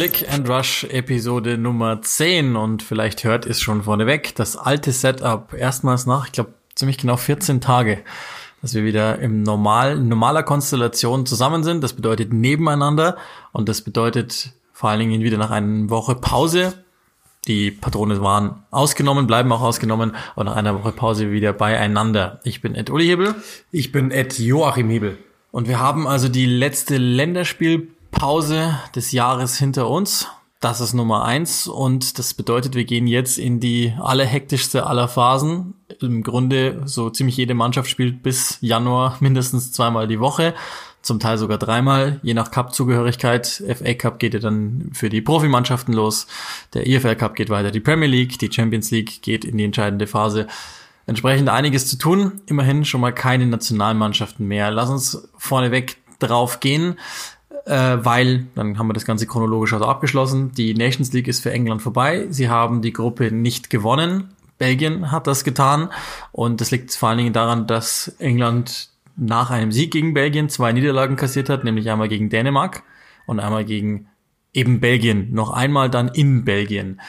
Click 0.00 0.32
and 0.32 0.48
Rush 0.48 0.84
Episode 0.84 1.58
Nummer 1.58 2.00
10 2.00 2.56
und 2.56 2.82
vielleicht 2.82 3.22
hört 3.22 3.44
es 3.44 3.60
schon 3.60 3.82
vorneweg, 3.82 4.34
das 4.34 4.56
alte 4.56 4.92
Setup 4.92 5.52
erstmals 5.52 6.06
nach, 6.06 6.24
ich 6.24 6.32
glaube, 6.32 6.54
ziemlich 6.74 6.96
genau 6.96 7.18
14 7.18 7.60
Tage, 7.60 7.98
dass 8.62 8.72
wir 8.72 8.82
wieder 8.82 9.18
im 9.18 9.42
normal, 9.42 9.98
normaler 10.00 10.42
Konstellation 10.42 11.26
zusammen 11.26 11.64
sind. 11.64 11.84
Das 11.84 11.92
bedeutet 11.92 12.32
nebeneinander 12.32 13.18
und 13.52 13.68
das 13.68 13.82
bedeutet 13.82 14.54
vor 14.72 14.88
allen 14.88 15.00
Dingen 15.00 15.20
wieder 15.20 15.36
nach 15.36 15.50
einer 15.50 15.90
Woche 15.90 16.14
Pause. 16.14 16.82
Die 17.46 17.70
Patrone 17.70 18.22
waren 18.22 18.62
ausgenommen, 18.70 19.26
bleiben 19.26 19.52
auch 19.52 19.60
ausgenommen 19.60 20.16
und 20.34 20.46
nach 20.46 20.56
einer 20.56 20.78
Woche 20.78 20.92
Pause 20.92 21.30
wieder 21.30 21.52
beieinander. 21.52 22.40
Ich 22.44 22.62
bin 22.62 22.74
Ed 22.74 22.88
Uli 22.88 23.04
Hebel. 23.04 23.34
Ich 23.70 23.92
bin 23.92 24.12
Ed 24.12 24.38
Joachim 24.38 24.88
Hebel. 24.88 25.18
Und 25.50 25.68
wir 25.68 25.78
haben 25.78 26.06
also 26.06 26.30
die 26.30 26.46
letzte 26.46 26.96
Länderspiel 26.96 27.88
Pause 28.10 28.78
des 28.94 29.12
Jahres 29.12 29.56
hinter 29.56 29.88
uns. 29.88 30.28
Das 30.60 30.82
ist 30.82 30.92
Nummer 30.92 31.24
eins 31.24 31.66
und 31.66 32.18
das 32.18 32.34
bedeutet, 32.34 32.74
wir 32.74 32.84
gehen 32.84 33.06
jetzt 33.06 33.38
in 33.38 33.60
die 33.60 33.94
allerhektischste 33.98 34.86
aller 34.86 35.08
Phasen. 35.08 35.72
Im 36.00 36.22
Grunde 36.22 36.82
so 36.84 37.08
ziemlich 37.08 37.38
jede 37.38 37.54
Mannschaft 37.54 37.88
spielt 37.88 38.22
bis 38.22 38.58
Januar 38.60 39.16
mindestens 39.20 39.72
zweimal 39.72 40.06
die 40.06 40.20
Woche, 40.20 40.52
zum 41.00 41.18
Teil 41.18 41.38
sogar 41.38 41.56
dreimal, 41.56 42.20
je 42.22 42.34
nach 42.34 42.50
Cup-Zugehörigkeit. 42.50 43.46
FA 43.74 43.94
Cup 43.94 44.18
geht 44.18 44.34
ja 44.34 44.40
dann 44.40 44.90
für 44.92 45.08
die 45.08 45.22
Profimannschaften 45.22 45.94
los, 45.94 46.26
der 46.74 46.86
EFL 46.86 47.16
Cup 47.16 47.36
geht 47.36 47.48
weiter, 47.48 47.70
die 47.70 47.80
Premier 47.80 48.08
League, 48.08 48.38
die 48.38 48.52
Champions 48.52 48.90
League 48.90 49.22
geht 49.22 49.46
in 49.46 49.56
die 49.56 49.64
entscheidende 49.64 50.06
Phase. 50.06 50.46
Entsprechend 51.06 51.48
einiges 51.48 51.86
zu 51.86 51.96
tun, 51.96 52.42
immerhin 52.44 52.84
schon 52.84 53.00
mal 53.00 53.14
keine 53.14 53.46
Nationalmannschaften 53.46 54.46
mehr. 54.46 54.70
Lass 54.70 54.90
uns 54.90 55.26
vorneweg 55.38 55.96
drauf 56.18 56.60
gehen 56.60 56.96
äh, 57.66 57.98
weil, 58.02 58.46
dann 58.54 58.78
haben 58.78 58.88
wir 58.88 58.94
das 58.94 59.04
Ganze 59.04 59.26
chronologisch 59.26 59.72
also 59.72 59.86
abgeschlossen, 59.86 60.52
die 60.52 60.74
Nations 60.74 61.12
League 61.12 61.28
ist 61.28 61.42
für 61.42 61.52
England 61.52 61.82
vorbei. 61.82 62.26
Sie 62.30 62.48
haben 62.48 62.82
die 62.82 62.92
Gruppe 62.92 63.30
nicht 63.30 63.70
gewonnen. 63.70 64.34
Belgien 64.58 65.10
hat 65.10 65.26
das 65.26 65.44
getan. 65.44 65.90
Und 66.32 66.60
das 66.60 66.70
liegt 66.70 66.94
vor 66.94 67.08
allen 67.08 67.18
Dingen 67.18 67.32
daran, 67.32 67.66
dass 67.66 68.08
England 68.18 68.90
nach 69.16 69.50
einem 69.50 69.72
Sieg 69.72 69.92
gegen 69.92 70.14
Belgien 70.14 70.48
zwei 70.48 70.72
Niederlagen 70.72 71.16
kassiert 71.16 71.48
hat, 71.48 71.64
nämlich 71.64 71.90
einmal 71.90 72.08
gegen 72.08 72.30
Dänemark 72.30 72.82
und 73.26 73.40
einmal 73.40 73.64
gegen 73.64 74.06
eben 74.52 74.80
Belgien. 74.80 75.32
Noch 75.32 75.50
einmal 75.50 75.90
dann 75.90 76.08
in 76.08 76.44
Belgien. 76.44 77.00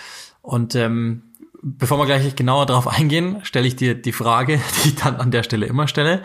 Und 0.42 0.76
ähm, 0.76 1.24
bevor 1.62 1.98
wir 2.00 2.06
gleich 2.06 2.36
genauer 2.36 2.66
darauf 2.66 2.88
eingehen, 2.88 3.40
stelle 3.44 3.68
ich 3.68 3.76
dir 3.76 3.96
die 3.96 4.12
Frage, 4.12 4.60
die 4.84 4.90
ich 4.90 4.96
dann 4.96 5.16
an 5.16 5.32
der 5.32 5.44
Stelle 5.44 5.66
immer 5.66 5.88
stelle. 5.88 6.24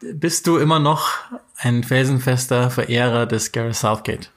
Bist 0.00 0.46
du 0.46 0.58
immer 0.58 0.78
noch 0.78 1.10
ein 1.58 1.82
felsenfester 1.82 2.70
Verehrer 2.70 3.26
des 3.26 3.52
Gareth 3.52 3.74
Southgate? 3.74 4.30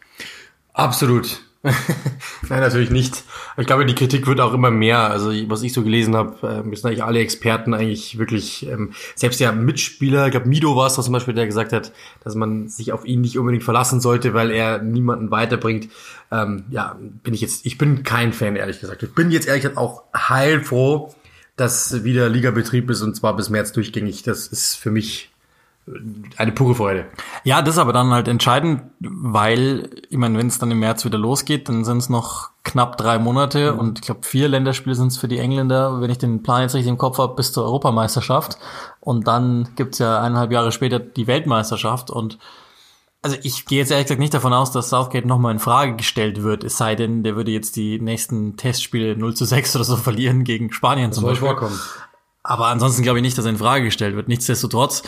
Absolut. 0.73 1.41
Nein, 2.49 2.59
natürlich 2.61 2.91
nicht. 2.91 3.23
Ich 3.57 3.65
glaube, 3.65 3.85
die 3.85 3.95
Kritik 3.95 4.27
wird 4.27 4.39
auch 4.39 4.53
immer 4.53 4.69
mehr. 4.69 4.99
Also 5.09 5.31
was 5.47 5.63
ich 5.63 5.73
so 5.73 5.83
gelesen 5.83 6.15
habe, 6.15 6.63
müssen 6.63 6.87
eigentlich 6.87 7.03
alle 7.03 7.19
Experten 7.19 7.73
eigentlich 7.73 8.19
wirklich, 8.19 8.67
ähm, 8.67 8.93
selbst 9.15 9.39
der 9.39 9.51
Mitspieler, 9.51 10.25
ich 10.25 10.31
glaube 10.31 10.47
Mido 10.47 10.75
war 10.75 10.87
es 10.87 10.93
zum 10.93 11.11
Beispiel, 11.11 11.33
der 11.33 11.47
gesagt 11.47 11.73
hat, 11.73 11.91
dass 12.23 12.35
man 12.35 12.67
sich 12.67 12.91
auf 12.91 13.05
ihn 13.05 13.21
nicht 13.21 13.39
unbedingt 13.39 13.63
verlassen 13.63 13.99
sollte, 13.99 14.33
weil 14.33 14.51
er 14.51 14.81
niemanden 14.81 15.31
weiterbringt. 15.31 15.89
Ähm, 16.31 16.65
ja, 16.69 16.97
bin 17.23 17.33
ich 17.33 17.41
jetzt, 17.41 17.65
ich 17.65 17.77
bin 17.77 18.03
kein 18.03 18.33
Fan, 18.33 18.55
ehrlich 18.55 18.79
gesagt. 18.79 19.01
Ich 19.01 19.13
bin 19.15 19.31
jetzt 19.31 19.47
ehrlich 19.47 19.63
gesagt 19.63 19.77
auch 19.77 20.03
heilfroh, 20.15 21.15
dass 21.55 22.03
wieder 22.03 22.29
Ligabetrieb 22.29 22.89
ist 22.89 23.01
und 23.01 23.15
zwar 23.15 23.35
bis 23.35 23.49
März 23.49 23.71
durchgängig. 23.71 24.21
Das 24.23 24.47
ist 24.47 24.75
für 24.75 24.91
mich 24.91 25.31
eine 26.37 26.51
pure 26.51 26.73
Freude. 26.73 27.05
Ja, 27.43 27.61
das 27.61 27.75
ist 27.75 27.79
aber 27.79 27.93
dann 27.93 28.09
halt 28.09 28.27
entscheidend, 28.27 28.81
weil, 28.99 29.89
ich 30.09 30.17
meine, 30.17 30.37
wenn 30.37 30.47
es 30.47 30.57
dann 30.57 30.71
im 30.71 30.79
März 30.79 31.05
wieder 31.05 31.19
losgeht, 31.19 31.69
dann 31.69 31.85
sind 31.85 31.97
es 31.97 32.09
noch 32.09 32.49
knapp 32.63 32.97
drei 32.97 33.19
Monate 33.19 33.73
mhm. 33.73 33.79
und 33.79 33.99
ich 33.99 34.05
glaube 34.05 34.23
vier 34.23 34.47
Länderspiele 34.47 34.95
sind 34.95 35.07
es 35.07 35.17
für 35.17 35.27
die 35.27 35.37
Engländer, 35.37 36.01
wenn 36.01 36.09
ich 36.09 36.17
den 36.17 36.41
Plan 36.41 36.61
jetzt 36.61 36.73
richtig 36.73 36.89
im 36.89 36.97
Kopf 36.97 37.19
habe, 37.19 37.35
bis 37.35 37.51
zur 37.51 37.65
Europameisterschaft. 37.65 38.57
Und 38.99 39.27
dann 39.27 39.69
gibt's 39.75 39.99
ja 39.99 40.19
eineinhalb 40.21 40.51
Jahre 40.51 40.71
später 40.71 40.99
die 40.99 41.27
Weltmeisterschaft 41.27 42.09
und 42.09 42.39
also 43.21 43.37
ich 43.41 43.65
gehe 43.65 43.79
jetzt 43.79 43.89
ehrlich 43.89 44.05
gesagt 44.05 44.19
nicht 44.19 44.35
davon 44.35 44.53
aus, 44.53 44.71
dass 44.71 44.91
Southgate 44.91 45.25
nochmal 45.25 45.51
in 45.51 45.57
Frage 45.57 45.95
gestellt 45.95 46.43
wird, 46.43 46.63
es 46.63 46.77
sei 46.77 46.93
denn, 46.93 47.23
der 47.23 47.35
würde 47.35 47.49
jetzt 47.49 47.75
die 47.75 47.99
nächsten 47.99 48.55
Testspiele 48.55 49.17
0 49.17 49.33
zu 49.33 49.45
6 49.45 49.75
oder 49.75 49.83
so 49.83 49.95
verlieren 49.97 50.43
gegen 50.43 50.71
Spanien 50.71 51.09
das 51.09 51.17
zum 51.17 51.25
Beispiel. 51.25 51.47
Vorkommen. 51.47 51.79
Aber 52.43 52.67
ansonsten 52.67 53.01
glaube 53.01 53.17
ich 53.17 53.23
nicht, 53.23 53.35
dass 53.35 53.45
er 53.45 53.51
in 53.51 53.57
Frage 53.57 53.85
gestellt 53.85 54.15
wird. 54.15 54.27
Nichtsdestotrotz 54.27 55.01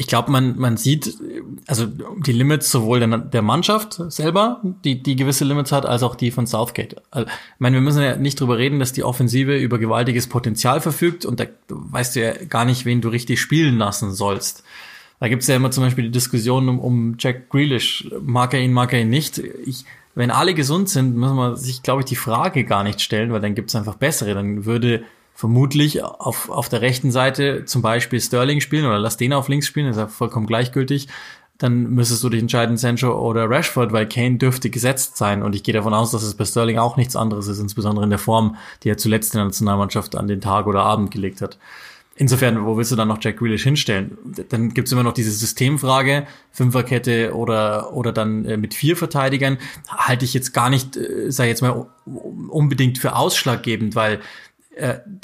ich 0.00 0.06
glaube, 0.06 0.30
man, 0.30 0.58
man 0.58 0.78
sieht, 0.78 1.18
also 1.66 1.84
die 1.84 2.32
Limits 2.32 2.70
sowohl 2.70 3.00
der, 3.00 3.18
der 3.18 3.42
Mannschaft 3.42 4.00
selber, 4.08 4.62
die, 4.82 5.02
die 5.02 5.14
gewisse 5.14 5.44
Limits 5.44 5.72
hat, 5.72 5.84
als 5.84 6.02
auch 6.02 6.14
die 6.14 6.30
von 6.30 6.46
Southgate. 6.46 6.96
Also, 7.10 7.28
ich 7.28 7.60
meine, 7.60 7.76
wir 7.76 7.82
müssen 7.82 8.02
ja 8.02 8.16
nicht 8.16 8.40
drüber 8.40 8.56
reden, 8.56 8.78
dass 8.78 8.94
die 8.94 9.04
Offensive 9.04 9.58
über 9.58 9.78
gewaltiges 9.78 10.26
Potenzial 10.26 10.80
verfügt 10.80 11.26
und 11.26 11.38
da 11.38 11.44
weißt 11.68 12.16
du 12.16 12.20
ja 12.22 12.32
gar 12.48 12.64
nicht, 12.64 12.86
wen 12.86 13.02
du 13.02 13.10
richtig 13.10 13.42
spielen 13.42 13.76
lassen 13.76 14.14
sollst. 14.14 14.64
Da 15.20 15.28
gibt's 15.28 15.48
ja 15.48 15.56
immer 15.56 15.70
zum 15.70 15.84
Beispiel 15.84 16.04
die 16.04 16.10
Diskussion 16.10 16.70
um, 16.70 16.78
um 16.78 17.16
Jack 17.18 17.50
Grealish. 17.50 18.08
Mag 18.22 18.54
er 18.54 18.60
ihn, 18.60 18.72
mag 18.72 18.94
er 18.94 19.02
ihn 19.02 19.10
nicht? 19.10 19.36
Ich, 19.36 19.84
wenn 20.14 20.30
alle 20.30 20.54
gesund 20.54 20.88
sind, 20.88 21.14
muss 21.14 21.32
man 21.32 21.56
sich, 21.56 21.82
glaube 21.82 22.00
ich, 22.00 22.06
die 22.06 22.16
Frage 22.16 22.64
gar 22.64 22.84
nicht 22.84 23.02
stellen, 23.02 23.32
weil 23.32 23.42
dann 23.42 23.54
gibt's 23.54 23.76
einfach 23.76 23.96
bessere. 23.96 24.32
Dann 24.32 24.64
würde 24.64 25.04
vermutlich 25.40 26.02
auf, 26.02 26.50
auf 26.50 26.68
der 26.68 26.82
rechten 26.82 27.10
Seite 27.10 27.64
zum 27.64 27.80
Beispiel 27.80 28.20
Sterling 28.20 28.60
spielen 28.60 28.84
oder 28.84 28.98
lass 28.98 29.16
den 29.16 29.32
auf 29.32 29.48
links 29.48 29.66
spielen, 29.66 29.86
ist 29.86 29.96
ja 29.96 30.06
vollkommen 30.06 30.46
gleichgültig. 30.46 31.08
Dann 31.56 31.94
müsstest 31.94 32.22
du 32.22 32.28
dich 32.28 32.42
entscheiden, 32.42 32.76
Sancho 32.76 33.18
oder 33.18 33.48
Rashford, 33.48 33.90
weil 33.90 34.06
Kane 34.06 34.36
dürfte 34.36 34.68
gesetzt 34.68 35.16
sein. 35.16 35.42
Und 35.42 35.54
ich 35.54 35.62
gehe 35.62 35.72
davon 35.72 35.94
aus, 35.94 36.10
dass 36.10 36.22
es 36.24 36.34
bei 36.34 36.44
Sterling 36.44 36.76
auch 36.76 36.98
nichts 36.98 37.16
anderes 37.16 37.48
ist, 37.48 37.58
insbesondere 37.58 38.04
in 38.04 38.10
der 38.10 38.18
Form, 38.18 38.56
die 38.82 38.90
er 38.90 38.98
zuletzt 38.98 39.32
in 39.32 39.38
der 39.38 39.46
Nationalmannschaft 39.46 40.14
an 40.14 40.28
den 40.28 40.42
Tag 40.42 40.66
oder 40.66 40.82
Abend 40.82 41.10
gelegt 41.10 41.40
hat. 41.40 41.58
Insofern, 42.16 42.66
wo 42.66 42.76
willst 42.76 42.92
du 42.92 42.96
dann 42.96 43.08
noch 43.08 43.16
Jack 43.22 43.38
Grealish 43.38 43.62
hinstellen? 43.62 44.18
Dann 44.50 44.74
gibt's 44.74 44.92
immer 44.92 45.04
noch 45.04 45.14
diese 45.14 45.30
Systemfrage, 45.30 46.26
Fünferkette 46.52 47.34
oder, 47.34 47.94
oder 47.94 48.12
dann 48.12 48.44
äh, 48.44 48.58
mit 48.58 48.74
vier 48.74 48.94
Verteidigern, 48.94 49.56
halte 49.88 50.26
ich 50.26 50.34
jetzt 50.34 50.52
gar 50.52 50.68
nicht, 50.68 50.98
äh, 50.98 51.28
ich 51.28 51.38
jetzt 51.38 51.62
mal, 51.62 51.86
unbedingt 52.04 52.98
für 52.98 53.16
ausschlaggebend, 53.16 53.94
weil 53.94 54.20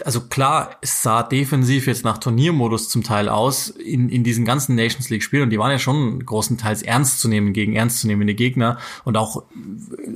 also 0.05 0.21
klar, 0.23 0.77
es 0.83 1.03
sah 1.03 1.23
defensiv 1.23 1.87
jetzt 1.87 2.05
nach 2.05 2.19
Turniermodus 2.19 2.89
zum 2.89 3.03
Teil 3.03 3.29
aus 3.29 3.69
in, 3.69 4.09
in 4.09 4.25
diesen 4.25 4.45
ganzen 4.45 4.75
Nations 4.75 5.09
League 5.09 5.23
Spielen 5.23 5.45
und 5.45 5.51
die 5.51 5.59
waren 5.59 5.71
ja 5.71 5.79
schon 5.79 6.25
großenteils 6.25 6.83
ernst 6.83 7.21
zu 7.21 7.29
nehmen 7.29 7.53
gegen 7.53 7.75
ernstzunehmende 7.75 8.35
Gegner 8.35 8.79
und 9.05 9.17
auch 9.17 9.45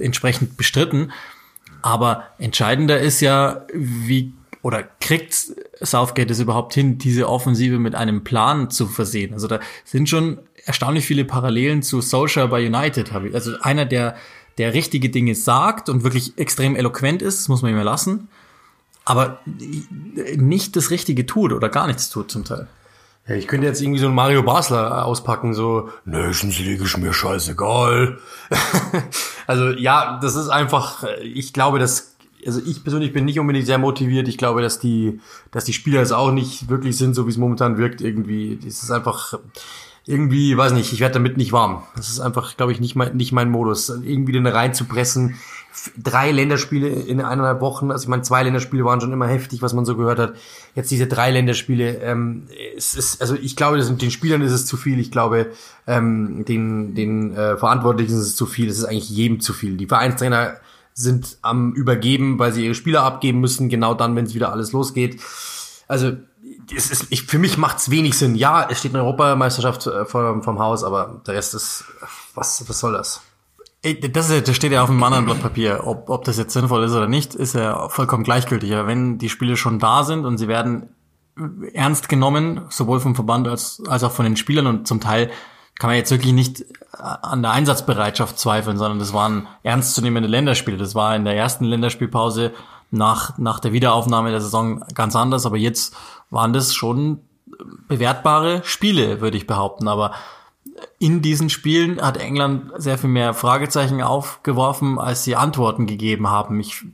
entsprechend 0.00 0.56
bestritten. 0.56 1.12
Aber 1.82 2.24
entscheidender 2.38 3.00
ist 3.00 3.20
ja, 3.20 3.66
wie 3.72 4.34
oder 4.62 4.82
kriegt 4.82 5.34
Southgate 5.80 6.30
es 6.30 6.40
überhaupt 6.40 6.74
hin, 6.74 6.98
diese 6.98 7.26
Offensive 7.26 7.78
mit 7.78 7.94
einem 7.94 8.24
Plan 8.24 8.70
zu 8.70 8.86
versehen? 8.86 9.32
Also 9.32 9.48
da 9.48 9.60
sind 9.84 10.08
schon 10.08 10.38
erstaunlich 10.66 11.06
viele 11.06 11.24
Parallelen 11.24 11.82
zu 11.82 12.02
Solskjaer 12.02 12.48
bei 12.48 12.66
United. 12.66 13.10
Also 13.32 13.52
einer, 13.62 13.86
der, 13.86 14.16
der 14.58 14.74
richtige 14.74 15.08
Dinge 15.08 15.34
sagt 15.34 15.88
und 15.88 16.04
wirklich 16.04 16.36
extrem 16.36 16.76
eloquent 16.76 17.22
ist, 17.22 17.38
das 17.38 17.48
muss 17.48 17.62
man 17.62 17.72
ihm 17.72 17.78
lassen 17.78 18.28
aber 19.10 19.40
nicht 20.36 20.76
das 20.76 20.90
Richtige 20.90 21.26
tut 21.26 21.52
oder 21.52 21.68
gar 21.68 21.88
nichts 21.88 22.08
tut 22.10 22.30
zum 22.30 22.44
Teil. 22.44 22.68
Ja, 23.26 23.34
ich 23.34 23.48
könnte 23.48 23.66
jetzt 23.66 23.82
irgendwie 23.82 23.98
so 23.98 24.06
einen 24.06 24.14
Mario 24.14 24.42
Basler 24.42 25.04
auspacken, 25.04 25.52
so 25.52 25.90
Nations 26.04 26.58
League 26.58 26.80
ist 26.80 26.96
mir 26.96 27.12
scheißegal. 27.12 28.18
also 29.46 29.70
ja, 29.70 30.18
das 30.22 30.36
ist 30.36 30.48
einfach, 30.48 31.04
ich 31.22 31.52
glaube, 31.52 31.78
dass, 31.78 32.16
also 32.46 32.60
ich 32.64 32.82
persönlich 32.82 33.12
bin 33.12 33.24
nicht 33.24 33.38
unbedingt 33.38 33.66
sehr 33.66 33.78
motiviert. 33.78 34.28
Ich 34.28 34.38
glaube, 34.38 34.62
dass 34.62 34.78
die, 34.78 35.20
dass 35.50 35.64
die 35.64 35.72
Spieler 35.72 36.00
es 36.00 36.12
auch 36.12 36.30
nicht 36.30 36.68
wirklich 36.68 36.96
sind, 36.96 37.14
so 37.14 37.26
wie 37.26 37.30
es 37.30 37.36
momentan 37.36 37.78
wirkt 37.78 38.00
irgendwie. 38.00 38.58
Das 38.64 38.82
ist 38.82 38.90
einfach, 38.90 39.38
irgendwie, 40.06 40.56
weiß 40.56 40.72
nicht, 40.72 40.92
ich 40.92 41.00
werde 41.00 41.14
damit 41.14 41.36
nicht 41.36 41.52
warm. 41.52 41.82
Das 41.94 42.08
ist 42.08 42.20
einfach, 42.20 42.56
glaube 42.56 42.72
ich, 42.72 42.80
nicht 42.80 42.96
mein, 42.96 43.16
nicht 43.16 43.32
mein 43.32 43.50
Modus. 43.50 43.90
Irgendwie 43.90 44.32
den 44.32 44.46
reinzupressen 44.46 45.36
drei 45.96 46.32
Länderspiele 46.32 46.88
in 46.88 47.20
eineinhalb 47.20 47.60
Wochen. 47.60 47.90
Also 47.90 48.04
ich 48.04 48.08
meine, 48.08 48.22
zwei 48.22 48.42
Länderspiele 48.42 48.84
waren 48.84 49.00
schon 49.00 49.12
immer 49.12 49.26
heftig, 49.26 49.62
was 49.62 49.72
man 49.72 49.84
so 49.84 49.96
gehört 49.96 50.18
hat. 50.18 50.34
Jetzt 50.74 50.90
diese 50.90 51.06
drei 51.06 51.30
Länderspiele, 51.30 51.98
ähm, 51.98 52.48
es 52.76 52.94
ist, 52.94 53.20
also 53.20 53.34
ich 53.34 53.56
glaube, 53.56 53.78
das, 53.78 53.96
den 53.96 54.10
Spielern 54.10 54.42
ist 54.42 54.52
es 54.52 54.66
zu 54.66 54.76
viel. 54.76 54.98
Ich 54.98 55.10
glaube, 55.10 55.52
ähm, 55.86 56.44
den, 56.44 56.94
den 56.94 57.34
äh, 57.34 57.56
Verantwortlichen 57.56 58.14
ist 58.14 58.26
es 58.26 58.36
zu 58.36 58.46
viel. 58.46 58.68
Es 58.68 58.78
ist 58.78 58.84
eigentlich 58.84 59.10
jedem 59.10 59.40
zu 59.40 59.52
viel. 59.52 59.76
Die 59.76 59.86
Vereinstrainer 59.86 60.56
sind 60.92 61.38
am 61.42 61.72
Übergeben, 61.72 62.38
weil 62.38 62.52
sie 62.52 62.64
ihre 62.64 62.74
Spieler 62.74 63.04
abgeben 63.04 63.40
müssen, 63.40 63.68
genau 63.68 63.94
dann, 63.94 64.16
wenn 64.16 64.26
es 64.26 64.34
wieder 64.34 64.52
alles 64.52 64.72
losgeht. 64.72 65.20
Also 65.88 66.12
es 66.74 66.90
ist, 66.90 67.06
ich, 67.10 67.24
für 67.24 67.38
mich 67.38 67.58
macht's 67.58 67.90
wenig 67.90 68.18
Sinn. 68.18 68.34
Ja, 68.34 68.68
es 68.68 68.80
steht 68.80 68.94
eine 68.94 69.02
Europameisterschaft 69.02 69.86
äh, 69.86 70.04
vom, 70.04 70.42
vom 70.42 70.58
Haus, 70.58 70.84
aber 70.84 71.22
der 71.26 71.34
Rest 71.34 71.54
ist, 71.54 71.84
was, 72.34 72.68
was 72.68 72.80
soll 72.80 72.92
das? 72.92 73.22
Das, 73.82 74.28
ist, 74.28 74.46
das 74.46 74.56
steht 74.56 74.72
ja 74.72 74.82
auf 74.82 74.90
einem 74.90 75.02
anderen 75.02 75.24
Blatt 75.24 75.40
Papier. 75.40 75.86
Ob, 75.86 76.10
ob 76.10 76.24
das 76.24 76.36
jetzt 76.36 76.52
sinnvoll 76.52 76.84
ist 76.84 76.92
oder 76.92 77.08
nicht, 77.08 77.34
ist 77.34 77.54
ja 77.54 77.88
vollkommen 77.88 78.24
gleichgültig. 78.24 78.72
Aber 78.74 78.86
wenn 78.86 79.16
die 79.16 79.30
Spiele 79.30 79.56
schon 79.56 79.78
da 79.78 80.04
sind 80.04 80.26
und 80.26 80.36
sie 80.36 80.48
werden 80.48 80.90
ernst 81.72 82.08
genommen, 82.10 82.62
sowohl 82.68 83.00
vom 83.00 83.14
Verband 83.14 83.48
als, 83.48 83.82
als 83.88 84.04
auch 84.04 84.12
von 84.12 84.24
den 84.24 84.36
Spielern 84.36 84.66
und 84.66 84.86
zum 84.86 85.00
Teil 85.00 85.30
kann 85.78 85.88
man 85.88 85.96
jetzt 85.96 86.10
wirklich 86.10 86.34
nicht 86.34 86.66
an 86.92 87.40
der 87.40 87.52
Einsatzbereitschaft 87.52 88.38
zweifeln, 88.38 88.76
sondern 88.76 88.98
das 88.98 89.14
waren 89.14 89.48
ernstzunehmende 89.62 90.28
Länderspiele. 90.28 90.76
Das 90.76 90.94
war 90.94 91.16
in 91.16 91.24
der 91.24 91.34
ersten 91.34 91.64
Länderspielpause 91.64 92.52
nach, 92.90 93.38
nach 93.38 93.60
der 93.60 93.72
Wiederaufnahme 93.72 94.30
der 94.30 94.42
Saison 94.42 94.84
ganz 94.94 95.16
anders, 95.16 95.46
aber 95.46 95.56
jetzt 95.56 95.96
waren 96.28 96.52
das 96.52 96.74
schon 96.74 97.20
bewertbare 97.88 98.60
Spiele, 98.64 99.22
würde 99.22 99.38
ich 99.38 99.46
behaupten. 99.46 99.88
Aber 99.88 100.12
in 100.98 101.22
diesen 101.22 101.50
Spielen 101.50 102.00
hat 102.00 102.16
England 102.16 102.72
sehr 102.76 102.98
viel 102.98 103.10
mehr 103.10 103.34
Fragezeichen 103.34 104.02
aufgeworfen, 104.02 104.98
als 104.98 105.24
sie 105.24 105.36
Antworten 105.36 105.86
gegeben 105.86 106.28
haben. 106.28 106.60
Ich 106.60 106.84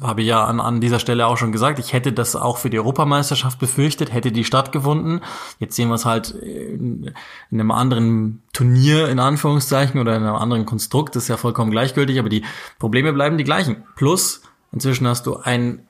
habe 0.00 0.22
ja 0.22 0.44
an, 0.44 0.60
an 0.60 0.80
dieser 0.80 1.00
Stelle 1.00 1.26
auch 1.26 1.36
schon 1.36 1.50
gesagt, 1.50 1.78
ich 1.78 1.92
hätte 1.92 2.12
das 2.12 2.36
auch 2.36 2.58
für 2.58 2.70
die 2.70 2.78
Europameisterschaft 2.78 3.58
befürchtet, 3.58 4.12
hätte 4.12 4.30
die 4.30 4.44
stattgefunden. 4.44 5.20
Jetzt 5.58 5.74
sehen 5.74 5.88
wir 5.88 5.96
es 5.96 6.04
halt 6.04 6.30
in, 6.30 7.12
in 7.50 7.60
einem 7.60 7.70
anderen 7.70 8.42
Turnier 8.52 9.08
in 9.08 9.18
Anführungszeichen 9.18 10.00
oder 10.00 10.16
in 10.16 10.22
einem 10.22 10.36
anderen 10.36 10.64
Konstrukt, 10.64 11.16
das 11.16 11.24
ist 11.24 11.28
ja 11.28 11.36
vollkommen 11.36 11.70
gleichgültig, 11.70 12.18
aber 12.18 12.28
die 12.28 12.44
Probleme 12.78 13.12
bleiben 13.12 13.36
die 13.36 13.44
gleichen. 13.44 13.84
Plus, 13.96 14.42
inzwischen 14.72 15.08
hast 15.08 15.26
du 15.26 15.36
ein, 15.36 15.86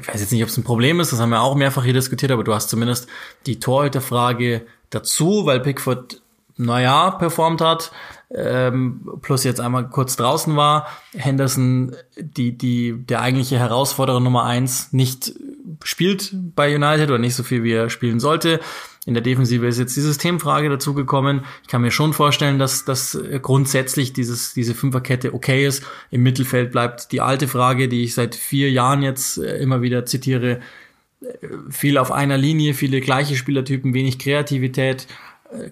ich 0.00 0.08
weiß 0.08 0.20
jetzt 0.20 0.32
nicht, 0.32 0.42
ob 0.42 0.48
es 0.48 0.56
ein 0.56 0.64
Problem 0.64 0.98
ist, 0.98 1.12
das 1.12 1.20
haben 1.20 1.30
wir 1.30 1.42
auch 1.42 1.54
mehrfach 1.54 1.84
hier 1.84 1.94
diskutiert, 1.94 2.32
aber 2.32 2.44
du 2.44 2.54
hast 2.54 2.70
zumindest 2.70 3.08
die 3.46 3.60
Torhüterfrage 3.60 4.66
dazu, 4.90 5.46
weil 5.46 5.60
Pickford 5.60 6.22
naja, 6.56 7.10
performt 7.10 7.60
hat, 7.60 7.92
ähm, 8.34 9.08
plus 9.22 9.44
jetzt 9.44 9.60
einmal 9.60 9.88
kurz 9.88 10.16
draußen 10.16 10.56
war, 10.56 10.88
Henderson, 11.14 11.94
die, 12.18 12.56
die, 12.56 12.94
der 13.06 13.20
eigentliche 13.20 13.58
Herausforderer 13.58 14.20
Nummer 14.20 14.44
eins, 14.44 14.92
nicht 14.92 15.34
spielt 15.84 16.32
bei 16.34 16.74
United 16.74 17.08
oder 17.10 17.18
nicht 17.18 17.34
so 17.34 17.42
viel, 17.42 17.62
wie 17.62 17.72
er 17.72 17.90
spielen 17.90 18.20
sollte. 18.20 18.60
In 19.06 19.14
der 19.14 19.22
Defensive 19.22 19.64
ist 19.66 19.78
jetzt 19.78 19.96
die 19.96 20.00
Systemfrage 20.00 20.68
dazugekommen. 20.68 21.42
Ich 21.62 21.68
kann 21.68 21.80
mir 21.80 21.92
schon 21.92 22.12
vorstellen, 22.12 22.58
dass, 22.58 22.84
dass 22.84 23.16
grundsätzlich 23.40 24.12
dieses, 24.12 24.52
diese 24.52 24.74
Fünferkette 24.74 25.32
okay 25.32 25.64
ist. 25.64 25.84
Im 26.10 26.24
Mittelfeld 26.24 26.72
bleibt 26.72 27.12
die 27.12 27.20
alte 27.20 27.46
Frage, 27.46 27.88
die 27.88 28.02
ich 28.02 28.14
seit 28.14 28.34
vier 28.34 28.70
Jahren 28.72 29.02
jetzt 29.02 29.38
äh, 29.38 29.58
immer 29.58 29.80
wieder 29.80 30.06
zitiere. 30.06 30.60
Äh, 31.20 31.46
viel 31.70 31.98
auf 31.98 32.10
einer 32.10 32.36
Linie, 32.36 32.74
viele 32.74 33.00
gleiche 33.00 33.36
Spielertypen, 33.36 33.94
wenig 33.94 34.18
Kreativität. 34.18 35.06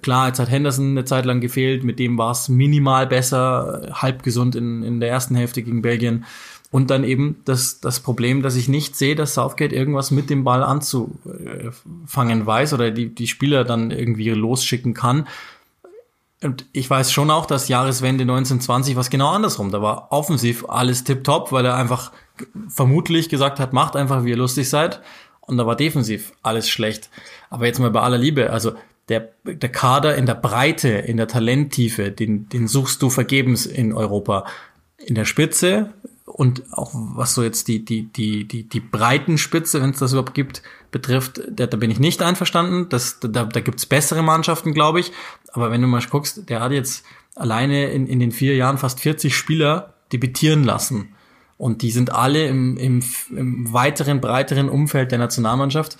Klar, 0.03 0.29
jetzt 0.29 0.39
hat 0.39 0.51
Henderson 0.51 0.91
eine 0.91 1.05
Zeit 1.05 1.25
lang 1.25 1.41
gefehlt, 1.41 1.85
mit 1.85 1.99
dem 1.99 2.17
war 2.17 2.31
es 2.31 2.49
minimal 2.49 3.07
besser, 3.07 3.91
halb 3.93 4.23
gesund 4.23 4.55
in, 4.55 4.83
in 4.83 5.01
der 5.01 5.11
ersten 5.11 5.35
Hälfte 5.35 5.63
gegen 5.63 5.83
Belgien. 5.83 6.25
Und 6.71 6.91
dann 6.91 7.05
eben 7.05 7.37
das, 7.45 7.81
das 7.81 8.01
Problem, 8.01 8.43
dass 8.43 8.57
ich 8.57 8.69
nicht 8.69 8.97
sehe, 8.97 9.15
dass 9.15 9.35
Southgate 9.35 9.73
irgendwas 9.73 10.11
mit 10.11 10.29
dem 10.29 10.43
Ball 10.43 10.63
anzufangen 10.63 12.47
weiß 12.47 12.73
oder 12.73 12.91
die, 12.91 13.15
die 13.15 13.29
Spieler 13.29 13.65
dann 13.65 13.91
irgendwie 13.91 14.31
losschicken 14.31 14.93
kann. 14.93 15.29
Und 16.43 16.67
ich 16.73 16.91
weiß 16.91 17.13
schon 17.13 17.31
auch, 17.31 17.47
dass 17.47 17.69
Jahreswende 17.69 18.23
1920 18.23 18.97
was 18.97 19.09
genau 19.09 19.31
andersrum. 19.31 19.71
Da 19.71 19.83
war 19.83 20.09
offensiv 20.11 20.69
alles 20.69 21.05
tipptopp, 21.05 21.53
weil 21.53 21.65
er 21.65 21.77
einfach 21.77 22.13
vermutlich 22.69 23.29
gesagt 23.29 23.61
hat, 23.61 23.73
macht 23.73 23.97
einfach, 23.97 24.25
wie 24.25 24.31
ihr 24.31 24.37
lustig 24.37 24.69
seid. 24.69 25.01
Und 25.41 25.59
da 25.59 25.67
war 25.67 25.77
defensiv 25.77 26.33
alles 26.43 26.69
schlecht. 26.69 27.09
Aber 27.51 27.67
jetzt 27.67 27.79
mal 27.79 27.91
bei 27.91 28.01
aller 28.01 28.19
Liebe, 28.19 28.51
also 28.51 28.73
der, 29.09 29.31
der 29.45 29.69
Kader 29.71 30.17
in 30.17 30.27
der 30.27 30.35
Breite, 30.35 30.89
in 30.89 31.17
der 31.17 31.29
Talenttiefe, 31.29 32.11
den, 32.11 32.49
den 32.49 32.69
suchst 32.69 33.03
du 33.03 33.11
vergebens 33.11 33.67
in 33.67 33.93
Europa. 33.93 34.47
In 34.99 35.15
der 35.15 35.25
Spitze 35.25 35.93
und 36.25 36.63
auch 36.73 36.91
was 36.95 37.35
so 37.35 37.43
jetzt 37.43 37.69
die, 37.69 37.85
die, 37.85 38.05
die, 38.05 38.49
die, 38.49 38.69
die 38.69 38.81
Breitenspitze, 38.81 39.83
wenn 39.83 39.91
es 39.91 39.99
das 39.99 40.13
überhaupt 40.13 40.35
gibt, 40.35 40.63
betrifft, 40.91 41.41
da, 41.51 41.67
da 41.67 41.77
bin 41.77 41.91
ich 41.91 42.01
nicht 42.01 42.23
einverstanden. 42.23 42.89
Das, 42.89 43.21
da, 43.21 43.45
da 43.45 43.61
gibt's 43.61 43.87
bessere 43.87 44.23
Mannschaften, 44.23 44.73
glaube 44.73 45.01
ich. 45.01 45.13
Aber 45.53 45.71
wenn 45.71 45.83
du 45.83 45.87
mal 45.87 46.03
guckst, 46.03 46.49
der 46.49 46.61
hat 46.61 46.73
jetzt 46.73 47.05
alleine 47.35 47.91
in, 47.91 48.07
in 48.07 48.21
den 48.21 48.33
vier 48.33 48.57
Jahren 48.57 48.79
fast 48.79 49.01
40 49.01 49.37
Spieler 49.37 49.95
debütieren 50.13 50.65
lassen. 50.65 51.15
Und 51.59 51.83
die 51.83 51.91
sind 51.91 52.11
alle 52.11 52.47
im, 52.47 52.77
im, 52.79 53.03
im 53.31 53.73
weiteren, 53.73 54.21
breiteren 54.21 54.69
Umfeld 54.69 55.13
der 55.13 55.19
Nationalmannschaft. 55.19 55.99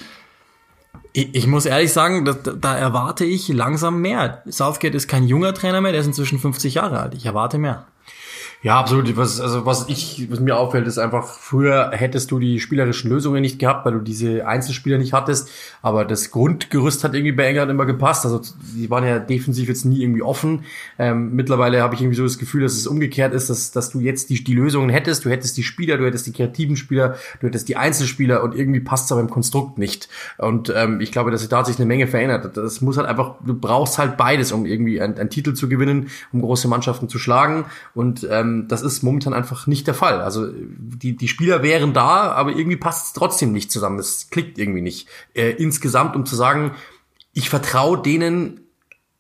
Ich, 1.17 1.47
muss 1.47 1.65
ehrlich 1.65 1.93
sagen, 1.93 2.25
da, 2.25 2.33
da 2.33 2.77
erwarte 2.77 3.25
ich 3.25 3.47
langsam 3.49 4.01
mehr. 4.01 4.43
Southgate 4.47 4.97
ist 4.97 5.07
kein 5.07 5.29
junger 5.29 5.55
Trainer 5.55 5.81
mehr, 5.81 5.93
der 5.93 6.01
ist 6.01 6.09
inzwischen 6.09 6.41
50 6.41 6.75
Jahre 6.75 6.99
alt. 6.99 7.15
Ich 7.15 7.25
erwarte 7.25 7.57
mehr. 7.57 7.87
Ja, 8.65 8.81
absolut. 8.81 9.15
Was, 9.19 9.43
also 9.43 9.67
was 9.67 9.91
ich, 9.91 10.27
was 10.31 10.41
mir 10.41 10.57
auffällt, 10.57 10.87
ist 10.87 10.97
einfach, 10.97 11.27
früher 11.27 11.91
hättest 11.93 12.31
du 12.31 12.39
die 12.39 12.61
spielerischen 12.61 13.11
Lösungen 13.11 13.43
nicht 13.43 13.59
gehabt, 13.59 13.85
weil 13.85 13.93
du 13.93 13.99
diese 13.99 14.47
Einzelspieler 14.47 14.97
nicht 14.97 15.13
hattest. 15.13 15.51
Aber 15.83 16.07
das 16.07 16.31
Grundgerüst 16.31 17.05
hat 17.05 17.13
irgendwie 17.13 17.33
bei 17.33 17.45
England 17.45 17.71
immer 17.71 17.85
gepasst. 17.85 18.25
Also 18.25 18.41
die 18.75 18.89
waren 18.89 19.05
ja 19.05 19.19
defensiv 19.19 19.69
jetzt 19.69 19.85
nie 19.85 20.01
irgendwie 20.01 20.23
offen. 20.23 20.65
Ähm, 20.99 21.35
mittlerweile 21.35 21.83
habe 21.83 21.95
ich 21.95 22.01
irgendwie 22.01 22.17
so 22.17 22.23
das 22.23 22.39
Gefühl, 22.39 22.63
dass 22.63 22.73
es 22.73 22.87
umgekehrt 22.87 23.35
ist, 23.35 23.51
dass, 23.51 23.71
dass 23.71 23.91
du 23.91 24.01
jetzt 24.01 24.31
die, 24.31 24.43
die 24.43 24.55
Lösungen 24.55 24.89
hättest. 24.89 25.27
Du 25.27 25.29
hättest 25.29 25.59
die 25.59 25.63
Spieler, 25.63 25.99
du 25.99 26.07
hättest 26.07 26.27
die 26.27 26.33
kreativen 26.33 26.79
Spieler, 26.79 27.17
du 27.43 27.49
hättest 27.49 27.69
die 27.69 27.77
Einzelspieler 27.77 28.43
und 28.43 28.55
irgendwie 28.55 28.81
passt 28.81 29.05
es 29.05 29.13
aber 29.13 29.21
im 29.21 29.29
Konstrukt 29.29 29.77
nicht. 29.77 30.09
Und 30.39 30.73
ähm, 30.75 31.03
ich 31.03 31.13
glaube, 31.13 31.31
dass 31.31 31.41
sich 31.41 31.51
da 31.51 31.59
hat 31.59 31.67
sich 31.67 31.77
eine 31.77 31.85
Menge 31.85 32.07
verändert. 32.07 32.57
Das 32.57 32.81
muss 32.81 32.97
halt 32.97 33.09
einfach, 33.09 33.35
du 33.45 33.53
brauchst 33.53 33.99
halt 33.99 34.17
beides, 34.17 34.53
um 34.53 34.65
irgendwie 34.65 35.03
einen, 35.03 35.19
einen 35.19 35.29
Titel 35.29 35.53
zu 35.53 35.69
gewinnen, 35.69 36.09
um 36.33 36.41
große 36.41 36.67
Mannschaften 36.67 37.11
zu 37.11 37.19
schlagen. 37.19 37.67
Und 37.95 38.27
ähm, 38.31 38.54
ähm, 38.55 38.69
das 38.69 38.83
ist 38.83 39.03
momentan 39.03 39.35
einfach 39.35 39.67
nicht 39.67 39.87
der 39.87 39.95
Fall. 39.95 40.21
Also 40.21 40.47
die, 40.51 41.17
die 41.17 41.29
Spieler 41.29 41.63
wären 41.63 41.93
da, 41.93 42.33
aber 42.33 42.53
irgendwie 42.53 42.77
passt 42.77 43.09
es 43.09 43.13
trotzdem 43.13 43.53
nicht 43.53 43.71
zusammen. 43.71 43.99
Es 43.99 44.31
klickt 44.31 44.59
irgendwie 44.59 44.83
nicht. 44.83 45.09
Äh, 45.35 45.51
insgesamt, 45.53 46.17
um 46.17 46.27
zu 46.27 46.37
sagen, 46.37 46.73
ich 47.33 47.51
vertraue 47.51 48.01
denen 48.01 48.61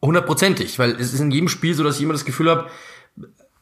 hundertprozentig, 0.02 0.78
weil 0.78 0.92
es 0.92 1.14
ist 1.14 1.20
in 1.20 1.30
jedem 1.30 1.48
Spiel 1.48 1.74
so, 1.74 1.82
dass 1.82 1.96
ich 1.96 2.02
immer 2.02 2.12
das 2.12 2.24
Gefühl 2.24 2.50
habe, 2.50 2.68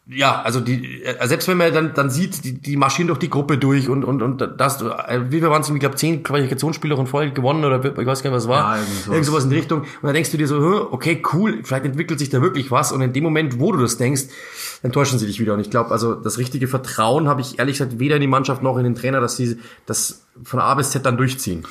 ja, 0.08 0.42
also 0.42 0.60
die, 0.60 1.04
äh, 1.04 1.26
selbst 1.28 1.46
wenn 1.46 1.56
man 1.56 1.72
dann, 1.72 1.94
dann 1.94 2.10
sieht, 2.10 2.44
die, 2.44 2.60
die 2.60 2.76
marschieren 2.76 3.06
durch 3.06 3.20
die 3.20 3.30
Gruppe 3.30 3.56
durch 3.56 3.88
und, 3.88 4.04
und, 4.04 4.20
und 4.20 4.40
das, 4.58 4.82
äh, 4.82 5.20
wie 5.28 5.38
viel 5.38 5.48
waren 5.48 5.62
es, 5.62 5.70
ich 5.70 5.78
glaube, 5.78 5.94
zehn 5.94 6.24
Qualifikationsspiele 6.24 6.96
in 6.96 7.06
Folge 7.06 7.32
gewonnen 7.32 7.64
oder 7.64 7.84
ich 7.84 8.06
weiß 8.06 8.22
gar 8.22 8.30
nicht, 8.30 8.36
was 8.36 8.48
war. 8.48 8.76
Ja, 8.76 8.82
irgend, 8.82 8.96
sowas. 8.96 9.14
irgend 9.14 9.26
sowas 9.26 9.44
in 9.44 9.50
die 9.50 9.56
Richtung. 9.56 9.80
Und 9.82 10.02
dann 10.02 10.14
denkst 10.14 10.32
du 10.32 10.36
dir 10.36 10.48
so, 10.48 10.88
okay, 10.90 11.22
cool, 11.32 11.60
vielleicht 11.62 11.84
entwickelt 11.84 12.18
sich 12.18 12.30
da 12.30 12.42
wirklich 12.42 12.72
was. 12.72 12.90
Und 12.90 13.00
in 13.00 13.12
dem 13.12 13.22
Moment, 13.22 13.60
wo 13.60 13.70
du 13.70 13.78
das 13.78 13.96
denkst, 13.96 14.24
enttäuschen 14.82 15.18
sie 15.18 15.26
dich 15.26 15.40
wieder. 15.40 15.54
Und 15.54 15.60
ich 15.60 15.70
glaube, 15.70 15.90
also 15.90 16.14
das 16.14 16.38
richtige 16.38 16.68
Vertrauen 16.68 17.28
habe 17.28 17.40
ich 17.40 17.58
ehrlich 17.58 17.78
gesagt 17.78 17.98
weder 17.98 18.16
in 18.16 18.20
die 18.20 18.28
Mannschaft 18.28 18.62
noch 18.62 18.76
in 18.76 18.84
den 18.84 18.94
Trainer, 18.94 19.20
dass 19.20 19.36
sie 19.36 19.58
das 19.86 20.26
von 20.42 20.60
A 20.60 20.74
bis 20.74 20.90
Z 20.90 21.06
dann 21.06 21.16
durchziehen. 21.16 21.66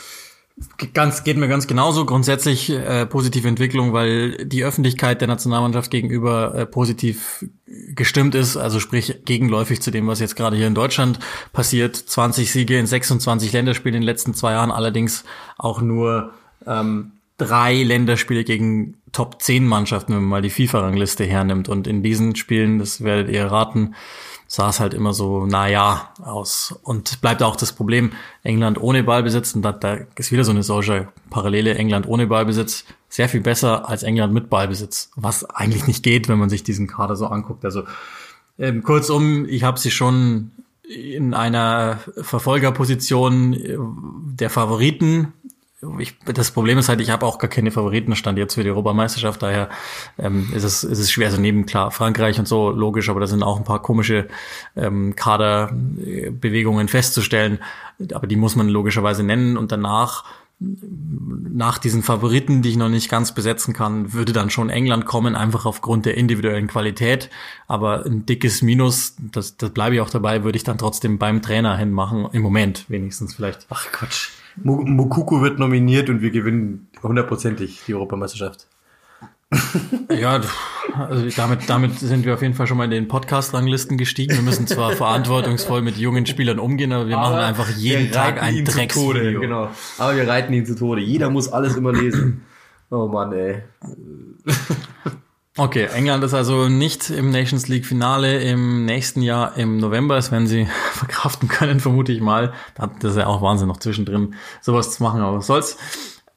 Ganz, 0.94 1.24
geht 1.24 1.38
mir 1.38 1.48
ganz 1.48 1.66
genauso. 1.66 2.06
Grundsätzlich 2.06 2.70
äh, 2.70 3.06
positive 3.06 3.48
Entwicklung, 3.48 3.94
weil 3.94 4.46
die 4.46 4.64
Öffentlichkeit 4.64 5.22
der 5.22 5.28
Nationalmannschaft 5.28 5.90
gegenüber 5.90 6.54
äh, 6.54 6.66
positiv 6.66 7.46
gestimmt 7.66 8.36
ist, 8.36 8.58
also 8.58 8.80
sprich 8.80 9.22
gegenläufig 9.26 9.82
zu 9.82 9.92
dem, 9.92 10.08
was 10.08 10.20
jetzt 10.20 10.36
gerade 10.36 10.58
hier 10.58 10.68
in 10.68 10.76
Deutschland 10.76 11.20
passiert. 11.54 11.96
20 11.96 12.52
Siege 12.52 12.78
in 12.78 12.86
26 12.86 13.52
Länderspielen 13.54 13.96
in 13.96 14.02
den 14.02 14.06
letzten 14.06 14.34
zwei 14.34 14.52
Jahren, 14.52 14.72
allerdings 14.72 15.24
auch 15.58 15.82
nur 15.82 16.34
ähm, 16.68 17.14
drei 17.38 17.82
Länderspiele 17.82 18.44
gegen 18.44 19.01
Top 19.12 19.42
10 19.42 19.68
Mannschaften, 19.68 20.14
wenn 20.14 20.22
man 20.22 20.30
mal 20.30 20.42
die 20.42 20.50
FIFA-Rangliste 20.50 21.26
hernimmt. 21.26 21.70
Und 21.70 21.88
in 21.88 22.04
diesen 22.04 22.36
Spielen, 22.36 22.80
das 22.80 23.04
werdet 23.04 23.30
ihr 23.30 23.46
raten, 23.46 23.96
sah 24.48 24.70
es 24.70 24.80
halt 24.80 24.94
immer 24.94 25.14
so, 25.14 25.46
na 25.46 25.68
ja, 25.68 26.14
aus. 26.24 26.80
Und 26.84 27.22
bleibt 27.22 27.42
auch 27.42 27.56
das 27.56 27.74
Problem, 27.74 28.12
England 28.44 28.82
ohne 28.82 29.04
Ballbesitz, 29.04 29.56
und 29.56 29.62
da, 29.62 29.72
da 29.72 30.00
ist 30.16 30.32
wieder 30.32 30.44
so 30.44 30.52
eine 30.52 30.64
solche 30.64 31.08
Parallele, 31.30 31.76
England 31.76 32.08
ohne 32.08 32.28
Ballbesitz, 32.28 32.86
sehr 33.08 33.30
viel 33.30 33.42
besser 33.42 33.88
als 33.88 34.04
England 34.04 34.34
mit 34.34 34.50
Ballbesitz, 34.50 35.12
was 35.16 35.46
eigentlich 35.46 35.88
nicht 35.88 36.04
geht, 36.04 36.28
wenn 36.28 36.40
man 36.40 36.50
sich 36.50 36.64
diesen 36.64 36.88
Kader 36.88 37.16
so 37.16 37.28
anguckt. 37.28 37.64
Also 37.64 37.84
ähm, 38.60 38.84
kurzum, 38.84 39.46
ich 39.48 39.64
habe 39.64 39.80
sie 39.80 39.92
schon 39.92 40.52
in 40.84 41.34
einer 41.34 42.00
Verfolgerposition 42.22 43.54
äh, 43.54 43.78
der 44.38 44.50
Favoriten 44.50 45.34
ich, 46.00 46.18
das 46.26 46.52
Problem 46.52 46.78
ist 46.78 46.90
halt, 46.90 47.02
ich 47.02 47.10
habe 47.10 47.26
auch 47.26 47.38
gar 47.40 47.50
keine 47.50 47.72
Favoritenstand 47.72 48.38
jetzt 48.38 48.56
für 48.56 48.64
die 48.64 48.70
Europameisterschaft, 48.70 49.42
daher 49.42 49.70
ähm, 50.20 50.52
ist, 50.54 50.64
es, 50.64 50.84
ist 50.84 51.00
es 51.00 51.12
schwer. 51.12 51.28
Also 51.28 51.42
neben 51.42 51.66
klar 51.66 51.92
Frankreich 51.92 52.40
und 52.40 52.48
so 52.48 52.70
logisch, 52.70 53.10
aber 53.10 53.20
da 53.20 53.28
sind 53.28 53.44
auch 53.44 53.58
ein 53.58 53.64
paar 53.64 53.82
komische 53.82 54.28
ähm, 54.76 55.16
Kaderbewegungen 55.16 56.88
festzustellen, 56.88 57.60
aber 58.14 58.28
die 58.28 58.36
muss 58.36 58.56
man 58.56 58.70
logischerweise 58.70 59.24
nennen 59.24 59.58
und 59.58 59.72
danach 59.72 60.26
nach 60.64 61.80
diesen 61.80 62.04
Favoriten, 62.04 62.62
die 62.62 62.70
ich 62.70 62.78
noch 62.78 62.90
nicht 62.90 63.10
ganz 63.10 63.34
besetzen 63.34 63.74
kann, 63.74 64.14
würde 64.14 64.32
dann 64.32 64.52
schon 64.52 64.70
England 64.70 65.06
kommen, 65.06 65.36
einfach 65.36 65.66
aufgrund 65.66 66.06
der 66.06 66.18
individuellen 66.18 66.68
Qualität. 66.68 67.32
Aber 67.68 68.06
ein 68.06 68.28
dickes 68.28 68.62
Minus, 68.62 69.16
das, 69.18 69.58
das 69.58 69.72
bleibe 69.72 69.96
ich 69.96 70.02
auch 70.02 70.12
dabei, 70.12 70.44
würde 70.44 70.58
ich 70.58 70.64
dann 70.64 70.78
trotzdem 70.78 71.18
beim 71.18 71.42
Trainer 71.42 71.76
hinmachen, 71.78 72.28
im 72.32 72.44
Moment 72.44 72.86
wenigstens 72.90 73.34
vielleicht. 73.34 73.66
Ach 73.70 73.88
Quatsch. 73.92 74.30
Mukuku 74.58 75.42
wird 75.42 75.60
nominiert 75.60 76.10
und 76.10 76.22
wir 76.22 76.32
gewinnen 76.32 76.88
hundertprozentig 77.02 77.84
die 77.88 77.94
Europameisterschaft. 77.94 78.68
ja, 80.10 80.40
also 80.94 81.30
damit, 81.36 81.70
damit 81.70 82.00
sind 82.00 82.26
wir 82.26 82.34
auf 82.34 82.42
jeden 82.42 82.54
Fall 82.54 82.68
schon 82.68 82.78
mal 82.78 82.86
in 82.86 82.92
den 82.92 83.08
Podcast-Ranglisten 83.10 83.98
gestiegen. 83.98 84.34
Wir 84.34 84.42
müssen 84.42 84.66
zwar 84.66 84.92
verantwortungsvoll 84.96 85.82
mit 85.82 85.98
jungen 85.98 86.26
Spielern 86.26 86.58
umgehen, 86.58 86.94
aber 86.94 87.08
wir 87.08 87.18
aber 87.18 87.32
machen 87.32 87.44
einfach 87.44 87.70
jeden 87.70 88.12
Tag 88.12 88.42
ein 88.42 88.64
Drecksvideo. 88.64 89.42
Genau. 89.42 89.70
Aber 89.98 90.16
wir 90.16 90.28
reiten 90.28 90.54
ihn 90.54 90.66
zu 90.66 90.76
Tode. 90.76 91.02
Jeder 91.02 91.30
muss 91.30 91.52
alles 91.52 91.76
immer 91.76 91.92
lesen. 91.92 92.46
Oh 92.90 93.08
Mann, 93.08 93.34
ey. 93.34 93.64
Okay, 95.58 95.90
England 95.94 96.24
ist 96.24 96.34
also 96.34 96.70
nicht 96.70 97.10
im 97.10 97.30
Nations 97.30 97.68
League 97.68 97.86
Finale 97.86 98.42
im 98.42 98.86
nächsten 98.86 99.22
Jahr 99.22 99.58
im 99.58 99.78
November. 99.78 100.16
Das 100.16 100.32
werden 100.32 100.48
sie 100.48 100.68
verkraften 100.94 101.50
können, 101.50 101.82
vermute 101.82 102.14
ich 102.14 102.22
mal. 102.22 102.54
Das 103.00 103.12
ist 103.12 103.18
ja 103.18 103.28
auch 103.28 103.42
Wahnsinn, 103.42 103.68
noch 103.68 103.78
zwischendrin 103.78 104.36
sowas 104.62 104.96
zu 104.96 105.04
machen, 105.04 105.22
aber 105.22 105.38
was 105.38 105.48
soll's. 105.48 105.78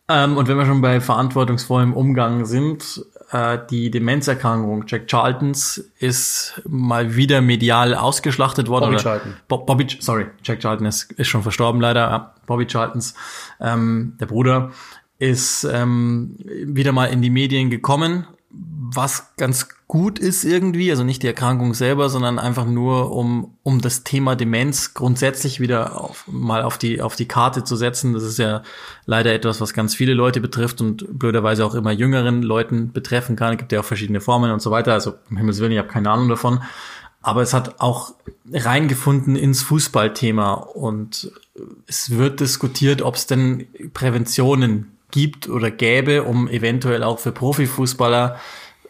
Ähm, 0.08 0.36
und 0.36 0.48
wenn 0.48 0.58
wir 0.58 0.66
schon 0.66 0.80
bei 0.80 1.00
verantwortungsvollem 1.00 1.94
Umgang 1.94 2.44
sind, 2.44 3.06
äh, 3.30 3.58
die 3.70 3.90
Demenzerkrankung 3.92 4.84
Jack 4.88 5.08
Charltons 5.08 5.78
ist 5.98 6.60
mal 6.66 7.14
wieder 7.14 7.40
medial 7.40 7.94
ausgeschlachtet 7.94 8.68
worden. 8.68 8.90
Bobby 8.90 9.02
Charlton. 9.02 9.36
Bo 9.46 9.58
Bobby, 9.58 9.86
sorry, 10.00 10.26
Jack 10.42 10.58
Charlton 10.60 10.86
ist, 10.86 11.12
ist 11.12 11.28
schon 11.28 11.42
verstorben 11.42 11.80
leider. 11.80 12.34
Bobby 12.46 12.66
Charltons, 12.66 13.14
ähm, 13.60 14.16
der 14.20 14.26
Bruder, 14.26 14.72
ist 15.18 15.64
ähm, 15.64 16.36
wieder 16.64 16.90
mal 16.90 17.06
in 17.06 17.22
die 17.22 17.30
Medien 17.30 17.70
gekommen 17.70 18.26
was 18.96 19.34
ganz 19.36 19.68
gut 19.86 20.18
ist 20.18 20.44
irgendwie, 20.44 20.90
also 20.90 21.04
nicht 21.04 21.22
die 21.22 21.26
Erkrankung 21.26 21.74
selber, 21.74 22.08
sondern 22.08 22.38
einfach 22.38 22.66
nur 22.66 23.12
um 23.12 23.54
um 23.62 23.80
das 23.80 24.04
Thema 24.04 24.34
Demenz 24.34 24.94
grundsätzlich 24.94 25.60
wieder 25.60 26.00
auf, 26.00 26.24
mal 26.26 26.62
auf 26.62 26.78
die 26.78 27.00
auf 27.00 27.16
die 27.16 27.28
Karte 27.28 27.64
zu 27.64 27.76
setzen. 27.76 28.12
Das 28.12 28.22
ist 28.22 28.38
ja 28.38 28.62
leider 29.06 29.32
etwas, 29.32 29.60
was 29.60 29.72
ganz 29.72 29.94
viele 29.94 30.14
Leute 30.14 30.40
betrifft 30.40 30.80
und 30.80 31.18
blöderweise 31.18 31.64
auch 31.64 31.74
immer 31.74 31.92
jüngeren 31.92 32.42
Leuten 32.42 32.92
betreffen 32.92 33.36
kann. 33.36 33.52
Es 33.52 33.58
gibt 33.58 33.72
ja 33.72 33.80
auch 33.80 33.84
verschiedene 33.84 34.20
Formen 34.20 34.50
und 34.50 34.60
so 34.60 34.70
weiter. 34.70 34.92
Also 34.92 35.14
um 35.30 35.36
Himmels 35.36 35.60
Willen, 35.60 35.72
ich 35.72 35.78
habe 35.78 35.88
keine 35.88 36.10
Ahnung 36.10 36.28
davon. 36.28 36.62
Aber 37.22 37.40
es 37.40 37.54
hat 37.54 37.80
auch 37.80 38.14
reingefunden 38.52 39.34
ins 39.34 39.62
Fußballthema 39.62 40.52
und 40.52 41.32
es 41.86 42.10
wird 42.10 42.40
diskutiert, 42.40 43.00
ob 43.00 43.14
es 43.14 43.26
denn 43.26 43.66
Präventionen 43.94 44.94
gibt 45.10 45.48
oder 45.48 45.70
gäbe, 45.70 46.24
um 46.24 46.48
eventuell 46.48 47.02
auch 47.02 47.20
für 47.20 47.32
Profifußballer 47.32 48.40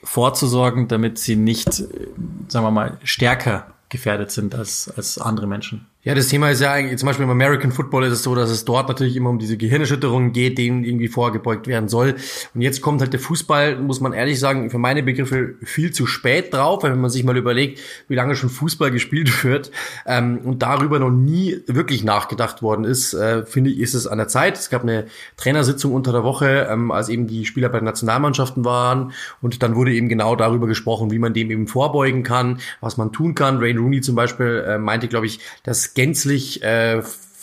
vorzusorgen, 0.05 0.89
damit 0.89 1.19
sie 1.19 1.37
nicht, 1.37 1.73
sagen 1.73 2.67
wir 2.67 2.71
mal, 2.71 2.99
stärker 3.03 3.75
gefährdet 3.89 4.31
sind 4.31 4.55
als, 4.55 4.93
als 4.97 5.19
andere 5.19 5.47
Menschen. 5.47 5.87
Ja, 6.07 6.15
das 6.15 6.29
Thema 6.29 6.51
ist 6.51 6.61
ja 6.61 6.71
eigentlich, 6.71 6.99
zum 6.99 7.07
Beispiel 7.07 7.25
im 7.25 7.31
American 7.31 7.73
Football 7.73 8.05
ist 8.05 8.13
es 8.13 8.23
so, 8.23 8.35
dass 8.35 8.51
es 8.51 8.67
dort 8.67 8.89
natürlich 8.89 9.17
immer 9.17 9.31
um 9.31 9.39
diese 9.39 9.57
Gehirnerschütterungen 9.57 10.33
geht, 10.35 10.59
denen 10.59 10.85
irgendwie 10.85 11.09
vorgebeugt 11.09 11.67
werden 11.67 11.89
soll. 11.89 12.17
Und 12.55 12.61
jetzt 12.61 12.83
kommt 12.83 13.01
halt 13.01 13.15
der 13.15 13.21
Fußball, 13.21 13.79
muss 13.79 14.03
man 14.03 14.13
ehrlich 14.13 14.39
sagen, 14.39 14.69
für 14.69 14.77
meine 14.77 15.03
Begriffe 15.03 15.55
viel 15.63 15.93
zu 15.93 16.05
spät 16.05 16.53
drauf, 16.53 16.83
wenn 16.83 17.01
man 17.01 17.09
sich 17.09 17.25
mal 17.25 17.39
überlegt, 17.39 17.81
wie 18.07 18.17
lange 18.17 18.37
schon 18.37 18.51
Fußball 18.51 18.91
gespielt 18.91 19.45
wird 19.45 19.71
ähm, 20.05 20.41
und 20.45 20.63
darüber 20.63 20.99
noch 20.99 21.09
nie 21.09 21.63
wirklich 21.69 22.05
nachgedacht 22.05 22.61
worden 22.61 22.85
ist, 22.85 23.15
äh, 23.15 23.47
finde 23.47 23.71
ich, 23.71 23.79
ist 23.79 23.95
es 23.95 24.07
an 24.07 24.19
der 24.19 24.29
Zeit. 24.29 24.59
Es 24.59 24.69
gab 24.69 24.83
eine 24.83 25.07
Trainersitzung 25.39 25.95
unter 25.95 26.13
der 26.13 26.23
Woche, 26.23 26.69
ähm, 26.71 26.91
als 26.91 27.09
eben 27.09 27.29
die 27.29 27.47
Spieler 27.47 27.71
bei 27.71 27.79
den 27.79 27.87
Nationalmannschaften 27.87 28.67
waren 28.67 29.13
und 29.41 29.63
dann 29.63 29.75
wurde 29.75 29.95
eben 29.95 30.11
genau 30.11 30.37
darüber 30.37 30.67
gesprochen, 30.67 31.11
wie 31.11 31.19
man 31.19 31.33
dem 31.33 31.51
eben 31.51 31.67
vorbeugen 31.67 32.25
kann, 32.25 32.59
was 32.83 32.99
man 32.99 33.11
tun 33.11 33.35
kann. 33.35 33.57
Ray 33.57 33.75
Rooney 33.75 34.03
zum 34.03 34.17
Beispiel 34.17 34.63
äh, 34.69 34.77
meinte, 34.77 35.09
glaube 35.09 35.25
ich, 35.25 35.41
dass 35.63 35.94
gänzlich 35.95 36.63
äh, 36.63 37.03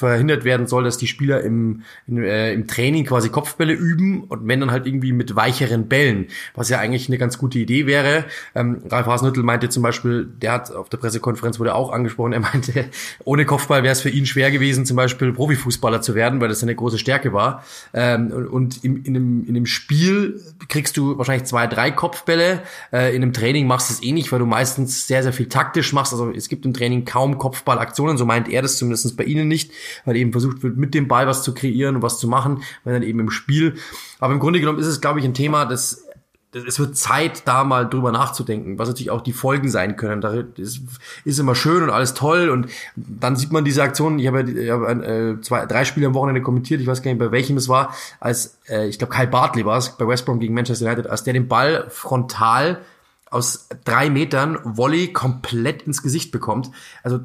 verhindert 0.09 0.43
werden 0.43 0.67
soll, 0.67 0.83
dass 0.83 0.97
die 0.97 1.07
Spieler 1.07 1.41
im, 1.41 1.83
in, 2.07 2.23
äh, 2.23 2.53
im 2.53 2.67
Training 2.67 3.05
quasi 3.05 3.29
Kopfbälle 3.29 3.73
üben 3.73 4.23
und 4.23 4.47
wenn 4.47 4.59
dann 4.59 4.71
halt 4.71 4.85
irgendwie 4.85 5.13
mit 5.13 5.35
weicheren 5.35 5.87
Bällen, 5.87 6.27
was 6.53 6.69
ja 6.69 6.79
eigentlich 6.79 7.07
eine 7.07 7.17
ganz 7.17 7.37
gute 7.37 7.59
Idee 7.59 7.85
wäre. 7.85 8.25
Ähm, 8.55 8.81
Ralf 8.89 9.07
Hasenhüttel 9.07 9.43
meinte 9.43 9.69
zum 9.69 9.83
Beispiel, 9.83 10.25
der 10.41 10.53
hat 10.53 10.71
auf 10.71 10.89
der 10.89 10.97
Pressekonferenz 10.97 11.59
wurde 11.59 11.75
auch 11.75 11.91
angesprochen, 11.91 12.33
er 12.33 12.39
meinte, 12.39 12.85
ohne 13.23 13.45
Kopfball 13.45 13.83
wäre 13.83 13.93
es 13.93 14.01
für 14.01 14.09
ihn 14.09 14.25
schwer 14.25 14.51
gewesen, 14.51 14.85
zum 14.85 14.97
Beispiel 14.97 15.33
Profifußballer 15.33 16.01
zu 16.01 16.15
werden, 16.15 16.41
weil 16.41 16.49
das 16.49 16.63
eine 16.63 16.75
große 16.75 16.97
Stärke 16.97 17.33
war. 17.33 17.63
Ähm, 17.93 18.31
und 18.51 18.83
im, 18.83 19.03
in, 19.03 19.15
einem, 19.15 19.43
in 19.43 19.55
einem 19.55 19.65
Spiel 19.65 20.41
kriegst 20.67 20.97
du 20.97 21.17
wahrscheinlich 21.17 21.47
zwei, 21.47 21.67
drei 21.67 21.91
Kopfbälle. 21.91 22.61
Äh, 22.91 23.15
in 23.15 23.23
einem 23.23 23.33
Training 23.33 23.67
machst 23.67 23.89
du 23.89 23.93
es 23.93 24.03
eh 24.03 24.11
weil 24.31 24.39
du 24.39 24.45
meistens 24.45 25.07
sehr, 25.07 25.23
sehr 25.23 25.33
viel 25.33 25.47
taktisch 25.47 25.93
machst. 25.93 26.11
Also 26.13 26.31
es 26.31 26.49
gibt 26.49 26.65
im 26.65 26.73
Training 26.73 27.05
kaum 27.05 27.37
Kopfballaktionen, 27.37 28.17
so 28.17 28.25
meint 28.25 28.49
er 28.49 28.61
das 28.61 28.77
zumindest 28.77 29.15
bei 29.17 29.23
ihnen 29.23 29.47
nicht 29.47 29.71
weil 30.05 30.15
eben 30.15 30.31
versucht 30.31 30.63
wird, 30.63 30.77
mit 30.77 30.93
dem 30.93 31.07
Ball 31.07 31.27
was 31.27 31.43
zu 31.43 31.53
kreieren 31.53 31.95
und 31.97 32.01
was 32.01 32.19
zu 32.19 32.27
machen, 32.27 32.63
weil 32.83 32.93
dann 32.93 33.03
eben 33.03 33.19
im 33.19 33.29
Spiel. 33.29 33.75
Aber 34.19 34.33
im 34.33 34.39
Grunde 34.39 34.59
genommen 34.59 34.79
ist 34.79 34.87
es, 34.87 35.01
glaube 35.01 35.19
ich, 35.19 35.25
ein 35.25 35.33
Thema, 35.33 35.65
das 35.65 36.05
es 36.53 36.79
wird 36.79 36.97
Zeit, 36.97 37.43
da 37.45 37.63
mal 37.63 37.87
drüber 37.89 38.11
nachzudenken, 38.11 38.77
was 38.77 38.89
natürlich 38.89 39.09
auch 39.09 39.21
die 39.21 39.31
Folgen 39.31 39.69
sein 39.69 39.95
können. 39.95 40.19
Da 40.19 40.33
ist, 40.57 40.81
ist 41.23 41.39
immer 41.39 41.55
schön 41.55 41.81
und 41.81 41.89
alles 41.89 42.13
toll 42.13 42.49
und 42.49 42.67
dann 42.95 43.37
sieht 43.37 43.51
man 43.51 43.63
diese 43.63 43.83
Aktion. 43.83 44.19
Ich 44.19 44.27
habe, 44.27 44.41
ich 44.41 44.69
habe 44.69 44.91
äh, 44.91 45.41
zwei, 45.41 45.65
drei 45.65 45.85
Spiele 45.85 46.07
am 46.07 46.13
Wochenende 46.13 46.41
kommentiert. 46.41 46.81
Ich 46.81 46.87
weiß 46.87 47.01
gar 47.01 47.11
nicht, 47.11 47.19
bei 47.19 47.31
welchem 47.31 47.55
es 47.55 47.69
war. 47.69 47.95
Als 48.19 48.57
äh, 48.67 48.87
ich 48.87 48.99
glaube, 48.99 49.13
Kyle 49.13 49.27
Bartley 49.27 49.65
war 49.65 49.77
es 49.77 49.89
bei 49.97 50.05
West 50.05 50.25
Brom 50.25 50.39
gegen 50.39 50.53
Manchester 50.53 50.87
United, 50.87 51.07
als 51.07 51.23
der 51.23 51.33
den 51.33 51.47
Ball 51.47 51.85
frontal 51.89 52.81
aus 53.29 53.69
drei 53.85 54.09
Metern 54.09 54.59
Volley 54.63 55.13
komplett 55.13 55.83
ins 55.83 56.03
Gesicht 56.03 56.31
bekommt. 56.31 56.69
Also 57.01 57.21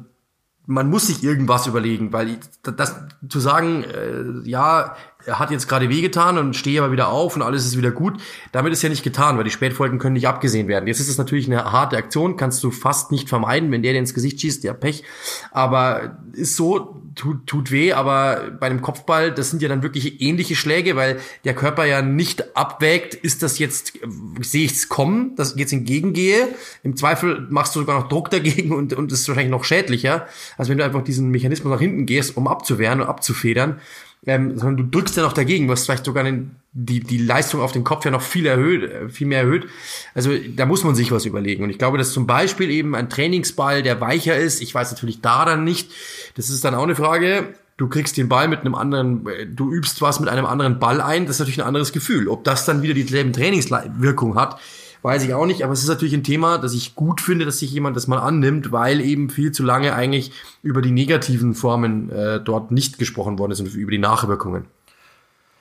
man 0.67 0.89
muss 0.89 1.07
sich 1.07 1.23
irgendwas 1.23 1.65
überlegen, 1.65 2.11
weil 2.11 2.37
das 2.61 2.95
zu 3.27 3.39
sagen, 3.39 3.83
äh, 3.83 4.47
ja, 4.47 4.95
hat 5.27 5.51
jetzt 5.51 5.67
gerade 5.67 5.89
wehgetan 5.89 6.37
und 6.37 6.55
stehe 6.55 6.81
aber 6.81 6.91
wieder 6.91 7.09
auf 7.09 7.35
und 7.35 7.41
alles 7.41 7.65
ist 7.65 7.77
wieder 7.77 7.91
gut, 7.91 8.19
damit 8.51 8.73
ist 8.73 8.81
ja 8.81 8.89
nicht 8.89 9.03
getan, 9.03 9.37
weil 9.37 9.43
die 9.43 9.51
Spätfolgen 9.51 9.99
können 9.99 10.13
nicht 10.13 10.27
abgesehen 10.27 10.67
werden. 10.67 10.87
Jetzt 10.87 10.99
ist 10.99 11.09
es 11.09 11.17
natürlich 11.17 11.47
eine 11.47 11.71
harte 11.71 11.97
Aktion, 11.97 12.37
kannst 12.37 12.63
du 12.63 12.71
fast 12.71 13.11
nicht 13.11 13.29
vermeiden, 13.29 13.71
wenn 13.71 13.81
der 13.81 13.93
dir 13.93 13.99
ins 13.99 14.13
Gesicht 14.13 14.39
schießt, 14.41 14.63
ja 14.63 14.73
Pech, 14.73 15.03
aber 15.51 16.17
ist 16.33 16.55
so, 16.55 17.01
tut, 17.15 17.45
tut 17.47 17.71
weh, 17.71 17.93
aber 17.93 18.51
bei 18.59 18.67
einem 18.67 18.81
Kopfball, 18.81 19.31
das 19.31 19.49
sind 19.49 19.61
ja 19.61 19.69
dann 19.69 19.83
wirklich 19.83 20.21
ähnliche 20.21 20.55
Schläge, 20.55 20.95
weil 20.95 21.19
der 21.43 21.55
Körper 21.55 21.85
ja 21.85 22.01
nicht 22.01 22.55
abwägt, 22.55 23.13
ist 23.13 23.43
das 23.43 23.59
jetzt, 23.59 23.93
sehe 24.41 24.65
ich 24.65 24.73
es 24.73 24.89
kommen, 24.89 25.35
dass 25.35 25.53
ich 25.53 25.59
jetzt 25.59 25.73
entgegengehe, 25.73 26.47
im 26.83 26.95
Zweifel 26.95 27.47
machst 27.49 27.75
du 27.75 27.81
sogar 27.81 27.99
noch 27.99 28.07
Druck 28.07 28.29
dagegen 28.29 28.71
und, 28.71 28.93
und 28.93 29.11
ist 29.11 29.27
wahrscheinlich 29.27 29.51
noch 29.51 29.63
schädlicher, 29.63 30.27
als 30.57 30.69
wenn 30.69 30.77
du 30.77 30.85
einfach 30.85 31.03
diesen 31.03 31.29
Mechanismus 31.29 31.71
nach 31.71 31.81
hinten 31.81 32.05
gehst, 32.05 32.37
um 32.37 32.47
abzuwehren 32.47 33.01
und 33.01 33.07
abzufedern. 33.07 33.79
Ähm, 34.25 34.57
sondern 34.57 34.77
du 34.77 34.83
drückst 34.83 35.15
ja 35.15 35.23
noch 35.23 35.33
dagegen, 35.33 35.69
was 35.69 35.85
vielleicht 35.85 36.05
sogar 36.05 36.23
den, 36.23 36.55
die, 36.73 36.99
die 36.99 37.17
Leistung 37.17 37.61
auf 37.61 37.71
den 37.71 37.83
Kopf 37.83 38.03
ja 38.03 38.11
noch 38.11 38.21
viel 38.21 38.45
erhöht, 38.45 38.83
äh, 38.83 39.09
viel 39.09 39.27
mehr 39.27 39.41
erhöht. 39.41 39.67
Also 40.13 40.31
da 40.55 40.65
muss 40.65 40.83
man 40.83 40.95
sich 40.95 41.11
was 41.11 41.25
überlegen. 41.25 41.63
Und 41.63 41.69
ich 41.69 41.77
glaube, 41.77 41.97
dass 41.97 42.11
zum 42.11 42.27
Beispiel 42.27 42.69
eben 42.69 42.95
ein 42.95 43.09
Trainingsball, 43.09 43.83
der 43.83 44.01
weicher 44.01 44.35
ist, 44.35 44.61
ich 44.61 44.73
weiß 44.73 44.91
natürlich 44.91 45.21
da 45.21 45.45
dann 45.45 45.63
nicht, 45.63 45.91
das 46.35 46.49
ist 46.49 46.65
dann 46.65 46.75
auch 46.75 46.83
eine 46.83 46.95
Frage, 46.95 47.53
du 47.77 47.87
kriegst 47.87 48.17
den 48.17 48.27
Ball 48.27 48.47
mit 48.47 48.61
einem 48.61 48.75
anderen, 48.75 49.25
äh, 49.27 49.45
du 49.45 49.71
übst 49.71 50.01
was 50.01 50.19
mit 50.19 50.29
einem 50.29 50.45
anderen 50.45 50.79
Ball 50.79 50.99
ein, 50.99 51.25
das 51.25 51.35
ist 51.35 51.39
natürlich 51.39 51.61
ein 51.61 51.67
anderes 51.67 51.93
Gefühl. 51.93 52.27
Ob 52.27 52.43
das 52.43 52.65
dann 52.65 52.81
wieder 52.81 52.93
dieselben 52.93 53.33
Trainingswirkung 53.33 54.35
hat, 54.35 54.59
weiß 55.01 55.23
ich 55.23 55.33
auch 55.33 55.45
nicht, 55.45 55.63
aber 55.63 55.73
es 55.73 55.81
ist 55.81 55.89
natürlich 55.89 56.13
ein 56.13 56.23
Thema, 56.23 56.57
das 56.57 56.73
ich 56.73 56.95
gut 56.95 57.21
finde, 57.21 57.45
dass 57.45 57.59
sich 57.59 57.71
jemand 57.71 57.95
das 57.95 58.07
mal 58.07 58.19
annimmt, 58.19 58.71
weil 58.71 59.01
eben 59.01 59.29
viel 59.29 59.51
zu 59.51 59.63
lange 59.63 59.93
eigentlich 59.93 60.31
über 60.63 60.81
die 60.81 60.91
negativen 60.91 61.53
Formen 61.53 62.09
äh, 62.09 62.39
dort 62.39 62.71
nicht 62.71 62.97
gesprochen 62.97 63.39
worden 63.39 63.51
ist 63.51 63.59
und 63.59 63.73
über 63.73 63.91
die 63.91 63.97
Nachwirkungen. 63.97 64.65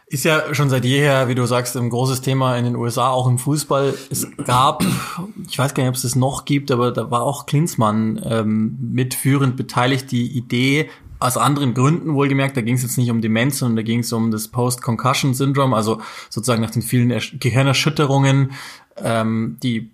Ist 0.08 0.24
ja 0.24 0.54
schon 0.54 0.70
seit 0.70 0.84
jeher, 0.84 1.28
wie 1.28 1.34
du 1.34 1.44
sagst, 1.46 1.76
ein 1.76 1.90
großes 1.90 2.20
Thema 2.20 2.56
in 2.56 2.64
den 2.64 2.76
USA, 2.76 3.08
auch 3.08 3.26
im 3.26 3.38
Fußball. 3.38 3.92
Es 4.08 4.28
gab, 4.44 4.84
ich 5.48 5.58
weiß 5.58 5.74
gar 5.74 5.82
nicht, 5.82 5.88
ob 5.88 5.96
es 5.96 6.02
das 6.02 6.14
noch 6.14 6.44
gibt, 6.44 6.70
aber 6.70 6.92
da 6.92 7.10
war 7.10 7.22
auch 7.22 7.46
Klinsmann 7.46 8.20
ähm, 8.24 8.78
mitführend 8.80 9.56
beteiligt, 9.56 10.12
die 10.12 10.28
Idee, 10.28 10.88
aus 11.18 11.36
anderen 11.36 11.74
Gründen 11.74 12.14
wohlgemerkt, 12.14 12.56
da 12.56 12.60
ging 12.60 12.74
es 12.74 12.82
jetzt 12.82 12.98
nicht 12.98 13.10
um 13.10 13.20
Demenz, 13.20 13.58
sondern 13.58 13.76
da 13.76 13.82
ging 13.82 14.00
es 14.00 14.12
um 14.12 14.30
das 14.30 14.48
Post-Concussion-Syndrom, 14.48 15.72
also 15.74 16.00
sozusagen 16.28 16.62
nach 16.62 16.70
den 16.70 16.82
vielen 16.82 17.08
Gehirnerschütterungen, 17.38 18.52
ähm, 19.02 19.58
die, 19.62 19.90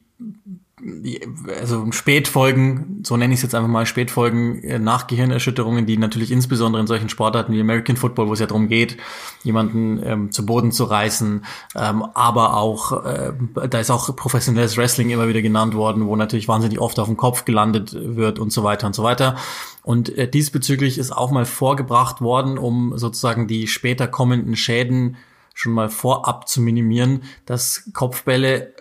die 0.81 1.21
also 1.61 1.91
Spätfolgen, 1.93 3.03
so 3.05 3.17
nenne 3.17 3.33
ich 3.33 3.39
es 3.39 3.43
jetzt 3.43 3.55
einfach 3.55 3.69
mal, 3.69 3.87
Spätfolgen 3.87 4.63
äh, 4.65 4.79
nach 4.79 5.07
Gehirnerschütterungen, 5.07 5.87
die 5.87 5.97
natürlich 5.97 6.31
insbesondere 6.31 6.81
in 6.81 6.87
solchen 6.87 7.09
Sportarten 7.09 7.53
wie 7.53 7.61
American 7.61 7.97
Football, 7.97 8.29
wo 8.29 8.33
es 8.33 8.41
ja 8.41 8.47
darum 8.47 8.69
geht, 8.69 8.97
jemanden 9.45 10.01
ähm, 10.05 10.33
zu 10.33 10.45
Boden 10.45 10.73
zu 10.73 10.85
reißen, 10.85 11.45
ähm, 11.77 12.03
aber 12.15 12.57
auch, 12.57 13.05
äh, 13.05 13.33
da 13.69 13.79
ist 13.79 13.91
auch 13.91 14.15
professionelles 14.17 14.77
Wrestling 14.77 15.11
immer 15.11 15.29
wieder 15.29 15.43
genannt 15.43 15.75
worden, 15.75 16.07
wo 16.07 16.17
natürlich 16.17 16.49
wahnsinnig 16.49 16.79
oft 16.81 16.99
auf 16.99 17.07
dem 17.07 17.17
Kopf 17.17 17.45
gelandet 17.45 17.95
wird 17.95 18.39
und 18.39 18.53
so 18.53 18.65
weiter 18.65 18.87
und 18.87 18.95
so 18.95 19.03
weiter. 19.03 19.37
Und 19.83 20.17
äh, 20.17 20.29
diesbezüglich 20.29 20.99
ist 20.99 21.13
auch 21.13 21.31
mal 21.31 21.45
vorgebracht 21.45 22.21
worden, 22.21 22.59
um 22.59 22.97
sozusagen 22.99 23.47
die 23.47 23.67
später 23.67 24.09
kommenden 24.09 24.57
Schäden 24.57 25.17
schon 25.55 25.73
mal 25.73 25.91
vorab 25.91 26.49
zu 26.49 26.61
minimieren, 26.61 27.23
dass 27.47 27.91
Kopfbälle 27.93 28.73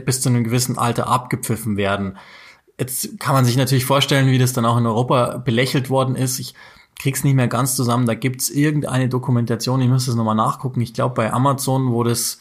bis 0.00 0.20
zu 0.20 0.28
einem 0.28 0.44
gewissen 0.44 0.78
Alter 0.78 1.06
abgepfiffen 1.06 1.76
werden. 1.76 2.16
Jetzt 2.78 3.20
kann 3.20 3.34
man 3.34 3.44
sich 3.44 3.56
natürlich 3.56 3.84
vorstellen, 3.84 4.28
wie 4.28 4.38
das 4.38 4.52
dann 4.52 4.64
auch 4.64 4.78
in 4.78 4.86
Europa 4.86 5.38
belächelt 5.38 5.90
worden 5.90 6.16
ist. 6.16 6.38
Ich 6.38 6.54
krieg's 6.98 7.24
nicht 7.24 7.34
mehr 7.34 7.48
ganz 7.48 7.76
zusammen. 7.76 8.06
Da 8.06 8.14
gibt's 8.14 8.50
irgendeine 8.50 9.08
Dokumentation, 9.08 9.80
ich 9.80 9.88
muss 9.88 10.06
das 10.06 10.14
nochmal 10.14 10.34
nachgucken. 10.34 10.80
Ich 10.80 10.94
glaube 10.94 11.14
bei 11.14 11.32
Amazon, 11.32 11.92
wo 11.92 12.02
das 12.04 12.38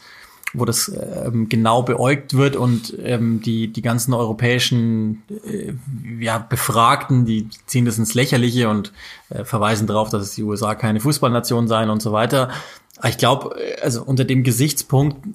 wo 0.54 0.66
das 0.66 0.92
ähm, 1.26 1.48
genau 1.48 1.82
beäugt 1.82 2.36
wird 2.36 2.56
und 2.56 2.94
ähm, 3.02 3.42
die 3.42 3.72
die 3.72 3.82
ganzen 3.82 4.14
europäischen 4.14 5.24
äh, 5.46 5.74
ja, 6.20 6.40
Befragten, 6.40 7.26
die 7.26 7.48
ziehen 7.68 7.86
das 7.86 7.98
ins 7.98 8.14
Lächerliche 8.14 8.68
und 8.70 8.92
äh, 9.30 9.46
verweisen 9.46 9.88
darauf, 9.88 10.10
dass 10.10 10.24
es 10.24 10.36
die 10.36 10.44
USA 10.44 10.76
keine 10.76 11.00
Fußballnation 11.00 11.68
seien 11.68 11.90
und 11.90 12.02
so 12.02 12.12
weiter. 12.12 12.50
Ich 13.08 13.18
glaube, 13.18 13.56
äh, 13.60 13.82
also 13.82 14.04
unter 14.04 14.26
dem 14.26 14.44
Gesichtspunkt 14.44 15.26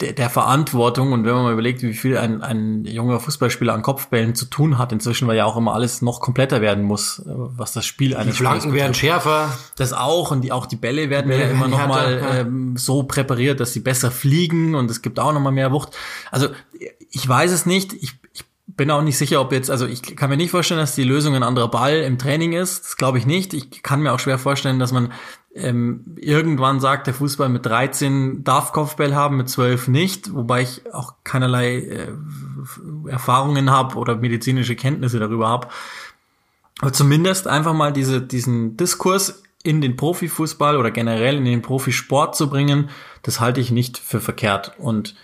der, 0.00 0.12
der 0.12 0.30
Verantwortung 0.30 1.12
und 1.12 1.24
wenn 1.24 1.34
man 1.34 1.44
mal 1.44 1.52
überlegt, 1.52 1.82
wie 1.82 1.94
viel 1.94 2.16
ein, 2.16 2.42
ein 2.42 2.84
junger 2.84 3.20
Fußballspieler 3.20 3.72
an 3.72 3.82
Kopfbällen 3.82 4.34
zu 4.34 4.46
tun 4.46 4.78
hat, 4.78 4.92
inzwischen, 4.92 5.28
weil 5.28 5.36
ja 5.36 5.44
auch 5.44 5.56
immer 5.56 5.74
alles 5.74 6.02
noch 6.02 6.20
kompletter 6.20 6.60
werden 6.60 6.84
muss, 6.84 7.22
was 7.24 7.72
das 7.72 7.86
Spiel 7.86 8.16
eines 8.16 8.34
Die 8.34 8.42
Flanken 8.42 8.72
werden 8.72 8.94
schärfer. 8.94 9.56
Das 9.76 9.92
auch 9.92 10.30
und 10.30 10.42
die, 10.42 10.52
auch 10.52 10.66
die 10.66 10.76
Bälle 10.76 11.10
werden 11.10 11.28
Bälle 11.28 11.44
ja 11.44 11.50
immer 11.50 11.68
noch 11.68 11.86
mal 11.86 12.20
ja. 12.20 12.34
ähm, 12.40 12.76
so 12.76 13.04
präpariert, 13.04 13.60
dass 13.60 13.72
sie 13.72 13.80
besser 13.80 14.10
fliegen 14.10 14.74
und 14.74 14.90
es 14.90 15.02
gibt 15.02 15.18
auch 15.20 15.32
noch 15.32 15.40
mal 15.40 15.52
mehr 15.52 15.72
Wucht. 15.72 15.96
Also 16.30 16.48
ich 17.10 17.28
weiß 17.28 17.52
es 17.52 17.66
nicht. 17.66 17.92
Ich, 17.92 18.14
ich 18.32 18.44
bin 18.66 18.90
auch 18.90 19.02
nicht 19.02 19.18
sicher, 19.18 19.40
ob 19.40 19.52
jetzt, 19.52 19.70
also 19.70 19.86
ich 19.86 20.02
kann 20.16 20.30
mir 20.30 20.36
nicht 20.36 20.50
vorstellen, 20.50 20.80
dass 20.80 20.94
die 20.94 21.04
Lösung 21.04 21.34
ein 21.34 21.42
anderer 21.42 21.68
Ball 21.68 22.00
im 22.00 22.18
Training 22.18 22.52
ist. 22.52 22.84
Das 22.84 22.96
glaube 22.96 23.18
ich 23.18 23.26
nicht. 23.26 23.54
Ich 23.54 23.82
kann 23.82 24.00
mir 24.00 24.12
auch 24.12 24.18
schwer 24.18 24.38
vorstellen, 24.38 24.78
dass 24.78 24.92
man 24.92 25.12
ähm, 25.54 26.16
irgendwann 26.16 26.80
sagt, 26.80 27.06
der 27.06 27.14
Fußball 27.14 27.48
mit 27.48 27.66
13 27.66 28.42
darf 28.44 28.72
Kopfball 28.72 29.14
haben, 29.14 29.36
mit 29.36 29.48
12 29.48 29.88
nicht, 29.88 30.34
wobei 30.34 30.62
ich 30.62 30.82
auch 30.92 31.14
keinerlei 31.24 31.76
äh, 31.76 32.08
Erfahrungen 33.08 33.70
habe 33.70 33.96
oder 33.96 34.16
medizinische 34.16 34.76
Kenntnisse 34.76 35.18
darüber 35.18 35.48
habe. 35.48 35.68
Aber 36.80 36.92
zumindest 36.92 37.46
einfach 37.46 37.74
mal 37.74 37.92
diese, 37.92 38.22
diesen 38.22 38.76
Diskurs 38.76 39.42
in 39.62 39.80
den 39.80 39.96
Profifußball 39.96 40.76
oder 40.76 40.90
generell 40.90 41.36
in 41.36 41.44
den 41.44 41.62
Profisport 41.62 42.34
zu 42.34 42.48
bringen, 42.48 42.90
das 43.22 43.38
halte 43.38 43.60
ich 43.60 43.70
nicht 43.70 43.98
für 43.98 44.20
verkehrt. 44.20 44.72
Und 44.78 45.14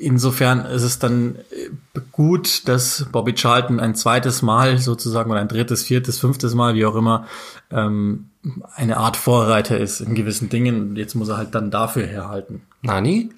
insofern 0.00 0.64
ist 0.66 0.82
es 0.82 0.98
dann 0.98 1.36
äh, 1.50 1.70
gut, 2.12 2.68
dass 2.68 3.06
Bobby 3.10 3.34
Charlton 3.34 3.80
ein 3.80 3.94
zweites 3.94 4.42
Mal 4.42 4.78
sozusagen 4.78 5.30
oder 5.30 5.40
ein 5.40 5.48
drittes, 5.48 5.82
viertes, 5.82 6.18
fünftes 6.18 6.54
Mal, 6.54 6.74
wie 6.74 6.84
auch 6.84 6.94
immer, 6.94 7.26
ähm, 7.70 8.29
eine 8.74 8.96
Art 8.96 9.16
Vorreiter 9.16 9.78
ist 9.78 10.00
in 10.00 10.14
gewissen 10.14 10.48
Dingen. 10.48 10.96
Jetzt 10.96 11.14
muss 11.14 11.28
er 11.28 11.36
halt 11.36 11.54
dann 11.54 11.70
dafür 11.70 12.06
herhalten. 12.06 12.62
Nani? 12.82 13.30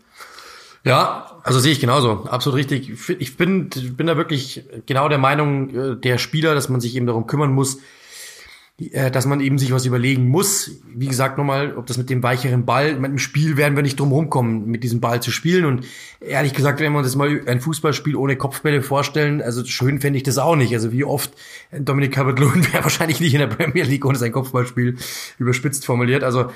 Ja, 0.84 1.40
also 1.44 1.60
sehe 1.60 1.72
ich 1.72 1.80
genauso. 1.80 2.24
Absolut 2.24 2.58
richtig. 2.58 2.90
Ich 3.20 3.36
bin, 3.36 3.68
bin 3.68 4.06
da 4.06 4.16
wirklich 4.16 4.64
genau 4.86 5.08
der 5.08 5.18
Meinung 5.18 5.70
äh, 5.70 5.96
der 5.96 6.18
Spieler, 6.18 6.54
dass 6.54 6.68
man 6.68 6.80
sich 6.80 6.96
eben 6.96 7.06
darum 7.06 7.26
kümmern 7.26 7.52
muss, 7.52 7.78
dass 8.90 9.26
man 9.26 9.40
eben 9.40 9.58
sich 9.58 9.72
was 9.72 9.86
überlegen 9.86 10.28
muss. 10.28 10.72
Wie 10.94 11.06
gesagt, 11.06 11.38
nochmal, 11.38 11.76
ob 11.76 11.86
das 11.86 11.98
mit 11.98 12.10
dem 12.10 12.22
weicheren 12.22 12.64
Ball, 12.64 12.94
mit 12.98 13.10
dem 13.10 13.18
Spiel 13.18 13.56
werden 13.56 13.76
wir 13.76 13.82
nicht 13.82 13.98
drum 13.98 14.12
rumkommen, 14.12 14.66
mit 14.66 14.82
diesem 14.82 15.00
Ball 15.00 15.22
zu 15.22 15.30
spielen. 15.30 15.64
Und 15.64 15.86
ehrlich 16.20 16.54
gesagt, 16.54 16.80
wenn 16.80 16.92
wir 16.92 16.98
uns 16.98 17.08
das 17.08 17.16
mal 17.16 17.42
ein 17.46 17.60
Fußballspiel 17.60 18.16
ohne 18.16 18.36
Kopfbälle 18.36 18.82
vorstellen, 18.82 19.42
also 19.42 19.64
schön 19.64 20.00
fände 20.00 20.16
ich 20.16 20.22
das 20.22 20.38
auch 20.38 20.56
nicht. 20.56 20.72
Also 20.72 20.92
wie 20.92 21.04
oft 21.04 21.32
Dominik 21.72 22.12
Calvert-Lewin 22.12 22.66
wäre 22.72 22.82
wahrscheinlich 22.82 23.20
nicht 23.20 23.34
in 23.34 23.40
der 23.40 23.46
Premier 23.48 23.84
League 23.84 24.04
ohne 24.04 24.18
sein 24.18 24.32
Kopfballspiel 24.32 24.96
überspitzt 25.38 25.84
formuliert. 25.84 26.24
Also 26.24 26.50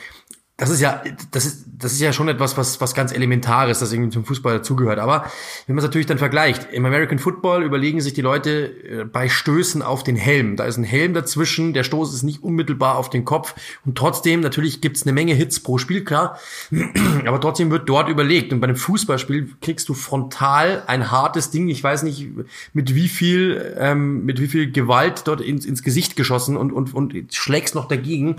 das 0.58 0.70
ist 0.70 0.80
ja, 0.80 1.02
das 1.32 1.44
ist, 1.44 1.66
das 1.78 1.92
ist 1.92 2.00
ja 2.00 2.14
schon 2.14 2.28
etwas, 2.28 2.56
was, 2.56 2.80
was 2.80 2.94
ganz 2.94 3.12
Elementares, 3.12 3.80
das 3.80 3.92
irgendwie 3.92 4.08
zum 4.08 4.24
Fußball 4.24 4.56
dazugehört. 4.56 4.98
Aber 4.98 5.26
wenn 5.66 5.74
man 5.74 5.84
es 5.84 5.84
natürlich 5.84 6.06
dann 6.06 6.16
vergleicht, 6.16 6.72
im 6.72 6.86
American 6.86 7.18
Football 7.18 7.62
überlegen 7.62 8.00
sich 8.00 8.14
die 8.14 8.22
Leute 8.22 8.68
äh, 8.82 9.04
bei 9.04 9.28
Stößen 9.28 9.82
auf 9.82 10.02
den 10.02 10.16
Helm. 10.16 10.56
Da 10.56 10.64
ist 10.64 10.78
ein 10.78 10.84
Helm 10.84 11.12
dazwischen, 11.12 11.74
der 11.74 11.84
Stoß 11.84 12.14
ist 12.14 12.22
nicht 12.22 12.42
unmittelbar 12.42 12.96
auf 12.96 13.10
den 13.10 13.26
Kopf 13.26 13.54
und 13.84 13.98
trotzdem, 13.98 14.40
natürlich 14.40 14.80
gibt's 14.80 15.02
eine 15.02 15.12
Menge 15.12 15.34
Hits 15.34 15.60
pro 15.60 15.76
Spiel, 15.76 16.04
klar, 16.04 16.38
aber 17.26 17.38
trotzdem 17.38 17.70
wird 17.70 17.86
dort 17.86 18.08
überlegt. 18.08 18.50
Und 18.54 18.60
bei 18.60 18.68
einem 18.68 18.76
Fußballspiel 18.76 19.50
kriegst 19.60 19.90
du 19.90 19.94
frontal 19.94 20.84
ein 20.86 21.10
hartes 21.10 21.50
Ding, 21.50 21.68
ich 21.68 21.84
weiß 21.84 22.02
nicht, 22.02 22.28
mit 22.72 22.94
wie 22.94 23.08
viel, 23.08 23.76
ähm, 23.78 24.24
mit 24.24 24.40
wie 24.40 24.48
viel 24.48 24.72
Gewalt 24.72 25.24
dort 25.26 25.42
ins, 25.42 25.66
ins 25.66 25.82
Gesicht 25.82 26.16
geschossen 26.16 26.56
und, 26.56 26.72
und, 26.72 26.94
und 26.94 27.34
schlägst 27.34 27.74
noch 27.74 27.88
dagegen 27.88 28.36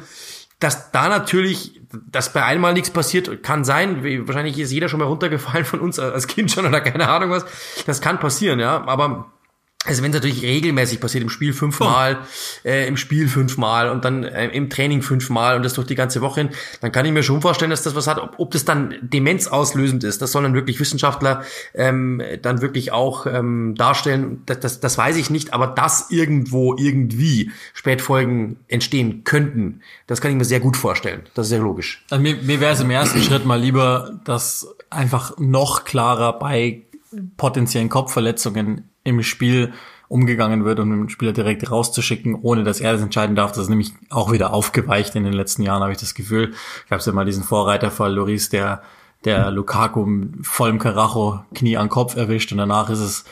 dass 0.60 0.92
da 0.92 1.08
natürlich, 1.08 1.82
dass 2.10 2.34
bei 2.34 2.44
einmal 2.44 2.74
nichts 2.74 2.90
passiert, 2.90 3.44
kann 3.44 3.64
sein. 3.64 4.04
Wahrscheinlich 4.28 4.58
ist 4.58 4.72
jeder 4.72 4.90
schon 4.90 5.00
mal 5.00 5.06
runtergefallen 5.06 5.66
von 5.66 5.80
uns 5.80 6.00
als 6.00 6.28
Kind 6.28 6.52
schon 6.52 6.66
oder 6.66 6.82
keine 6.82 7.10
Ahnung 7.10 7.30
was. 7.30 7.46
Das 7.86 8.02
kann 8.02 8.20
passieren, 8.20 8.60
ja. 8.60 8.84
Aber 8.86 9.32
also 9.88 10.04
wenn 10.04 10.12
es 10.12 10.16
natürlich 10.16 10.44
regelmäßig 10.44 11.00
passiert, 11.00 11.24
im 11.24 11.30
Spiel 11.30 11.54
fünfmal, 11.54 12.20
oh. 12.22 12.68
äh, 12.68 12.88
im 12.88 12.98
Spiel 12.98 13.28
fünfmal 13.28 13.90
und 13.90 14.06
dann 14.06 14.24
äh, 14.24 14.48
im 14.48 14.70
Training 14.70 15.02
fünfmal 15.02 15.58
und 15.58 15.64
das 15.64 15.74
durch 15.74 15.88
die 15.88 15.96
ganze 15.96 16.22
Woche 16.22 16.42
hin, 16.42 16.50
dann 16.82 16.92
kann 16.92 17.06
ich 17.06 17.12
mir 17.12 17.24
schon 17.24 17.42
vorstellen, 17.42 17.72
dass 17.72 17.84
das 17.84 17.96
was 17.96 18.08
hat. 18.08 18.20
Ob, 18.20 18.36
ob 18.38 18.52
das 18.52 18.66
dann 18.66 18.96
demenzauslösend 19.02 20.04
ist, 20.04 20.22
das 20.22 20.32
sollen 20.32 20.44
dann 20.44 20.54
wirklich 20.54 20.80
Wissenschaftler 20.80 21.44
ähm, 21.74 22.22
dann 22.42 22.62
wirklich 22.62 22.92
auch 22.92 23.26
ähm, 23.26 23.76
darstellen. 23.76 24.44
Das, 24.46 24.60
das, 24.60 24.80
das 24.80 24.98
weiß 24.98 25.18
ich 25.18 25.30
nicht, 25.30 25.54
aber 25.54 25.68
dass 25.68 26.10
irgendwo 26.10 26.76
irgendwie 26.78 27.52
Spätfolgen 27.74 28.58
entstehen 28.68 29.24
könnten, 29.24 29.82
das 30.08 30.22
kann 30.22 30.32
ich 30.32 30.38
mir 30.38 30.46
sehr 30.46 30.60
gut 30.60 30.78
vorstellen. 30.78 31.24
Das 31.34 31.46
ist 31.46 31.50
sehr 31.50 31.60
logisch. 31.60 32.04
Also 32.10 32.22
mir 32.22 32.38
mir 32.42 32.60
wäre 32.60 32.74
es 32.74 32.80
im 32.80 32.90
ersten 32.90 33.22
Schritt 33.22 33.46
mal 33.46 33.60
lieber, 33.60 34.20
dass 34.24 34.68
einfach 34.90 35.38
noch 35.38 35.84
klarer 35.84 36.40
bei 36.40 36.84
potenziellen 37.38 37.90
Kopfverletzungen 37.90 38.90
im 39.08 39.24
Spiel 39.24 39.74
umgegangen 40.10 40.64
wird 40.64 40.80
um 40.80 40.90
den 40.90 41.10
Spieler 41.10 41.34
direkt 41.34 41.70
rauszuschicken, 41.70 42.36
ohne 42.36 42.64
dass 42.64 42.80
er 42.80 42.94
das 42.94 43.02
entscheiden 43.02 43.36
darf. 43.36 43.52
Das 43.52 43.64
ist 43.64 43.70
nämlich 43.70 43.94
auch 44.10 44.32
wieder 44.32 44.54
aufgeweicht 44.54 45.16
in 45.16 45.24
den 45.24 45.34
letzten 45.34 45.64
Jahren, 45.64 45.82
habe 45.82 45.92
ich 45.92 45.98
das 45.98 46.14
Gefühl. 46.14 46.54
Ich 46.86 46.92
habe 46.92 47.04
ja 47.04 47.12
mal 47.12 47.26
diesen 47.26 47.44
Vorreiterfall 47.44 48.14
Loris, 48.14 48.50
der 48.50 48.82
der 49.26 49.52
Lukaku 49.52 50.06
vollem 50.44 50.80
Karacho 50.80 51.42
Knie 51.54 51.78
an 51.78 51.90
Kopf 51.90 52.16
erwischt 52.16 52.52
und 52.52 52.60
danach 52.60 52.90
ist 52.90 53.00
es 53.00 53.26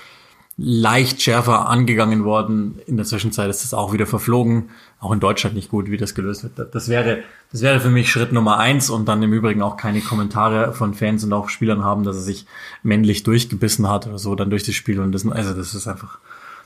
leicht 0.58 1.22
schärfer 1.22 1.68
angegangen 1.68 2.24
worden. 2.24 2.80
In 2.88 2.96
der 2.96 3.06
Zwischenzeit 3.06 3.50
ist 3.50 3.64
das 3.64 3.74
auch 3.74 3.92
wieder 3.92 4.06
verflogen. 4.06 4.70
Auch 5.00 5.12
in 5.12 5.20
Deutschland 5.20 5.56
nicht 5.56 5.70
gut, 5.70 5.92
wie 5.92 5.98
das 5.98 6.16
gelöst 6.16 6.44
wird. 6.44 6.74
Das 6.74 6.88
wäre, 6.88 7.24
das 7.52 7.62
wäre 7.62 7.82
für 7.82 7.90
mich 7.90 8.10
Schritt 8.10 8.32
Nummer 8.32 8.58
eins 8.58 8.90
und 8.90 9.06
dann 9.06 9.22
im 9.22 9.34
Übrigen 9.34 9.62
auch 9.62 9.76
keine 9.76 10.00
Kommentare 10.00 10.74
von 10.74 10.94
Fans 10.94 11.24
und 11.26 11.34
auch 11.34 11.50
Spielern 11.50 11.84
haben, 11.84 12.04
dass 12.04 12.16
er 12.16 12.22
sich 12.22 12.46
männlich 12.84 13.24
durchgebissen 13.24 13.90
hat 13.90 14.08
oder 14.08 14.18
so 14.18 14.34
dann 14.36 14.50
durch 14.50 14.64
das 14.64 14.76
Spiel. 14.76 15.02
Und 15.02 15.12
das, 15.12 15.28
also 15.28 15.54
das 15.54 15.74
ist 15.74 15.88
einfach 15.88 16.20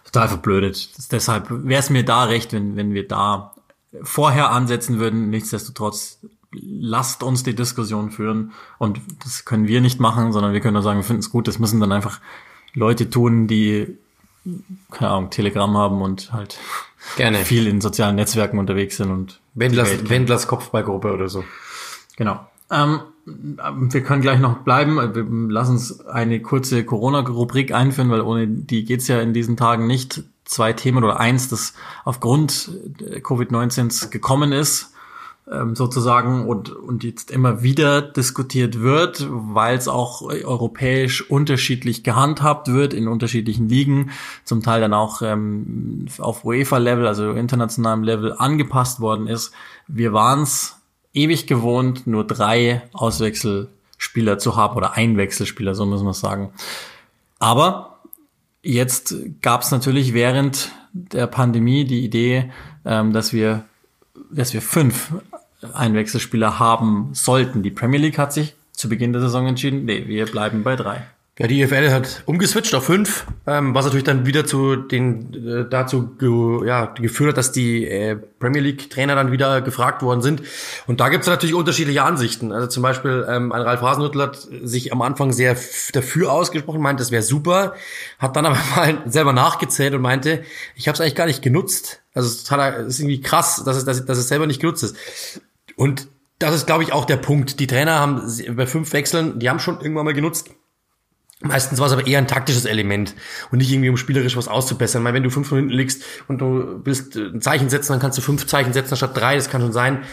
total 0.05 0.27
verblödet. 0.27 0.95
Das, 0.95 1.07
deshalb 1.07 1.47
wäre 1.49 1.79
es 1.79 1.89
mir 1.89 2.05
da 2.05 2.25
recht, 2.25 2.53
wenn, 2.53 2.75
wenn 2.75 2.93
wir 2.93 3.07
da 3.07 3.55
vorher 4.03 4.51
ansetzen 4.51 4.99
würden. 4.99 5.31
Nichtsdestotrotz 5.31 6.19
lasst 6.51 7.23
uns 7.23 7.41
die 7.41 7.55
Diskussion 7.55 8.11
führen. 8.11 8.51
Und 8.77 9.01
das 9.23 9.45
können 9.45 9.67
wir 9.67 9.81
nicht 9.81 9.99
machen, 9.99 10.31
sondern 10.31 10.53
wir 10.53 10.59
können 10.59 10.73
nur 10.73 10.83
sagen, 10.83 10.99
wir 10.99 11.03
finden 11.03 11.21
es 11.21 11.31
gut. 11.31 11.47
Das 11.47 11.57
müssen 11.57 11.79
dann 11.79 11.91
einfach 11.91 12.19
Leute 12.79 13.09
tun, 13.09 13.47
die, 13.47 13.97
keine 14.91 15.11
Ahnung, 15.11 15.29
Telegram 15.29 15.77
haben 15.77 16.01
und 16.01 16.31
halt 16.33 16.57
Gerne. 17.17 17.39
viel 17.39 17.67
in 17.67 17.81
sozialen 17.81 18.15
Netzwerken 18.15 18.57
unterwegs 18.57 18.97
sind 18.97 19.11
und 19.11 19.39
Wendlers, 19.53 20.09
Wendlers 20.09 20.47
Kopfballgruppe 20.47 21.13
oder 21.13 21.29
so. 21.29 21.43
Genau. 22.15 22.39
Ähm, 22.71 23.01
wir 23.25 24.03
können 24.03 24.21
gleich 24.21 24.39
noch 24.39 24.59
bleiben. 24.59 24.95
Wir 24.97 25.53
lassen 25.53 25.73
uns 25.73 26.05
eine 26.07 26.41
kurze 26.41 26.83
Corona-Rubrik 26.83 27.73
einführen, 27.73 28.09
weil 28.09 28.21
ohne 28.21 28.47
die 28.47 28.85
geht's 28.85 29.07
ja 29.07 29.19
in 29.21 29.33
diesen 29.33 29.57
Tagen 29.57 29.85
nicht. 29.85 30.23
Zwei 30.45 30.73
Themen 30.73 31.03
oder 31.03 31.19
eins, 31.19 31.47
das 31.47 31.73
aufgrund 32.05 32.71
Covid-19 33.21 34.09
gekommen 34.09 34.51
ist 34.51 34.93
ähm, 35.51 35.75
sozusagen 35.75 36.47
und, 36.47 36.69
und 36.69 37.03
jetzt 37.03 37.31
immer 37.31 37.63
wieder 37.63 38.01
diskutiert 38.01 38.81
wird, 38.81 39.27
weil 39.29 39.77
es 39.77 39.87
auch 39.87 40.21
europäisch 40.21 41.29
unterschiedlich 41.29 42.03
gehandhabt 42.03 42.71
wird 42.71 42.93
in 42.93 43.07
unterschiedlichen 43.07 43.67
Ligen, 43.67 44.11
zum 44.43 44.61
Teil 44.61 44.81
dann 44.81 44.93
auch 44.93 45.21
ähm, 45.21 46.05
auf 46.19 46.45
UEFA-Level, 46.45 47.07
also 47.07 47.31
internationalem 47.31 48.03
Level 48.03 48.33
angepasst 48.37 48.99
worden 48.99 49.27
ist. 49.27 49.51
Wir 49.87 50.13
waren 50.13 50.43
es 50.43 50.75
ewig 51.13 51.47
gewohnt, 51.47 52.05
nur 52.05 52.25
drei 52.25 52.83
Auswechselspieler 52.93 54.37
zu 54.37 54.55
haben 54.55 54.77
oder 54.77 54.93
Einwechselspieler, 54.93 55.73
so 55.73 55.85
muss 55.85 56.03
man 56.03 56.13
sagen. 56.13 56.51
Aber 57.39 57.99
jetzt 58.61 59.15
gab 59.41 59.61
es 59.61 59.71
natürlich 59.71 60.13
während 60.13 60.71
der 60.93 61.27
Pandemie 61.27 61.85
die 61.85 62.03
Idee, 62.03 62.51
ähm, 62.85 63.13
dass 63.13 63.33
wir 63.33 63.65
dass 64.31 64.53
wir 64.53 64.61
fünf 64.61 65.13
Einwechselspieler 65.73 66.59
haben 66.59 67.09
sollten. 67.13 67.63
Die 67.63 67.71
Premier 67.71 67.99
League 67.99 68.17
hat 68.17 68.33
sich 68.33 68.55
zu 68.71 68.89
Beginn 68.89 69.11
der 69.13 69.21
Saison 69.21 69.47
entschieden, 69.47 69.85
nee, 69.85 70.07
wir 70.07 70.25
bleiben 70.25 70.63
bei 70.63 70.75
drei. 70.75 71.05
Ja, 71.39 71.47
die 71.47 71.61
EFL 71.61 71.89
hat 71.89 72.23
umgeswitcht 72.25 72.75
auf 72.75 72.83
fünf, 72.83 73.25
ähm, 73.47 73.73
was 73.73 73.85
natürlich 73.85 74.03
dann 74.03 74.25
wieder 74.25 74.45
zu 74.45 74.75
den 74.75 75.33
äh, 75.47 75.69
dazu 75.69 76.09
ge, 76.17 76.67
ja, 76.67 76.87
geführt 76.87 77.29
hat, 77.29 77.37
dass 77.37 77.53
die 77.53 77.85
äh, 77.87 78.17
Premier 78.17 78.59
League 78.59 78.89
Trainer 78.89 79.15
dann 79.15 79.31
wieder 79.31 79.61
gefragt 79.61 80.01
worden 80.01 80.21
sind. 80.21 80.41
Und 80.85 80.99
da 80.99 81.07
gibt 81.07 81.21
es 81.21 81.29
natürlich 81.29 81.55
unterschiedliche 81.55 82.03
Ansichten. 82.03 82.51
Also 82.51 82.67
zum 82.67 82.83
Beispiel 82.83 83.25
ähm, 83.29 83.53
ein 83.53 83.61
Ralf 83.61 83.79
Hasenhüttl 83.79 84.21
hat 84.21 84.49
sich 84.63 84.91
am 84.91 85.01
Anfang 85.01 85.31
sehr 85.31 85.55
dafür 85.93 86.29
ausgesprochen, 86.33 86.81
meinte, 86.81 87.03
das 87.03 87.11
wäre 87.11 87.23
super, 87.23 87.73
hat 88.17 88.35
dann 88.35 88.45
aber 88.45 88.57
mal 88.75 89.03
selber 89.05 89.31
nachgezählt 89.31 89.93
und 89.93 90.01
meinte, 90.01 90.43
ich 90.75 90.89
habe 90.89 90.95
es 90.95 90.99
eigentlich 90.99 91.15
gar 91.15 91.25
nicht 91.25 91.41
genutzt. 91.41 92.01
Also 92.13 92.27
es 92.27 92.35
ist, 92.35 92.49
total, 92.49 92.81
es 92.81 92.95
ist 92.95 92.99
irgendwie 92.99 93.21
krass, 93.21 93.63
dass 93.63 93.77
es, 93.77 93.85
dass, 93.85 94.03
dass 94.03 94.17
es 94.17 94.27
selber 94.27 94.45
nicht 94.45 94.59
genutzt 94.59 94.83
ist. 94.83 94.97
Und 95.79 96.09
das 96.39 96.53
ist, 96.53 96.65
glaube 96.65 96.83
ich, 96.83 96.91
auch 96.91 97.05
der 97.05 97.15
Punkt. 97.15 97.61
Die 97.61 97.67
Trainer 97.67 97.99
haben 97.99 98.21
bei 98.51 98.67
fünf 98.67 98.91
Wechseln, 98.91 99.39
die 99.39 99.49
haben 99.49 99.59
schon 99.59 99.79
irgendwann 99.79 100.03
mal 100.03 100.13
genutzt. 100.13 100.49
Meistens 101.39 101.79
war 101.79 101.87
es 101.87 101.93
aber 101.93 102.05
eher 102.05 102.17
ein 102.17 102.27
taktisches 102.27 102.65
Element 102.65 103.15
und 103.49 103.59
nicht 103.59 103.71
irgendwie 103.71 103.87
um 103.87 103.95
spielerisch 103.95 104.35
was 104.35 104.49
auszubessern. 104.49 105.05
Weil 105.05 105.13
wenn 105.13 105.23
du 105.23 105.29
fünf 105.29 105.47
von 105.47 105.57
hinten 105.57 105.71
liegst 105.71 106.03
und 106.27 106.39
du 106.39 106.81
willst 106.83 107.15
äh, 107.15 107.27
ein 107.27 107.39
Zeichen 107.39 107.69
setzen, 107.69 107.93
dann 107.93 108.01
kannst 108.01 108.17
du 108.17 108.21
fünf 108.21 108.45
Zeichen 108.45 108.73
setzen 108.73 108.97
statt 108.97 109.15
drei, 109.15 109.35
das 109.35 109.49
kann 109.49 109.61
schon 109.61 109.71
sein. 109.71 110.03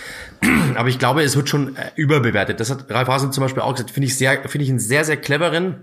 Aber 0.77 0.89
ich 0.89 1.01
glaube, 1.01 1.25
es 1.25 1.35
wird 1.35 1.49
schon 1.49 1.75
äh, 1.75 1.91
überbewertet. 1.97 2.61
Das 2.61 2.71
hat 2.71 2.89
Ralf 2.89 3.09
Hasen 3.09 3.33
zum 3.33 3.43
Beispiel 3.43 3.63
auch 3.63 3.73
gesagt, 3.73 3.91
finde 3.91 4.07
ich 4.07 4.17
sehr, 4.17 4.49
finde 4.49 4.63
ich 4.63 4.71
einen 4.71 4.79
sehr, 4.79 5.05
sehr 5.05 5.17
cleveren 5.17 5.83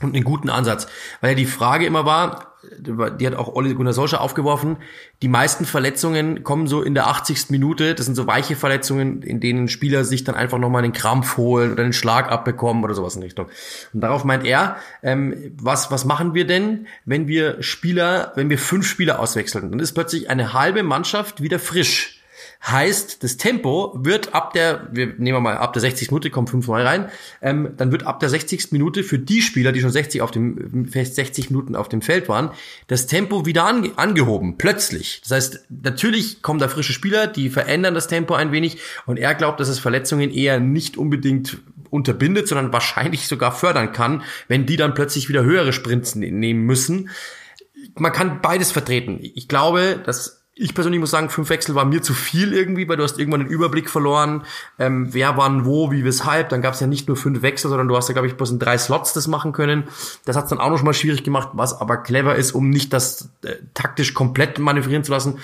und 0.00 0.14
einen 0.14 0.24
guten 0.24 0.48
Ansatz. 0.48 0.86
Weil 1.20 1.32
ja 1.32 1.36
die 1.36 1.44
Frage 1.44 1.84
immer 1.84 2.06
war, 2.06 2.51
die 2.78 3.26
hat 3.26 3.34
auch 3.34 3.54
Olli 3.54 3.74
Gunnar 3.74 3.92
Solskjaer 3.92 4.20
aufgeworfen, 4.20 4.76
die 5.20 5.28
meisten 5.28 5.64
Verletzungen 5.64 6.44
kommen 6.44 6.66
so 6.66 6.82
in 6.82 6.94
der 6.94 7.08
80. 7.08 7.50
Minute, 7.50 7.94
das 7.94 8.06
sind 8.06 8.14
so 8.14 8.26
weiche 8.26 8.56
Verletzungen, 8.56 9.22
in 9.22 9.40
denen 9.40 9.68
Spieler 9.68 10.04
sich 10.04 10.24
dann 10.24 10.34
einfach 10.34 10.58
nochmal 10.58 10.84
einen 10.84 10.92
Krampf 10.92 11.36
holen 11.36 11.72
oder 11.72 11.82
einen 11.82 11.92
Schlag 11.92 12.30
abbekommen 12.30 12.84
oder 12.84 12.94
sowas 12.94 13.16
in 13.16 13.22
Richtung. 13.22 13.46
Und 13.92 14.00
darauf 14.00 14.24
meint 14.24 14.44
er, 14.44 14.76
ähm, 15.02 15.52
was, 15.60 15.90
was 15.90 16.04
machen 16.04 16.34
wir 16.34 16.46
denn, 16.46 16.86
wenn 17.04 17.26
wir 17.26 17.62
Spieler, 17.62 18.32
wenn 18.36 18.48
wir 18.48 18.58
fünf 18.58 18.86
Spieler 18.86 19.18
auswechseln? 19.18 19.70
Dann 19.70 19.80
ist 19.80 19.92
plötzlich 19.92 20.30
eine 20.30 20.52
halbe 20.52 20.82
Mannschaft 20.82 21.42
wieder 21.42 21.58
frisch. 21.58 22.21
Heißt, 22.64 23.24
das 23.24 23.38
Tempo 23.38 23.92
wird 23.96 24.34
ab 24.34 24.52
der, 24.52 24.88
wir 24.92 25.14
nehmen 25.18 25.42
mal 25.42 25.56
ab 25.56 25.72
der 25.72 25.80
60 25.80 26.12
Minute, 26.12 26.30
kommen 26.30 26.46
fünf 26.46 26.68
neu 26.68 26.84
rein, 26.84 27.10
ähm, 27.40 27.74
dann 27.76 27.90
wird 27.90 28.06
ab 28.06 28.20
der 28.20 28.28
60. 28.28 28.70
Minute 28.70 29.02
für 29.02 29.18
die 29.18 29.42
Spieler, 29.42 29.72
die 29.72 29.80
schon 29.80 29.90
60 29.90 30.22
auf 30.22 30.30
dem, 30.30 30.88
60 30.88 31.50
Minuten 31.50 31.74
auf 31.74 31.88
dem 31.88 32.02
Feld 32.02 32.28
waren, 32.28 32.50
das 32.86 33.08
Tempo 33.08 33.46
wieder 33.46 33.64
ange 33.64 33.90
angehoben, 33.96 34.58
plötzlich. 34.58 35.20
Das 35.22 35.32
heißt, 35.32 35.66
natürlich 35.70 36.40
kommen 36.42 36.60
da 36.60 36.68
frische 36.68 36.92
Spieler, 36.92 37.26
die 37.26 37.50
verändern 37.50 37.94
das 37.94 38.06
Tempo 38.06 38.34
ein 38.34 38.52
wenig 38.52 38.78
und 39.06 39.18
er 39.18 39.34
glaubt, 39.34 39.58
dass 39.58 39.68
es 39.68 39.80
Verletzungen 39.80 40.30
eher 40.30 40.60
nicht 40.60 40.96
unbedingt 40.96 41.58
unterbindet, 41.90 42.46
sondern 42.46 42.72
wahrscheinlich 42.72 43.26
sogar 43.26 43.50
fördern 43.50 43.92
kann, 43.92 44.22
wenn 44.46 44.66
die 44.66 44.76
dann 44.76 44.94
plötzlich 44.94 45.28
wieder 45.28 45.42
höhere 45.42 45.72
Sprints 45.72 46.14
ne-, 46.14 46.30
nehmen 46.30 46.64
müssen. 46.64 47.10
Man 47.96 48.12
kann 48.12 48.40
beides 48.40 48.70
vertreten. 48.70 49.18
Ich 49.20 49.48
glaube, 49.48 50.00
dass 50.04 50.41
ich 50.54 50.74
persönlich 50.74 51.00
muss 51.00 51.10
sagen, 51.10 51.30
fünf 51.30 51.48
Wechsel 51.48 51.74
war 51.74 51.86
mir 51.86 52.02
zu 52.02 52.12
viel 52.12 52.52
irgendwie, 52.52 52.86
weil 52.88 52.98
du 52.98 53.02
hast 53.02 53.18
irgendwann 53.18 53.40
den 53.40 53.48
Überblick 53.48 53.88
verloren, 53.88 54.44
ähm, 54.78 55.08
wer 55.12 55.36
wann 55.38 55.64
wo, 55.64 55.90
wie, 55.90 56.04
weshalb. 56.04 56.50
Dann 56.50 56.60
gab 56.60 56.74
es 56.74 56.80
ja 56.80 56.86
nicht 56.86 57.08
nur 57.08 57.16
fünf 57.16 57.40
Wechsel, 57.40 57.70
sondern 57.70 57.88
du 57.88 57.96
hast 57.96 58.08
ja, 58.08 58.12
glaube 58.12 58.28
ich, 58.28 58.36
bloß 58.36 58.50
in 58.50 58.58
drei 58.58 58.76
Slots 58.76 59.14
das 59.14 59.28
machen 59.28 59.52
können. 59.52 59.84
Das 60.26 60.36
hat 60.36 60.50
dann 60.52 60.60
auch 60.60 60.70
noch 60.70 60.82
mal 60.82 60.92
schwierig 60.92 61.24
gemacht, 61.24 61.50
was 61.52 61.80
aber 61.80 61.96
clever 61.96 62.36
ist, 62.36 62.52
um 62.52 62.68
nicht 62.68 62.92
das 62.92 63.30
äh, 63.44 63.54
taktisch 63.72 64.12
komplett 64.12 64.58
manövrieren 64.58 65.04
zu 65.04 65.12
lassen. 65.12 65.38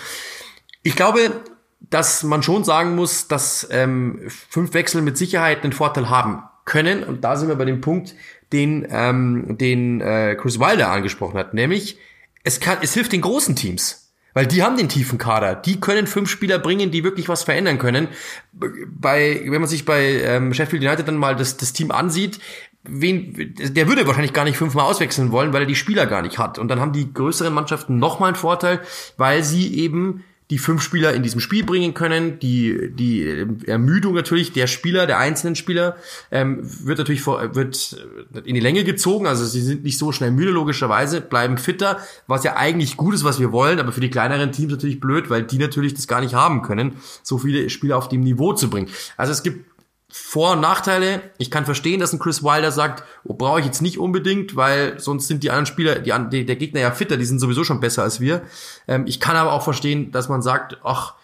Ich 0.83 0.95
glaube, 0.95 1.33
dass 1.81 2.23
man 2.23 2.43
schon 2.43 2.65
sagen 2.65 2.95
muss, 2.95 3.29
dass 3.29 3.67
ähm, 3.71 4.21
fünf 4.29 4.75
Wechsel 4.75 5.01
mit 5.01 5.17
Sicherheit 5.17 5.65
einen 5.65 5.73
Vorteil 5.73 6.11
haben 6.11 6.43
können. 6.67 7.03
Und 7.03 7.25
da 7.25 7.37
sind 7.37 7.49
wir 7.49 7.57
bei 7.57 7.65
dem 7.65 7.81
Punkt, 7.81 8.15
den, 8.53 8.87
ähm, 8.91 9.57
den 9.59 10.01
äh, 10.01 10.37
Chris 10.39 10.59
Wilder 10.59 10.91
angesprochen 10.91 11.39
hat, 11.39 11.55
nämlich 11.55 11.99
es 12.45 12.61
kann, 12.61 12.79
es 12.83 12.95
hilft 12.95 13.13
den 13.13 13.21
großen 13.21 13.57
Teams. 13.57 14.08
Weil 14.39 14.47
die 14.47 14.63
haben 14.63 14.77
den 14.77 14.89
tiefen 14.89 15.19
Kader. 15.19 15.57
Die 15.57 15.81
können 15.81 16.07
fünf 16.07 16.31
Spieler 16.31 16.61
bringen, 16.61 16.93
die 16.93 17.03
wirklich 17.03 17.29
was 17.29 17.43
verändern 17.43 17.77
können. 17.77 18.07
Bei, 18.53 19.43
wenn 19.45 19.61
man 19.61 19.67
sich 19.67 19.85
bei 19.85 20.23
ähm, 20.23 20.55
Sheffield 20.55 20.81
United 20.85 21.09
dann 21.09 21.17
mal 21.17 21.35
das, 21.35 21.57
das 21.57 21.73
Team 21.73 21.91
ansieht, 21.91 22.39
wen, 22.85 23.57
der 23.59 23.89
würde 23.89 24.07
wahrscheinlich 24.07 24.33
gar 24.33 24.45
nicht 24.45 24.57
fünfmal 24.57 24.87
auswechseln 24.87 25.33
wollen, 25.33 25.53
weil 25.53 25.63
er 25.63 25.67
die 25.67 25.75
Spieler 25.75 26.07
gar 26.07 26.23
nicht 26.23 26.39
hat. 26.39 26.61
Und 26.61 26.69
dann 26.69 26.79
haben 26.79 26.93
die 26.93 27.13
größeren 27.13 27.53
Mannschaften 27.53 27.99
nochmal 27.99 28.29
einen 28.29 28.37
Vorteil, 28.37 28.81
weil 29.17 29.43
sie 29.43 29.75
eben 29.75 30.23
die 30.51 30.59
fünf 30.59 30.83
Spieler 30.83 31.13
in 31.13 31.23
diesem 31.23 31.41
Spiel 31.41 31.65
bringen 31.65 31.93
können. 31.95 32.39
Die, 32.39 32.91
die 32.93 33.47
Ermüdung 33.67 34.15
natürlich 34.15 34.53
der 34.53 34.67
Spieler, 34.67 35.07
der 35.07 35.19
einzelnen 35.19 35.57
Spieler, 35.57 35.97
ähm, 36.31 36.61
wird 36.63 36.99
natürlich 36.99 37.21
vor, 37.21 37.55
wird 37.55 38.07
in 38.45 38.55
die 38.55 38.61
Länge 38.61 38.85
gezogen. 38.85 39.27
Also 39.27 39.45
sie 39.45 39.61
sind 39.61 39.85
nicht 39.85 39.99
so 39.99 40.13
schnell 40.13 40.31
müde, 40.31 40.51
logischerweise, 40.51 41.21
bleiben 41.21 41.59
fitter, 41.59 41.99
was 42.27 42.45
ja 42.45 42.57
eigentlich 42.57 42.97
gut 42.97 43.15
ist, 43.15 43.25
was 43.25 43.39
wir 43.39 43.53
wollen, 43.53 43.79
aber 43.79 43.93
für 43.93 44.01
die 44.01 44.11
kleineren 44.11 44.53
Teams 44.53 44.73
natürlich 44.73 45.01
blöd, 45.01 45.29
weil 45.29 45.43
die 45.43 45.59
natürlich 45.59 45.95
das 45.95 46.09
gar 46.09 46.21
nicht 46.21 46.35
haben 46.35 46.63
können, 46.63 46.97
so 47.23 47.39
viele 47.39 47.69
Spieler 47.69 47.99
auf 47.99 48.09
dem 48.09 48.21
Niveau 48.21 48.55
zu 48.55 48.71
bringen. 48.71 48.89
Also 49.17 49.33
es 49.33 49.43
gibt 49.43 49.65
vor- 50.11 50.53
und 50.53 50.61
Nachteile. 50.61 51.21
Ich 51.37 51.51
kann 51.51 51.65
verstehen, 51.65 52.01
dass 52.01 52.13
ein 52.13 52.19
Chris 52.19 52.43
Wilder 52.43 52.73
sagt, 52.73 53.05
oh, 53.25 53.35
brauche 53.35 53.61
ich 53.61 53.67
jetzt 53.67 53.83
nicht 53.83 53.99
unbedingt, 53.99 54.57
weil 54.57 54.99
sonst 54.99 55.29
sind 55.29 55.43
die 55.43 55.51
anderen 55.51 55.67
Spieler, 55.67 55.99
die, 55.99 56.47
der 56.47 56.57
Gegner 56.57 56.81
ja 56.81 56.91
fitter, 56.91 57.17
die 57.17 57.27
sind 57.27 57.41
sowieso 57.41 57.65
schon 57.65 57.81
besser 57.81 58.03
als 58.03 58.21
wir. 58.21 58.43
Ähm, 58.87 59.05
ich 59.07 59.21
kann 59.21 59.37
aber 59.37 59.53
auch 59.53 59.63
verstehen, 59.63 60.11
dass 60.11 60.29
man 60.29 60.41
sagt, 60.41 60.79
ach, 60.83 61.15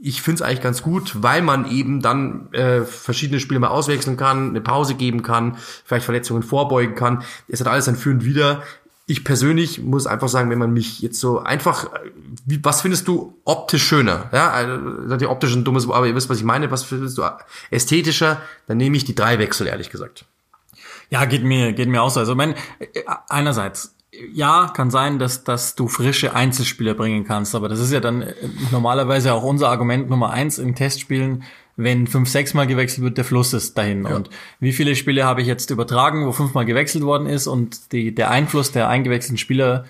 ich 0.00 0.22
finde 0.22 0.36
es 0.36 0.42
eigentlich 0.42 0.60
ganz 0.60 0.82
gut, 0.82 1.22
weil 1.22 1.42
man 1.42 1.68
eben 1.70 2.00
dann 2.00 2.52
äh, 2.52 2.82
verschiedene 2.82 3.40
Spiele 3.40 3.58
mal 3.58 3.68
auswechseln 3.68 4.16
kann, 4.16 4.50
eine 4.50 4.60
Pause 4.60 4.94
geben 4.94 5.22
kann, 5.22 5.56
vielleicht 5.84 6.04
Verletzungen 6.04 6.42
vorbeugen 6.42 6.94
kann. 6.94 7.24
Es 7.48 7.60
hat 7.60 7.66
alles 7.66 7.88
ein 7.88 7.96
Für 7.96 8.10
und 8.10 8.24
Wider 8.24 8.62
ich 9.10 9.24
persönlich 9.24 9.82
muss 9.82 10.06
einfach 10.06 10.28
sagen, 10.28 10.50
wenn 10.50 10.58
man 10.58 10.70
mich 10.70 11.00
jetzt 11.00 11.18
so 11.18 11.38
einfach, 11.38 11.90
wie, 12.44 12.62
was 12.62 12.82
findest 12.82 13.08
du 13.08 13.40
optisch 13.46 13.82
schöner? 13.82 14.28
Ja, 14.32 14.50
also, 14.50 15.16
die 15.16 15.26
optisch 15.26 15.54
ein 15.54 15.64
dummes 15.64 15.88
aber 15.88 16.06
ihr 16.06 16.14
wisst, 16.14 16.28
was 16.28 16.36
ich 16.36 16.44
meine. 16.44 16.70
Was 16.70 16.82
findest 16.84 17.16
du 17.16 17.22
ästhetischer? 17.70 18.42
Dann 18.66 18.76
nehme 18.76 18.98
ich 18.98 19.06
die 19.06 19.14
drei 19.14 19.38
Wechsel, 19.38 19.66
ehrlich 19.66 19.88
gesagt. 19.88 20.26
Ja, 21.08 21.24
geht 21.24 21.42
mir, 21.42 21.72
geht 21.72 21.88
mir 21.88 22.02
auch 22.02 22.10
so. 22.10 22.20
Also, 22.20 22.34
mein, 22.34 22.54
einerseits, 23.30 23.94
ja, 24.34 24.70
kann 24.76 24.90
sein, 24.90 25.18
dass, 25.18 25.42
dass 25.42 25.74
du 25.74 25.88
frische 25.88 26.34
Einzelspieler 26.34 26.92
bringen 26.92 27.24
kannst, 27.24 27.54
aber 27.54 27.70
das 27.70 27.80
ist 27.80 27.92
ja 27.92 28.00
dann 28.00 28.26
normalerweise 28.72 29.32
auch 29.32 29.42
unser 29.42 29.70
Argument 29.70 30.10
Nummer 30.10 30.30
eins 30.30 30.58
in 30.58 30.74
Testspielen 30.74 31.44
wenn 31.78 32.08
fünf, 32.08 32.28
sechs 32.28 32.54
Mal 32.54 32.66
gewechselt 32.66 33.04
wird, 33.04 33.16
der 33.16 33.24
Fluss 33.24 33.52
ist 33.52 33.78
dahin. 33.78 34.04
Ja. 34.04 34.16
Und 34.16 34.28
wie 34.58 34.72
viele 34.72 34.96
Spiele 34.96 35.24
habe 35.24 35.40
ich 35.40 35.46
jetzt 35.46 35.70
übertragen, 35.70 36.26
wo 36.26 36.32
fünfmal 36.32 36.64
gewechselt 36.64 37.04
worden 37.04 37.28
ist 37.28 37.46
und 37.46 37.92
die, 37.92 38.12
der 38.14 38.30
Einfluss 38.30 38.72
der 38.72 38.88
eingewechselten 38.88 39.38
Spieler 39.38 39.84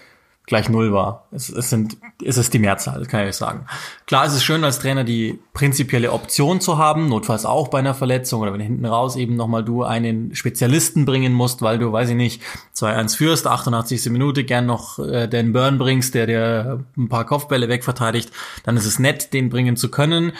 gleich 0.45 0.69
null 0.69 0.93
war. 0.93 1.29
Es, 1.31 1.49
es 1.49 1.71
sind, 1.71 1.97
es 2.25 2.37
ist 2.37 2.53
die 2.53 2.59
Mehrzahl, 2.59 3.07
kann 3.07 3.27
ich 3.27 3.37
sagen. 3.37 3.67
Klar, 4.07 4.27
es 4.27 4.35
ist 4.35 4.45
schön 4.45 4.65
als 4.65 4.81
Trainer 4.81 5.05
die 5.05 5.39
prinzipielle 5.55 6.13
Option 6.13 6.61
zu 6.61 6.79
haben, 6.79 7.09
notfalls 7.09 7.47
auch 7.47 7.69
bei 7.69 7.79
einer 7.79 7.95
Verletzung 7.95 8.43
oder 8.43 8.53
wenn 8.53 8.61
hinten 8.61 8.87
raus 8.87 9.17
eben 9.17 9.37
nochmal 9.37 9.65
du 9.65 9.85
einen 9.85 10.35
Spezialisten 10.35 11.05
bringen 11.05 11.33
musst, 11.33 11.63
weil 11.63 11.79
du, 11.79 11.93
weiß 11.93 12.11
ich 12.11 12.17
nicht, 12.17 12.43
2-1 12.75 13.17
führst, 13.17 13.47
88. 13.47 14.11
Minute, 14.11 14.45
gern 14.45 14.67
noch 14.67 14.99
äh, 14.99 15.27
den 15.27 15.53
Burn 15.53 15.79
bringst, 15.79 16.15
der 16.15 16.27
dir 16.27 16.85
ein 16.97 17.09
paar 17.09 17.25
Kopfbälle 17.25 17.69
wegverteidigt, 17.69 18.31
dann 18.65 18.77
ist 18.77 18.87
es 18.87 18.99
nett, 18.99 19.33
den 19.33 19.51
bringen 19.51 19.77
zu 19.77 19.91
können. 19.91 20.33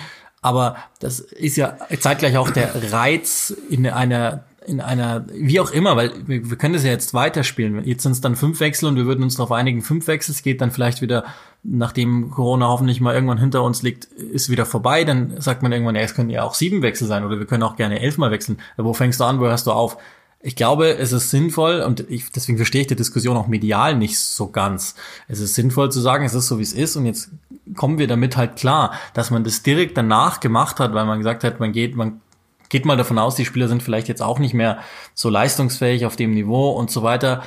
Aber 0.49 0.77
das 0.99 1.21
ist 1.21 1.59
ja 1.59 1.77
zeitgleich 2.01 2.39
auch 2.39 2.49
der 2.49 2.91
Reiz 2.91 3.55
in 3.69 3.87
einer 3.87 4.45
in 4.67 4.81
einer, 4.83 5.25
wie 5.33 5.61
auch 5.61 5.71
immer, 5.71 5.97
weil 5.97 6.13
wir, 6.27 6.51
wir 6.51 6.57
können 6.59 6.75
das 6.75 6.85
ja 6.85 6.91
jetzt 6.91 7.15
weiterspielen. 7.15 7.85
Jetzt 7.87 8.03
sind 8.03 8.13
es 8.13 8.21
dann 8.21 8.37
fünf 8.37 8.61
Wechsel 8.61 8.87
und 8.87 8.97
wir 8.97 9.07
würden 9.07 9.23
uns 9.23 9.37
darauf 9.37 9.51
einigen, 9.51 9.81
fünf 9.81 10.07
Wechsel. 10.09 10.33
Es 10.33 10.43
geht 10.43 10.61
dann 10.61 10.71
vielleicht 10.71 11.01
wieder, 11.01 11.25
nachdem 11.63 12.31
Corona 12.31 12.69
hoffentlich 12.69 13.01
mal 13.01 13.15
irgendwann 13.15 13.39
hinter 13.39 13.63
uns 13.63 13.83
liegt, 13.83 14.05
ist 14.05 14.51
wieder 14.51 14.67
vorbei. 14.67 15.05
Dann 15.05 15.41
sagt 15.41 15.63
man 15.63 15.73
irgendwann, 15.73 15.95
ja, 15.95 16.03
es 16.03 16.15
können 16.15 16.29
ja 16.29 16.43
auch 16.43 16.55
sieben 16.55 16.83
Wechsel 16.83 17.09
sein 17.09 17.25
oder 17.25 17.39
wir 17.39 17.47
können 17.47 17.63
auch 17.63 17.77
gerne 17.77 18.01
elfmal 18.01 18.31
wechseln. 18.31 18.59
Wo 18.77 18.93
fängst 18.93 19.21
du 19.21 19.25
an, 19.25 19.41
wo 19.41 19.47
hörst 19.47 19.67
du 19.67 19.73
auf? 19.73 19.97
Ich 20.41 20.55
glaube, 20.55 20.99
es 20.99 21.13
ist 21.13 21.31
sinnvoll 21.31 21.81
und 21.81 22.05
ich, 22.11 22.31
deswegen 22.31 22.59
verstehe 22.59 22.83
ich 22.83 22.87
die 22.87 22.95
Diskussion 22.95 23.37
auch 23.37 23.49
medial 23.49 23.97
nicht 23.97 24.19
so 24.19 24.49
ganz. 24.49 24.95
Es 25.29 25.41
ist 25.41 25.55
sinnvoll 25.55 25.91
zu 25.91 26.01
sagen, 26.01 26.27
es 26.27 26.35
ist 26.35 26.47
so, 26.47 26.59
wie 26.59 26.63
es 26.63 26.75
ist 26.75 26.95
und 26.95 27.07
jetzt 27.07 27.31
kommen 27.77 27.99
wir 27.99 28.07
damit 28.07 28.37
halt 28.37 28.57
klar, 28.57 28.93
dass 29.15 29.31
man 29.31 29.45
das 29.45 29.63
direkt 29.63 29.97
danach 29.97 30.41
gemacht 30.41 30.81
hat, 30.81 30.95
weil 30.95 31.07
man 31.07 31.19
gesagt 31.19 31.45
hat, 31.45 31.61
man 31.61 31.73
geht, 31.73 31.97
man 31.97 32.21
geht 32.69 32.85
mal 32.85 32.97
davon 32.97 33.19
aus, 33.19 33.35
die 33.35 33.45
Spieler 33.45 33.69
sind 33.69 33.83
vielleicht 33.83 34.09
jetzt 34.09 34.23
auch 34.23 34.39
nicht 34.39 34.55
mehr 34.55 34.79
so 35.15 35.31
leistungsfähig 35.31 36.07
auf 36.07 36.17
dem 36.17 36.33
Niveau 36.33 36.71
und 36.71 36.91
so 36.91 37.03
weiter. 37.03 37.43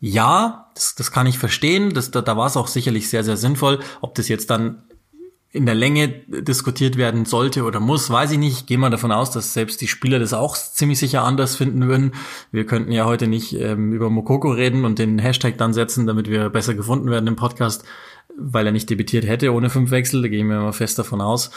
Ja, 0.00 0.70
das, 0.74 0.94
das 0.94 1.12
kann 1.12 1.26
ich 1.26 1.38
verstehen. 1.38 1.92
Das, 1.92 2.10
da, 2.10 2.22
da 2.22 2.36
war 2.36 2.46
es 2.46 2.56
auch 2.56 2.68
sicherlich 2.68 3.08
sehr, 3.08 3.22
sehr 3.22 3.36
sinnvoll. 3.36 3.80
Ob 4.00 4.14
das 4.14 4.28
jetzt 4.28 4.50
dann 4.50 4.82
in 5.52 5.66
der 5.66 5.74
Länge 5.74 6.08
diskutiert 6.08 6.96
werden 6.96 7.24
sollte 7.24 7.64
oder 7.64 7.80
muss, 7.80 8.08
weiß 8.08 8.30
ich 8.30 8.38
nicht. 8.38 8.60
Ich 8.60 8.66
gehe 8.66 8.78
mal 8.78 8.90
davon 8.90 9.10
aus, 9.10 9.32
dass 9.32 9.52
selbst 9.52 9.80
die 9.80 9.88
Spieler 9.88 10.20
das 10.20 10.32
auch 10.32 10.56
ziemlich 10.56 11.00
sicher 11.00 11.24
anders 11.24 11.56
finden 11.56 11.88
würden. 11.88 12.12
Wir 12.52 12.66
könnten 12.66 12.92
ja 12.92 13.04
heute 13.04 13.26
nicht 13.26 13.52
ähm, 13.54 13.92
über 13.92 14.10
Mokoko 14.10 14.52
reden 14.52 14.84
und 14.84 15.00
den 15.00 15.18
Hashtag 15.18 15.58
dann 15.58 15.74
setzen, 15.74 16.06
damit 16.06 16.30
wir 16.30 16.50
besser 16.50 16.74
gefunden 16.74 17.10
werden 17.10 17.26
im 17.26 17.34
Podcast, 17.34 17.84
weil 18.36 18.66
er 18.66 18.72
nicht 18.72 18.90
debütiert 18.90 19.26
hätte 19.26 19.52
ohne 19.52 19.70
fünf 19.70 19.90
Wechsel. 19.90 20.22
Da 20.22 20.28
gehen 20.28 20.48
wir 20.48 20.60
mal 20.60 20.72
fest 20.72 20.98
davon 20.98 21.20
aus. 21.20 21.50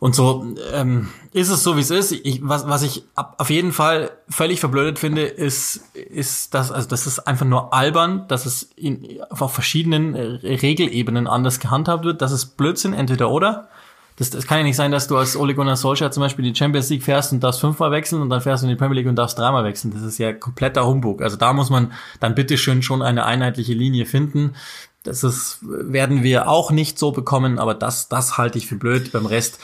Und 0.00 0.14
so 0.14 0.46
ähm, 0.72 1.08
ist 1.32 1.50
es 1.50 1.62
so, 1.62 1.76
wie 1.76 1.82
es 1.82 1.90
ist. 1.90 2.12
Ich, 2.12 2.40
was, 2.42 2.66
was 2.66 2.82
ich 2.82 3.04
ab, 3.14 3.34
auf 3.36 3.50
jeden 3.50 3.70
Fall 3.70 4.10
völlig 4.30 4.58
verblödet 4.58 4.98
finde, 4.98 5.24
ist, 5.24 5.94
ist 5.94 6.54
dass 6.54 6.72
also 6.72 6.88
das 6.88 7.06
ist 7.06 7.20
einfach 7.20 7.44
nur 7.44 7.74
albern, 7.74 8.24
dass 8.26 8.46
es 8.46 8.70
in, 8.76 9.20
auf 9.28 9.52
verschiedenen 9.52 10.14
äh, 10.14 10.56
Regelebenen 10.56 11.26
anders 11.26 11.60
gehandhabt 11.60 12.04
wird. 12.04 12.22
Das 12.22 12.32
ist 12.32 12.56
Blödsinn, 12.56 12.94
entweder 12.94 13.30
oder. 13.30 13.68
Das, 14.16 14.30
das 14.30 14.46
kann 14.46 14.58
ja 14.58 14.64
nicht 14.64 14.76
sein, 14.76 14.90
dass 14.90 15.06
du 15.06 15.16
als 15.16 15.36
Ole 15.36 15.54
Gunnar 15.54 15.76
Solskjaer 15.76 16.10
zum 16.10 16.22
Beispiel 16.22 16.44
die 16.44 16.54
Champions 16.54 16.88
League 16.90 17.02
fährst 17.02 17.32
und 17.32 17.40
darfst 17.42 17.60
fünfmal 17.60 17.90
wechseln 17.90 18.22
und 18.22 18.30
dann 18.30 18.40
fährst 18.40 18.62
du 18.62 18.66
in 18.66 18.70
die 18.70 18.76
Premier 18.76 18.96
League 18.96 19.06
und 19.06 19.16
darfst 19.16 19.38
dreimal 19.38 19.64
wechseln. 19.64 19.92
Das 19.92 20.02
ist 20.02 20.18
ja 20.18 20.32
kompletter 20.32 20.86
Humbug. 20.86 21.20
Also 21.22 21.36
da 21.36 21.52
muss 21.52 21.68
man 21.68 21.92
dann 22.20 22.34
bitteschön 22.34 22.82
schon 22.82 23.02
eine 23.02 23.24
einheitliche 23.24 23.74
Linie 23.74 24.06
finden. 24.06 24.54
Das 25.02 25.24
ist, 25.24 25.58
werden 25.62 26.22
wir 26.22 26.48
auch 26.48 26.70
nicht 26.70 26.98
so 26.98 27.10
bekommen, 27.10 27.58
aber 27.58 27.74
das, 27.74 28.08
das 28.08 28.36
halte 28.36 28.58
ich 28.58 28.66
für 28.66 28.76
blöd. 28.76 29.12
Beim 29.12 29.26
Rest 29.26 29.58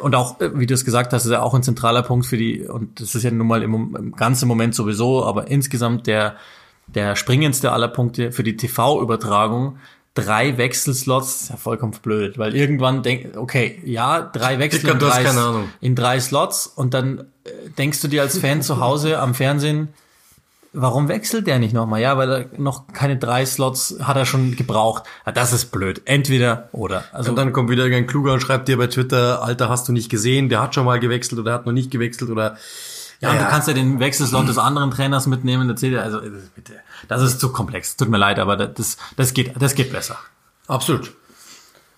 und 0.00 0.14
auch, 0.14 0.40
äh, 0.40 0.58
wie 0.58 0.66
du 0.66 0.74
es 0.74 0.84
gesagt 0.84 1.12
hast, 1.12 1.24
ist 1.24 1.30
ja 1.30 1.42
auch 1.42 1.54
ein 1.54 1.62
zentraler 1.62 2.02
Punkt 2.02 2.26
für 2.26 2.36
die, 2.36 2.66
und 2.66 3.00
das 3.00 3.14
ist 3.14 3.22
ja 3.22 3.30
nun 3.30 3.46
mal 3.46 3.62
im, 3.62 3.96
im 3.96 4.12
ganzen 4.12 4.48
Moment 4.48 4.74
sowieso, 4.74 5.24
aber 5.24 5.48
insgesamt 5.48 6.06
der, 6.06 6.36
der 6.86 7.16
springendste 7.16 7.72
aller 7.72 7.88
Punkte 7.88 8.32
für 8.32 8.42
die 8.42 8.56
TV-Übertragung. 8.56 9.78
Drei 10.14 10.58
Wechselslots 10.58 11.42
ist 11.42 11.50
ja 11.50 11.56
vollkommen 11.56 11.92
blöd, 12.00 12.38
weil 12.38 12.54
irgendwann 12.54 13.02
denk, 13.02 13.36
okay, 13.36 13.82
ja, 13.84 14.20
drei 14.20 14.60
Wechsel 14.60 14.88
in 14.90 14.98
drei, 15.00 15.24
in 15.80 15.96
drei 15.96 16.20
Slots 16.20 16.68
und 16.68 16.94
dann 16.94 17.20
äh, 17.44 17.70
denkst 17.76 18.00
du 18.00 18.08
dir 18.08 18.22
als 18.22 18.38
Fan 18.38 18.62
zu 18.62 18.80
Hause 18.80 19.18
am 19.18 19.34
Fernsehen, 19.34 19.88
warum 20.74 21.08
wechselt 21.08 21.46
der 21.46 21.58
nicht 21.58 21.72
nochmal? 21.72 22.00
Ja, 22.00 22.18
weil 22.18 22.30
er 22.30 22.46
noch 22.58 22.88
keine 22.92 23.16
drei 23.16 23.46
Slots 23.46 23.96
hat 24.02 24.16
er 24.16 24.26
schon 24.26 24.56
gebraucht. 24.56 25.04
Ja, 25.24 25.32
das 25.32 25.52
ist 25.52 25.66
blöd. 25.66 26.02
Entweder 26.04 26.68
oder. 26.72 27.04
Also 27.12 27.30
und 27.30 27.36
dann 27.36 27.52
kommt 27.52 27.70
wieder 27.70 27.84
irgendein 27.84 28.06
Kluger 28.06 28.34
und 28.34 28.40
schreibt 28.40 28.68
dir 28.68 28.76
bei 28.76 28.88
Twitter, 28.88 29.42
Alter, 29.42 29.68
hast 29.68 29.88
du 29.88 29.92
nicht 29.92 30.10
gesehen, 30.10 30.48
der 30.48 30.60
hat 30.60 30.74
schon 30.74 30.84
mal 30.84 31.00
gewechselt 31.00 31.40
oder 31.40 31.52
hat 31.52 31.64
noch 31.66 31.72
nicht 31.72 31.90
gewechselt 31.90 32.30
oder 32.30 32.56
ja, 33.20 33.32
ja, 33.32 33.44
du 33.44 33.48
kannst 33.48 33.68
ja 33.68 33.74
den 33.74 34.00
Wechselslot 34.00 34.48
des 34.48 34.58
anderen 34.58 34.90
Trainers 34.90 35.26
mitnehmen, 35.26 35.68
erzählt 35.70 35.96
also 35.96 36.20
bitte. 36.54 36.74
Das 37.08 37.22
ist 37.22 37.40
zu 37.40 37.52
komplex. 37.52 37.96
Tut 37.96 38.08
mir 38.08 38.18
leid, 38.18 38.38
aber 38.38 38.56
das, 38.56 38.98
das 39.16 39.32
geht, 39.32 39.52
das 39.58 39.74
geht 39.74 39.92
besser. 39.92 40.18
Absolut. 40.66 41.14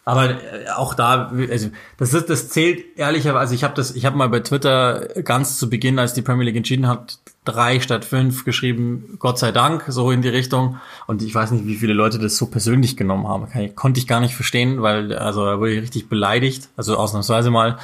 Aber 0.06 0.30
äh, 0.30 0.70
auch 0.76 0.94
da, 0.94 1.32
also 1.50 1.70
das 1.98 2.14
ist, 2.14 2.30
das 2.30 2.48
zählt 2.48 2.96
ehrlicherweise. 2.96 3.40
Also 3.40 3.54
ich 3.54 3.64
habe 3.64 3.74
das, 3.74 3.94
ich 3.96 4.06
habe 4.06 4.16
mal 4.16 4.28
bei 4.28 4.38
Twitter 4.38 5.08
ganz 5.24 5.58
zu 5.58 5.68
Beginn, 5.68 5.98
als 5.98 6.14
die 6.14 6.22
Premier 6.22 6.44
League 6.44 6.56
entschieden 6.56 6.86
hat, 6.86 7.18
drei 7.44 7.80
statt 7.80 8.04
fünf 8.04 8.44
geschrieben. 8.44 9.16
Gott 9.18 9.40
sei 9.40 9.50
Dank, 9.50 9.84
so 9.88 10.12
in 10.12 10.22
die 10.22 10.28
Richtung. 10.28 10.78
Und 11.08 11.22
ich 11.22 11.34
weiß 11.34 11.50
nicht, 11.50 11.66
wie 11.66 11.74
viele 11.74 11.92
Leute 11.92 12.20
das 12.20 12.36
so 12.36 12.46
persönlich 12.46 12.96
genommen 12.96 13.26
haben. 13.26 13.50
Kann 13.50 13.74
konnte 13.74 13.98
ich 13.98 14.06
gar 14.06 14.20
nicht 14.20 14.36
verstehen, 14.36 14.80
weil 14.80 15.12
also 15.12 15.44
da 15.44 15.58
wurde 15.58 15.72
ich 15.72 15.82
richtig 15.82 16.08
beleidigt. 16.08 16.68
Also 16.76 16.96
ausnahmsweise 16.96 17.50
mal 17.50 17.76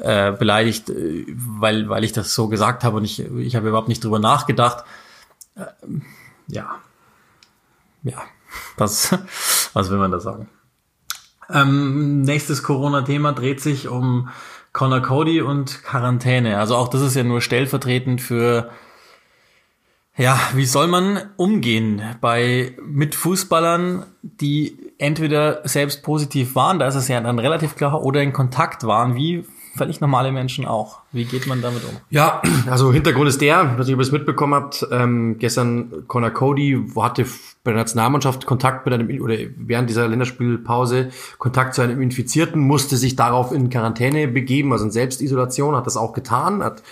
äh, 0.00 0.30
beleidigt, 0.30 0.90
äh, 0.90 1.26
weil 1.36 1.88
weil 1.88 2.04
ich 2.04 2.12
das 2.12 2.34
so 2.34 2.46
gesagt 2.46 2.84
habe 2.84 2.98
und 2.98 3.04
ich 3.04 3.18
ich 3.18 3.56
habe 3.56 3.68
überhaupt 3.68 3.88
nicht 3.88 4.04
drüber 4.04 4.20
nachgedacht. 4.20 4.84
Äh, 5.56 5.64
ja, 6.46 6.76
ja, 8.04 8.22
das, 8.76 9.18
was 9.72 9.90
will 9.90 9.98
man 9.98 10.12
da 10.12 10.20
sagen? 10.20 10.48
Ähm, 11.50 12.22
nächstes 12.22 12.62
Corona-Thema 12.62 13.32
dreht 13.32 13.60
sich 13.60 13.88
um 13.88 14.28
Connor 14.72 15.00
Cody 15.00 15.40
und 15.40 15.82
Quarantäne. 15.84 16.58
Also 16.58 16.76
auch 16.76 16.88
das 16.88 17.02
ist 17.02 17.14
ja 17.14 17.24
nur 17.24 17.40
stellvertretend 17.40 18.20
für 18.20 18.70
ja, 20.16 20.38
wie 20.54 20.64
soll 20.64 20.86
man 20.86 21.30
umgehen 21.36 22.00
bei 22.20 22.76
mit 22.84 23.16
Fußballern, 23.16 24.06
die 24.22 24.92
entweder 24.98 25.66
selbst 25.66 26.04
positiv 26.04 26.54
waren, 26.54 26.78
da 26.78 26.86
ist 26.86 26.94
es 26.94 27.08
ja 27.08 27.20
dann 27.20 27.40
relativ 27.40 27.74
klar, 27.74 28.00
oder 28.02 28.22
in 28.22 28.32
Kontakt 28.32 28.86
waren, 28.86 29.16
wie 29.16 29.44
völlig 29.76 30.00
normale 30.00 30.32
Menschen 30.32 30.66
auch. 30.66 31.00
Wie 31.12 31.24
geht 31.24 31.46
man 31.46 31.62
damit 31.62 31.84
um? 31.84 31.96
Ja, 32.10 32.42
also 32.68 32.92
Hintergrund 32.92 33.28
ist 33.28 33.40
der, 33.40 33.78
was 33.78 33.88
ihr 33.88 33.98
es 33.98 34.12
mitbekommen 34.12 34.54
habt, 34.54 34.86
ähm, 34.90 35.36
gestern 35.38 36.06
Connor 36.06 36.30
Cody 36.30 36.82
hatte 36.96 37.24
bei 37.64 37.72
der 37.72 37.80
Nationalmannschaft 37.80 38.46
Kontakt 38.46 38.84
mit 38.84 38.94
einem, 38.94 39.20
oder 39.22 39.36
während 39.56 39.88
dieser 39.88 40.06
Länderspielpause 40.06 41.08
Kontakt 41.38 41.74
zu 41.74 41.82
einem 41.82 42.00
Infizierten, 42.02 42.60
musste 42.60 42.96
sich 42.96 43.16
darauf 43.16 43.52
in 43.52 43.70
Quarantäne 43.70 44.28
begeben, 44.28 44.72
also 44.72 44.84
in 44.84 44.90
Selbstisolation, 44.90 45.74
hat 45.74 45.86
das 45.86 45.96
auch 45.96 46.12
getan, 46.12 46.62
hat 46.62 46.82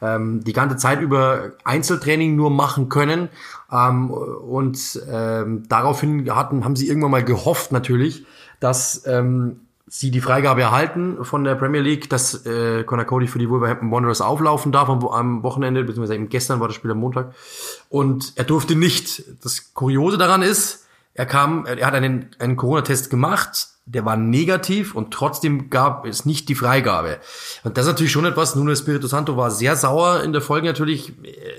ähm, 0.00 0.42
die 0.42 0.52
ganze 0.52 0.76
Zeit 0.76 1.00
über 1.00 1.52
Einzeltraining 1.64 2.34
nur 2.34 2.50
machen 2.50 2.88
können. 2.88 3.28
Ähm, 3.70 4.10
und 4.10 5.02
ähm, 5.10 5.64
daraufhin 5.68 6.34
hatten, 6.34 6.64
haben 6.64 6.76
sie 6.76 6.88
irgendwann 6.88 7.10
mal 7.10 7.24
gehofft 7.24 7.72
natürlich, 7.72 8.24
dass 8.58 9.02
ähm, 9.06 9.60
sie 9.94 10.10
die 10.10 10.22
Freigabe 10.22 10.62
erhalten 10.62 11.22
von 11.22 11.44
der 11.44 11.54
Premier 11.54 11.82
League, 11.82 12.08
dass 12.08 12.46
äh, 12.46 12.82
Conor 12.82 13.04
Cody 13.04 13.26
für 13.26 13.38
die 13.38 13.50
Wolverhampton 13.50 13.90
Wanderers 13.90 14.22
auflaufen 14.22 14.72
darf 14.72 14.88
am, 14.88 15.06
am 15.06 15.42
Wochenende, 15.42 15.84
beziehungsweise 15.84 16.14
eben 16.14 16.30
gestern 16.30 16.60
war 16.60 16.68
das 16.68 16.76
Spiel 16.76 16.92
am 16.92 16.98
Montag. 16.98 17.34
Und 17.90 18.32
er 18.36 18.44
durfte 18.44 18.74
nicht. 18.74 19.22
Das 19.42 19.74
Kuriose 19.74 20.16
daran 20.16 20.40
ist, 20.40 20.86
er 21.12 21.26
kam, 21.26 21.66
er 21.66 21.86
hat 21.86 21.92
einen, 21.92 22.30
einen 22.38 22.56
Corona-Test 22.56 23.10
gemacht, 23.10 23.68
der 23.84 24.04
war 24.04 24.16
negativ 24.16 24.94
und 24.94 25.12
trotzdem 25.12 25.68
gab 25.68 26.06
es 26.06 26.24
nicht 26.24 26.48
die 26.48 26.54
Freigabe. 26.54 27.18
Und 27.64 27.76
das 27.76 27.84
ist 27.84 27.92
natürlich 27.92 28.12
schon 28.12 28.24
etwas, 28.24 28.54
Nuno 28.54 28.70
Espirito 28.70 29.08
Santo 29.08 29.36
war 29.36 29.50
sehr 29.50 29.74
sauer 29.74 30.22
in 30.22 30.32
der 30.32 30.40
Folge 30.40 30.68
natürlich. 30.68 31.12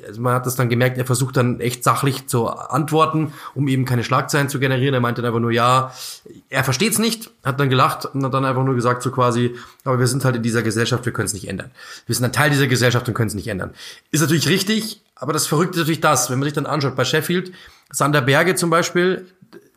Also 0.07 0.21
man 0.21 0.33
hat 0.33 0.45
das 0.45 0.55
dann 0.55 0.69
gemerkt, 0.69 0.97
er 0.97 1.05
versucht 1.05 1.36
dann 1.36 1.59
echt 1.59 1.83
sachlich 1.83 2.27
zu 2.27 2.47
antworten, 2.47 3.33
um 3.55 3.67
eben 3.67 3.83
keine 3.83 4.05
Schlagzeilen 4.05 4.47
zu 4.47 4.59
generieren. 4.59 4.93
Er 4.93 5.01
meinte 5.01 5.21
dann 5.21 5.29
einfach 5.29 5.41
nur, 5.41 5.51
ja, 5.51 5.93
er 6.49 6.63
versteht's 6.63 6.97
nicht, 6.97 7.29
hat 7.43 7.59
dann 7.59 7.69
gelacht 7.69 8.05
und 8.05 8.23
hat 8.23 8.33
dann 8.33 8.45
einfach 8.45 8.63
nur 8.63 8.75
gesagt 8.75 9.03
so 9.03 9.12
quasi, 9.12 9.55
aber 9.83 9.99
wir 9.99 10.07
sind 10.07 10.23
halt 10.23 10.38
in 10.38 10.43
dieser 10.43 10.63
Gesellschaft, 10.63 11.05
wir 11.05 11.12
können 11.12 11.25
es 11.25 11.33
nicht 11.33 11.49
ändern. 11.49 11.71
Wir 12.05 12.15
sind 12.15 12.23
ein 12.23 12.31
Teil 12.31 12.49
dieser 12.49 12.67
Gesellschaft 12.67 13.05
und 13.09 13.15
können 13.15 13.27
es 13.27 13.36
nicht 13.36 13.49
ändern. 13.49 13.71
Ist 14.12 14.21
natürlich 14.21 14.47
richtig, 14.47 15.01
aber 15.15 15.33
das 15.33 15.45
Verrückte 15.45 15.73
ist 15.73 15.79
natürlich 15.81 16.01
das, 16.01 16.29
wenn 16.29 16.39
man 16.39 16.45
sich 16.45 16.53
dann 16.53 16.67
anschaut, 16.67 16.95
bei 16.95 17.03
Sheffield, 17.03 17.51
Sander 17.91 18.21
Berge 18.21 18.55
zum 18.55 18.69
Beispiel, 18.69 19.27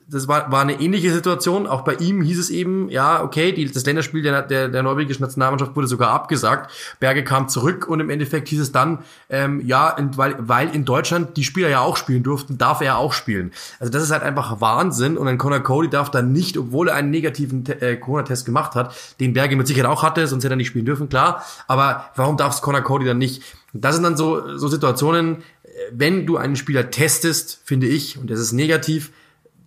das 0.08 0.28
war, 0.28 0.52
war 0.52 0.60
eine 0.60 0.80
ähnliche 0.80 1.12
Situation. 1.12 1.66
Auch 1.66 1.82
bei 1.82 1.94
ihm 1.94 2.22
hieß 2.22 2.38
es 2.38 2.50
eben, 2.50 2.88
ja, 2.90 3.22
okay, 3.22 3.52
die, 3.52 3.70
das 3.70 3.84
Länderspiel 3.84 4.22
der, 4.22 4.42
der, 4.42 4.68
der 4.68 4.82
norwegischen 4.82 5.22
Nationalmannschaft 5.22 5.74
wurde 5.74 5.88
sogar 5.88 6.10
abgesagt. 6.10 6.70
Berge 7.00 7.24
kam 7.24 7.48
zurück 7.48 7.88
und 7.88 7.98
im 7.98 8.10
Endeffekt 8.10 8.48
hieß 8.48 8.60
es 8.60 8.70
dann, 8.70 9.00
ähm, 9.28 9.66
ja, 9.66 9.96
weil, 10.16 10.36
weil 10.38 10.72
in 10.74 10.84
Deutschland 10.84 11.36
die 11.36 11.42
Spieler 11.42 11.68
ja 11.68 11.80
auch 11.80 11.96
spielen 11.96 12.22
durften, 12.22 12.56
darf 12.56 12.80
er 12.80 12.98
auch 12.98 13.12
spielen. 13.12 13.52
Also 13.80 13.92
das 13.92 14.04
ist 14.04 14.12
halt 14.12 14.22
einfach 14.22 14.60
Wahnsinn. 14.60 15.16
Und 15.16 15.26
ein 15.26 15.38
Conor 15.38 15.60
Cody 15.60 15.90
darf 15.90 16.10
dann 16.10 16.32
nicht, 16.32 16.56
obwohl 16.56 16.88
er 16.88 16.94
einen 16.94 17.10
negativen 17.10 17.66
äh, 17.66 17.96
Corona-Test 17.96 18.46
gemacht 18.46 18.76
hat, 18.76 18.94
den 19.18 19.32
Berge 19.32 19.56
mit 19.56 19.66
Sicherheit 19.66 19.90
auch 19.90 20.04
hatte, 20.04 20.26
sonst 20.28 20.44
hätte 20.44 20.54
er 20.54 20.56
nicht 20.56 20.68
spielen 20.68 20.86
dürfen, 20.86 21.08
klar. 21.08 21.44
Aber 21.66 22.10
warum 22.14 22.36
darf 22.36 22.54
es 22.54 22.62
Conor 22.62 22.82
Cody 22.82 23.06
dann 23.06 23.18
nicht? 23.18 23.42
Das 23.72 23.96
sind 23.96 24.04
dann 24.04 24.16
so, 24.16 24.56
so 24.56 24.68
Situationen, 24.68 25.38
äh, 25.64 25.68
wenn 25.90 26.26
du 26.26 26.36
einen 26.36 26.54
Spieler 26.54 26.90
testest, 26.92 27.60
finde 27.64 27.88
ich, 27.88 28.18
und 28.18 28.30
das 28.30 28.38
ist 28.38 28.52
negativ, 28.52 29.10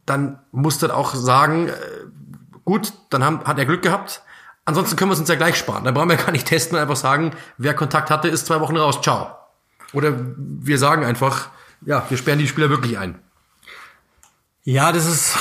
dann 0.10 0.40
muss 0.52 0.80
das 0.80 0.92
auch 0.92 1.14
sagen, 1.16 1.70
äh, 1.70 1.72
gut, 2.66 2.94
dann 3.10 3.24
haben, 3.24 3.44
hat 3.46 3.58
er 3.58 3.66
Glück 3.66 3.82
gehabt. 3.82 4.22
Ansonsten 4.66 4.96
können 4.96 5.10
wir 5.10 5.14
es 5.14 5.20
uns 5.20 5.30
ja 5.30 5.36
gleich 5.36 5.56
sparen. 5.56 5.84
Dann 5.84 5.94
brauchen 5.94 6.10
wir 6.10 6.18
gar 6.18 6.32
nicht 6.32 6.48
testen 6.48 6.76
und 6.76 6.82
einfach 6.82 6.96
sagen, 6.96 7.32
wer 7.58 7.74
Kontakt 7.74 8.10
hatte, 8.10 8.28
ist 8.28 8.46
zwei 8.46 8.60
Wochen 8.60 8.78
raus. 8.78 9.02
Ciao. 9.02 9.32
Oder 9.94 10.14
wir 10.38 10.78
sagen 10.78 11.04
einfach, 11.04 11.50
ja, 11.86 12.06
wir 12.10 12.18
sperren 12.18 12.40
die 12.40 12.48
Spieler 12.48 12.70
wirklich 12.70 12.98
ein. 12.98 13.20
Ja, 14.64 14.92
das 14.92 15.08
ist 15.08 15.36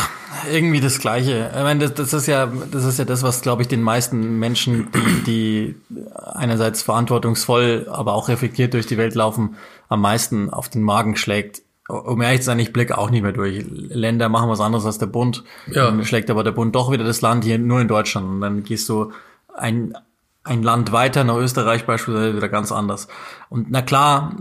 irgendwie 0.51 0.81
das 0.81 1.01
Gleiche. 1.01 1.51
Ich 1.55 1.63
meine, 1.63 1.81
das, 1.81 1.95
das 1.95 2.13
ist 2.15 2.27
ja, 2.27 2.47
das 2.47 2.85
ist 2.85 2.99
ja 2.99 3.05
das, 3.05 3.23
was, 3.23 3.43
glaube 3.43 3.63
ich, 3.63 3.69
den 3.69 3.83
meisten 3.83 4.39
Menschen, 4.39 4.91
die, 4.93 5.23
die 5.25 5.77
einerseits 6.15 6.83
verantwortungsvoll, 6.83 7.89
aber 7.91 8.15
auch 8.15 8.29
reflektiert 8.29 8.73
durch 8.73 8.87
die 8.87 8.97
Welt 8.97 9.15
laufen, 9.15 9.57
am 9.89 10.01
meisten 10.01 10.49
auf 10.49 10.69
den 10.69 10.83
Magen 10.83 11.17
schlägt 11.17 11.63
um 11.89 12.21
ehrlich 12.21 12.41
zu 12.41 12.47
sein, 12.47 12.59
ich 12.59 12.73
blicke 12.73 12.99
auch 12.99 13.11
nicht 13.11 13.23
mehr 13.23 13.33
durch. 13.33 13.65
Länder 13.67 14.29
machen 14.29 14.51
was 14.51 14.61
anderes 14.61 14.85
als 14.85 14.99
der 14.99 15.07
Bund. 15.07 15.43
Ja. 15.67 15.87
Dann 15.87 16.05
schlägt 16.05 16.31
aber 16.31 16.45
der 16.45 16.53
Bund 16.53 16.75
doch 16.75 16.93
wieder 16.93 17.05
das 17.05 17.23
Land 17.23 17.45
hier 17.45 17.59
nur 17.59 17.81
in 17.81 17.89
Deutschland. 17.89 18.29
Und 18.29 18.41
dann 18.43 18.63
gehst 18.63 18.89
du 18.89 19.13
ein, 19.55 19.97
ein 20.45 20.63
Land 20.63 20.93
weiter, 20.93 21.25
nach 21.25 21.37
Österreich 21.37 21.87
beispielsweise, 21.87 22.37
wieder 22.37 22.51
ganz 22.51 22.73
anders. 22.73 23.09
Und 23.49 23.71
na 23.71 23.81
klar, 23.81 24.37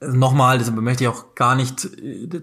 nochmal, 0.00 0.58
das 0.58 0.70
möchte 0.72 1.04
ich 1.04 1.08
auch 1.08 1.36
gar 1.36 1.54
nicht, 1.54 1.88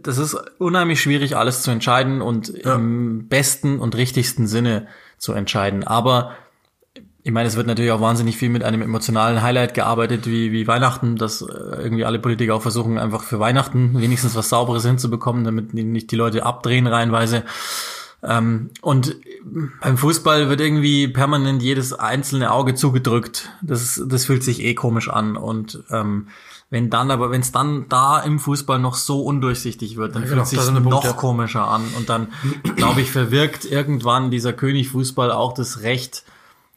das 0.04 0.18
ist 0.18 0.36
unheimlich 0.58 1.02
schwierig, 1.02 1.36
alles 1.36 1.62
zu 1.62 1.72
entscheiden 1.72 2.22
und 2.22 2.54
ja. 2.64 2.76
im 2.76 3.28
besten 3.28 3.80
und 3.80 3.96
richtigsten 3.96 4.48
Sinne 4.48 4.88
zu 5.18 5.34
entscheiden. 5.34 5.84
Aber 5.84 6.32
ich 7.26 7.32
meine, 7.32 7.48
es 7.48 7.56
wird 7.56 7.66
natürlich 7.66 7.92
auch 7.92 8.02
wahnsinnig 8.02 8.38
viel 8.38 8.50
mit 8.50 8.64
einem 8.64 8.84
emotionalen 8.84 9.42
Highlight 9.42 9.74
gearbeitet, 9.74 10.28
wie, 10.28 10.52
wie 10.52 10.68
Weihnachten, 10.68 11.16
dass 11.16 11.42
äh, 11.42 11.46
irgendwie 11.48 12.06
alle 12.06 12.20
Politiker 12.20 12.54
auch 12.54 12.62
versuchen, 12.62 13.00
einfach 13.00 13.24
für 13.24 13.40
Weihnachten 13.40 14.00
wenigstens 14.00 14.36
was 14.36 14.50
Sauberes 14.50 14.86
hinzubekommen, 14.86 15.44
damit 15.44 15.74
nicht 15.74 16.12
die 16.12 16.16
Leute 16.18 16.46
abdrehen 16.46 16.86
reihenweise. 16.86 17.44
Ähm, 18.22 18.70
und 18.82 19.16
beim 19.82 19.98
Fußball 19.98 20.50
wird 20.50 20.62
irgendwie 20.62 21.08
permanent 21.08 21.64
jedes 21.64 21.94
einzelne 21.94 22.52
Auge 22.52 22.76
zugedrückt. 22.76 23.50
Das, 23.64 24.00
das 24.06 24.26
fühlt 24.26 24.44
sich 24.44 24.62
eh 24.62 24.76
komisch 24.76 25.10
an. 25.10 25.36
Und 25.36 25.84
ähm, 25.90 26.28
wenn 26.70 26.92
dann 26.92 27.10
aber, 27.10 27.32
wenn 27.32 27.42
es 27.42 27.52
dann 27.52 27.90
da 27.90 28.20
im 28.20 28.38
Fußball 28.38 28.78
noch 28.78 28.94
so 28.94 29.24
undurchsichtig 29.24 29.98
wird, 29.98 30.14
dann 30.14 30.22
ja, 30.22 30.28
fühlt 30.28 30.48
genau, 30.48 30.64
sich 30.64 30.72
noch 30.72 31.02
Punkt, 31.02 31.18
komischer 31.18 31.68
an. 31.68 31.86
Und 31.98 32.08
dann, 32.08 32.28
glaube 32.76 33.02
ich, 33.02 33.10
verwirkt 33.10 33.66
irgendwann 33.66 34.30
dieser 34.30 34.54
König 34.54 34.90
Fußball 34.90 35.32
auch 35.32 35.54
das 35.54 35.82
Recht, 35.82 36.24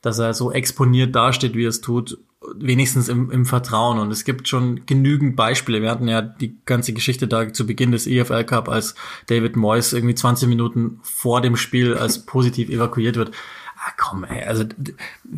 dass 0.02 0.18
er 0.18 0.34
so 0.34 0.52
exponiert 0.52 1.14
dasteht, 1.14 1.54
wie 1.54 1.64
er 1.64 1.70
es 1.70 1.80
tut, 1.80 2.18
wenigstens 2.54 3.08
im, 3.08 3.30
im 3.30 3.46
Vertrauen. 3.46 3.98
Und 3.98 4.10
es 4.10 4.24
gibt 4.24 4.48
schon 4.48 4.86
genügend 4.86 5.36
Beispiele. 5.36 5.82
Wir 5.82 5.90
hatten 5.90 6.08
ja 6.08 6.22
die 6.22 6.56
ganze 6.64 6.92
Geschichte 6.92 7.26
da 7.26 7.52
zu 7.52 7.66
Beginn 7.66 7.92
des 7.92 8.06
EFL 8.06 8.44
Cup, 8.44 8.68
als 8.68 8.94
David 9.26 9.56
Moyes 9.56 9.92
irgendwie 9.92 10.14
20 10.14 10.48
Minuten 10.48 11.00
vor 11.02 11.40
dem 11.40 11.56
Spiel 11.56 11.94
als 11.94 12.24
positiv 12.24 12.68
evakuiert 12.68 13.16
wird. 13.16 13.32
Ah, 13.76 13.92
komm, 13.96 14.24
ey, 14.24 14.44
also 14.44 14.64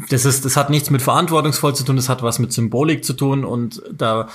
das 0.09 0.25
ist, 0.25 0.45
das 0.45 0.57
hat 0.57 0.71
nichts 0.71 0.91
mit 0.91 1.03
verantwortungsvoll 1.03 1.75
zu 1.75 1.85
tun, 1.85 1.97
das 1.97 2.09
hat 2.09 2.23
was 2.23 2.39
mit 2.39 2.53
Symbolik 2.53 3.05
zu 3.05 3.13
tun 3.13 3.45
und 3.45 3.83
da 3.93 4.29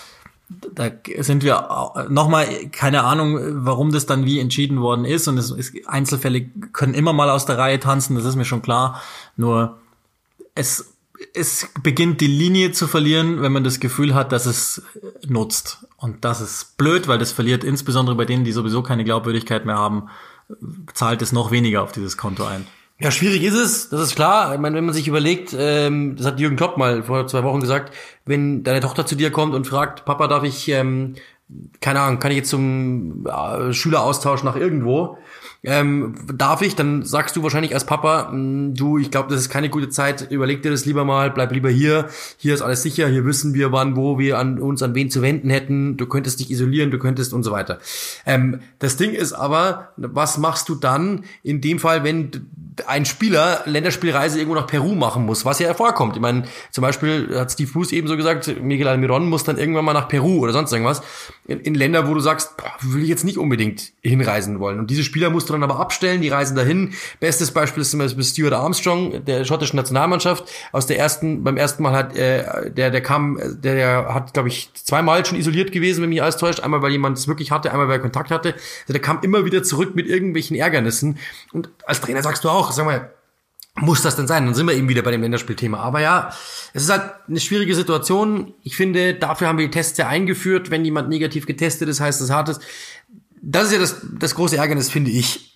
da 0.50 0.92
sind 1.20 1.44
wir 1.44 2.06
nochmal, 2.10 2.48
keine 2.72 3.04
Ahnung, 3.04 3.66
warum 3.66 3.92
das 3.92 4.06
dann 4.06 4.26
wie 4.26 4.40
entschieden 4.40 4.80
worden 4.80 5.04
ist. 5.04 5.28
Und 5.28 5.38
es, 5.40 5.50
es, 5.50 5.74
Einzelfälle 5.88 6.46
können 6.72 6.94
immer 6.94 7.14
mal 7.14 7.32
aus 7.32 7.46
der 7.46 7.58
Reihe 7.58 7.80
tanzen, 7.80 8.16
das 8.16 8.26
ist 8.26 8.36
mir 8.36 8.46
schon 8.46 8.62
klar. 8.62 9.02
Nur 9.38 9.78
es 10.56 10.96
es 11.34 11.70
beginnt 11.82 12.22
die 12.22 12.28
Linie 12.28 12.72
zu 12.72 12.88
verlieren, 12.88 13.42
wenn 13.42 13.52
man 13.52 13.64
das 13.64 13.80
Gefühl 13.80 14.14
hat, 14.14 14.32
dass 14.32 14.46
es 14.46 14.84
nutzt. 15.28 15.86
Und 15.98 16.26
das 16.26 16.42
ist 16.42 16.78
blöd, 16.78 17.08
weil 17.08 17.18
das 17.18 17.32
verliert 17.32 17.64
insbesondere 17.64 18.16
bei 18.16 18.26
denen, 18.26 18.44
die 18.44 18.52
sowieso 18.52 18.84
keine 18.84 19.04
Glaubwürdigkeit 19.04 19.66
mehr 19.66 19.78
haben, 19.78 20.10
zahlt 20.94 21.22
es 21.22 21.32
noch 21.32 21.52
weniger 21.52 21.84
auf 21.84 21.92
dieses 21.92 22.18
Konto 22.18 22.46
ein. 22.46 22.68
Ja, 23.00 23.12
schwierig 23.12 23.44
ist 23.44 23.56
es, 23.56 23.90
das 23.90 24.02
ist 24.02 24.16
klar. 24.16 24.54
Ich 24.54 24.60
meine, 24.60 24.78
wenn 24.78 24.86
man 24.86 24.94
sich 24.94 25.08
überlegt, 25.08 25.54
ähm, 25.58 26.16
das 26.16 26.26
hat 26.26 26.40
Jürgen 26.40 26.56
Klopp 26.56 26.78
mal 26.78 27.04
vor 27.04 27.28
zwei 27.28 27.44
Wochen 27.44 27.60
gesagt, 27.60 27.94
wenn 28.26 28.64
deine 28.64 28.80
Tochter 28.80 29.06
zu 29.06 29.16
dir 29.16 29.32
kommt 29.32 29.54
und 29.54 29.68
fragt, 29.68 30.06
Papa, 30.06 30.28
darf 30.28 30.44
ich, 30.44 30.70
ähm, 30.70 31.16
keine 31.82 32.00
Ahnung, 32.00 32.20
kann 32.20 32.32
ich 32.32 32.38
jetzt 32.38 32.50
zum 32.50 33.26
äh, 33.28 33.74
Schüleraustausch 33.74 34.44
nach 34.44 34.56
irgendwo? 34.56 35.18
Ähm, 35.66 36.16
darf 36.34 36.62
ich, 36.62 36.76
dann 36.76 37.04
sagst 37.04 37.36
du 37.36 37.44
wahrscheinlich 37.44 37.74
als 37.74 37.86
Papa, 37.86 38.30
mh, 38.32 38.32
hm, 38.32 38.76
du, 38.76 38.98
ich 38.98 39.12
glaube, 39.12 39.30
das 39.30 39.42
ist 39.42 39.50
keine 39.50 39.70
gute 39.70 39.90
Zeit, 39.90 40.32
überleg 40.32 40.62
dir 40.62 40.72
das 40.72 40.86
lieber 40.86 41.06
mal, 41.06 41.32
bleib 41.32 41.52
lieber 41.52 41.70
hier, 41.70 42.08
hier 42.38 42.54
ist 42.54 42.62
alles 42.62 42.84
sicher, 42.84 43.08
hier 43.08 43.26
wissen 43.26 43.54
wir, 43.54 43.72
wann, 43.72 43.96
wo 43.96 44.20
wir 44.20 44.38
an 44.38 44.60
uns 44.60 44.84
an 44.84 44.96
wen 44.96 45.10
zu 45.10 45.22
wenden 45.22 45.50
hätten, 45.50 45.98
du 45.98 46.06
könntest 46.06 46.40
dich 46.40 46.52
isolieren, 46.52 46.92
du 46.92 47.00
könntest 47.00 47.34
und 47.34 47.44
so 47.44 47.52
weiter. 47.52 47.80
Ähm, 48.26 48.60
das 48.80 48.98
Ding 48.98 49.12
ist 49.12 49.34
aber, 49.34 49.90
was 49.98 50.38
machst 50.38 50.70
du 50.70 50.76
dann? 50.76 51.24
In 51.44 51.62
dem 51.62 51.80
Fall, 51.80 52.04
wenn 52.04 52.32
ein 52.88 53.06
Spieler 53.06 53.62
Länderspielreise 53.66 54.40
irgendwo 54.40 54.56
nach 54.56 54.68
Peru 54.68 54.96
machen 54.96 55.26
muss, 55.26 55.46
was 55.46 55.60
ja 55.60 55.74
vorkommt. 55.74 56.16
Ich 56.16 56.22
meine, 56.22 56.44
zum 56.72 56.82
Beispiel 56.82 57.38
hat 57.38 57.52
Steve 57.52 57.72
Bruce 57.72 57.92
eben 57.92 58.08
so 58.08 58.18
gesagt, 58.18 58.62
Miguel 58.62 58.88
Almiron 58.88 59.30
muss 59.30 59.44
dann 59.44 59.58
irgendwann 59.58 59.86
mal 59.86 59.94
nach 59.94 60.08
Peru 60.08 60.40
oder 60.40 60.54
sonst 60.54 60.72
irgendwas. 60.72 61.02
In, 61.48 61.60
in 61.60 61.76
Länder, 61.76 62.08
wo 62.08 62.14
du 62.14 62.20
sagst, 62.20 62.58
boah, 62.58 62.72
will 62.82 63.04
ich 63.04 63.10
jetzt 63.10 63.24
nicht 63.24 63.38
unbedingt 63.38 63.92
hinreisen 64.02 64.60
wollen. 64.60 64.80
Und 64.80 64.90
diese 64.90 65.04
Spieler 65.04 65.30
musst 65.30 65.50
du 65.50 65.54
dann 65.54 65.64
aber 65.64 65.80
abstellen, 65.80 66.22
die 66.22 66.30
reisen 66.30 66.56
dahin. 66.56 66.94
Bestes 67.20 67.52
Beispiel 67.52 67.82
ist 67.82 67.92
zum 67.92 68.00
Beispiel 68.00 68.24
Stuart 68.24 68.54
Armstrong, 68.54 69.24
der 69.26 69.46
schottischen 69.46 69.78
Nationalmannschaft. 69.78 70.46
Aus 70.72 70.88
der 70.88 70.98
ersten, 70.98 71.44
beim 71.44 71.58
ersten 71.58 71.84
Mal 71.84 71.94
hat, 71.94 72.16
äh, 72.16 72.72
der, 72.72 72.92
der 72.92 73.02
kam, 73.02 73.40
der, 73.62 73.76
der 73.76 74.14
hat, 74.14 74.34
glaube 74.34 74.50
ich, 74.50 74.72
zweimal 74.74 75.26
schon 75.26 75.38
isoliert 75.38 75.72
gewesen, 75.72 76.02
wenn 76.02 76.10
mich 76.10 76.22
alles 76.22 76.38
täuscht. 76.38 76.60
Einmal, 76.62 76.82
weil 76.82 76.92
jemand 76.92 77.18
es 77.18 77.28
wirklich 77.28 77.52
hatte, 77.52 77.72
einmal, 77.72 77.88
weil 77.88 77.96
er 77.96 78.02
Kontakt 78.02 78.32
hatte. 78.32 78.54
Also 78.82 78.94
der 78.94 79.02
kam 79.02 79.20
immer 79.22 79.46
wieder 79.46 79.64
zurück 79.64 79.96
mit 79.96 80.08
irgendwelchen 80.08 80.56
Ärgernissen. 80.56 81.20
Und 81.54 81.70
als 81.86 82.02
Trainer 82.02 82.24
sagst 82.24 82.44
du 82.44 82.50
auch, 82.50 82.65
sag 82.72 82.86
mal, 82.86 83.12
muss 83.78 84.02
das 84.02 84.16
denn 84.16 84.28
sein? 84.28 84.46
Dann 84.46 84.56
sind 84.56 84.68
wir 84.68 84.74
eben 84.74 84.88
wieder 84.88 85.02
bei 85.02 85.12
dem 85.12 85.22
Länderspielthema. 85.22 85.80
Aber 85.80 86.00
ja, 86.00 86.32
es 86.74 86.84
ist 86.84 86.90
halt 86.90 87.12
eine 87.28 87.40
schwierige 87.40 87.76
Situation. 87.76 88.54
Ich 88.64 88.76
finde, 88.76 89.16
dafür 89.16 89.48
haben 89.48 89.58
wir 89.58 89.66
die 89.66 89.72
Tests 89.72 89.98
ja 89.98 90.08
eingeführt. 90.08 90.72
Wenn 90.72 90.86
jemand 90.86 91.10
negativ 91.10 91.46
getestet 91.46 91.90
ist, 91.90 92.00
heißt 92.00 92.22
das 92.22 92.30
hartes. 92.30 92.60
Das 93.42 93.66
ist 93.66 93.74
ja 93.74 93.80
das, 93.80 93.98
das 94.18 94.36
große 94.36 94.58
Ärgernis, 94.58 94.90
finde 94.90 95.12
ich 95.12 95.56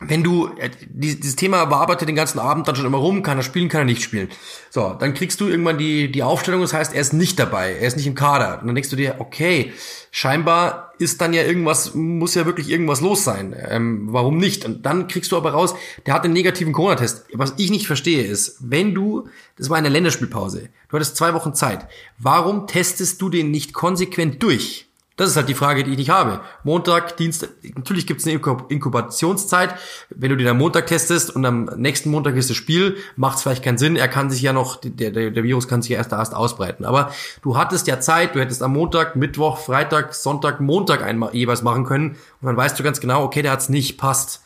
wenn 0.00 0.22
du, 0.22 0.50
äh, 0.58 0.70
dieses 0.88 1.36
Thema 1.36 1.64
bearbeitet 1.64 2.08
den 2.08 2.16
ganzen 2.16 2.38
Abend 2.38 2.68
dann 2.68 2.76
schon 2.76 2.84
immer 2.84 2.98
rum, 2.98 3.22
kann 3.22 3.38
er 3.38 3.42
spielen, 3.42 3.68
kann 3.68 3.82
er 3.82 3.86
nicht 3.86 4.02
spielen. 4.02 4.28
So, 4.68 4.94
dann 4.98 5.14
kriegst 5.14 5.40
du 5.40 5.48
irgendwann 5.48 5.78
die, 5.78 6.12
die 6.12 6.22
Aufstellung, 6.22 6.60
das 6.60 6.74
heißt, 6.74 6.94
er 6.94 7.00
ist 7.00 7.14
nicht 7.14 7.38
dabei, 7.38 7.72
er 7.72 7.86
ist 7.86 7.96
nicht 7.96 8.06
im 8.06 8.14
Kader. 8.14 8.60
Und 8.60 8.66
dann 8.66 8.74
denkst 8.74 8.90
du 8.90 8.96
dir, 8.96 9.16
okay, 9.20 9.72
scheinbar 10.10 10.85
ist 10.98 11.20
dann 11.20 11.32
ja 11.32 11.42
irgendwas, 11.42 11.94
muss 11.94 12.34
ja 12.34 12.46
wirklich 12.46 12.70
irgendwas 12.70 13.00
los 13.00 13.24
sein. 13.24 13.54
Ähm, 13.68 14.08
warum 14.10 14.38
nicht? 14.38 14.64
Und 14.64 14.86
dann 14.86 15.08
kriegst 15.08 15.32
du 15.32 15.36
aber 15.36 15.50
raus, 15.50 15.74
der 16.06 16.14
hat 16.14 16.24
einen 16.24 16.32
negativen 16.32 16.72
Corona-Test. 16.72 17.26
Was 17.32 17.54
ich 17.58 17.70
nicht 17.70 17.86
verstehe 17.86 18.24
ist, 18.24 18.56
wenn 18.60 18.94
du, 18.94 19.28
das 19.56 19.70
war 19.70 19.76
eine 19.76 19.88
Länderspielpause, 19.88 20.68
du 20.88 20.96
hattest 20.96 21.16
zwei 21.16 21.34
Wochen 21.34 21.54
Zeit, 21.54 21.86
warum 22.18 22.66
testest 22.66 23.20
du 23.20 23.28
den 23.28 23.50
nicht 23.50 23.72
konsequent 23.72 24.42
durch? 24.42 24.85
Das 25.16 25.30
ist 25.30 25.36
halt 25.36 25.48
die 25.48 25.54
Frage, 25.54 25.82
die 25.82 25.92
ich 25.92 25.96
nicht 25.96 26.10
habe. 26.10 26.42
Montag, 26.62 27.16
Dienstag, 27.16 27.48
natürlich 27.74 28.06
gibt 28.06 28.20
es 28.20 28.26
eine 28.26 28.38
Inkubationszeit. 28.68 29.74
Wenn 30.10 30.28
du 30.28 30.36
den 30.36 30.46
am 30.46 30.58
Montag 30.58 30.86
testest 30.88 31.34
und 31.34 31.46
am 31.46 31.64
nächsten 31.76 32.10
Montag 32.10 32.36
ist 32.36 32.50
das 32.50 32.56
Spiel, 32.58 32.98
macht 33.16 33.38
es 33.38 33.42
vielleicht 33.42 33.64
keinen 33.64 33.78
Sinn. 33.78 33.96
Er 33.96 34.08
kann 34.08 34.28
sich 34.28 34.42
ja 34.42 34.52
noch, 34.52 34.76
der, 34.82 35.10
der, 35.10 35.30
der 35.30 35.42
Virus 35.42 35.68
kann 35.68 35.80
sich 35.80 35.92
ja 35.92 35.96
erst 35.96 36.12
erst 36.12 36.34
ausbreiten. 36.34 36.84
Aber 36.84 37.12
du 37.40 37.56
hattest 37.56 37.86
ja 37.86 37.98
Zeit, 37.98 38.34
du 38.34 38.40
hättest 38.40 38.62
am 38.62 38.74
Montag, 38.74 39.16
Mittwoch, 39.16 39.56
Freitag, 39.56 40.14
Sonntag, 40.14 40.60
Montag 40.60 41.02
einmal 41.02 41.34
jeweils 41.34 41.62
machen 41.62 41.84
können. 41.84 42.10
Und 42.42 42.46
dann 42.46 42.56
weißt 42.58 42.78
du 42.78 42.82
ganz 42.82 43.00
genau, 43.00 43.24
okay, 43.24 43.40
der 43.40 43.52
hat's 43.52 43.70
nicht, 43.70 43.96
passt. 43.96 44.42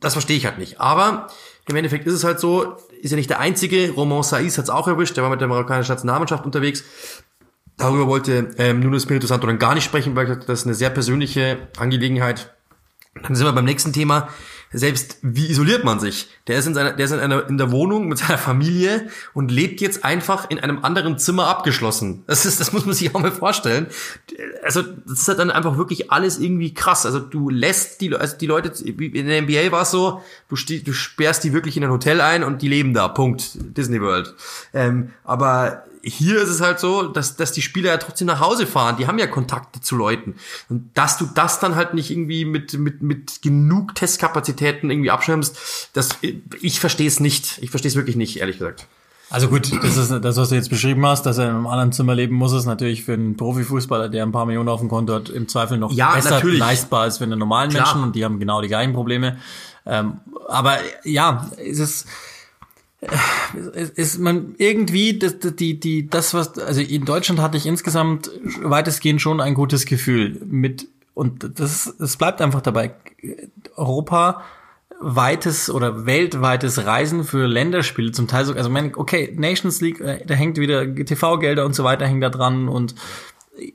Das 0.00 0.14
verstehe 0.14 0.36
ich 0.36 0.46
halt 0.46 0.58
nicht. 0.58 0.80
Aber 0.80 1.28
im 1.68 1.76
Endeffekt 1.76 2.08
ist 2.08 2.14
es 2.14 2.24
halt 2.24 2.40
so, 2.40 2.76
ist 3.00 3.12
ja 3.12 3.16
nicht 3.16 3.30
der 3.30 3.38
einzige. 3.38 3.92
Roman 3.92 4.24
Saiz 4.24 4.58
hat's 4.58 4.68
auch 4.68 4.88
erwischt, 4.88 5.16
der 5.16 5.22
war 5.22 5.30
mit 5.30 5.40
der 5.40 5.48
marokkanischen 5.48 5.94
Nationalmannschaft 5.94 6.44
unterwegs. 6.44 6.82
Darüber 7.76 8.06
wollte 8.06 8.50
ähm, 8.58 8.80
Nuno 8.80 8.96
Espirito 8.96 9.26
Santo 9.26 9.46
dann 9.46 9.58
gar 9.58 9.74
nicht 9.74 9.84
sprechen, 9.84 10.14
weil 10.14 10.26
das 10.26 10.60
ist 10.60 10.66
eine 10.66 10.74
sehr 10.74 10.90
persönliche 10.90 11.68
Angelegenheit. 11.78 12.54
Dann 13.22 13.34
sind 13.34 13.46
wir 13.46 13.52
beim 13.52 13.64
nächsten 13.64 13.92
Thema. 13.92 14.28
Selbst 14.74 15.18
wie 15.20 15.50
isoliert 15.50 15.84
man 15.84 16.00
sich? 16.00 16.28
Der 16.46 16.58
ist 16.58 16.66
in 16.66 16.72
seiner, 16.72 16.92
der 16.92 17.04
ist 17.04 17.12
in 17.12 17.20
einer, 17.20 17.46
in 17.46 17.58
der 17.58 17.70
Wohnung 17.70 18.08
mit 18.08 18.18
seiner 18.18 18.38
Familie 18.38 19.08
und 19.34 19.50
lebt 19.50 19.82
jetzt 19.82 20.02
einfach 20.02 20.48
in 20.48 20.58
einem 20.60 20.82
anderen 20.82 21.18
Zimmer 21.18 21.46
abgeschlossen. 21.46 22.24
Das 22.26 22.46
ist, 22.46 22.58
das 22.58 22.72
muss 22.72 22.86
man 22.86 22.94
sich 22.94 23.14
auch 23.14 23.20
mal 23.20 23.32
vorstellen. 23.32 23.88
Also, 24.62 24.82
das 24.82 25.20
ist 25.20 25.28
halt 25.28 25.38
dann 25.38 25.50
einfach 25.50 25.76
wirklich 25.76 26.10
alles 26.10 26.38
irgendwie 26.38 26.72
krass. 26.72 27.04
Also, 27.04 27.18
du 27.18 27.50
lässt 27.50 28.00
die, 28.00 28.14
also 28.14 28.36
die 28.36 28.46
Leute, 28.46 28.72
in 28.82 29.26
der 29.26 29.42
NBA 29.42 29.72
war 29.72 29.82
es 29.82 29.90
so, 29.90 30.22
du, 30.48 30.56
du 30.56 30.92
sperrst 30.94 31.44
die 31.44 31.52
wirklich 31.52 31.76
in 31.76 31.84
ein 31.84 31.90
Hotel 31.90 32.22
ein 32.22 32.42
und 32.42 32.62
die 32.62 32.68
leben 32.68 32.94
da. 32.94 33.08
Punkt. 33.08 33.50
Disney 33.76 34.00
World. 34.00 34.34
Ähm, 34.72 35.10
aber 35.24 35.84
hier 36.02 36.40
ist 36.42 36.48
es 36.48 36.60
halt 36.60 36.80
so, 36.80 37.04
dass, 37.04 37.36
dass 37.36 37.52
die 37.52 37.62
Spieler 37.62 37.90
ja 37.90 37.96
trotzdem 37.96 38.26
nach 38.26 38.40
Hause 38.40 38.66
fahren. 38.66 38.96
Die 38.98 39.06
haben 39.06 39.18
ja 39.18 39.26
Kontakte 39.26 39.80
zu 39.80 39.96
Leuten. 39.96 40.34
Und 40.68 40.90
dass 40.94 41.18
du 41.18 41.26
das 41.32 41.60
dann 41.60 41.76
halt 41.76 41.94
nicht 41.94 42.10
irgendwie 42.10 42.44
mit, 42.44 42.74
mit, 42.74 43.02
mit 43.02 43.42
genug 43.42 43.94
Testkapazitäten 43.94 44.90
irgendwie 44.90 45.10
abschirmst, 45.10 45.90
das, 45.92 46.10
ich 46.60 46.80
verstehe 46.80 47.06
es 47.06 47.20
nicht. 47.20 47.58
Ich 47.62 47.70
verstehe 47.70 47.88
es 47.88 47.96
wirklich 47.96 48.16
nicht, 48.16 48.38
ehrlich 48.38 48.58
gesagt. 48.58 48.86
Also 49.30 49.48
gut, 49.48 49.72
das 49.82 49.96
ist 49.96 50.10
das, 50.10 50.36
was 50.36 50.50
du 50.50 50.56
jetzt 50.56 50.68
beschrieben 50.68 51.06
hast, 51.06 51.24
dass 51.24 51.38
er 51.38 51.48
in 51.48 51.54
einem 51.54 51.66
anderen 51.66 51.92
Zimmer 51.92 52.14
leben 52.14 52.34
muss, 52.34 52.52
ist 52.52 52.66
natürlich 52.66 53.02
für 53.02 53.14
einen 53.14 53.36
Profifußballer, 53.36 54.10
der 54.10 54.24
ein 54.24 54.32
paar 54.32 54.44
Millionen 54.44 54.68
auf 54.68 54.80
dem 54.80 54.90
Konto 54.90 55.14
hat, 55.14 55.30
im 55.30 55.48
Zweifel 55.48 55.78
noch 55.78 55.90
ja, 55.92 56.12
besser 56.14 56.32
natürlich. 56.32 56.58
leistbar 56.58 57.02
als 57.02 57.16
für 57.16 57.24
einen 57.24 57.38
normalen 57.38 57.70
Klar. 57.70 57.86
Menschen 57.86 58.02
und 58.02 58.14
die 58.14 58.26
haben 58.26 58.38
genau 58.38 58.60
die 58.60 58.68
gleichen 58.68 58.92
Probleme. 58.92 59.38
Ähm, 59.86 60.20
aber 60.48 60.76
ja, 61.04 61.50
es 61.56 61.78
ist 61.78 62.06
ist 63.96 64.18
man 64.20 64.54
irgendwie 64.58 65.18
das, 65.18 65.36
die 65.40 65.80
die 65.80 66.08
das 66.08 66.34
was 66.34 66.58
also 66.58 66.80
in 66.80 67.04
Deutschland 67.04 67.40
hatte 67.40 67.56
ich 67.56 67.66
insgesamt 67.66 68.30
weitestgehend 68.62 69.20
schon 69.20 69.40
ein 69.40 69.54
gutes 69.54 69.86
Gefühl 69.86 70.40
mit 70.44 70.86
und 71.14 71.58
das 71.58 71.86
es 71.86 72.16
bleibt 72.16 72.40
einfach 72.40 72.60
dabei. 72.60 72.94
Europa 73.76 74.42
weites 75.00 75.68
oder 75.68 76.06
weltweites 76.06 76.86
Reisen 76.86 77.24
für 77.24 77.46
Länderspiele 77.46 78.12
zum 78.12 78.28
Teil 78.28 78.44
so 78.44 78.54
also 78.54 78.70
mein, 78.70 78.94
okay 78.94 79.34
Nations 79.36 79.80
League 79.80 80.00
äh, 80.00 80.24
da 80.24 80.34
hängt 80.34 80.58
wieder 80.58 80.94
TV-Gelder 80.94 81.64
und 81.64 81.74
so 81.74 81.82
weiter 81.82 82.06
hängt 82.06 82.22
da 82.22 82.30
dran 82.30 82.68
und 82.68 82.94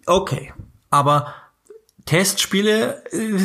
okay. 0.05 0.53
Aber 0.89 1.33
Testspiele, 2.07 3.03
äh, 3.11 3.39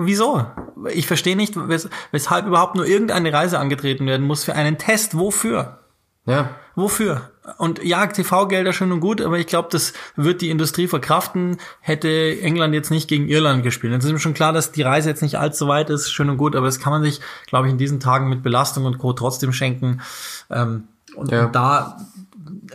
wieso? 0.00 0.44
Ich 0.92 1.06
verstehe 1.06 1.36
nicht, 1.36 1.54
wes 1.56 1.88
weshalb 2.10 2.46
überhaupt 2.46 2.74
nur 2.74 2.86
irgendeine 2.86 3.32
Reise 3.32 3.58
angetreten 3.58 4.06
werden 4.06 4.26
muss 4.26 4.44
für 4.44 4.54
einen 4.54 4.76
Test. 4.76 5.16
Wofür? 5.16 5.78
Ja. 6.26 6.50
Wofür? 6.74 7.30
Und 7.56 7.82
ja, 7.82 8.06
TV-Gelder 8.06 8.74
schön 8.74 8.92
und 8.92 9.00
gut, 9.00 9.22
aber 9.22 9.38
ich 9.38 9.46
glaube, 9.46 9.68
das 9.72 9.94
wird 10.16 10.42
die 10.42 10.50
Industrie 10.50 10.86
verkraften. 10.86 11.56
Hätte 11.80 12.08
England 12.42 12.74
jetzt 12.74 12.90
nicht 12.90 13.08
gegen 13.08 13.28
Irland 13.28 13.62
gespielt. 13.62 13.94
Jetzt 13.94 14.04
ist 14.04 14.12
mir 14.12 14.18
schon 14.18 14.34
klar, 14.34 14.52
dass 14.52 14.70
die 14.70 14.82
Reise 14.82 15.08
jetzt 15.08 15.22
nicht 15.22 15.38
allzu 15.38 15.66
weit 15.66 15.88
ist, 15.88 16.12
schön 16.12 16.28
und 16.28 16.36
gut, 16.36 16.54
aber 16.54 16.66
das 16.66 16.78
kann 16.78 16.92
man 16.92 17.02
sich, 17.02 17.20
glaube 17.46 17.66
ich, 17.66 17.72
in 17.72 17.78
diesen 17.78 18.00
Tagen 18.00 18.28
mit 18.28 18.42
Belastung 18.42 18.84
und 18.84 18.98
Co. 18.98 19.14
trotzdem 19.14 19.52
schenken. 19.52 20.02
Ähm, 20.50 20.88
und, 21.14 21.32
ja. 21.32 21.46
und 21.46 21.54
da 21.54 21.96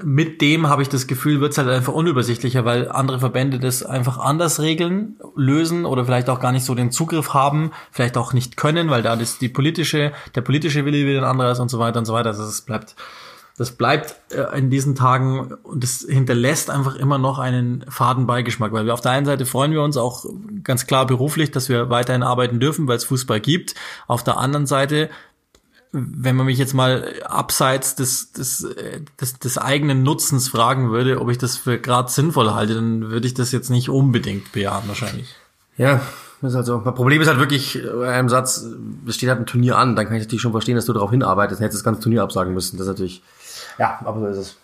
mit 0.01 0.41
dem 0.41 0.67
habe 0.67 0.81
ich 0.81 0.89
das 0.89 1.07
Gefühl, 1.07 1.41
wird 1.41 1.51
es 1.51 1.57
halt 1.57 1.69
einfach 1.69 1.93
unübersichtlicher, 1.93 2.65
weil 2.65 2.89
andere 2.89 3.19
Verbände 3.19 3.59
das 3.59 3.83
einfach 3.83 4.17
anders 4.17 4.59
regeln, 4.59 5.19
lösen 5.35 5.85
oder 5.85 6.05
vielleicht 6.05 6.29
auch 6.29 6.39
gar 6.39 6.51
nicht 6.51 6.65
so 6.65 6.75
den 6.75 6.91
Zugriff 6.91 7.33
haben, 7.33 7.71
vielleicht 7.91 8.17
auch 8.17 8.33
nicht 8.33 8.57
können, 8.57 8.89
weil 8.89 9.01
da 9.01 9.13
ist 9.13 9.41
die 9.41 9.49
politische, 9.49 10.11
der 10.35 10.41
politische 10.41 10.85
Wille 10.85 11.05
wieder 11.05 11.19
ein 11.19 11.25
anderer 11.29 11.51
ist 11.51 11.59
und 11.59 11.69
so 11.69 11.79
weiter 11.79 11.99
und 11.99 12.05
so 12.05 12.13
weiter. 12.13 12.29
Also 12.29 12.43
es 12.43 12.61
bleibt, 12.61 12.95
das 13.57 13.71
bleibt 13.71 14.15
äh, 14.31 14.57
in 14.57 14.69
diesen 14.69 14.95
Tagen 14.95 15.53
und 15.63 15.83
es 15.83 16.05
hinterlässt 16.09 16.69
einfach 16.69 16.95
immer 16.95 17.17
noch 17.17 17.39
einen 17.39 17.85
faden 17.89 18.25
Beigeschmack, 18.25 18.71
weil 18.71 18.85
wir 18.85 18.93
auf 18.93 19.01
der 19.01 19.11
einen 19.11 19.25
Seite 19.25 19.45
freuen 19.45 19.71
wir 19.71 19.83
uns 19.83 19.97
auch 19.97 20.25
ganz 20.63 20.87
klar 20.87 21.05
beruflich, 21.05 21.51
dass 21.51 21.69
wir 21.69 21.89
weiterhin 21.89 22.23
arbeiten 22.23 22.59
dürfen, 22.59 22.87
weil 22.87 22.97
es 22.97 23.05
Fußball 23.05 23.39
gibt. 23.39 23.75
Auf 24.07 24.23
der 24.23 24.37
anderen 24.37 24.65
Seite 24.65 25.09
wenn 25.95 26.35
man 26.35 26.47
mich 26.47 26.57
jetzt 26.57 26.73
mal 26.73 27.13
abseits 27.23 27.95
des, 27.95 28.31
des, 28.31 28.67
des, 29.21 29.39
des 29.39 29.57
eigenen 29.59 30.01
Nutzens 30.01 30.49
fragen 30.49 30.89
würde, 30.89 31.21
ob 31.21 31.29
ich 31.29 31.37
das 31.37 31.55
für 31.55 31.77
gerade 31.77 32.11
sinnvoll 32.11 32.51
halte, 32.51 32.73
dann 32.73 33.11
würde 33.11 33.27
ich 33.27 33.35
das 33.35 33.51
jetzt 33.51 33.69
nicht 33.69 33.89
unbedingt 33.89 34.51
bejahen 34.51 34.87
wahrscheinlich. 34.87 35.35
Ja, 35.77 36.01
das 36.41 36.51
ist 36.51 36.55
halt 36.55 36.65
so. 36.65 36.79
Das 36.79 36.95
Problem 36.95 37.21
ist 37.21 37.27
halt 37.27 37.37
wirklich 37.37 37.79
bei 37.95 38.11
einem 38.11 38.27
Satz, 38.27 38.65
es 39.07 39.15
steht 39.15 39.29
halt 39.29 39.39
ein 39.39 39.45
Turnier 39.45 39.77
an, 39.77 39.95
dann 39.95 40.07
kann 40.07 40.15
ich 40.15 40.23
natürlich 40.23 40.41
schon 40.41 40.51
verstehen, 40.51 40.75
dass 40.75 40.85
du 40.85 40.93
darauf 40.93 41.11
hinarbeitest, 41.11 41.61
dann 41.61 41.65
hättest 41.65 41.81
das 41.81 41.85
ganze 41.85 42.01
Turnier 42.01 42.23
absagen 42.23 42.55
müssen. 42.55 42.77
Das 42.77 42.87
ist 42.87 42.91
natürlich, 42.91 43.21
ja, 43.77 43.99
aber 44.03 44.19
so 44.19 44.25
ist 44.25 44.37
es. 44.37 44.57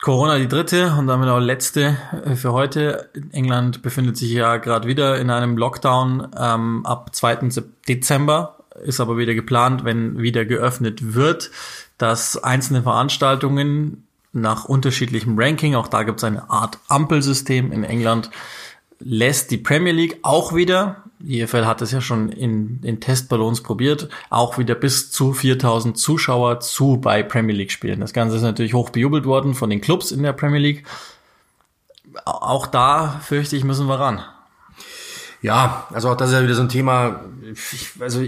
Corona 0.00 0.38
die 0.38 0.48
dritte 0.48 0.94
und 0.98 1.06
damit 1.06 1.28
auch 1.28 1.38
letzte 1.38 1.98
äh, 2.24 2.34
für 2.34 2.54
heute. 2.54 3.10
England 3.32 3.82
befindet 3.82 4.16
sich 4.16 4.30
ja 4.30 4.56
gerade 4.56 4.88
wieder 4.88 5.18
in 5.18 5.28
einem 5.28 5.58
Lockdown 5.58 6.28
ähm, 6.34 6.86
ab 6.86 7.14
2. 7.14 7.50
Dezember 7.86 8.59
ist 8.84 9.00
aber 9.00 9.16
wieder 9.16 9.34
geplant, 9.34 9.84
wenn 9.84 10.20
wieder 10.20 10.44
geöffnet 10.44 11.14
wird. 11.14 11.50
dass 11.98 12.42
einzelne 12.42 12.82
Veranstaltungen 12.82 14.06
nach 14.32 14.64
unterschiedlichem 14.64 15.38
Ranking, 15.38 15.74
auch 15.74 15.88
da 15.88 16.02
gibt 16.02 16.18
es 16.18 16.24
eine 16.24 16.48
Art 16.48 16.78
Ampelsystem 16.88 17.72
in 17.72 17.84
England, 17.84 18.30
lässt 19.00 19.50
die 19.50 19.58
Premier 19.58 19.92
League 19.92 20.18
auch 20.22 20.54
wieder, 20.54 21.04
die 21.18 21.40
EFL 21.40 21.66
hat 21.66 21.82
es 21.82 21.92
ja 21.92 22.00
schon 22.00 22.30
in, 22.30 22.80
in 22.82 23.00
Testballons 23.00 23.62
probiert, 23.62 24.08
auch 24.30 24.56
wieder 24.56 24.74
bis 24.74 25.10
zu 25.10 25.32
4000 25.32 25.98
Zuschauer 25.98 26.60
zu 26.60 26.98
bei 26.98 27.22
Premier 27.22 27.54
League 27.54 27.72
Spielen. 27.72 28.00
Das 28.00 28.12
Ganze 28.12 28.36
ist 28.36 28.42
natürlich 28.42 28.74
hoch 28.74 28.90
bejubelt 28.90 29.24
worden 29.26 29.54
von 29.54 29.68
den 29.68 29.80
Clubs 29.80 30.12
in 30.12 30.22
der 30.22 30.32
Premier 30.32 30.60
League. 30.60 30.86
Auch 32.24 32.66
da 32.66 33.20
fürchte 33.22 33.56
ich, 33.56 33.64
müssen 33.64 33.86
wir 33.86 34.00
ran. 34.00 34.22
Ja, 35.42 35.86
also 35.92 36.10
auch 36.10 36.16
das 36.16 36.30
ist 36.30 36.36
ja 36.36 36.42
wieder 36.42 36.54
so 36.54 36.62
ein 36.62 36.68
Thema. 36.68 37.20
Ich, 37.52 37.90
also 38.00 38.22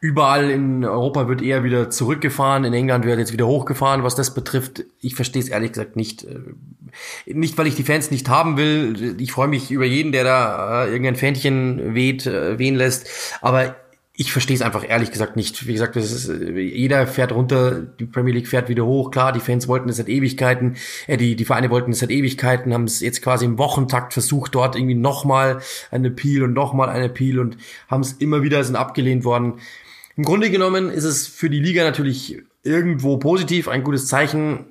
Überall 0.00 0.50
in 0.50 0.84
Europa 0.84 1.28
wird 1.28 1.42
eher 1.42 1.64
wieder 1.64 1.90
zurückgefahren, 1.90 2.64
in 2.64 2.72
England 2.72 3.04
wird 3.04 3.18
jetzt 3.18 3.32
wieder 3.32 3.46
hochgefahren, 3.46 4.02
was 4.02 4.14
das 4.14 4.34
betrifft. 4.34 4.84
Ich 5.00 5.14
verstehe 5.14 5.42
es 5.42 5.48
ehrlich 5.48 5.72
gesagt 5.72 5.96
nicht. 5.96 6.24
Äh, 6.24 6.40
nicht, 7.26 7.58
weil 7.58 7.66
ich 7.66 7.74
die 7.74 7.84
Fans 7.84 8.10
nicht 8.10 8.28
haben 8.28 8.56
will. 8.56 9.16
Ich 9.20 9.32
freue 9.32 9.48
mich 9.48 9.70
über 9.70 9.84
jeden, 9.84 10.12
der 10.12 10.24
da 10.24 10.84
äh, 10.84 10.90
irgendein 10.90 11.16
Fähnchen 11.16 11.94
weht, 11.94 12.26
äh, 12.26 12.58
wehen 12.58 12.74
lässt. 12.74 13.08
Aber 13.40 13.76
ich 14.20 14.32
verstehe 14.32 14.56
es 14.56 14.62
einfach 14.62 14.84
ehrlich 14.86 15.12
gesagt 15.12 15.36
nicht. 15.36 15.68
Wie 15.68 15.72
gesagt, 15.74 15.94
ist, 15.94 16.28
jeder 16.28 17.06
fährt 17.06 17.30
runter, 17.30 17.82
die 18.00 18.04
Premier 18.04 18.34
League 18.34 18.48
fährt 18.48 18.68
wieder 18.68 18.84
hoch. 18.84 19.12
Klar, 19.12 19.32
die 19.32 19.38
Fans 19.38 19.68
wollten 19.68 19.88
es 19.88 19.98
seit 19.98 20.08
Ewigkeiten, 20.08 20.74
äh, 21.06 21.16
die, 21.16 21.36
die 21.36 21.44
Vereine 21.44 21.70
wollten 21.70 21.92
es 21.92 22.00
seit 22.00 22.10
Ewigkeiten, 22.10 22.74
haben 22.74 22.82
es 22.82 22.98
jetzt 22.98 23.22
quasi 23.22 23.44
im 23.44 23.58
Wochentakt 23.58 24.12
versucht, 24.12 24.56
dort 24.56 24.74
irgendwie 24.74 24.96
nochmal 24.96 25.60
eine 25.92 26.08
Appeal 26.08 26.42
und 26.42 26.52
nochmal 26.52 26.88
eine 26.88 27.04
Appeal 27.04 27.38
und 27.38 27.58
haben 27.86 28.00
es 28.00 28.14
immer 28.14 28.42
wieder, 28.42 28.64
sind 28.64 28.74
abgelehnt 28.74 29.22
worden. 29.22 29.60
Im 30.16 30.24
Grunde 30.24 30.50
genommen 30.50 30.90
ist 30.90 31.04
es 31.04 31.28
für 31.28 31.48
die 31.48 31.60
Liga 31.60 31.84
natürlich 31.84 32.42
irgendwo 32.64 33.18
positiv, 33.18 33.68
ein 33.68 33.84
gutes 33.84 34.08
Zeichen 34.08 34.64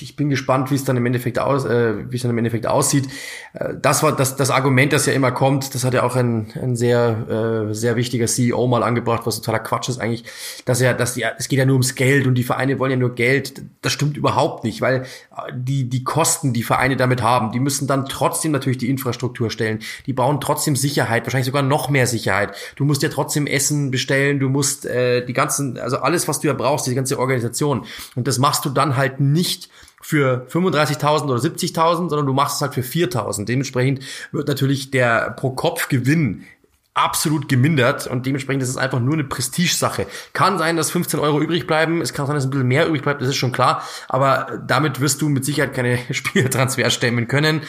ich 0.00 0.16
bin 0.16 0.28
gespannt, 0.28 0.72
wie 0.72 0.74
es 0.74 0.84
dann 0.84 0.96
im 0.96 1.06
Endeffekt 1.06 1.38
aus, 1.38 1.64
äh, 1.64 2.10
wie 2.10 2.16
es 2.16 2.22
dann 2.22 2.30
im 2.32 2.38
Endeffekt 2.38 2.66
aussieht. 2.66 3.08
Äh, 3.52 3.74
das 3.80 4.02
war 4.02 4.14
das, 4.14 4.34
das 4.34 4.50
Argument, 4.50 4.92
das 4.92 5.06
ja 5.06 5.12
immer 5.12 5.30
kommt. 5.30 5.72
Das 5.74 5.84
hat 5.84 5.94
ja 5.94 6.02
auch 6.02 6.16
ein, 6.16 6.48
ein 6.60 6.74
sehr, 6.74 7.68
äh, 7.70 7.74
sehr 7.74 7.94
wichtiger 7.94 8.26
CEO 8.26 8.66
mal 8.66 8.82
angebracht, 8.82 9.22
was 9.24 9.36
totaler 9.36 9.60
Quatsch 9.60 9.88
ist 9.88 10.00
eigentlich, 10.00 10.24
dass 10.64 10.80
er, 10.80 10.94
dass 10.94 11.14
die, 11.14 11.24
es 11.38 11.46
geht 11.46 11.60
ja 11.60 11.64
nur 11.64 11.74
ums 11.74 11.94
Geld 11.94 12.26
und 12.26 12.34
die 12.34 12.42
Vereine 12.42 12.80
wollen 12.80 12.90
ja 12.90 12.96
nur 12.96 13.14
Geld. 13.14 13.62
Das 13.82 13.92
stimmt 13.92 14.16
überhaupt 14.16 14.64
nicht, 14.64 14.80
weil 14.80 15.02
äh, 15.02 15.52
die, 15.54 15.88
die 15.88 16.02
Kosten, 16.02 16.52
die 16.52 16.64
Vereine 16.64 16.96
damit 16.96 17.22
haben, 17.22 17.52
die 17.52 17.60
müssen 17.60 17.86
dann 17.86 18.06
trotzdem 18.06 18.50
natürlich 18.50 18.78
die 18.78 18.90
Infrastruktur 18.90 19.48
stellen. 19.48 19.78
Die 20.06 20.12
bauen 20.12 20.40
trotzdem 20.40 20.74
Sicherheit, 20.74 21.24
wahrscheinlich 21.24 21.46
sogar 21.46 21.62
noch 21.62 21.88
mehr 21.88 22.08
Sicherheit. 22.08 22.52
Du 22.74 22.84
musst 22.84 23.02
ja 23.04 23.10
trotzdem 23.10 23.46
Essen 23.46 23.92
bestellen, 23.92 24.40
du 24.40 24.48
musst 24.48 24.86
äh, 24.86 25.24
die 25.24 25.34
ganzen, 25.34 25.78
also 25.78 25.98
alles, 25.98 26.26
was 26.26 26.40
du 26.40 26.48
ja 26.48 26.54
brauchst, 26.54 26.88
die 26.88 26.94
ganze 26.96 27.16
Organisation. 27.16 27.86
Und 28.16 28.26
das 28.26 28.38
machst 28.38 28.64
du 28.64 28.70
dann 28.70 28.96
halt 28.96 29.20
nicht 29.20 29.70
für 30.04 30.46
35.000 30.50 31.24
oder 31.24 31.36
70.000, 31.36 32.10
sondern 32.10 32.26
du 32.26 32.34
machst 32.34 32.56
es 32.56 32.60
halt 32.60 32.74
für 32.74 32.82
4.000. 32.82 33.46
Dementsprechend 33.46 34.04
wird 34.32 34.48
natürlich 34.48 34.90
der 34.90 35.30
Pro-Kopf-Gewinn 35.30 36.44
absolut 36.92 37.48
gemindert 37.48 38.06
und 38.06 38.26
dementsprechend 38.26 38.62
ist 38.62 38.68
es 38.68 38.76
einfach 38.76 39.00
nur 39.00 39.14
eine 39.14 39.24
Prestigesache. 39.24 40.06
Kann 40.34 40.58
sein, 40.58 40.76
dass 40.76 40.90
15 40.90 41.18
Euro 41.20 41.40
übrig 41.40 41.66
bleiben, 41.66 42.02
es 42.02 42.12
kann 42.12 42.26
sein, 42.26 42.34
dass 42.34 42.44
ein 42.44 42.50
bisschen 42.50 42.68
mehr 42.68 42.86
übrig 42.86 43.00
bleibt, 43.00 43.22
das 43.22 43.30
ist 43.30 43.36
schon 43.36 43.50
klar, 43.50 43.82
aber 44.06 44.62
damit 44.66 45.00
wirst 45.00 45.22
du 45.22 45.30
mit 45.30 45.46
Sicherheit 45.46 45.72
keine 45.72 45.98
Spielertransfer 46.10 46.90
stemmen 46.90 47.26
können. 47.26 47.62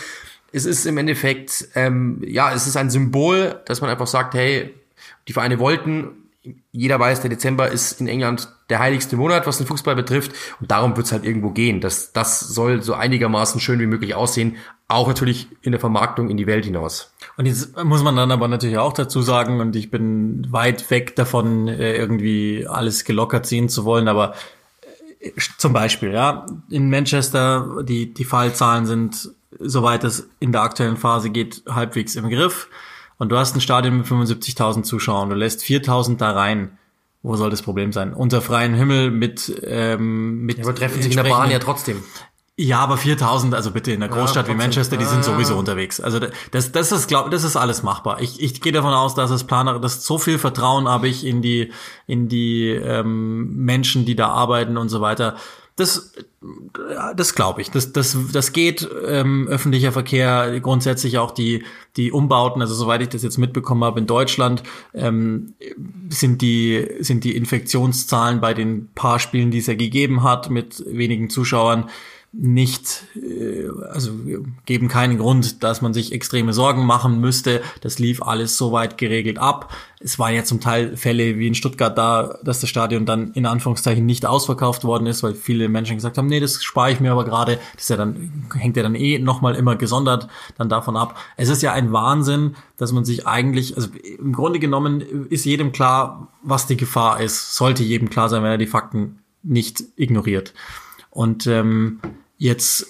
Es 0.51 0.65
ist 0.65 0.86
im 0.86 0.97
Endeffekt, 0.97 1.69
ähm, 1.73 2.21
ja, 2.25 2.53
es 2.53 2.67
ist 2.67 2.75
ein 2.75 2.89
Symbol, 2.89 3.61
dass 3.65 3.79
man 3.79 3.89
einfach 3.89 4.07
sagt, 4.07 4.33
hey, 4.33 4.75
die 5.29 5.33
Vereine 5.33 5.57
wollten 5.59 6.24
jeder 6.72 7.00
weiß, 7.00 7.22
der 7.22 7.30
Dezember 7.30 7.70
ist 7.70 8.00
in 8.02 8.08
England 8.08 8.50
der 8.70 8.80
heiligste 8.80 9.18
Monat, 9.18 9.48
was 9.48 9.58
den 9.58 9.68
Fußball 9.68 9.96
betrifft. 9.96 10.32
Und 10.60 10.72
darum 10.72 10.96
wird 10.96 11.06
es 11.06 11.12
halt 11.12 11.24
irgendwo 11.24 11.52
gehen. 11.52 11.82
Das, 11.82 12.12
das 12.14 12.39
soll 12.39 12.82
so 12.82 12.93
einigermaßen 12.93 13.60
schön 13.62 13.80
wie 13.80 13.86
möglich 13.86 14.16
aussehen. 14.16 14.58
Auch 14.88 15.08
natürlich 15.08 15.48
in 15.62 15.72
der 15.72 15.80
Vermarktung 15.80 16.30
in 16.30 16.38
die 16.38 16.48
Welt 16.48 16.66
hinaus. 16.66 17.14
Und 17.38 17.46
jetzt 17.46 17.82
muss 17.84 18.04
man 18.04 18.16
dann 18.16 18.32
aber 18.32 18.48
natürlich 18.48 18.78
auch 18.78 18.93
dazu 18.93 19.22
sagen, 19.22 19.60
und 19.60 19.76
ich 19.76 19.89
bin 19.89 20.48
weit 20.52 20.89
weg 20.91 21.16
davon, 21.16 21.68
äh, 21.68 21.96
irgendwie 21.96 22.68
alles 22.68 23.04
gelockert 23.04 23.46
sehen 23.46 23.70
zu 23.70 23.86
wollen, 23.86 24.08
aber 24.08 24.36
äh, 25.20 25.32
zum 25.58 25.74
Beispiel, 25.74 26.12
ja, 26.12 26.46
in 26.70 26.89
Manchester, 26.89 27.84
die, 27.84 28.14
die 28.14 28.26
Fallzahlen 28.26 28.86
sind, 28.86 29.32
soweit 29.60 30.04
es 30.04 30.30
in 30.39 30.52
der 30.52 30.62
aktuellen 30.62 30.98
Phase 30.98 31.30
geht, 31.30 31.64
halbwegs 31.68 32.16
im 32.16 32.30
Griff 32.30 32.70
und 33.18 33.30
du 33.30 33.38
hast 33.38 33.55
ein 33.55 33.61
Stadion 33.61 33.97
mit 33.97 34.07
75.000 34.07 34.84
Zuschauern, 34.84 35.30
du 35.30 35.36
lässt 35.36 35.61
4.000 35.61 36.18
da 36.18 36.32
rein, 36.32 36.78
wo 37.24 37.36
soll 37.36 37.49
das 37.49 37.61
Problem 37.61 37.91
sein? 37.91 38.13
Unter 38.13 38.41
freiem 38.41 38.76
Himmel 38.76 39.09
mit 39.09 39.61
ähm, 39.66 40.41
mit 40.41 40.59
ja, 40.59 40.63
aber 40.63 40.76
treffen 40.76 41.01
sich 41.01 41.16
in 41.16 41.24
der 41.24 41.30
Bahn 41.30 41.49
ja 41.49 41.59
trotzdem. 41.59 42.03
Ja, 42.57 42.80
aber 42.80 42.95
4000, 42.95 43.53
also 43.53 43.72
bitte 43.72 43.91
in 43.91 44.01
einer 44.01 44.13
Großstadt 44.13 44.47
ja, 44.47 44.53
wie 44.53 44.57
Manchester, 44.57 44.95
die 44.95 45.03
sind 45.03 45.26
sowieso 45.26 45.57
unterwegs. 45.57 45.99
Also 45.99 46.20
das, 46.51 46.72
das 46.72 46.91
ist, 46.93 47.07
glaub, 47.09 47.30
das 47.30 47.43
ist 47.43 47.57
alles 47.57 47.84
machbar. 47.84 48.22
Ich, 48.22 48.41
ich 48.41 48.61
gehe 48.61 48.72
davon 48.72 48.93
aus, 48.93 49.13
dass 49.13 49.30
es 49.30 49.43
Planer, 49.43 49.78
dass 49.80 50.05
so 50.05 50.18
viel 50.18 50.38
Vertrauen 50.38 50.88
habe 50.88 51.09
ich 51.09 51.26
in 51.26 51.41
die, 51.41 51.74
in 52.07 52.30
die 52.30 52.70
ähm, 52.70 53.57
Menschen, 53.57 54.05
die 54.05 54.16
da 54.16 54.30
arbeiten 54.30 54.78
und 54.78 54.88
so 54.88 55.01
weiter. 55.01 55.36
Das, 55.78 56.13
das 57.17 57.36
glaube 57.36 57.61
ich. 57.61 57.69
Das, 57.69 57.91
das, 57.91 58.17
das 58.32 58.53
geht. 58.53 58.88
Ähm, 59.05 59.47
öffentlicher 59.49 59.91
Verkehr, 59.91 60.61
grundsätzlich 60.61 61.17
auch 61.17 61.32
die, 61.32 61.65
die 61.97 62.13
Umbauten. 62.13 62.61
Also 62.61 62.73
soweit 62.73 63.01
ich 63.01 63.09
das 63.09 63.23
jetzt 63.23 63.38
mitbekommen 63.38 63.84
habe 63.84 63.99
in 63.99 64.07
Deutschland, 64.07 64.63
ähm, 64.93 65.53
sind 66.07 66.41
die, 66.41 66.88
sind 66.99 67.26
die 67.26 67.36
Infektionszahlen 67.36 68.39
bei 68.39 68.53
den 68.53 68.89
paar 68.93 69.19
Spielen, 69.19 69.51
die 69.51 69.57
es 69.57 69.67
ja 69.67 69.76
gegeben 69.76 70.23
hat, 70.23 70.49
mit 70.49 70.82
wenigen 70.88 71.30
Zuschauern, 71.30 71.89
nicht, 72.38 73.05
äh, 73.15 73.67
also 73.89 74.11
geben 74.65 74.88
keinen 74.88 75.17
Grund, 75.17 75.63
dass 75.63 75.81
man 75.81 75.93
sich 75.93 76.11
extreme 76.11 76.51
Sorgen 76.51 76.86
machen 76.86 77.21
müsste. 77.21 77.61
Das 77.81 77.97
lief 77.97 78.21
alles 78.21 78.57
soweit 78.57 78.97
geregelt 78.97 79.38
ab. 79.38 79.73
Es 79.99 80.19
waren 80.19 80.36
ja 80.36 80.43
zum 80.43 80.59
Teil 80.59 80.97
Fälle 80.97 81.39
wie 81.39 81.47
in 81.47 81.55
Stuttgart 81.55 81.97
da, 81.97 82.38
dass 82.43 82.59
das 82.59 82.69
Stadion 82.69 83.05
dann 83.05 83.31
in 83.31 83.45
Anführungszeichen 83.45 84.05
nicht 84.05 84.25
ausverkauft 84.25 84.83
worden 84.83 85.07
ist, 85.07 85.23
weil 85.23 85.33
viele 85.33 85.69
Menschen 85.69 85.95
gesagt 85.95 86.17
haben, 86.17 86.27
nee, 86.27 86.41
das 86.41 86.61
spare 86.61 86.91
ich 86.91 86.99
mir 86.99 87.13
aber 87.13 87.23
gerade. 87.23 87.57
Das 87.73 87.83
ist 87.83 87.89
ja 87.89 87.97
dann, 87.97 88.47
hängt 88.53 88.75
ja 88.75 88.83
dann 88.83 88.95
eh 88.95 89.17
nochmal 89.17 89.55
immer 89.55 89.77
gesondert 89.77 90.27
dann 90.57 90.67
davon 90.67 90.97
ab. 90.97 91.17
Es 91.38 91.47
ist 91.47 91.63
ja 91.63 91.71
ein 91.71 91.93
Wahnsinn, 91.93 92.55
dass 92.77 92.91
man 92.91 93.05
sich 93.05 93.25
eigentlich, 93.25 93.77
also 93.77 93.89
im 94.19 94.33
Grunde 94.33 94.59
genommen 94.59 95.01
ist 95.29 95.45
jedem 95.45 95.71
klar, 95.71 96.27
was 96.43 96.67
die 96.67 96.77
Gefahr 96.77 97.21
ist. 97.21 97.55
Sollte 97.55 97.83
jedem 97.83 98.09
klar 98.09 98.27
sein, 98.27 98.43
wenn 98.43 98.51
er 98.51 98.57
die 98.57 98.67
Fakten 98.67 99.19
nicht 99.41 99.83
ignoriert. 99.95 100.53
Und 101.11 101.47
ähm, 101.47 102.01
Jetzt 102.38 102.88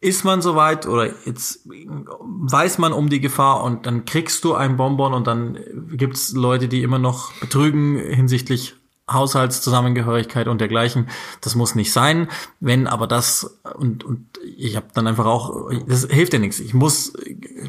ist 0.00 0.24
man 0.24 0.42
soweit 0.42 0.86
oder 0.86 1.12
jetzt 1.24 1.66
weiß 1.66 2.78
man 2.78 2.92
um 2.92 3.08
die 3.08 3.20
Gefahr 3.20 3.64
und 3.64 3.86
dann 3.86 4.04
kriegst 4.04 4.44
du 4.44 4.54
ein 4.54 4.76
Bonbon 4.76 5.12
und 5.12 5.26
dann 5.26 5.58
gibt's 5.90 6.32
Leute, 6.32 6.68
die 6.68 6.82
immer 6.82 7.00
noch 7.00 7.32
betrügen 7.34 7.98
hinsichtlich 7.98 8.74
Haushaltszusammengehörigkeit 9.10 10.48
und 10.48 10.60
dergleichen. 10.60 11.08
Das 11.40 11.54
muss 11.54 11.74
nicht 11.74 11.92
sein. 11.92 12.28
Wenn 12.60 12.86
aber 12.86 13.06
das 13.06 13.58
und, 13.76 14.04
und 14.04 14.26
ich 14.56 14.76
habe 14.76 14.88
dann 14.94 15.06
einfach 15.06 15.26
auch, 15.26 15.70
das 15.86 16.06
hilft 16.06 16.32
ja 16.32 16.38
nichts. 16.38 16.60
Ich 16.60 16.74
muss 16.74 17.14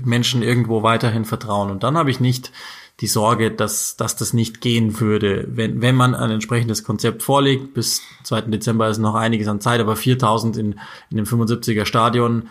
Menschen 0.03 0.43
irgendwo 0.43 0.83
weiterhin 0.83 1.25
vertrauen 1.25 1.71
und 1.71 1.83
dann 1.83 1.97
habe 1.97 2.11
ich 2.11 2.19
nicht 2.19 2.51
die 3.01 3.07
Sorge, 3.07 3.51
dass, 3.51 3.95
dass 3.95 4.15
das 4.15 4.33
nicht 4.33 4.61
gehen 4.61 4.99
würde, 4.99 5.47
wenn, 5.49 5.81
wenn 5.81 5.95
man 5.95 6.15
ein 6.15 6.31
entsprechendes 6.31 6.83
Konzept 6.83 7.23
vorlegt. 7.23 7.73
Bis 7.73 8.01
2. 8.23 8.41
Dezember 8.41 8.89
ist 8.89 8.97
noch 8.97 9.15
einiges 9.15 9.47
an 9.47 9.61
Zeit, 9.61 9.79
aber 9.79 9.95
4000 9.95 10.57
in, 10.57 10.79
in 11.09 11.17
dem 11.17 11.25
75er 11.25 11.85
Stadion, 11.85 12.49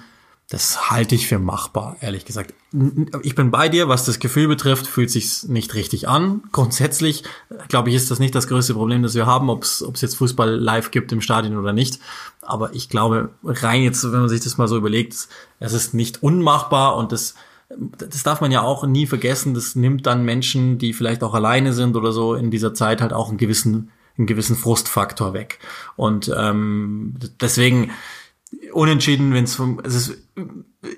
das 0.50 0.90
halte 0.90 1.14
ich 1.14 1.26
für 1.26 1.38
machbar, 1.38 1.96
ehrlich 2.00 2.24
gesagt. 2.24 2.54
Ich 3.22 3.34
bin 3.34 3.50
bei 3.50 3.68
dir, 3.68 3.88
was 3.88 4.06
das 4.06 4.18
Gefühl 4.18 4.48
betrifft, 4.48 4.86
fühlt 4.86 5.10
sich 5.10 5.46
nicht 5.46 5.74
richtig 5.74 6.08
an. 6.08 6.42
Grundsätzlich, 6.52 7.24
glaube 7.68 7.90
ich, 7.90 7.96
ist 7.96 8.10
das 8.10 8.18
nicht 8.18 8.34
das 8.34 8.48
größte 8.48 8.72
Problem, 8.72 9.02
das 9.02 9.14
wir 9.14 9.26
haben, 9.26 9.50
ob 9.50 9.64
es 9.64 10.00
jetzt 10.00 10.16
Fußball 10.16 10.54
live 10.54 10.90
gibt 10.90 11.12
im 11.12 11.20
Stadion 11.20 11.58
oder 11.58 11.74
nicht. 11.74 11.98
Aber 12.40 12.74
ich 12.74 12.88
glaube, 12.88 13.28
rein 13.44 13.82
jetzt, 13.82 14.10
wenn 14.10 14.20
man 14.20 14.30
sich 14.30 14.40
das 14.40 14.56
mal 14.56 14.68
so 14.68 14.78
überlegt, 14.78 15.28
es 15.60 15.72
ist 15.74 15.92
nicht 15.92 16.22
unmachbar 16.22 16.96
und 16.96 17.12
das 17.12 17.34
das 17.68 18.22
darf 18.22 18.40
man 18.40 18.50
ja 18.50 18.62
auch 18.62 18.86
nie 18.86 19.06
vergessen, 19.06 19.54
das 19.54 19.76
nimmt 19.76 20.06
dann 20.06 20.24
Menschen, 20.24 20.78
die 20.78 20.92
vielleicht 20.92 21.22
auch 21.22 21.34
alleine 21.34 21.72
sind 21.72 21.96
oder 21.96 22.12
so 22.12 22.34
in 22.34 22.50
dieser 22.50 22.74
Zeit 22.74 23.00
halt 23.00 23.12
auch 23.12 23.28
einen 23.28 23.38
gewissen, 23.38 23.90
einen 24.16 24.26
gewissen 24.26 24.56
Frustfaktor 24.56 25.34
weg. 25.34 25.58
Und 25.96 26.32
ähm, 26.36 27.14
deswegen 27.40 27.90
unentschieden, 28.72 29.34
wenn 29.34 29.44
es 29.44 29.60
es 29.84 29.94
ist 29.94 30.28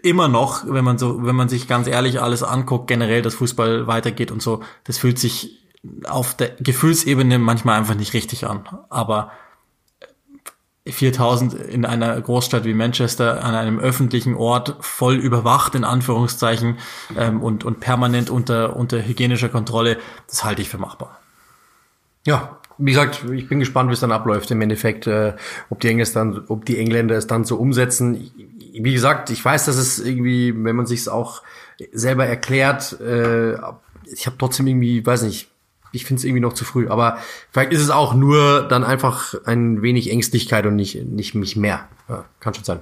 immer 0.02 0.28
noch, 0.28 0.64
wenn 0.66 0.84
man 0.84 0.98
so, 0.98 1.24
wenn 1.24 1.34
man 1.34 1.48
sich 1.48 1.66
ganz 1.66 1.88
ehrlich 1.88 2.20
alles 2.20 2.42
anguckt, 2.42 2.86
generell, 2.86 3.22
dass 3.22 3.34
Fußball 3.34 3.86
weitergeht 3.86 4.30
und 4.30 4.40
so, 4.40 4.62
das 4.84 4.98
fühlt 4.98 5.18
sich 5.18 5.58
auf 6.04 6.36
der 6.36 6.50
Gefühlsebene 6.60 7.38
manchmal 7.38 7.78
einfach 7.78 7.94
nicht 7.94 8.12
richtig 8.14 8.46
an. 8.46 8.68
Aber 8.90 9.32
4000 10.86 11.54
in 11.54 11.84
einer 11.84 12.18
Großstadt 12.20 12.64
wie 12.64 12.74
Manchester 12.74 13.44
an 13.44 13.54
einem 13.54 13.78
öffentlichen 13.78 14.34
Ort 14.34 14.76
voll 14.80 15.16
überwacht 15.16 15.74
in 15.74 15.84
Anführungszeichen 15.84 16.78
ähm, 17.16 17.42
und, 17.42 17.64
und 17.64 17.80
permanent 17.80 18.30
unter, 18.30 18.76
unter 18.76 19.04
hygienischer 19.04 19.50
Kontrolle, 19.50 19.98
das 20.26 20.44
halte 20.44 20.62
ich 20.62 20.68
für 20.68 20.78
machbar. 20.78 21.18
Ja, 22.26 22.58
wie 22.78 22.92
gesagt, 22.92 23.24
ich 23.30 23.48
bin 23.48 23.58
gespannt, 23.58 23.90
wie 23.90 23.94
es 23.94 24.00
dann 24.00 24.12
abläuft 24.12 24.50
im 24.50 24.60
Endeffekt, 24.62 25.06
äh, 25.06 25.34
ob 25.68 25.80
die 25.80 25.88
Engländer 25.88 26.12
dann, 26.14 26.44
ob 26.48 26.64
die 26.64 26.78
Engländer 26.78 27.16
es 27.16 27.26
dann 27.26 27.44
so 27.44 27.56
umsetzen. 27.56 28.30
Wie 28.72 28.92
gesagt, 28.92 29.28
ich 29.28 29.44
weiß, 29.44 29.66
dass 29.66 29.76
es 29.76 29.98
irgendwie, 29.98 30.54
wenn 30.64 30.76
man 30.76 30.86
sich 30.86 31.00
es 31.00 31.08
auch 31.08 31.42
selber 31.92 32.26
erklärt, 32.26 32.98
äh, 33.00 33.54
ich 34.12 34.26
habe 34.26 34.36
trotzdem 34.38 34.66
irgendwie, 34.66 35.04
weiß 35.04 35.22
nicht, 35.22 35.49
ich 35.92 36.04
finde 36.04 36.20
es 36.20 36.24
irgendwie 36.24 36.40
noch 36.40 36.52
zu 36.52 36.64
früh. 36.64 36.88
Aber 36.88 37.18
vielleicht 37.50 37.72
ist 37.72 37.82
es 37.82 37.90
auch 37.90 38.14
nur 38.14 38.62
dann 38.68 38.84
einfach 38.84 39.34
ein 39.44 39.82
wenig 39.82 40.10
Ängstlichkeit 40.10 40.66
und 40.66 40.76
nicht, 40.76 41.04
nicht 41.04 41.34
mich 41.34 41.56
mehr. 41.56 41.88
Ja, 42.08 42.24
kann 42.40 42.54
schon 42.54 42.64
sein. 42.64 42.80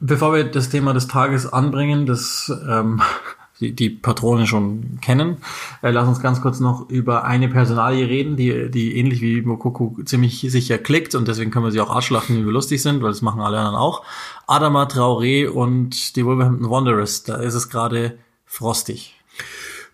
Bevor 0.00 0.34
wir 0.34 0.44
das 0.44 0.68
Thema 0.68 0.92
des 0.92 1.08
Tages 1.08 1.52
anbringen, 1.52 2.06
das 2.06 2.52
ähm, 2.68 3.00
die, 3.60 3.74
die 3.74 3.90
Patrone 3.90 4.46
schon 4.46 4.98
kennen, 5.00 5.38
äh, 5.82 5.90
lass 5.90 6.08
uns 6.08 6.20
ganz 6.20 6.40
kurz 6.40 6.60
noch 6.60 6.90
über 6.90 7.24
eine 7.24 7.48
Personalie 7.48 8.08
reden, 8.08 8.36
die, 8.36 8.70
die 8.70 8.96
ähnlich 8.98 9.20
wie 9.20 9.42
Mokoku 9.42 10.02
ziemlich 10.04 10.40
sicher 10.40 10.78
klickt 10.78 11.14
und 11.14 11.28
deswegen 11.28 11.50
können 11.50 11.64
wir 11.64 11.70
sie 11.70 11.80
auch 11.80 11.90
arschlachen, 11.90 12.36
wie 12.36 12.44
wir 12.44 12.52
lustig 12.52 12.82
sind, 12.82 13.02
weil 13.02 13.10
das 13.10 13.22
machen 13.22 13.40
alle 13.40 13.58
anderen 13.58 13.76
auch. 13.76 14.04
Adama 14.46 14.84
Traoré 14.84 15.48
und 15.48 16.16
die 16.16 16.26
Wolverhampton 16.26 16.68
Wanderers, 16.68 17.22
da 17.22 17.36
ist 17.36 17.54
es 17.54 17.68
gerade 17.68 18.18
frostig. 18.44 19.21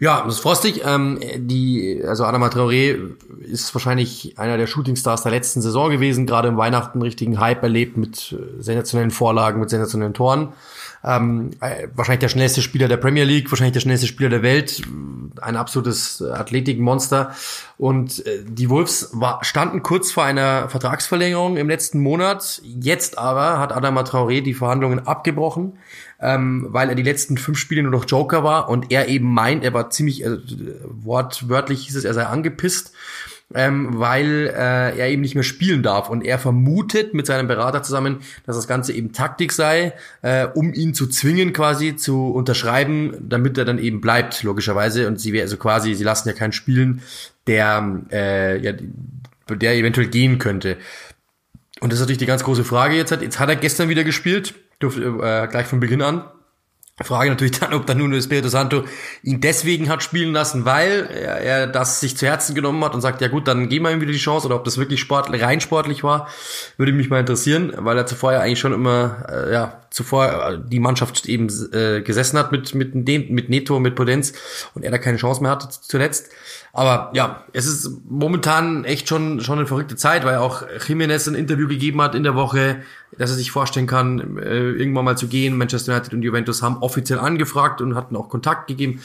Ja, 0.00 0.22
das 0.24 0.34
ist 0.34 0.40
frostig. 0.40 0.82
Ähm, 0.84 1.18
die, 1.36 2.02
also 2.06 2.24
Adama 2.24 2.48
Traoré 2.48 2.96
ist 3.40 3.74
wahrscheinlich 3.74 4.38
einer 4.38 4.56
der 4.56 4.68
Shootingstars 4.68 5.22
der 5.22 5.32
letzten 5.32 5.60
Saison 5.60 5.90
gewesen, 5.90 6.24
gerade 6.24 6.48
im 6.48 6.56
Weihnachten 6.56 7.02
richtigen 7.02 7.40
Hype 7.40 7.62
erlebt 7.64 7.96
mit 7.96 8.32
äh, 8.32 8.62
sensationellen 8.62 9.10
Vorlagen, 9.10 9.58
mit 9.58 9.70
sensationellen 9.70 10.14
Toren. 10.14 10.52
Ähm, 11.04 11.50
äh, 11.60 11.88
wahrscheinlich 11.94 12.20
der 12.20 12.28
schnellste 12.28 12.62
Spieler 12.62 12.88
der 12.88 12.96
Premier 12.96 13.24
League, 13.24 13.50
wahrscheinlich 13.50 13.74
der 13.74 13.80
schnellste 13.80 14.06
Spieler 14.06 14.30
der 14.30 14.42
Welt, 14.42 14.82
ein 15.40 15.56
absolutes 15.56 16.22
Athletikmonster. 16.22 17.34
Und 17.76 18.26
äh, 18.26 18.42
die 18.44 18.70
Wolves 18.70 19.10
war, 19.12 19.44
standen 19.44 19.82
kurz 19.82 20.10
vor 20.10 20.24
einer 20.24 20.68
Vertragsverlängerung 20.68 21.56
im 21.56 21.68
letzten 21.68 22.00
Monat. 22.00 22.60
Jetzt 22.64 23.18
aber 23.18 23.58
hat 23.58 23.72
Adama 23.72 24.02
Traoré 24.02 24.40
die 24.40 24.54
Verhandlungen 24.54 25.06
abgebrochen 25.06 25.74
ähm, 26.20 26.66
weil 26.70 26.88
er 26.88 26.94
die 26.94 27.02
letzten 27.02 27.38
fünf 27.38 27.58
Spiele 27.58 27.82
nur 27.82 27.92
noch 27.92 28.04
Joker 28.06 28.42
war 28.42 28.68
und 28.68 28.90
er 28.90 29.08
eben 29.08 29.32
meint, 29.32 29.64
er 29.64 29.72
war 29.72 29.90
ziemlich, 29.90 30.24
äh, 30.24 30.38
wortwörtlich 30.84 31.86
hieß 31.86 31.96
es, 31.96 32.04
er 32.04 32.14
sei 32.14 32.24
angepisst. 32.24 32.92
Ähm, 33.54 33.98
weil 33.98 34.48
äh, 34.48 34.98
er 34.98 35.08
eben 35.08 35.22
nicht 35.22 35.34
mehr 35.34 35.42
spielen 35.42 35.82
darf. 35.82 36.10
Und 36.10 36.22
er 36.22 36.38
vermutet 36.38 37.14
mit 37.14 37.26
seinem 37.26 37.48
Berater 37.48 37.82
zusammen, 37.82 38.18
dass 38.44 38.56
das 38.56 38.68
Ganze 38.68 38.92
eben 38.92 39.12
Taktik 39.12 39.52
sei, 39.52 39.94
äh, 40.20 40.46
um 40.46 40.74
ihn 40.74 40.92
zu 40.92 41.06
zwingen, 41.06 41.54
quasi 41.54 41.96
zu 41.96 42.28
unterschreiben, 42.28 43.16
damit 43.20 43.56
er 43.56 43.64
dann 43.64 43.78
eben 43.78 44.02
bleibt, 44.02 44.42
logischerweise. 44.42 45.06
Und 45.06 45.18
sie 45.18 45.32
wäre 45.32 45.44
also 45.44 45.56
quasi, 45.56 45.94
sie 45.94 46.04
lassen 46.04 46.28
ja 46.28 46.34
keinen 46.34 46.52
spielen, 46.52 47.00
der, 47.46 48.02
äh, 48.12 48.58
ja, 48.58 48.74
der 49.48 49.74
eventuell 49.76 50.08
gehen 50.08 50.38
könnte. 50.38 50.76
Und 51.80 51.90
das 51.90 51.98
ist 51.98 52.02
natürlich 52.02 52.18
die 52.18 52.26
ganz 52.26 52.44
große 52.44 52.64
Frage 52.64 52.96
jetzt. 52.96 53.12
Jetzt 53.12 53.38
hat 53.38 53.48
er 53.48 53.56
gestern 53.56 53.88
wieder 53.88 54.04
gespielt 54.04 54.52
durfte 54.78 55.02
äh, 55.02 55.48
gleich 55.48 55.66
von 55.66 55.80
Beginn 55.80 56.02
an. 56.02 56.24
Frage 57.04 57.30
natürlich 57.30 57.58
dann, 57.58 57.74
ob 57.74 57.86
dann 57.86 57.98
Nuno 57.98 58.16
Espirito 58.16 58.48
Santo 58.48 58.84
ihn 59.22 59.40
deswegen 59.40 59.88
hat 59.88 60.02
spielen 60.02 60.32
lassen, 60.32 60.64
weil 60.64 61.08
er, 61.12 61.38
er 61.38 61.66
das 61.66 62.00
sich 62.00 62.16
zu 62.16 62.26
Herzen 62.26 62.54
genommen 62.54 62.82
hat 62.84 62.94
und 62.94 63.00
sagt, 63.00 63.20
ja 63.20 63.28
gut, 63.28 63.46
dann 63.46 63.68
geben 63.68 63.84
wir 63.84 63.92
ihm 63.92 64.00
wieder 64.00 64.12
die 64.12 64.18
Chance 64.18 64.46
oder 64.46 64.56
ob 64.56 64.64
das 64.64 64.78
wirklich 64.78 65.00
sportlich, 65.00 65.42
rein 65.42 65.60
sportlich 65.60 66.02
war, 66.02 66.28
würde 66.76 66.92
mich 66.92 67.08
mal 67.08 67.20
interessieren, 67.20 67.72
weil 67.76 67.96
er 67.96 68.06
zuvor 68.06 68.32
ja 68.32 68.40
eigentlich 68.40 68.58
schon 68.58 68.72
immer, 68.72 69.26
äh, 69.30 69.52
ja, 69.52 69.80
zuvor 69.90 70.26
äh, 70.26 70.58
die 70.60 70.80
Mannschaft 70.80 71.26
eben 71.26 71.48
äh, 71.72 72.02
gesessen 72.02 72.38
hat 72.38 72.52
mit, 72.52 72.74
mit, 72.74 72.92
dem, 72.94 73.32
mit 73.32 73.48
Neto, 73.48 73.78
mit 73.78 73.94
Potenz 73.94 74.32
und 74.74 74.84
er 74.84 74.90
da 74.90 74.98
keine 74.98 75.18
Chance 75.18 75.42
mehr 75.42 75.52
hatte 75.52 75.68
zuletzt. 75.70 76.30
Aber 76.72 77.10
ja, 77.14 77.44
es 77.52 77.66
ist 77.66 77.90
momentan 78.08 78.84
echt 78.84 79.08
schon, 79.08 79.40
schon 79.40 79.58
eine 79.58 79.66
verrückte 79.66 79.96
Zeit, 79.96 80.24
weil 80.24 80.36
auch 80.36 80.62
Jiménez 80.62 81.28
ein 81.28 81.34
Interview 81.34 81.66
gegeben 81.66 82.00
hat 82.02 82.14
in 82.14 82.22
der 82.22 82.34
Woche, 82.34 82.82
dass 83.18 83.30
er 83.30 83.36
sich 83.36 83.50
vorstellen 83.50 83.86
kann, 83.86 84.38
äh, 84.38 84.70
irgendwann 84.70 85.04
mal 85.04 85.18
zu 85.18 85.28
gehen. 85.28 85.58
Manchester 85.58 85.92
United 85.92 86.14
und 86.14 86.22
Juventus 86.22 86.62
haben 86.62 86.78
offiziell 86.78 87.18
angefragt 87.18 87.80
und 87.80 87.94
hatten 87.94 88.16
auch 88.16 88.28
Kontakt 88.28 88.66
gegeben. 88.68 89.00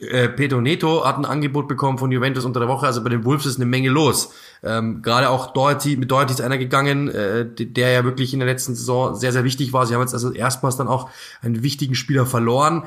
Äh, 0.00 0.28
Pedro 0.28 0.60
Neto 0.60 1.04
hat 1.04 1.16
ein 1.16 1.24
Angebot 1.24 1.68
bekommen 1.68 1.98
von 1.98 2.12
Juventus 2.12 2.44
unter 2.44 2.60
der 2.60 2.68
Woche, 2.68 2.86
also 2.86 3.02
bei 3.02 3.10
den 3.10 3.24
Wolves 3.24 3.46
ist 3.46 3.56
eine 3.56 3.66
Menge 3.66 3.88
los. 3.88 4.32
Ähm, 4.62 5.02
Gerade 5.02 5.30
auch 5.30 5.52
Doherty, 5.52 5.96
mit 5.96 6.10
Doherty 6.10 6.32
ist 6.34 6.40
einer 6.40 6.58
gegangen, 6.58 7.08
äh, 7.08 7.46
der 7.48 7.90
ja 7.90 8.04
wirklich 8.04 8.32
in 8.32 8.40
der 8.40 8.48
letzten 8.48 8.74
Saison 8.74 9.14
sehr, 9.14 9.32
sehr 9.32 9.44
wichtig 9.44 9.72
war. 9.72 9.86
Sie 9.86 9.94
haben 9.94 10.02
jetzt 10.02 10.14
also 10.14 10.32
erstmals 10.32 10.76
dann 10.76 10.88
auch 10.88 11.08
einen 11.42 11.62
wichtigen 11.62 11.94
Spieler 11.94 12.26
verloren 12.26 12.84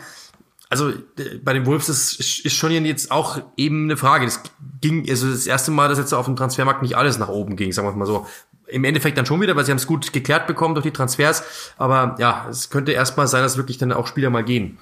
also 0.74 0.91
bei 1.43 1.54
den 1.54 1.68
Wolves 1.68 1.88
ist, 1.88 2.20
ist 2.20 2.56
schon 2.56 2.72
jetzt 2.72 3.12
auch 3.12 3.39
eben 3.58 3.84
eine 3.84 3.95
Frage. 3.95 4.26
Das 4.26 4.41
ging, 4.82 5.08
also 5.08 5.30
das 5.30 5.45
erste 5.45 5.70
Mal, 5.70 5.88
dass 5.88 5.99
jetzt 5.99 6.14
auf 6.14 6.26
dem 6.26 6.36
Transfermarkt 6.36 6.82
nicht 6.82 6.97
alles 6.97 7.20
nach 7.20 7.30
oben 7.30 7.56
ging, 7.56 7.72
sagen 7.72 7.88
wir 7.88 7.93
mal 7.93 8.08
so. 8.08 8.26
Im 8.74 8.84
Endeffekt 8.84 9.18
dann 9.18 9.26
schon 9.26 9.40
wieder, 9.40 9.56
weil 9.56 9.66
sie 9.66 9.72
haben 9.72 9.78
es 9.78 9.88
gut 9.88 10.12
geklärt 10.14 10.48
bekommen 10.48 10.74
durch 10.74 10.84
die 10.84 10.92
Transfers. 10.92 11.44
Aber 11.78 12.16
ja, 12.20 12.48
es 12.50 12.70
könnte 12.70 12.92
erstmal 12.92 13.28
sein, 13.28 13.44
dass 13.44 13.58
wirklich 13.58 13.78
dann 13.78 13.92
auch 13.92 14.08
Spieler 14.08 14.30
mal 14.30 14.44
gehen. 14.44 14.78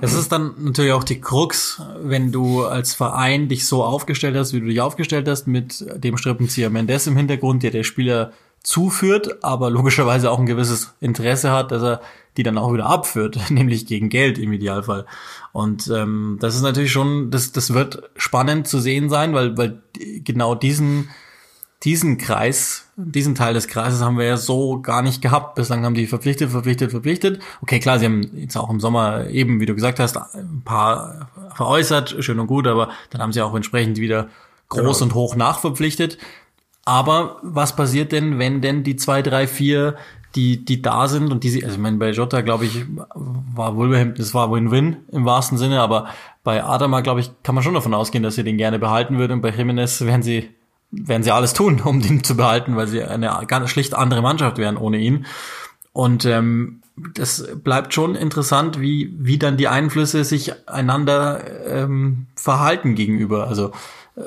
Das 0.00 0.14
ist 0.14 0.32
dann 0.32 0.54
natürlich 0.58 0.92
auch 0.92 1.04
die 1.04 1.20
Krux, 1.20 1.80
wenn 2.02 2.32
du 2.32 2.64
als 2.64 2.94
Verein 2.94 3.48
dich 3.48 3.66
so 3.66 3.84
aufgestellt 3.84 4.36
hast, 4.36 4.52
wie 4.52 4.60
du 4.60 4.66
dich 4.66 4.80
aufgestellt 4.80 5.28
hast, 5.28 5.46
mit 5.46 5.84
dem 6.02 6.16
Strippenzieher 6.16 6.70
Mendes 6.70 7.06
im 7.06 7.16
Hintergrund, 7.16 7.62
der 7.62 7.70
der 7.70 7.84
Spieler 7.84 8.32
zuführt, 8.62 9.44
aber 9.44 9.70
logischerweise 9.70 10.30
auch 10.30 10.40
ein 10.40 10.46
gewisses 10.46 10.92
Interesse 11.00 11.52
hat, 11.52 11.70
dass 11.70 11.82
er 11.82 12.00
die 12.36 12.42
dann 12.42 12.58
auch 12.58 12.72
wieder 12.72 12.86
abführt, 12.86 13.38
nämlich 13.50 13.86
gegen 13.86 14.08
Geld 14.08 14.38
im 14.38 14.52
Idealfall. 14.52 15.06
Und 15.52 15.88
ähm, 15.88 16.36
das 16.40 16.56
ist 16.56 16.62
natürlich 16.62 16.92
schon, 16.92 17.30
das, 17.30 17.52
das 17.52 17.72
wird 17.72 18.10
spannend 18.16 18.66
zu 18.66 18.80
sehen 18.80 19.08
sein, 19.08 19.34
weil, 19.34 19.56
weil 19.56 19.80
genau 19.94 20.54
diesen, 20.54 21.08
diesen 21.82 22.18
Kreis, 22.18 22.90
diesen 22.96 23.34
Teil 23.34 23.54
des 23.54 23.68
Kreises 23.68 24.00
haben 24.00 24.18
wir 24.18 24.24
ja 24.24 24.36
so 24.36 24.80
gar 24.80 25.02
nicht 25.02 25.20
gehabt. 25.20 25.54
Bislang 25.54 25.84
haben 25.84 25.94
die 25.94 26.06
verpflichtet, 26.06 26.50
verpflichtet, 26.50 26.90
verpflichtet. 26.90 27.40
Okay, 27.62 27.80
klar, 27.80 27.98
sie 27.98 28.06
haben 28.06 28.22
jetzt 28.34 28.56
auch 28.56 28.70
im 28.70 28.80
Sommer 28.80 29.28
eben, 29.28 29.60
wie 29.60 29.66
du 29.66 29.74
gesagt 29.74 30.00
hast, 30.00 30.16
ein 30.16 30.62
paar 30.64 31.30
veräußert, 31.54 32.16
schön 32.20 32.38
und 32.38 32.46
gut, 32.46 32.66
aber 32.66 32.90
dann 33.10 33.20
haben 33.20 33.32
sie 33.32 33.42
auch 33.42 33.54
entsprechend 33.54 33.98
wieder 33.98 34.28
groß 34.68 34.98
genau. 34.98 35.04
und 35.04 35.14
hoch 35.14 35.36
nachverpflichtet. 35.36 36.18
Aber 36.84 37.38
was 37.42 37.76
passiert 37.76 38.12
denn, 38.12 38.38
wenn 38.38 38.62
denn 38.62 38.84
die 38.84 38.96
zwei, 38.96 39.20
drei, 39.20 39.46
vier 39.46 39.96
die, 40.36 40.64
die 40.64 40.82
da 40.82 41.08
sind 41.08 41.32
und 41.32 41.44
die 41.44 41.48
sie, 41.48 41.64
also 41.64 41.76
ich 41.76 41.82
meine, 41.82 41.96
bei 41.96 42.10
Jota, 42.10 42.42
glaube 42.42 42.66
ich, 42.66 42.84
war 43.14 43.74
Wolverhampton, 43.76 44.22
das 44.22 44.34
war 44.34 44.52
Win-Win 44.52 44.96
im 45.10 45.24
wahrsten 45.24 45.56
Sinne, 45.56 45.80
aber 45.80 46.08
bei 46.44 46.62
Adama, 46.62 47.00
glaube 47.00 47.20
ich, 47.20 47.30
kann 47.42 47.54
man 47.54 47.64
schon 47.64 47.74
davon 47.74 47.94
ausgehen, 47.94 48.22
dass 48.22 48.34
sie 48.34 48.44
den 48.44 48.58
gerne 48.58 48.78
behalten 48.78 49.18
würde 49.18 49.34
und 49.34 49.40
bei 49.40 49.50
Jimenez 49.50 50.02
werden 50.02 50.22
sie, 50.22 50.50
werden 50.90 51.22
sie 51.22 51.32
alles 51.32 51.52
tun, 51.52 51.80
um 51.84 52.00
den 52.00 52.24
zu 52.24 52.36
behalten, 52.36 52.76
weil 52.76 52.88
sie 52.88 53.02
eine 53.02 53.44
ganz 53.46 53.70
schlicht 53.70 53.94
andere 53.94 54.22
Mannschaft 54.22 54.58
wären 54.58 54.76
ohne 54.76 54.98
ihn. 54.98 55.26
Und 55.92 56.24
ähm, 56.26 56.82
das 57.14 57.46
bleibt 57.62 57.92
schon 57.92 58.14
interessant, 58.14 58.80
wie, 58.80 59.14
wie 59.18 59.38
dann 59.38 59.56
die 59.56 59.68
Einflüsse 59.68 60.24
sich 60.24 60.68
einander 60.68 61.42
ähm, 61.66 62.26
verhalten 62.34 62.94
gegenüber. 62.94 63.48
Also 63.48 63.72
äh, 64.16 64.22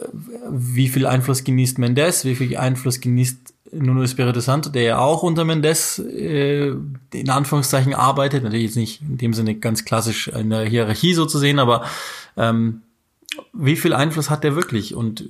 wie 0.50 0.88
viel 0.88 1.06
Einfluss 1.06 1.44
genießt 1.44 1.80
Mendes, 1.80 2.26
wie 2.26 2.36
viel 2.36 2.58
Einfluss 2.58 3.02
genießt 3.02 3.54
Nuno 3.72 4.02
Espirito 4.02 4.40
Santo, 4.40 4.70
der 4.70 4.82
ja 4.82 4.98
auch 5.00 5.24
unter 5.24 5.46
Mendes 5.46 6.00
äh, 6.00 6.74
in 7.14 7.30
Anführungszeichen 7.30 7.94
arbeitet, 7.94 8.44
natürlich 8.44 8.66
jetzt 8.66 8.76
nicht 8.76 9.02
in 9.02 9.18
dem 9.18 9.34
Sinne 9.34 9.56
ganz 9.56 9.86
klassisch 9.86 10.28
in 10.28 10.50
der 10.50 10.66
Hierarchie 10.66 11.14
so 11.14 11.26
zu 11.26 11.38
sehen, 11.38 11.60
aber 11.60 11.84
ähm, 12.36 12.82
wie 13.54 13.76
viel 13.76 13.94
Einfluss 13.94 14.30
hat 14.30 14.44
der 14.44 14.56
wirklich 14.56 14.96
und 14.96 15.24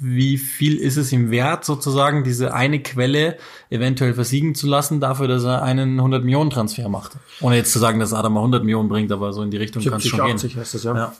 wie 0.00 0.38
viel 0.38 0.76
ist 0.76 0.96
es 0.96 1.12
ihm 1.12 1.30
wert, 1.30 1.64
sozusagen 1.64 2.24
diese 2.24 2.54
eine 2.54 2.82
Quelle 2.82 3.38
eventuell 3.70 4.14
versiegen 4.14 4.54
zu 4.54 4.66
lassen, 4.66 5.00
dafür, 5.00 5.28
dass 5.28 5.44
er 5.44 5.62
einen 5.62 5.98
100 5.98 6.24
Millionen 6.24 6.50
Transfer 6.50 6.88
macht. 6.88 7.12
Ohne 7.40 7.56
jetzt 7.56 7.72
zu 7.72 7.78
sagen, 7.78 7.98
dass 7.98 8.12
Adam 8.12 8.34
mal 8.34 8.40
100 8.40 8.64
Millionen 8.64 8.88
bringt, 8.88 9.12
aber 9.12 9.32
so 9.32 9.42
in 9.42 9.50
die 9.50 9.56
Richtung 9.56 9.82
kann 9.82 9.94
es 9.94 10.06
schon 10.06 10.20
80 10.20 10.52
gehen. 10.52 10.60
Heißt 10.60 10.74
das, 10.74 10.84
ja. 10.84 10.94
ja. 10.94 11.12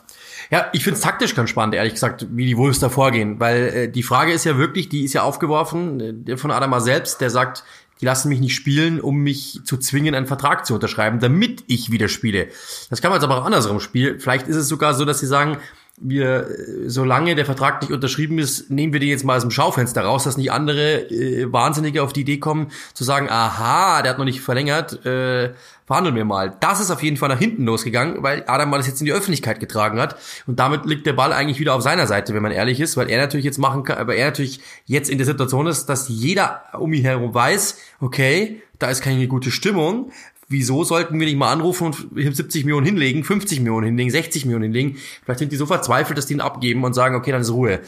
Ja, 0.49 0.67
ich 0.71 0.83
finde 0.83 0.95
es 0.97 1.01
taktisch 1.01 1.35
ganz 1.35 1.49
spannend, 1.49 1.75
ehrlich 1.75 1.93
gesagt, 1.93 2.25
wie 2.31 2.45
die 2.45 2.55
Wolves 2.57 2.79
da 2.79 2.89
vorgehen. 2.89 3.39
Weil 3.39 3.67
äh, 3.67 3.91
die 3.91 4.03
Frage 4.03 4.31
ist 4.31 4.45
ja 4.45 4.57
wirklich, 4.57 4.87
die 4.87 5.03
ist 5.03 5.13
ja 5.13 5.23
aufgeworfen 5.23 6.25
äh, 6.25 6.37
von 6.37 6.51
Adama 6.51 6.79
selbst, 6.79 7.19
der 7.19 7.29
sagt, 7.29 7.63
die 7.99 8.05
lassen 8.05 8.29
mich 8.29 8.39
nicht 8.39 8.55
spielen, 8.55 9.01
um 9.01 9.17
mich 9.17 9.59
zu 9.63 9.77
zwingen, 9.77 10.13
einen 10.13 10.27
Vertrag 10.27 10.65
zu 10.65 10.75
unterschreiben, 10.75 11.19
damit 11.19 11.63
ich 11.67 11.91
wieder 11.91 12.07
spiele. 12.07 12.47
Das 12.89 13.01
kann 13.01 13.09
man 13.09 13.19
jetzt 13.19 13.25
aber 13.25 13.41
auch 13.41 13.45
andersrum 13.45 13.79
spielen. 13.79 14.19
Vielleicht 14.19 14.47
ist 14.47 14.55
es 14.55 14.67
sogar 14.67 14.93
so, 14.93 15.03
dass 15.03 15.19
sie 15.19 15.27
sagen, 15.27 15.57
wir, 15.97 16.47
äh, 16.47 16.89
solange 16.89 17.35
der 17.35 17.45
Vertrag 17.45 17.81
nicht 17.81 17.91
unterschrieben 17.91 18.37
ist, 18.37 18.69
nehmen 18.69 18.93
wir 18.93 18.99
den 18.99 19.09
jetzt 19.09 19.25
mal 19.25 19.35
aus 19.35 19.41
dem 19.41 19.51
Schaufenster 19.51 20.03
raus, 20.03 20.23
dass 20.23 20.37
nicht 20.37 20.51
andere 20.51 21.09
äh, 21.09 21.51
Wahnsinnige 21.51 22.03
auf 22.03 22.13
die 22.13 22.21
Idee 22.21 22.37
kommen, 22.37 22.71
zu 22.93 23.03
sagen, 23.03 23.27
aha, 23.29 24.03
der 24.03 24.11
hat 24.11 24.17
noch 24.19 24.25
nicht 24.25 24.41
verlängert, 24.41 25.05
äh, 25.05 25.53
verhandeln 25.87 26.15
wir 26.15 26.25
mal. 26.25 26.55
Das 26.59 26.79
ist 26.79 26.91
auf 26.91 27.01
jeden 27.01 27.17
Fall 27.17 27.29
nach 27.29 27.39
hinten 27.39 27.65
losgegangen, 27.65 28.21
weil 28.21 28.43
Adam 28.47 28.69
mal 28.69 28.77
das 28.77 28.87
jetzt 28.87 29.01
in 29.01 29.05
die 29.05 29.13
Öffentlichkeit 29.13 29.59
getragen 29.59 29.99
hat. 29.99 30.17
Und 30.45 30.59
damit 30.59 30.85
liegt 30.85 31.07
der 31.07 31.13
Ball 31.13 31.33
eigentlich 31.33 31.59
wieder 31.59 31.73
auf 31.73 31.81
seiner 31.81 32.05
Seite, 32.05 32.33
wenn 32.35 32.43
man 32.43 32.51
ehrlich 32.51 32.79
ist, 32.79 32.95
weil 32.95 33.09
er 33.09 33.19
natürlich 33.19 33.45
jetzt 33.45 33.57
machen 33.57 33.83
kann, 33.83 33.97
aber 33.97 34.15
er 34.15 34.27
natürlich 34.27 34.59
jetzt 34.85 35.09
in 35.09 35.17
der 35.17 35.25
Situation 35.25 35.65
ist, 35.65 35.87
dass 35.87 36.09
jeder 36.09 36.61
um 36.73 36.93
ihn 36.93 37.03
herum 37.03 37.33
weiß, 37.33 37.77
okay, 38.01 38.61
da 38.77 38.89
ist 38.91 39.01
keine 39.01 39.27
gute 39.27 39.49
Stimmung, 39.49 40.11
wieso 40.47 40.83
sollten 40.83 41.19
wir 41.19 41.27
nicht 41.27 41.37
mal 41.37 41.51
anrufen 41.51 41.87
und 41.87 41.95
70 42.15 42.65
Millionen 42.65 42.85
hinlegen, 42.85 43.23
50 43.23 43.59
Millionen 43.59 43.87
hinlegen, 43.87 44.11
60 44.11 44.45
Millionen 44.45 44.63
hinlegen? 44.63 44.97
Vielleicht 45.23 45.39
sind 45.39 45.51
die 45.51 45.57
so 45.57 45.65
verzweifelt, 45.65 46.17
dass 46.17 46.25
die 46.25 46.33
ihn 46.33 46.41
abgeben 46.41 46.83
und 46.83 46.93
sagen, 46.93 47.15
okay, 47.15 47.31
dann 47.31 47.41
ist 47.41 47.51
Ruhe. 47.51 47.81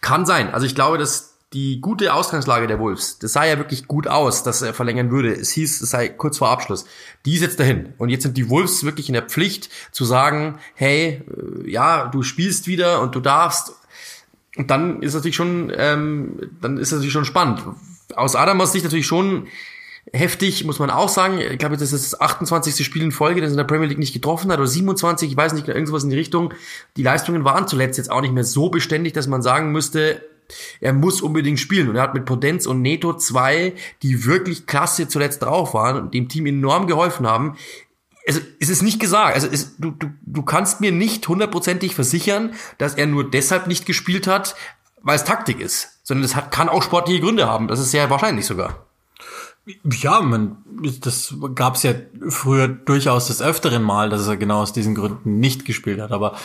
Kann 0.00 0.26
sein. 0.26 0.52
Also 0.52 0.66
ich 0.66 0.74
glaube, 0.74 0.98
dass 0.98 1.36
die 1.52 1.80
gute 1.80 2.12
Ausgangslage 2.12 2.66
der 2.66 2.78
Wolves, 2.78 3.18
das 3.18 3.32
sah 3.32 3.44
ja 3.44 3.56
wirklich 3.56 3.86
gut 3.86 4.08
aus, 4.08 4.42
dass 4.42 4.62
er 4.62 4.74
verlängern 4.74 5.10
würde. 5.10 5.32
Es 5.32 5.50
hieß, 5.52 5.80
es 5.80 5.90
sei 5.90 6.08
kurz 6.08 6.38
vor 6.38 6.50
Abschluss. 6.50 6.86
Die 7.24 7.34
ist 7.34 7.40
jetzt 7.40 7.60
dahin. 7.60 7.94
Und 7.98 8.08
jetzt 8.08 8.24
sind 8.24 8.36
die 8.36 8.50
Wolves 8.50 8.84
wirklich 8.84 9.08
in 9.08 9.14
der 9.14 9.22
Pflicht 9.22 9.70
zu 9.92 10.04
sagen, 10.04 10.58
hey, 10.74 11.22
äh, 11.64 11.70
ja, 11.70 12.08
du 12.08 12.22
spielst 12.22 12.66
wieder 12.66 13.00
und 13.00 13.14
du 13.14 13.20
darfst. 13.20 13.72
Und 14.56 14.70
dann 14.70 15.02
ist 15.02 15.14
natürlich 15.14 15.36
schon, 15.36 15.72
ähm, 15.76 16.50
dann 16.60 16.78
ist 16.78 16.90
natürlich 16.90 17.12
schon 17.12 17.24
spannend. 17.24 17.62
Aus 18.14 18.34
Adamers 18.34 18.72
Sicht 18.72 18.84
natürlich 18.84 19.06
schon 19.06 19.46
heftig, 20.12 20.64
muss 20.64 20.78
man 20.78 20.90
auch 20.90 21.08
sagen. 21.08 21.38
Ich 21.38 21.58
glaube, 21.58 21.76
das 21.76 21.92
ist 21.92 22.12
das 22.12 22.20
28. 22.20 22.84
Spiel 22.84 23.02
in 23.02 23.12
Folge, 23.12 23.40
das 23.40 23.50
in 23.50 23.56
der 23.56 23.64
Premier 23.64 23.86
League 23.86 23.98
nicht 23.98 24.12
getroffen 24.12 24.50
hat, 24.50 24.58
oder 24.58 24.68
27, 24.68 25.30
ich 25.30 25.36
weiß 25.36 25.52
nicht, 25.54 25.68
irgendwas 25.68 26.04
in 26.04 26.10
die 26.10 26.16
Richtung. 26.16 26.54
Die 26.96 27.02
Leistungen 27.02 27.44
waren 27.44 27.68
zuletzt 27.68 27.98
jetzt 27.98 28.10
auch 28.10 28.20
nicht 28.20 28.34
mehr 28.34 28.44
so 28.44 28.68
beständig, 28.68 29.12
dass 29.12 29.26
man 29.26 29.42
sagen 29.42 29.72
müsste, 29.72 30.22
er 30.80 30.92
muss 30.92 31.22
unbedingt 31.22 31.58
spielen. 31.58 31.88
Und 31.88 31.96
er 31.96 32.02
hat 32.02 32.14
mit 32.14 32.24
Potenz 32.24 32.66
und 32.66 32.82
Neto 32.82 33.14
zwei, 33.14 33.74
die 34.02 34.24
wirklich 34.26 34.66
klasse 34.66 35.08
zuletzt 35.08 35.42
drauf 35.42 35.74
waren 35.74 36.00
und 36.00 36.14
dem 36.14 36.28
Team 36.28 36.46
enorm 36.46 36.86
geholfen 36.86 37.26
haben. 37.26 37.56
Also 38.28 38.40
es 38.60 38.68
ist 38.68 38.82
nicht 38.82 39.00
gesagt. 39.00 39.34
Also 39.34 39.48
es, 39.48 39.76
du, 39.78 39.90
du, 39.90 40.08
du 40.22 40.42
kannst 40.42 40.80
mir 40.80 40.92
nicht 40.92 41.26
hundertprozentig 41.26 41.94
versichern, 41.94 42.54
dass 42.78 42.94
er 42.94 43.06
nur 43.06 43.28
deshalb 43.28 43.66
nicht 43.66 43.86
gespielt 43.86 44.26
hat, 44.26 44.56
weil 45.02 45.16
es 45.16 45.24
Taktik 45.24 45.60
ist. 45.60 46.00
Sondern 46.02 46.22
das 46.22 46.36
hat, 46.36 46.52
kann 46.52 46.68
auch 46.68 46.82
sportliche 46.82 47.20
Gründe 47.20 47.48
haben. 47.48 47.68
Das 47.68 47.80
ist 47.80 47.90
sehr 47.90 48.10
wahrscheinlich 48.10 48.46
sogar. 48.46 48.85
Ja, 50.00 50.20
man, 50.20 50.58
das 51.00 51.34
gab 51.54 51.74
es 51.74 51.82
ja 51.82 51.92
früher 52.28 52.68
durchaus 52.68 53.26
des 53.26 53.42
öfteren 53.42 53.82
Mal, 53.82 54.10
dass 54.10 54.28
er 54.28 54.36
genau 54.36 54.62
aus 54.62 54.72
diesen 54.72 54.94
Gründen 54.94 55.40
nicht 55.40 55.64
gespielt 55.64 56.00
hat. 56.00 56.12
Aber 56.12 56.36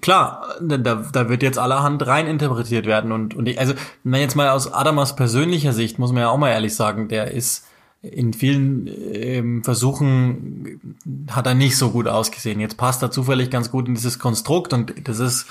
klar, 0.00 0.56
da, 0.60 0.76
da 0.76 1.28
wird 1.28 1.44
jetzt 1.44 1.58
allerhand 1.58 2.04
rein 2.06 2.26
interpretiert 2.26 2.86
werden. 2.86 3.12
Und, 3.12 3.34
und 3.34 3.46
ich, 3.46 3.60
also, 3.60 3.74
wenn 4.02 4.20
jetzt 4.20 4.34
mal 4.34 4.50
aus 4.50 4.72
Adamas 4.72 5.14
persönlicher 5.14 5.72
Sicht, 5.72 5.98
muss 6.00 6.12
man 6.12 6.22
ja 6.22 6.28
auch 6.28 6.38
mal 6.38 6.50
ehrlich 6.50 6.74
sagen, 6.74 7.08
der 7.08 7.30
ist 7.30 7.66
in 8.02 8.32
vielen 8.32 8.88
ähm, 9.12 9.62
Versuchen 9.62 10.96
hat 11.30 11.46
er 11.46 11.54
nicht 11.54 11.76
so 11.76 11.90
gut 11.90 12.08
ausgesehen. 12.08 12.58
Jetzt 12.58 12.78
passt 12.78 13.02
er 13.02 13.10
zufällig 13.10 13.50
ganz 13.50 13.70
gut 13.70 13.88
in 13.88 13.94
dieses 13.94 14.18
Konstrukt 14.18 14.72
und 14.72 15.06
das 15.06 15.18
ist 15.18 15.46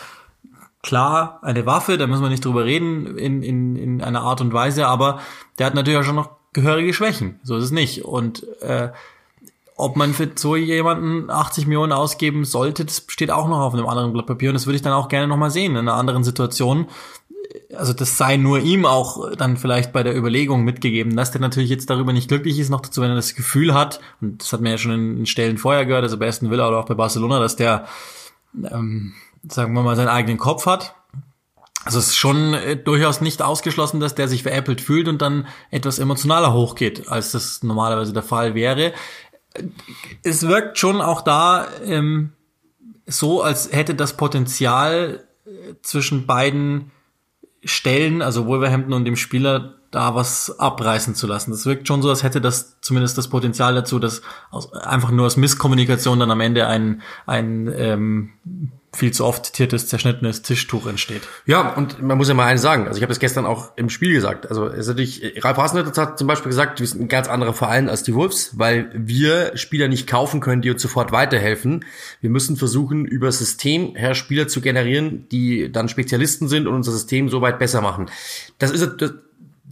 klar 0.81 1.39
eine 1.43 1.65
Waffe, 1.65 1.97
da 1.97 2.07
müssen 2.07 2.23
wir 2.23 2.29
nicht 2.29 2.43
drüber 2.43 2.65
reden 2.65 3.17
in, 3.17 3.43
in, 3.43 3.75
in 3.75 4.01
einer 4.01 4.21
Art 4.21 4.41
und 4.41 4.51
Weise, 4.51 4.87
aber 4.87 5.19
der 5.59 5.67
hat 5.67 5.75
natürlich 5.75 5.99
auch 5.99 6.03
schon 6.03 6.15
noch 6.15 6.38
gehörige 6.53 6.93
Schwächen. 6.93 7.39
So 7.43 7.57
ist 7.57 7.65
es 7.65 7.71
nicht. 7.71 8.05
Und 8.05 8.45
äh, 8.61 8.89
ob 9.79 9.95
man 9.95 10.13
für 10.13 10.29
so 10.35 10.55
jemanden 10.55 11.29
80 11.29 11.65
Millionen 11.65 11.93
ausgeben 11.93 12.43
sollte, 12.43 12.83
das 12.83 13.05
steht 13.07 13.31
auch 13.31 13.47
noch 13.47 13.59
auf 13.59 13.73
einem 13.73 13.87
anderen 13.87 14.11
Blatt 14.11 14.25
Papier 14.25 14.49
und 14.49 14.55
das 14.55 14.67
würde 14.67 14.75
ich 14.75 14.81
dann 14.81 14.93
auch 14.93 15.07
gerne 15.07 15.27
nochmal 15.27 15.51
sehen 15.51 15.71
in 15.71 15.77
einer 15.77 15.93
anderen 15.93 16.25
Situation. 16.25 16.87
Also 17.75 17.93
das 17.93 18.17
sei 18.17 18.35
nur 18.35 18.59
ihm 18.59 18.85
auch 18.85 19.31
dann 19.37 19.55
vielleicht 19.55 19.93
bei 19.93 20.03
der 20.03 20.17
Überlegung 20.17 20.63
mitgegeben, 20.63 21.15
dass 21.15 21.31
der 21.31 21.39
natürlich 21.39 21.69
jetzt 21.69 21.89
darüber 21.89 22.11
nicht 22.11 22.27
glücklich 22.27 22.59
ist, 22.59 22.69
noch 22.69 22.81
dazu, 22.81 23.01
wenn 23.01 23.09
er 23.09 23.15
das 23.15 23.35
Gefühl 23.35 23.73
hat, 23.73 24.01
und 24.21 24.41
das 24.41 24.51
hat 24.51 24.59
man 24.59 24.71
ja 24.71 24.77
schon 24.77 25.19
in 25.19 25.25
Stellen 25.25 25.57
vorher 25.57 25.85
gehört, 25.85 26.03
also 26.03 26.17
bei 26.17 26.27
Aston 26.27 26.51
Villa 26.51 26.67
oder 26.67 26.79
auch 26.79 26.85
bei 26.85 26.93
Barcelona, 26.93 27.39
dass 27.39 27.55
der, 27.55 27.85
ähm, 28.69 29.13
sagen 29.47 29.73
wir 29.73 29.81
mal, 29.81 29.95
seinen 29.95 30.09
eigenen 30.09 30.37
Kopf 30.37 30.65
hat, 30.65 30.93
also 31.85 31.99
es 31.99 32.07
ist 32.07 32.17
schon 32.17 32.53
äh, 32.53 32.75
durchaus 32.75 33.21
nicht 33.21 33.41
ausgeschlossen, 33.41 33.99
dass 33.99 34.15
der 34.15 34.27
sich 34.27 34.43
veräppelt 34.43 34.81
fühlt 34.81 35.07
und 35.07 35.21
dann 35.21 35.47
etwas 35.71 35.99
emotionaler 35.99 36.53
hochgeht, 36.53 37.09
als 37.09 37.31
das 37.31 37.63
normalerweise 37.63 38.13
der 38.13 38.23
Fall 38.23 38.55
wäre 38.55 38.93
es 40.23 40.47
wirkt 40.47 40.77
schon 40.77 41.01
auch 41.01 41.21
da 41.21 41.67
ähm, 41.83 42.33
so, 43.05 43.41
als 43.41 43.71
hätte 43.71 43.95
das 43.95 44.15
Potenzial 44.15 45.25
äh, 45.45 45.49
zwischen 45.81 46.25
beiden 46.27 46.91
Stellen, 47.63 48.21
also 48.21 48.45
Wolverhampton 48.45 48.93
und 48.93 49.05
dem 49.05 49.15
Spieler, 49.15 49.75
da 49.91 50.13
was 50.13 50.59
abreißen 50.59 51.15
zu 51.15 51.25
lassen. 51.25 51.49
Das 51.49 51.65
wirkt 51.65 51.87
schon 51.87 52.03
so, 52.03 52.09
als 52.09 52.21
hätte 52.21 52.41
das 52.41 52.79
zumindest 52.79 53.17
das 53.17 53.27
Potenzial 53.27 53.73
dazu, 53.73 53.97
dass 53.97 54.21
aus, 54.51 54.71
einfach 54.71 55.09
nur 55.09 55.25
aus 55.25 55.35
Misskommunikation 55.35 56.19
dann 56.19 56.29
am 56.29 56.41
Ende 56.41 56.67
ein, 56.67 57.01
ein 57.25 57.73
ähm, 57.75 58.29
viel 58.93 59.11
zu 59.11 59.25
oft 59.25 59.45
zitiertes, 59.45 59.87
zerschnittenes 59.87 60.41
Tischtuch 60.41 60.87
entsteht. 60.87 61.21
Ja, 61.45 61.73
und 61.73 62.01
man 62.01 62.17
muss 62.17 62.27
ja 62.27 62.33
mal 62.33 62.45
eines 62.45 62.61
sagen. 62.61 62.87
Also 62.87 62.97
ich 62.97 63.03
habe 63.03 63.11
das 63.11 63.19
gestern 63.19 63.45
auch 63.45 63.71
im 63.75 63.89
Spiel 63.89 64.13
gesagt. 64.13 64.49
Also 64.49 64.67
es 64.67 64.79
ist 64.79 64.87
natürlich, 64.87 65.43
Ralf 65.43 65.57
Hasenhüttl 65.57 66.01
hat 66.01 66.17
zum 66.17 66.27
Beispiel 66.27 66.49
gesagt, 66.49 66.79
wir 66.79 66.87
sind 66.87 67.01
ein 67.01 67.07
ganz 67.07 67.27
anderer 67.27 67.53
Verein 67.53 67.87
als 67.87 68.03
die 68.03 68.15
Wolves, 68.15 68.57
weil 68.57 68.89
wir 68.93 69.55
Spieler 69.55 69.87
nicht 69.87 70.07
kaufen 70.07 70.39
können, 70.39 70.61
die 70.61 70.71
uns 70.71 70.81
sofort 70.81 71.11
weiterhelfen. 71.11 71.85
Wir 72.21 72.29
müssen 72.31 72.57
versuchen, 72.57 73.05
über 73.05 73.31
System 73.31 73.95
her 73.95 74.15
Spieler 74.15 74.47
zu 74.47 74.59
generieren, 74.59 75.27
die 75.29 75.71
dann 75.71 75.87
Spezialisten 75.87 76.47
sind 76.47 76.67
und 76.67 76.73
unser 76.73 76.91
System 76.91 77.29
so 77.29 77.41
weit 77.41 77.59
besser 77.59 77.81
machen. 77.81 78.09
Das 78.57 78.71
ist, 78.71 78.95
das, 78.97 79.13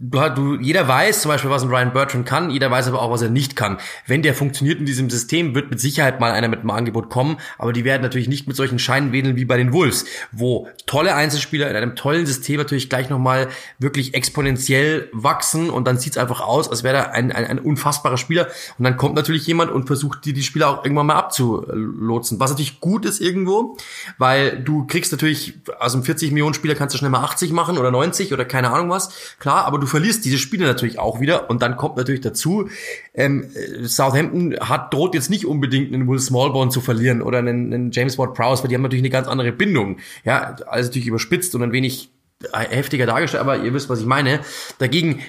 du, 0.00 0.56
jeder 0.60 0.86
weiß 0.86 1.22
zum 1.22 1.30
Beispiel, 1.30 1.50
was 1.50 1.62
ein 1.62 1.70
Ryan 1.70 1.92
Bertrand 1.92 2.24
kann, 2.24 2.50
jeder 2.50 2.70
weiß 2.70 2.86
aber 2.86 3.02
auch, 3.02 3.10
was 3.10 3.22
er 3.22 3.30
nicht 3.30 3.56
kann. 3.56 3.78
Wenn 4.06 4.22
der 4.22 4.32
funktioniert 4.32 4.78
in 4.78 4.86
diesem 4.86 5.10
System, 5.10 5.56
wird 5.56 5.70
mit 5.70 5.80
Sicherheit 5.80 6.20
mal 6.20 6.30
einer 6.30 6.46
mit 6.46 6.60
einem 6.60 6.70
Angebot 6.70 7.10
kommen, 7.10 7.38
aber 7.58 7.72
die 7.72 7.84
werden 7.84 8.02
natürlich 8.02 8.28
nicht 8.28 8.46
mit 8.46 8.56
solchen 8.56 8.78
Scheinen 8.78 9.10
wedeln 9.10 9.34
wie 9.36 9.44
bei 9.44 9.56
den 9.56 9.72
Wolves, 9.72 10.04
wo 10.30 10.68
tolle 10.86 11.16
Einzelspieler 11.16 11.68
in 11.68 11.74
einem 11.74 11.96
tollen 11.96 12.26
System 12.26 12.58
natürlich 12.58 12.88
gleich 12.88 13.10
nochmal 13.10 13.48
wirklich 13.80 14.14
exponentiell 14.14 15.08
wachsen 15.12 15.68
und 15.68 15.86
dann 15.86 15.98
sieht's 15.98 16.16
einfach 16.16 16.40
aus, 16.42 16.70
als 16.70 16.84
wäre 16.84 16.94
da 16.94 17.02
ein, 17.10 17.32
ein, 17.32 17.44
ein 17.46 17.58
unfassbarer 17.58 18.18
Spieler 18.18 18.46
und 18.78 18.84
dann 18.84 18.96
kommt 18.96 19.16
natürlich 19.16 19.46
jemand 19.48 19.72
und 19.72 19.86
versucht 19.86 20.24
dir 20.24 20.32
die 20.32 20.44
Spieler 20.44 20.68
auch 20.68 20.84
irgendwann 20.84 21.06
mal 21.06 21.16
abzulotsen, 21.16 22.38
was 22.38 22.50
natürlich 22.50 22.78
gut 22.78 23.04
ist 23.04 23.20
irgendwo, 23.20 23.76
weil 24.16 24.60
du 24.62 24.86
kriegst 24.86 25.10
natürlich 25.10 25.54
aus 25.80 25.94
einem 25.94 26.04
40 26.04 26.30
Millionen 26.30 26.54
Spieler 26.54 26.76
kannst 26.76 26.94
du 26.94 26.98
schnell 26.98 27.10
mal 27.10 27.24
80 27.24 27.50
machen 27.50 27.78
oder 27.78 27.90
90 27.90 28.32
oder 28.32 28.44
keine 28.44 28.70
Ahnung 28.70 28.90
was, 28.90 29.36
klar, 29.40 29.64
aber 29.64 29.78
du 29.78 29.87
verlierst 29.88 30.24
diese 30.24 30.38
Spiele 30.38 30.66
natürlich 30.66 30.98
auch 30.98 31.20
wieder. 31.20 31.50
Und 31.50 31.62
dann 31.62 31.76
kommt 31.76 31.96
natürlich 31.96 32.20
dazu, 32.20 32.68
ähm, 33.14 33.46
Southampton 33.82 34.56
hat 34.60 34.94
droht 34.94 35.14
jetzt 35.14 35.30
nicht 35.30 35.46
unbedingt 35.46 35.92
einen 35.92 36.08
Will 36.08 36.18
Smallborn 36.18 36.70
zu 36.70 36.80
verlieren 36.80 37.22
oder 37.22 37.38
einen, 37.38 37.72
einen 37.72 37.90
James 37.90 38.18
Ward 38.18 38.34
Prowse, 38.34 38.62
weil 38.62 38.68
die 38.68 38.74
haben 38.74 38.82
natürlich 38.82 39.02
eine 39.02 39.10
ganz 39.10 39.26
andere 39.28 39.52
Bindung. 39.52 39.98
Ja, 40.24 40.56
also 40.66 40.88
natürlich 40.88 41.08
überspitzt 41.08 41.54
und 41.54 41.62
ein 41.62 41.72
wenig 41.72 42.10
heftiger 42.52 43.06
dargestellt, 43.06 43.40
aber 43.40 43.58
ihr 43.58 43.74
wisst, 43.74 43.88
was 43.88 44.00
ich 44.00 44.06
meine. 44.06 44.40
Dagegen 44.78 45.20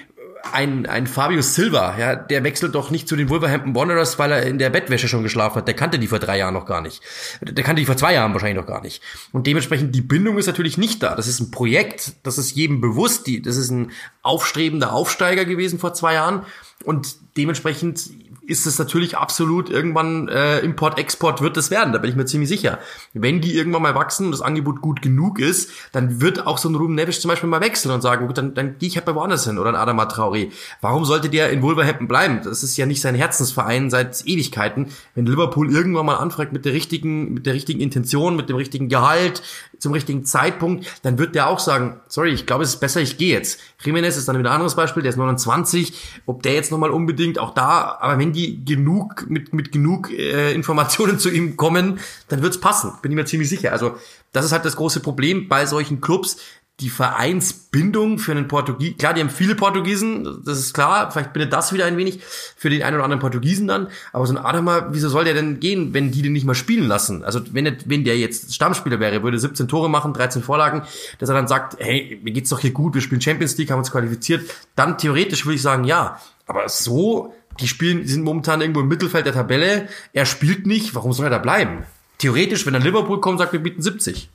ein, 0.52 0.86
ein 0.86 1.06
Fabio 1.06 1.42
Silva, 1.42 1.96
ja, 1.98 2.16
der 2.16 2.44
wechselt 2.44 2.74
doch 2.74 2.90
nicht 2.90 3.08
zu 3.08 3.16
den 3.16 3.28
Wolverhampton 3.28 3.74
Wanderers, 3.74 4.18
weil 4.18 4.32
er 4.32 4.42
in 4.44 4.58
der 4.58 4.70
Bettwäsche 4.70 5.08
schon 5.08 5.22
geschlafen 5.22 5.56
hat. 5.56 5.68
Der 5.68 5.74
kannte 5.74 5.98
die 5.98 6.06
vor 6.06 6.18
drei 6.18 6.38
Jahren 6.38 6.54
noch 6.54 6.66
gar 6.66 6.80
nicht. 6.80 7.02
Der 7.40 7.64
kannte 7.64 7.80
die 7.80 7.86
vor 7.86 7.96
zwei 7.96 8.14
Jahren 8.14 8.32
wahrscheinlich 8.32 8.60
noch 8.60 8.66
gar 8.66 8.82
nicht. 8.82 9.02
Und 9.32 9.46
dementsprechend, 9.46 9.94
die 9.94 10.00
Bindung 10.00 10.38
ist 10.38 10.46
natürlich 10.46 10.78
nicht 10.78 11.02
da. 11.02 11.14
Das 11.14 11.26
ist 11.26 11.40
ein 11.40 11.50
Projekt, 11.50 12.14
das 12.22 12.38
ist 12.38 12.56
jedem 12.56 12.80
bewusst. 12.80 13.26
Die, 13.26 13.42
das 13.42 13.56
ist 13.56 13.70
ein 13.70 13.92
aufstrebender 14.22 14.92
Aufsteiger 14.92 15.44
gewesen 15.44 15.78
vor 15.78 15.94
zwei 15.94 16.14
Jahren. 16.14 16.44
Und 16.84 17.16
dementsprechend 17.36 18.10
ist 18.50 18.66
es 18.66 18.78
natürlich 18.78 19.16
absolut 19.16 19.70
irgendwann 19.70 20.28
äh, 20.28 20.58
Import-Export 20.58 21.40
wird 21.40 21.56
es 21.56 21.70
werden, 21.70 21.92
da 21.92 21.98
bin 21.98 22.10
ich 22.10 22.16
mir 22.16 22.26
ziemlich 22.26 22.48
sicher. 22.48 22.80
Wenn 23.14 23.40
die 23.40 23.54
irgendwann 23.54 23.82
mal 23.82 23.94
wachsen 23.94 24.26
und 24.26 24.32
das 24.32 24.42
Angebot 24.42 24.80
gut 24.80 25.02
genug 25.02 25.38
ist, 25.38 25.70
dann 25.92 26.20
wird 26.20 26.46
auch 26.46 26.58
so 26.58 26.68
ein 26.68 26.74
Ruben 26.74 26.94
Nevisch 26.94 27.20
zum 27.20 27.28
Beispiel 27.28 27.48
mal 27.48 27.60
wechseln 27.60 27.92
und 27.92 28.02
sagen, 28.02 28.26
gut, 28.26 28.38
dann, 28.38 28.54
dann 28.54 28.78
gehe 28.78 28.88
ich 28.88 28.96
halt 28.96 29.06
bei 29.06 29.14
woanders 29.14 29.46
hin 29.46 29.58
oder 29.58 29.70
ein 29.70 29.76
Adama 29.76 30.04
Traoré. 30.04 30.50
Warum 30.80 31.04
sollte 31.04 31.28
der 31.30 31.50
in 31.50 31.62
Wolverhampton 31.62 32.08
bleiben? 32.08 32.40
Das 32.42 32.62
ist 32.62 32.76
ja 32.76 32.86
nicht 32.86 33.00
sein 33.00 33.14
Herzensverein 33.14 33.88
seit 33.88 34.26
Ewigkeiten. 34.26 34.88
Wenn 35.14 35.26
Liverpool 35.26 35.72
irgendwann 35.72 36.06
mal 36.06 36.16
anfragt 36.16 36.52
mit 36.52 36.64
der 36.64 36.72
richtigen, 36.72 37.32
mit 37.32 37.46
der 37.46 37.54
richtigen 37.54 37.80
Intention, 37.80 38.36
mit 38.36 38.48
dem 38.48 38.56
richtigen 38.56 38.88
Gehalt, 38.88 39.42
zum 39.80 39.92
richtigen 39.92 40.24
Zeitpunkt, 40.24 40.86
dann 41.02 41.18
wird 41.18 41.34
der 41.34 41.48
auch 41.48 41.58
sagen, 41.58 42.00
sorry, 42.06 42.30
ich 42.30 42.46
glaube, 42.46 42.62
es 42.64 42.70
ist 42.70 42.80
besser, 42.80 43.00
ich 43.00 43.18
gehe 43.18 43.32
jetzt. 43.32 43.58
Jimenez 43.82 44.16
ist 44.16 44.28
dann 44.28 44.38
wieder 44.38 44.50
ein 44.50 44.54
anderes 44.54 44.76
Beispiel, 44.76 45.02
der 45.02 45.10
ist 45.10 45.16
29, 45.16 46.20
ob 46.26 46.42
der 46.42 46.54
jetzt 46.54 46.70
nochmal 46.70 46.90
unbedingt 46.90 47.38
auch 47.38 47.54
da, 47.54 47.98
aber 48.00 48.18
wenn 48.18 48.32
die 48.32 48.64
genug, 48.64 49.26
mit, 49.28 49.52
mit 49.52 49.72
genug 49.72 50.10
äh, 50.10 50.52
Informationen 50.52 51.18
zu 51.18 51.30
ihm 51.30 51.56
kommen, 51.56 51.98
dann 52.28 52.42
wird's 52.42 52.60
passen, 52.60 52.92
bin 53.02 53.10
ich 53.12 53.16
mir 53.16 53.24
ziemlich 53.24 53.48
sicher. 53.48 53.72
Also 53.72 53.96
das 54.32 54.44
ist 54.44 54.52
halt 54.52 54.64
das 54.64 54.76
große 54.76 55.00
Problem 55.00 55.48
bei 55.48 55.66
solchen 55.66 56.00
Clubs, 56.00 56.38
die 56.80 56.88
Vereinsbindung 56.88 58.18
für 58.18 58.32
einen 58.32 58.48
Portugiesen, 58.48 58.96
klar, 58.96 59.12
die 59.12 59.20
haben 59.20 59.30
viele 59.30 59.54
Portugiesen, 59.54 60.42
das 60.44 60.58
ist 60.58 60.72
klar, 60.72 61.10
vielleicht 61.10 61.32
bindet 61.32 61.52
das 61.52 61.72
wieder 61.72 61.84
ein 61.84 61.96
wenig 61.96 62.20
für 62.56 62.70
den 62.70 62.82
einen 62.82 62.96
oder 62.96 63.04
anderen 63.04 63.20
Portugiesen 63.20 63.68
dann, 63.68 63.88
aber 64.12 64.26
so 64.26 64.34
ein 64.34 64.42
Adama, 64.44 64.88
wieso 64.90 65.08
soll 65.08 65.24
der 65.24 65.34
denn 65.34 65.60
gehen, 65.60 65.92
wenn 65.92 66.10
die 66.10 66.22
den 66.22 66.32
nicht 66.32 66.46
mal 66.46 66.54
spielen 66.54 66.88
lassen? 66.88 67.22
Also 67.22 67.40
wenn 67.52 67.64
der, 67.64 67.76
wenn 67.84 68.04
der 68.04 68.18
jetzt 68.18 68.54
Stammspieler 68.54 68.98
wäre, 68.98 69.22
würde 69.22 69.38
17 69.38 69.68
Tore 69.68 69.90
machen, 69.90 70.14
13 70.14 70.42
Vorlagen, 70.42 70.82
dass 71.18 71.28
er 71.28 71.34
dann 71.34 71.48
sagt, 71.48 71.76
hey, 71.78 72.18
mir 72.22 72.32
geht's 72.32 72.50
doch 72.50 72.60
hier 72.60 72.72
gut, 72.72 72.94
wir 72.94 73.02
spielen 73.02 73.20
Champions 73.20 73.56
League, 73.58 73.70
haben 73.70 73.78
uns 73.78 73.92
qualifiziert, 73.92 74.50
dann 74.74 74.96
theoretisch 74.96 75.44
würde 75.44 75.56
ich 75.56 75.62
sagen, 75.62 75.84
ja, 75.84 76.18
aber 76.46 76.68
so, 76.68 77.34
die 77.60 77.68
spielen, 77.68 78.02
die 78.02 78.08
sind 78.08 78.24
momentan 78.24 78.62
irgendwo 78.62 78.80
im 78.80 78.88
Mittelfeld 78.88 79.26
der 79.26 79.34
Tabelle, 79.34 79.88
er 80.14 80.24
spielt 80.24 80.66
nicht, 80.66 80.94
warum 80.94 81.12
soll 81.12 81.26
er 81.26 81.30
da 81.30 81.38
bleiben? 81.38 81.84
Theoretisch, 82.18 82.64
wenn 82.66 82.74
er 82.74 82.80
Liverpool 82.80 83.20
kommt, 83.20 83.38
sagt, 83.38 83.52
wir 83.52 83.60
bieten 83.60 83.82
70. 83.82 84.30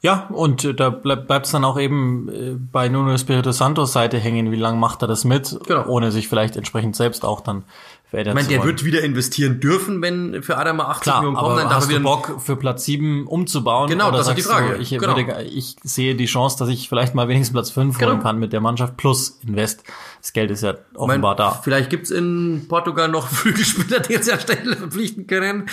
Ja, 0.00 0.28
und 0.32 0.64
äh, 0.64 0.74
da 0.74 0.90
bleibt 0.90 1.46
es 1.46 1.52
dann 1.52 1.64
auch 1.64 1.78
eben 1.78 2.28
äh, 2.28 2.54
bei 2.54 2.88
Nuno 2.88 3.12
Espirito 3.12 3.50
Santos 3.50 3.92
Seite 3.92 4.18
hängen, 4.18 4.52
wie 4.52 4.56
lange 4.56 4.78
macht 4.78 5.02
er 5.02 5.08
das 5.08 5.24
mit, 5.24 5.58
genau. 5.66 5.86
ohne 5.86 6.12
sich 6.12 6.28
vielleicht 6.28 6.56
entsprechend 6.56 6.94
selbst 6.94 7.24
auch 7.24 7.40
dann 7.40 7.64
verändern 8.08 8.38
Ich 8.38 8.44
meine, 8.44 8.58
der 8.58 8.66
wird 8.66 8.84
wieder 8.84 9.02
investieren 9.02 9.58
dürfen, 9.58 10.00
wenn 10.00 10.42
für 10.42 10.56
Adam 10.56 10.80
80 10.80 11.02
Klar, 11.02 11.18
Millionen 11.18 11.36
kommen. 11.36 11.56
Dann 11.56 11.70
hast 11.70 11.90
du 11.90 12.00
Bock, 12.00 12.40
für 12.40 12.54
Platz 12.54 12.84
7 12.84 13.26
umzubauen? 13.26 13.88
Genau, 13.88 14.12
das 14.12 14.28
ist 14.28 14.36
die 14.36 14.42
Frage. 14.42 14.76
Du, 14.76 14.80
ich, 14.80 14.90
genau. 14.90 15.16
würde, 15.16 15.42
ich 15.42 15.76
sehe 15.82 16.14
die 16.14 16.26
Chance, 16.26 16.56
dass 16.58 16.68
ich 16.68 16.88
vielleicht 16.88 17.16
mal 17.16 17.26
wenigstens 17.26 17.54
Platz 17.54 17.70
5 17.70 17.98
genau. 17.98 18.12
holen 18.12 18.22
kann 18.22 18.38
mit 18.38 18.52
der 18.52 18.60
Mannschaft 18.60 18.96
plus 18.96 19.40
Invest. 19.44 19.82
Das 20.20 20.32
Geld 20.32 20.50
ist 20.50 20.62
ja 20.62 20.74
offenbar 20.94 21.32
mein, 21.32 21.36
da. 21.36 21.60
Vielleicht 21.62 21.90
gibt's 21.90 22.10
in 22.10 22.66
Portugal 22.68 23.08
noch 23.08 23.28
Flügelspieler, 23.30 24.00
die 24.00 24.14
jetzt 24.14 24.28
ja 24.28 24.38
schnell 24.38 24.76
verpflichten 24.76 25.26
können. 25.26 25.68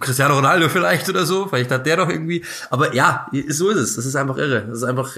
Cristiano 0.00 0.34
Ronaldo 0.34 0.68
vielleicht 0.68 1.08
oder 1.08 1.26
so. 1.26 1.46
Vielleicht 1.46 1.70
hat 1.70 1.86
der 1.86 1.96
doch 1.96 2.08
irgendwie. 2.08 2.44
Aber 2.70 2.94
ja, 2.94 3.28
so 3.48 3.68
ist 3.70 3.78
es. 3.78 3.96
Das 3.96 4.06
ist 4.06 4.16
einfach 4.16 4.38
irre. 4.38 4.66
Das 4.68 4.78
ist 4.78 4.84
einfach, 4.84 5.16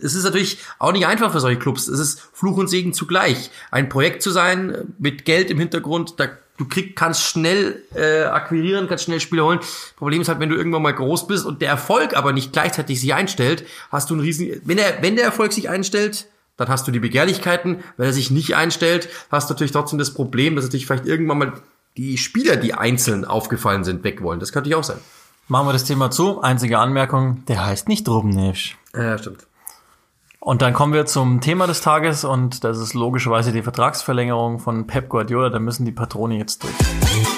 es 0.00 0.14
ist 0.14 0.24
natürlich 0.24 0.58
auch 0.78 0.92
nicht 0.92 1.06
einfach 1.06 1.32
für 1.32 1.40
solche 1.40 1.58
Clubs. 1.58 1.88
Es 1.88 2.00
ist 2.00 2.22
Fluch 2.32 2.56
und 2.56 2.68
Segen 2.68 2.92
zugleich. 2.92 3.50
Ein 3.70 3.88
Projekt 3.88 4.22
zu 4.22 4.30
sein, 4.30 4.94
mit 4.98 5.24
Geld 5.24 5.50
im 5.50 5.58
Hintergrund, 5.58 6.18
da 6.18 6.28
du 6.56 6.66
krieg, 6.68 6.96
kannst 6.96 7.22
schnell 7.22 7.82
äh, 7.94 8.24
akquirieren, 8.24 8.88
kannst 8.88 9.04
schnell 9.04 9.20
Spieler 9.20 9.44
holen. 9.44 9.60
Problem 9.96 10.20
ist 10.20 10.28
halt, 10.28 10.40
wenn 10.40 10.50
du 10.50 10.56
irgendwann 10.56 10.82
mal 10.82 10.94
groß 10.94 11.26
bist 11.26 11.44
und 11.46 11.62
der 11.62 11.68
Erfolg 11.68 12.16
aber 12.16 12.32
nicht 12.32 12.52
gleichzeitig 12.52 13.00
sich 13.00 13.14
einstellt, 13.14 13.64
hast 13.90 14.10
du 14.10 14.14
einen 14.14 14.22
riesen, 14.22 14.60
wenn 14.64 14.76
der, 14.76 15.02
wenn 15.02 15.16
der 15.16 15.24
Erfolg 15.24 15.52
sich 15.52 15.68
einstellt, 15.68 16.26
dann 16.56 16.68
hast 16.68 16.86
du 16.86 16.92
die 16.92 17.00
Begehrlichkeiten. 17.00 17.82
Wenn 17.96 18.06
er 18.06 18.12
sich 18.12 18.30
nicht 18.30 18.56
einstellt, 18.56 19.08
hast 19.30 19.48
du 19.48 19.54
natürlich 19.54 19.72
trotzdem 19.72 19.98
das 19.98 20.14
Problem, 20.14 20.56
dass 20.56 20.64
natürlich 20.64 20.86
vielleicht 20.86 21.06
irgendwann 21.06 21.38
mal 21.38 21.52
die 21.96 22.18
Spieler, 22.18 22.56
die 22.56 22.74
einzeln 22.74 23.24
aufgefallen 23.24 23.84
sind, 23.84 24.04
weg 24.04 24.22
wollen. 24.22 24.40
Das 24.40 24.52
könnte 24.52 24.68
ich 24.68 24.74
auch 24.74 24.84
sein. 24.84 24.98
Machen 25.46 25.68
wir 25.68 25.72
das 25.72 25.84
Thema 25.84 26.10
zu. 26.10 26.40
Einzige 26.40 26.78
Anmerkung, 26.78 27.44
der 27.46 27.66
heißt 27.66 27.88
nicht 27.88 28.08
Drobnevsch. 28.08 28.76
Ja, 28.94 29.18
stimmt. 29.18 29.46
Und 30.40 30.60
dann 30.60 30.74
kommen 30.74 30.92
wir 30.92 31.06
zum 31.06 31.40
Thema 31.40 31.66
des 31.66 31.80
Tages 31.80 32.24
und 32.24 32.64
das 32.64 32.78
ist 32.78 32.92
logischerweise 32.92 33.50
die 33.50 33.62
Vertragsverlängerung 33.62 34.58
von 34.58 34.86
Pep 34.86 35.08
Guardiola. 35.08 35.48
Da 35.48 35.58
müssen 35.58 35.86
die 35.86 35.92
Patrone 35.92 36.36
jetzt 36.36 36.62
durch. 36.62 37.33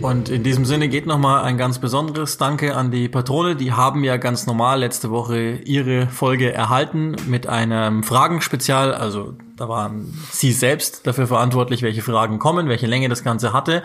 Und 0.00 0.30
in 0.30 0.42
diesem 0.42 0.64
Sinne 0.64 0.88
geht 0.88 1.04
nochmal 1.04 1.44
ein 1.44 1.58
ganz 1.58 1.78
besonderes 1.78 2.38
Danke 2.38 2.74
an 2.74 2.90
die 2.90 3.08
Patrone. 3.08 3.54
Die 3.54 3.72
haben 3.72 4.02
ja 4.02 4.16
ganz 4.16 4.46
normal 4.46 4.80
letzte 4.80 5.10
Woche 5.10 5.60
ihre 5.64 6.06
Folge 6.06 6.52
erhalten 6.52 7.16
mit 7.26 7.46
einem 7.46 8.02
Fragenspezial. 8.02 8.94
Also 8.94 9.34
da 9.56 9.68
waren 9.68 10.18
sie 10.30 10.52
selbst 10.52 11.06
dafür 11.06 11.26
verantwortlich, 11.26 11.82
welche 11.82 12.00
Fragen 12.00 12.38
kommen, 12.38 12.68
welche 12.68 12.86
Länge 12.86 13.10
das 13.10 13.22
Ganze 13.22 13.52
hatte. 13.52 13.82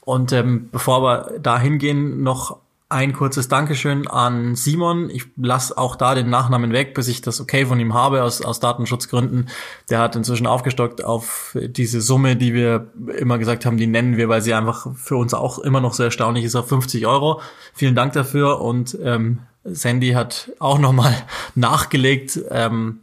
Und 0.00 0.32
ähm, 0.32 0.70
bevor 0.72 1.02
wir 1.02 1.38
da 1.38 1.58
hingehen, 1.58 2.24
noch 2.24 2.58
ein 2.88 3.12
kurzes 3.12 3.48
Dankeschön 3.48 4.06
an 4.06 4.54
Simon. 4.56 5.10
Ich 5.10 5.26
lasse 5.36 5.76
auch 5.76 5.96
da 5.96 6.14
den 6.14 6.28
Nachnamen 6.28 6.72
weg, 6.72 6.94
bis 6.94 7.08
ich 7.08 7.22
das 7.22 7.40
okay 7.40 7.66
von 7.66 7.80
ihm 7.80 7.94
habe 7.94 8.22
aus, 8.22 8.42
aus 8.42 8.60
Datenschutzgründen. 8.60 9.48
Der 9.90 9.98
hat 9.98 10.16
inzwischen 10.16 10.46
aufgestockt 10.46 11.02
auf 11.02 11.56
diese 11.60 12.00
Summe, 12.00 12.36
die 12.36 12.52
wir 12.52 12.88
immer 13.18 13.38
gesagt 13.38 13.64
haben, 13.64 13.78
die 13.78 13.86
nennen 13.86 14.16
wir, 14.16 14.28
weil 14.28 14.42
sie 14.42 14.54
einfach 14.54 14.88
für 14.96 15.16
uns 15.16 15.34
auch 15.34 15.58
immer 15.58 15.80
noch 15.80 15.94
sehr 15.94 16.06
erstaunlich 16.06 16.44
ist, 16.44 16.54
auf 16.56 16.68
50 16.68 17.06
Euro. 17.06 17.40
Vielen 17.72 17.94
Dank 17.94 18.12
dafür 18.12 18.60
und 18.60 18.96
ähm, 19.02 19.40
Sandy 19.64 20.10
hat 20.10 20.50
auch 20.58 20.78
nochmal 20.78 21.14
nachgelegt. 21.54 22.38
Ähm, 22.50 23.00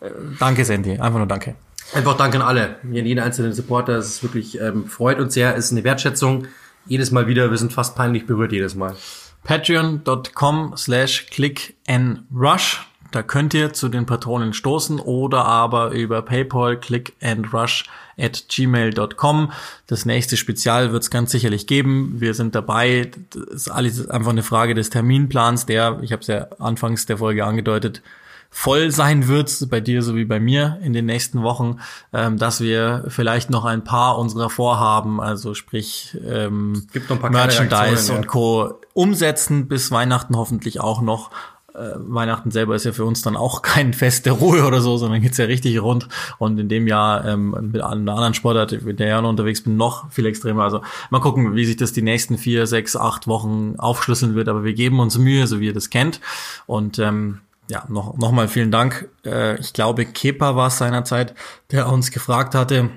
äh, 0.00 0.10
danke, 0.38 0.64
Sandy. 0.64 0.92
Einfach 0.92 1.18
nur 1.18 1.26
danke. 1.26 1.56
Einfach 1.92 2.16
danke 2.16 2.38
an 2.38 2.42
alle, 2.42 2.76
an 2.82 2.92
jeden 2.92 3.18
einzelnen 3.18 3.52
Supporter. 3.52 3.96
Es 3.96 4.08
ist 4.08 4.22
wirklich 4.22 4.60
ähm, 4.60 4.86
freut 4.86 5.18
uns 5.18 5.34
sehr, 5.34 5.56
es 5.56 5.66
ist 5.66 5.72
eine 5.72 5.84
Wertschätzung 5.84 6.46
jedes 6.88 7.10
Mal 7.10 7.26
wieder, 7.26 7.50
wir 7.50 7.58
sind 7.58 7.72
fast 7.72 7.94
peinlich 7.96 8.26
berührt 8.26 8.52
jedes 8.52 8.74
Mal. 8.74 8.96
Patreon.com 9.44 10.74
slash 10.76 11.26
click 11.30 11.76
and 11.86 12.22
rush. 12.34 12.84
Da 13.10 13.22
könnt 13.22 13.54
ihr 13.54 13.72
zu 13.72 13.88
den 13.88 14.04
Patronen 14.04 14.52
stoßen 14.52 15.00
oder 15.00 15.46
aber 15.46 15.92
über 15.92 16.20
PayPal 16.20 16.78
click 16.78 17.14
and 17.22 17.54
rush 17.54 17.88
at 18.18 18.44
gmail.com. 18.48 19.52
Das 19.86 20.04
nächste 20.04 20.36
Spezial 20.36 20.92
wird 20.92 21.04
es 21.04 21.10
ganz 21.10 21.30
sicherlich 21.30 21.66
geben. 21.66 22.16
Wir 22.18 22.34
sind 22.34 22.54
dabei. 22.54 23.10
Das 23.30 23.44
ist 23.44 23.68
alles 23.70 24.10
einfach 24.10 24.32
eine 24.32 24.42
Frage 24.42 24.74
des 24.74 24.90
Terminplans, 24.90 25.64
der, 25.64 26.00
ich 26.02 26.12
habe 26.12 26.20
es 26.20 26.26
ja 26.26 26.48
anfangs 26.58 27.06
der 27.06 27.18
Folge 27.18 27.46
angedeutet, 27.46 28.02
voll 28.50 28.90
sein 28.90 29.28
wird, 29.28 29.68
bei 29.70 29.80
dir 29.80 30.02
sowie 30.02 30.24
bei 30.24 30.40
mir 30.40 30.78
in 30.82 30.92
den 30.92 31.06
nächsten 31.06 31.42
Wochen, 31.42 31.78
ähm, 32.12 32.38
dass 32.38 32.60
wir 32.60 33.04
vielleicht 33.08 33.50
noch 33.50 33.64
ein 33.64 33.84
paar 33.84 34.18
unserer 34.18 34.50
Vorhaben, 34.50 35.20
also 35.20 35.54
sprich 35.54 36.16
ähm, 36.26 36.86
Merchandise 37.30 38.12
und 38.12 38.26
Co. 38.26 38.80
umsetzen 38.94 39.68
bis 39.68 39.90
Weihnachten 39.90 40.36
hoffentlich 40.36 40.80
auch 40.80 41.00
noch. 41.02 41.30
Äh, 41.74 41.92
Weihnachten 41.96 42.50
selber 42.50 42.74
ist 42.74 42.84
ja 42.84 42.92
für 42.92 43.04
uns 43.04 43.22
dann 43.22 43.36
auch 43.36 43.62
kein 43.62 43.92
Fest 43.92 44.26
der 44.26 44.32
Ruhe 44.32 44.66
oder 44.66 44.80
so, 44.80 44.96
sondern 44.96 45.20
geht's 45.20 45.38
ja 45.38 45.44
richtig 45.44 45.80
rund. 45.80 46.08
Und 46.38 46.58
in 46.58 46.68
dem 46.68 46.86
Jahr 46.86 47.24
ähm, 47.26 47.50
mit 47.70 47.82
einer 47.82 48.16
anderen 48.16 48.34
Sportart, 48.34 48.82
mit 48.82 48.98
der 48.98 49.14
ich 49.14 49.22
noch 49.22 49.28
unterwegs 49.28 49.62
bin, 49.62 49.76
noch 49.76 50.10
viel 50.10 50.26
extremer. 50.26 50.64
Also 50.64 50.82
mal 51.10 51.20
gucken, 51.20 51.54
wie 51.54 51.66
sich 51.66 51.76
das 51.76 51.92
die 51.92 52.02
nächsten 52.02 52.38
vier, 52.38 52.66
sechs, 52.66 52.96
acht 52.96 53.28
Wochen 53.28 53.74
aufschlüsseln 53.78 54.34
wird. 54.34 54.48
Aber 54.48 54.64
wir 54.64 54.72
geben 54.72 54.98
uns 54.98 55.18
Mühe, 55.18 55.46
so 55.46 55.60
wie 55.60 55.66
ihr 55.66 55.74
das 55.74 55.90
kennt. 55.90 56.20
Und 56.66 56.98
ähm, 56.98 57.40
ja, 57.68 57.84
noch, 57.88 58.16
noch 58.16 58.32
mal 58.32 58.48
vielen 58.48 58.70
Dank. 58.70 59.08
Äh, 59.24 59.58
ich 59.60 59.72
glaube, 59.72 60.06
Kepa 60.06 60.56
war 60.56 60.68
es 60.68 60.78
seinerzeit, 60.78 61.34
der 61.70 61.88
uns 61.88 62.10
gefragt 62.10 62.54
hatte, 62.54 62.90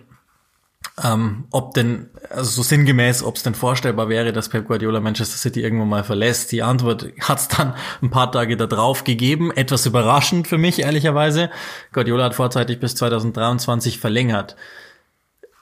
ähm, 1.03 1.45
ob 1.51 1.73
denn, 1.73 2.09
also 2.29 2.49
so 2.49 2.63
sinngemäß, 2.63 3.23
ob 3.23 3.35
es 3.35 3.43
denn 3.43 3.55
vorstellbar 3.55 4.09
wäre, 4.09 4.33
dass 4.33 4.49
Pep 4.49 4.67
Guardiola 4.67 4.99
Manchester 4.99 5.37
City 5.37 5.61
irgendwann 5.61 5.89
mal 5.89 6.03
verlässt. 6.03 6.51
Die 6.51 6.63
Antwort 6.63 7.07
hat 7.21 7.39
es 7.39 7.47
dann 7.47 7.75
ein 8.01 8.09
paar 8.09 8.31
Tage 8.31 8.57
darauf 8.57 9.03
gegeben. 9.03 9.51
Etwas 9.51 9.85
überraschend 9.85 10.47
für 10.47 10.57
mich, 10.57 10.79
ehrlicherweise. 10.79 11.49
Guardiola 11.93 12.25
hat 12.25 12.35
vorzeitig 12.35 12.79
bis 12.79 12.95
2023 12.95 13.99
verlängert. 13.99 14.55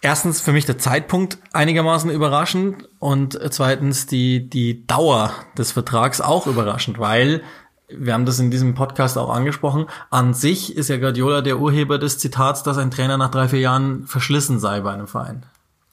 Erstens 0.01 0.39
für 0.39 0.53
mich 0.53 0.65
der 0.65 0.77
Zeitpunkt 0.77 1.39
einigermaßen 1.51 2.09
überraschend 2.09 2.87
und 2.99 3.37
zweitens 3.51 4.05
die, 4.05 4.49
die 4.49 4.87
Dauer 4.87 5.33
des 5.57 5.73
Vertrags 5.73 6.21
auch 6.21 6.47
überraschend, 6.47 6.99
weil 6.99 7.43
wir 7.91 8.13
haben 8.13 8.25
das 8.25 8.39
in 8.39 8.51
diesem 8.51 8.75
Podcast 8.75 9.17
auch 9.17 9.29
angesprochen, 9.29 9.87
an 10.09 10.33
sich 10.33 10.75
ist 10.75 10.89
ja 10.89 10.97
Guardiola 10.97 11.41
der 11.41 11.59
Urheber 11.59 11.97
des 11.97 12.17
Zitats, 12.17 12.63
dass 12.63 12.77
ein 12.77 12.91
Trainer 12.91 13.17
nach 13.17 13.31
drei, 13.31 13.47
vier 13.47 13.59
Jahren 13.59 14.05
verschlissen 14.07 14.59
sei 14.59 14.81
bei 14.81 14.91
einem 14.91 15.07
Verein. 15.07 15.43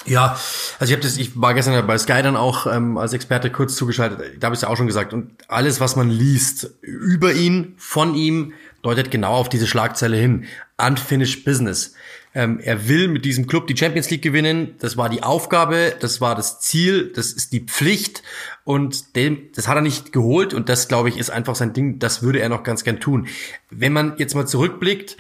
Ja, 0.05 0.39
also 0.79 0.91
ich 0.91 0.93
habe 0.93 1.03
das, 1.03 1.17
ich 1.17 1.41
war 1.41 1.55
gestern 1.55 1.87
bei 1.87 1.99
Sky 1.99 2.23
dann 2.23 2.37
auch 2.37 2.67
ähm, 2.67 2.97
als 2.97 3.13
Experte 3.13 3.51
kurz 3.51 3.75
zugeschaltet, 3.75 4.21
da 4.39 4.47
habe 4.47 4.55
ich 4.55 4.59
es 4.59 4.63
ja 4.63 4.69
auch 4.69 4.77
schon 4.77 4.87
gesagt. 4.87 5.13
Und 5.13 5.31
alles, 5.49 5.81
was 5.81 5.97
man 5.97 6.11
liest 6.11 6.71
über 6.83 7.33
ihn, 7.33 7.75
von 7.79 8.15
ihm, 8.15 8.53
deutet 8.83 9.11
genau 9.11 9.33
auf 9.33 9.49
diese 9.49 9.67
Schlagzeile 9.67 10.17
hin. 10.17 10.45
Unfinished 10.79 11.45
Business. 11.45 11.95
Ähm, 12.37 12.61
er 12.63 12.87
will 12.87 13.09
mit 13.09 13.25
diesem 13.25 13.47
Club 13.47 13.67
die 13.67 13.75
Champions 13.75 14.11
League 14.11 14.21
gewinnen. 14.21 14.75
Das 14.79 14.99
war 14.99 15.09
die 15.09 15.23
Aufgabe, 15.23 15.95
das 16.01 16.21
war 16.21 16.35
das 16.35 16.61
Ziel, 16.61 17.11
das 17.15 17.33
ist 17.33 17.55
die 17.55 17.61
Pflicht. 17.61 18.23
Und 18.63 19.17
dem, 19.17 19.49
das 19.55 19.69
hat 19.69 19.77
er 19.77 19.81
nicht 19.81 20.13
geholt. 20.13 20.53
Und 20.53 20.69
das, 20.69 20.87
glaube 20.87 21.09
ich, 21.09 21.17
ist 21.17 21.31
einfach 21.31 21.55
sein 21.55 21.73
Ding. 21.73 21.99
Das 21.99 22.23
würde 22.23 22.41
er 22.41 22.51
noch 22.51 22.63
ganz 22.63 22.85
gern 22.85 23.01
tun. 23.01 23.27
Wenn 23.71 23.95
man 23.95 24.19
jetzt 24.19 24.35
mal 24.35 24.47
zurückblickt, 24.47 25.17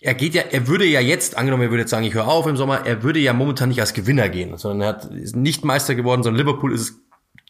er 0.00 0.14
geht 0.14 0.34
ja, 0.34 0.42
er 0.50 0.66
würde 0.66 0.84
ja 0.84 1.00
jetzt, 1.00 1.36
angenommen, 1.36 1.62
er 1.62 1.70
würde 1.70 1.82
jetzt 1.82 1.90
sagen, 1.90 2.04
ich 2.04 2.14
höre 2.14 2.26
auf 2.26 2.48
im 2.48 2.56
Sommer, 2.56 2.84
er 2.84 3.04
würde 3.04 3.20
ja 3.20 3.32
momentan 3.32 3.68
nicht 3.68 3.80
als 3.80 3.94
Gewinner 3.94 4.28
gehen, 4.28 4.56
sondern 4.56 4.80
er 4.80 4.88
hat, 4.88 5.04
ist 5.12 5.36
nicht 5.36 5.64
Meister 5.64 5.94
geworden, 5.94 6.24
sondern 6.24 6.44
Liverpool 6.44 6.74
ist 6.74 6.80
es 6.80 6.94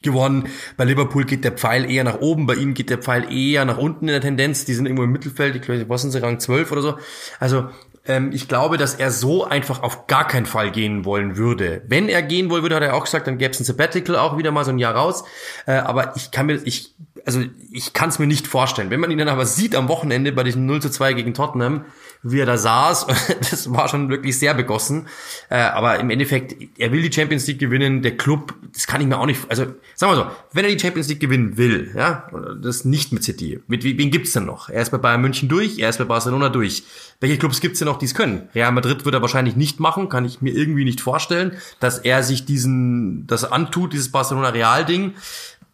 geworden. 0.02 0.44
Bei 0.76 0.84
Liverpool 0.84 1.24
geht 1.24 1.44
der 1.44 1.52
Pfeil 1.52 1.90
eher 1.90 2.04
nach 2.04 2.20
oben, 2.20 2.46
bei 2.46 2.54
ihm 2.54 2.74
geht 2.74 2.90
der 2.90 2.98
Pfeil 2.98 3.32
eher 3.32 3.64
nach 3.64 3.78
unten 3.78 4.06
in 4.06 4.12
der 4.12 4.20
Tendenz. 4.20 4.64
Die 4.64 4.74
sind 4.74 4.86
irgendwo 4.86 5.04
im 5.04 5.12
Mittelfeld, 5.12 5.56
ich 5.56 5.62
glaube, 5.62 5.88
was 5.88 6.02
sind 6.02 6.10
sie, 6.10 6.22
Rang 6.22 6.40
12 6.40 6.72
oder 6.72 6.82
so. 6.82 6.98
Also 7.40 7.68
ähm, 8.08 8.30
ich 8.32 8.48
glaube, 8.48 8.78
dass 8.78 8.94
er 8.94 9.10
so 9.10 9.44
einfach 9.44 9.82
auf 9.82 10.06
gar 10.06 10.26
keinen 10.26 10.46
Fall 10.46 10.70
gehen 10.70 11.04
wollen 11.04 11.36
würde. 11.36 11.82
Wenn 11.86 12.08
er 12.08 12.22
gehen 12.22 12.50
wollen 12.50 12.62
würde, 12.62 12.76
hat 12.76 12.82
er 12.82 12.94
auch 12.94 13.04
gesagt, 13.04 13.26
dann 13.26 13.38
gäbe 13.38 13.52
es 13.52 13.60
ein 13.60 13.64
Sabbatical 13.64 14.16
auch 14.16 14.38
wieder 14.38 14.50
mal 14.50 14.64
so 14.64 14.70
ein 14.70 14.78
Jahr 14.78 14.94
raus. 14.94 15.24
Äh, 15.66 15.72
aber 15.72 16.16
ich 16.16 16.30
kann 16.30 16.46
mir, 16.46 16.60
ich, 16.64 16.94
also 17.26 17.44
ich 17.70 17.92
kann 17.92 18.08
es 18.08 18.18
mir 18.18 18.26
nicht 18.26 18.46
vorstellen. 18.46 18.90
Wenn 18.90 19.00
man 19.00 19.10
ihn 19.10 19.18
dann 19.18 19.28
aber 19.28 19.46
sieht 19.46 19.76
am 19.76 19.88
Wochenende 19.88 20.32
bei 20.32 20.42
diesem 20.42 20.66
0 20.66 20.82
zu 20.82 20.90
2 20.90 21.12
gegen 21.12 21.34
Tottenham, 21.34 21.84
wie 22.22 22.40
er 22.40 22.46
da 22.46 22.56
saß. 22.56 23.06
Das 23.50 23.72
war 23.72 23.88
schon 23.88 24.08
wirklich 24.08 24.38
sehr 24.38 24.54
begossen. 24.54 25.06
Äh, 25.50 25.56
aber 25.56 26.00
im 26.00 26.10
Endeffekt, 26.10 26.56
er 26.78 26.92
will 26.92 27.02
die 27.02 27.12
Champions 27.12 27.46
League 27.46 27.58
gewinnen. 27.58 28.02
Der 28.02 28.16
Club, 28.16 28.54
das 28.78 28.86
kann 28.86 29.00
ich 29.00 29.08
mir 29.08 29.18
auch 29.18 29.26
nicht. 29.26 29.40
Also 29.48 29.66
sagen 29.96 30.12
wir 30.12 30.16
so, 30.16 30.26
wenn 30.52 30.64
er 30.64 30.70
die 30.70 30.78
Champions 30.78 31.08
League 31.08 31.18
gewinnen 31.18 31.56
will, 31.56 31.90
ja, 31.96 32.30
das 32.62 32.84
nicht 32.84 33.12
mit 33.12 33.24
City. 33.24 33.58
Mit 33.66 33.82
wen 33.82 34.12
gibt's 34.12 34.34
denn 34.34 34.44
noch? 34.44 34.68
Er 34.68 34.82
ist 34.82 34.90
bei 34.90 34.98
Bayern 34.98 35.20
München 35.20 35.48
durch, 35.48 35.80
er 35.80 35.88
ist 35.88 35.98
bei 35.98 36.04
Barcelona 36.04 36.48
durch. 36.48 36.84
Welche 37.18 37.38
Clubs 37.38 37.60
gibt's 37.60 37.80
denn 37.80 37.86
noch, 37.86 37.98
die 37.98 38.04
es 38.04 38.14
können? 38.14 38.48
Real 38.54 38.70
Madrid 38.70 39.04
wird 39.04 39.16
er 39.16 39.20
wahrscheinlich 39.20 39.56
nicht 39.56 39.80
machen, 39.80 40.08
kann 40.08 40.24
ich 40.24 40.42
mir 40.42 40.54
irgendwie 40.54 40.84
nicht 40.84 41.00
vorstellen, 41.00 41.56
dass 41.80 41.98
er 41.98 42.22
sich 42.22 42.44
diesen, 42.44 43.26
das 43.26 43.42
antut, 43.42 43.92
dieses 43.92 44.12
Barcelona-Real-Ding. 44.12 45.14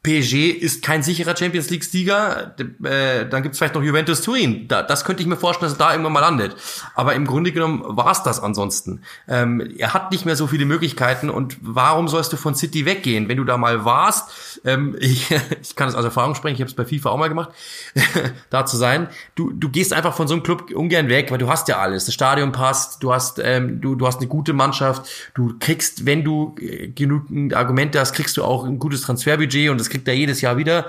PSG 0.05 0.51
ist 0.51 0.83
kein 0.83 1.03
sicherer 1.03 1.35
Champions 1.35 1.71
League-Sieger. 1.71 2.55
Äh, 2.85 3.27
dann 3.27 3.43
gibt's 3.43 3.57
vielleicht 3.57 3.75
noch 3.75 3.83
Juventus 3.83 4.21
Turin. 4.21 4.69
Da, 4.69 4.83
das 4.83 5.05
könnte 5.07 5.23
ich 5.23 5.27
mir 5.27 5.37
vorstellen, 5.37 5.73
dass 5.73 5.79
er 5.81 5.87
da 5.87 5.93
irgendwann 5.93 6.13
mal 6.13 6.21
landet. 6.21 6.57
Aber 6.95 7.15
im 7.15 7.27
Grunde 7.27 7.53
genommen 7.53 7.83
war's 7.87 8.23
das 8.23 8.39
ansonsten. 8.39 9.01
Ähm, 9.27 9.67
er 9.79 9.95
hat 9.95 10.13
nicht 10.13 10.27
mehr 10.27 10.37
so 10.37 10.47
viele 10.47 10.67
Möglichkeiten. 10.67 11.31
Und 11.31 11.57
warum 11.63 12.09
sollst 12.09 12.35
du 12.35 12.37
von 12.37 12.55
City 12.55 12.85
weggehen, 12.85 13.31
wenn 13.31 13.39
du 13.39 13.45
da 13.45 13.57
mal 13.57 13.87
warst? 13.87 14.61
Ähm, 14.67 14.95
ich, 15.01 15.31
ich 15.63 15.75
kann 15.75 15.89
das 15.89 15.95
aus 15.95 16.05
Erfahrung 16.05 16.35
sprechen. 16.35 16.57
Ich 16.57 16.61
habe 16.61 16.69
es 16.69 16.77
bei 16.77 16.85
FIFA 16.85 17.09
auch 17.09 17.19
mal 17.19 17.29
gemacht, 17.29 17.53
da 18.51 18.67
zu 18.67 18.77
sein. 18.77 19.09
Du, 19.37 19.53
du 19.53 19.71
gehst 19.71 19.95
einfach 19.95 20.15
von 20.15 20.29
so 20.29 20.35
einem 20.35 20.43
Club 20.43 20.71
ungern 20.71 21.09
weg, 21.09 21.31
weil 21.31 21.39
du 21.39 21.49
hast 21.49 21.67
ja 21.69 21.79
alles. 21.79 22.05
Das 22.05 22.13
Stadion 22.13 22.53
passt. 22.53 23.03
Du 23.03 23.15
hast, 23.15 23.41
ähm, 23.43 23.81
du, 23.81 23.95
du 23.95 24.07
hast 24.07 24.19
eine 24.19 24.29
gute 24.29 24.53
Mannschaft. 24.53 25.09
Du 25.33 25.55
kriegst, 25.59 26.05
wenn 26.05 26.25
du 26.25 26.57
äh, 26.61 26.89
genug 26.89 27.25
Argumente 27.55 27.99
hast, 27.99 28.13
kriegst 28.13 28.37
du 28.37 28.45
auch 28.45 28.67
ein 28.67 28.79
gutes 28.79 29.01
Transferbudget 29.01 29.71
und 29.71 29.81
das 29.81 29.94
kriegt 29.95 30.09
er 30.09 30.15
jedes 30.15 30.41
Jahr 30.41 30.57
wieder. 30.57 30.87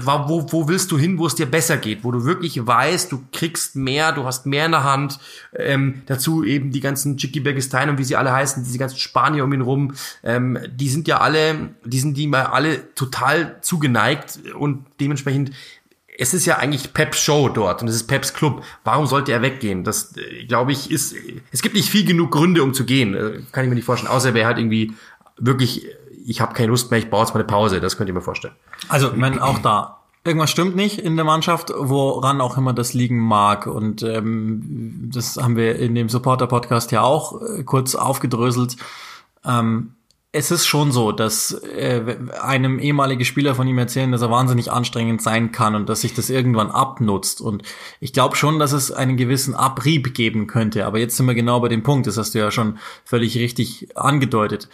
Wo, 0.00 0.46
wo 0.50 0.68
willst 0.68 0.90
du 0.90 0.98
hin, 0.98 1.18
wo 1.18 1.26
es 1.26 1.34
dir 1.34 1.46
besser 1.46 1.76
geht, 1.76 2.04
wo 2.04 2.10
du 2.10 2.24
wirklich 2.24 2.66
weißt, 2.66 3.12
du 3.12 3.22
kriegst 3.32 3.76
mehr, 3.76 4.12
du 4.12 4.24
hast 4.24 4.46
mehr 4.46 4.66
in 4.66 4.72
der 4.72 4.82
Hand. 4.82 5.18
Ähm, 5.54 6.02
dazu 6.06 6.42
eben 6.42 6.72
die 6.72 6.80
ganzen 6.80 7.16
Chicky 7.16 7.40
Bergestein 7.40 7.90
und 7.90 7.98
wie 7.98 8.04
sie 8.04 8.16
alle 8.16 8.32
heißen, 8.32 8.64
diese 8.64 8.78
ganzen 8.78 8.98
Spanier 8.98 9.44
um 9.44 9.52
ihn 9.52 9.60
rum, 9.60 9.94
ähm, 10.24 10.58
die 10.74 10.88
sind 10.88 11.06
ja 11.06 11.20
alle, 11.20 11.74
die 11.84 12.00
sind 12.00 12.16
die 12.16 12.26
mal 12.26 12.46
alle 12.46 12.94
total 12.94 13.58
zugeneigt 13.60 14.40
und 14.58 14.86
dementsprechend 15.00 15.52
es 16.18 16.34
ist 16.34 16.44
ja 16.44 16.58
eigentlich 16.58 16.92
Peps 16.92 17.22
Show 17.22 17.48
dort 17.48 17.82
und 17.82 17.88
es 17.88 17.96
ist 17.96 18.06
Peps 18.06 18.34
Club. 18.34 18.62
Warum 18.84 19.06
sollte 19.06 19.32
er 19.32 19.42
weggehen? 19.42 19.82
Das, 19.82 20.14
äh, 20.16 20.44
glaube 20.44 20.72
ich, 20.72 20.90
ist, 20.90 21.14
es 21.50 21.62
gibt 21.62 21.74
nicht 21.74 21.88
viel 21.88 22.04
genug 22.04 22.30
Gründe, 22.30 22.62
um 22.62 22.74
zu 22.74 22.84
gehen. 22.84 23.14
Äh, 23.14 23.40
kann 23.50 23.64
ich 23.64 23.70
mir 23.70 23.76
nicht 23.76 23.86
vorstellen. 23.86 24.12
Außer 24.12 24.34
wer 24.34 24.46
halt 24.46 24.58
irgendwie 24.58 24.92
wirklich 25.38 25.86
ich 26.24 26.40
habe 26.40 26.54
keine 26.54 26.68
Lust 26.68 26.90
mehr, 26.90 26.98
ich 26.98 27.10
brauche 27.10 27.22
jetzt 27.22 27.34
mal 27.34 27.40
eine 27.40 27.46
Pause. 27.46 27.80
Das 27.80 27.96
könnt 27.96 28.08
ihr 28.08 28.14
mir 28.14 28.22
vorstellen. 28.22 28.54
Also, 28.88 29.10
ich 29.10 29.16
meine, 29.16 29.42
auch 29.42 29.58
da. 29.58 29.98
Irgendwas 30.24 30.50
stimmt 30.50 30.76
nicht 30.76 31.00
in 31.00 31.16
der 31.16 31.24
Mannschaft, 31.24 31.72
woran 31.76 32.40
auch 32.40 32.56
immer 32.56 32.72
das 32.72 32.94
liegen 32.94 33.18
mag. 33.18 33.66
Und 33.66 34.02
ähm, 34.02 35.10
das 35.12 35.36
haben 35.36 35.56
wir 35.56 35.76
in 35.76 35.96
dem 35.96 36.08
Supporter-Podcast 36.08 36.92
ja 36.92 37.02
auch 37.02 37.42
äh, 37.42 37.64
kurz 37.64 37.96
aufgedröselt. 37.96 38.76
Ähm, 39.44 39.94
es 40.34 40.50
ist 40.50 40.64
schon 40.66 40.92
so, 40.92 41.12
dass 41.12 41.52
äh, 41.52 42.16
einem 42.40 42.78
ehemalige 42.78 43.26
Spieler 43.26 43.54
von 43.54 43.68
ihm 43.68 43.76
erzählen, 43.76 44.12
dass 44.12 44.22
er 44.22 44.30
wahnsinnig 44.30 44.72
anstrengend 44.72 45.20
sein 45.20 45.52
kann 45.52 45.74
und 45.74 45.88
dass 45.90 46.00
sich 46.00 46.14
das 46.14 46.30
irgendwann 46.30 46.70
abnutzt. 46.70 47.42
Und 47.42 47.64
ich 48.00 48.14
glaube 48.14 48.36
schon, 48.36 48.58
dass 48.58 48.72
es 48.72 48.90
einen 48.90 49.18
gewissen 49.18 49.54
Abrieb 49.54 50.14
geben 50.14 50.46
könnte. 50.46 50.86
Aber 50.86 50.98
jetzt 50.98 51.18
sind 51.18 51.26
wir 51.26 51.34
genau 51.34 51.60
bei 51.60 51.68
dem 51.68 51.82
Punkt, 51.82 52.06
das 52.06 52.16
hast 52.16 52.34
du 52.34 52.38
ja 52.38 52.50
schon 52.50 52.78
völlig 53.04 53.36
richtig 53.36 53.94
angedeutet. 53.94 54.70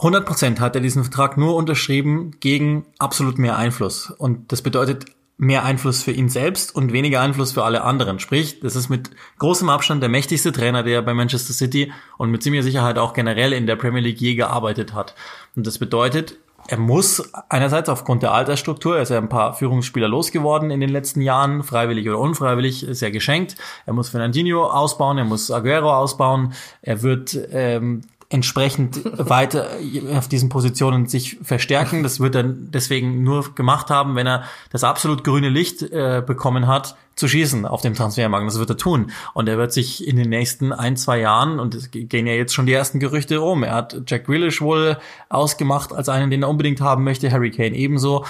100 0.00 0.24
Prozent 0.24 0.60
hat 0.60 0.74
er 0.74 0.80
diesen 0.80 1.04
Vertrag 1.04 1.36
nur 1.36 1.54
unterschrieben 1.56 2.32
gegen 2.40 2.86
absolut 2.98 3.38
mehr 3.38 3.58
Einfluss. 3.58 4.10
Und 4.10 4.50
das 4.50 4.62
bedeutet 4.62 5.04
mehr 5.36 5.62
Einfluss 5.64 6.02
für 6.02 6.10
ihn 6.10 6.30
selbst 6.30 6.74
und 6.74 6.94
weniger 6.94 7.20
Einfluss 7.20 7.52
für 7.52 7.64
alle 7.64 7.82
anderen. 7.82 8.18
Sprich, 8.18 8.60
das 8.60 8.76
ist 8.76 8.88
mit 8.88 9.10
großem 9.38 9.68
Abstand 9.68 10.02
der 10.02 10.08
mächtigste 10.08 10.52
Trainer, 10.52 10.82
der 10.82 11.02
bei 11.02 11.12
Manchester 11.12 11.52
City 11.52 11.92
und 12.16 12.30
mit 12.30 12.42
ziemlicher 12.42 12.62
Sicherheit 12.62 12.96
auch 12.96 13.12
generell 13.12 13.52
in 13.52 13.66
der 13.66 13.76
Premier 13.76 14.00
League 14.00 14.20
je 14.20 14.34
gearbeitet 14.36 14.94
hat. 14.94 15.14
Und 15.54 15.66
das 15.66 15.78
bedeutet, 15.78 16.36
er 16.68 16.78
muss 16.78 17.30
einerseits 17.50 17.90
aufgrund 17.90 18.22
der 18.22 18.32
Altersstruktur, 18.32 18.96
er 18.96 19.02
ist 19.02 19.10
ja 19.10 19.18
ein 19.18 19.28
paar 19.28 19.52
Führungsspieler 19.54 20.08
losgeworden 20.08 20.70
in 20.70 20.80
den 20.80 20.90
letzten 20.90 21.20
Jahren, 21.20 21.62
freiwillig 21.62 22.08
oder 22.08 22.18
unfreiwillig, 22.18 22.84
ist 22.84 23.02
ja 23.02 23.10
geschenkt. 23.10 23.56
Er 23.84 23.92
muss 23.92 24.08
Fernandinho 24.08 24.64
ausbauen, 24.64 25.18
er 25.18 25.24
muss 25.24 25.50
Aguero 25.50 25.92
ausbauen, 25.92 26.54
er 26.80 27.02
wird 27.02 27.38
ähm, 27.50 28.02
entsprechend 28.30 29.00
weiter 29.18 29.66
auf 30.14 30.28
diesen 30.28 30.48
Positionen 30.48 31.06
sich 31.06 31.38
verstärken. 31.42 32.04
Das 32.04 32.20
wird 32.20 32.36
er 32.36 32.44
deswegen 32.44 33.24
nur 33.24 33.54
gemacht 33.56 33.90
haben, 33.90 34.14
wenn 34.14 34.26
er 34.26 34.44
das 34.70 34.84
absolut 34.84 35.24
grüne 35.24 35.48
Licht 35.48 35.82
äh, 35.82 36.22
bekommen 36.24 36.68
hat, 36.68 36.96
zu 37.16 37.26
schießen 37.26 37.66
auf 37.66 37.82
dem 37.82 37.94
Transfermarkt. 37.94 38.46
Das 38.46 38.58
wird 38.58 38.70
er 38.70 38.76
tun. 38.76 39.10
Und 39.34 39.48
er 39.48 39.58
wird 39.58 39.72
sich 39.72 40.06
in 40.06 40.16
den 40.16 40.28
nächsten 40.28 40.72
ein, 40.72 40.96
zwei 40.96 41.18
Jahren, 41.18 41.58
und 41.58 41.74
es 41.74 41.90
gehen 41.90 42.26
ja 42.26 42.32
jetzt 42.34 42.54
schon 42.54 42.66
die 42.66 42.72
ersten 42.72 43.00
Gerüchte 43.00 43.38
rum, 43.38 43.64
er 43.64 43.74
hat 43.74 44.00
Jack 44.06 44.26
Grealish 44.26 44.60
wohl 44.60 44.96
ausgemacht 45.28 45.92
als 45.92 46.08
einen, 46.08 46.30
den 46.30 46.42
er 46.44 46.48
unbedingt 46.48 46.80
haben 46.80 47.02
möchte, 47.02 47.32
Harry 47.32 47.50
Kane 47.50 47.74
ebenso 47.74 48.24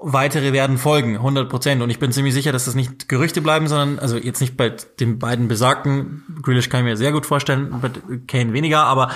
weitere 0.00 0.52
werden 0.52 0.78
folgen, 0.78 1.16
100 1.16 1.48
Prozent. 1.48 1.82
Und 1.82 1.90
ich 1.90 1.98
bin 1.98 2.12
ziemlich 2.12 2.34
sicher, 2.34 2.52
dass 2.52 2.66
das 2.66 2.74
nicht 2.74 3.08
Gerüchte 3.08 3.40
bleiben, 3.40 3.66
sondern, 3.66 3.98
also 3.98 4.16
jetzt 4.16 4.40
nicht 4.40 4.56
bei 4.56 4.70
den 5.00 5.18
beiden 5.18 5.48
besagten, 5.48 6.22
Grealish 6.42 6.68
kann 6.68 6.80
ich 6.80 6.86
mir 6.86 6.96
sehr 6.96 7.12
gut 7.12 7.26
vorstellen, 7.26 7.74
bei 7.80 7.90
Kane 8.26 8.52
weniger, 8.52 8.84
aber 8.84 9.10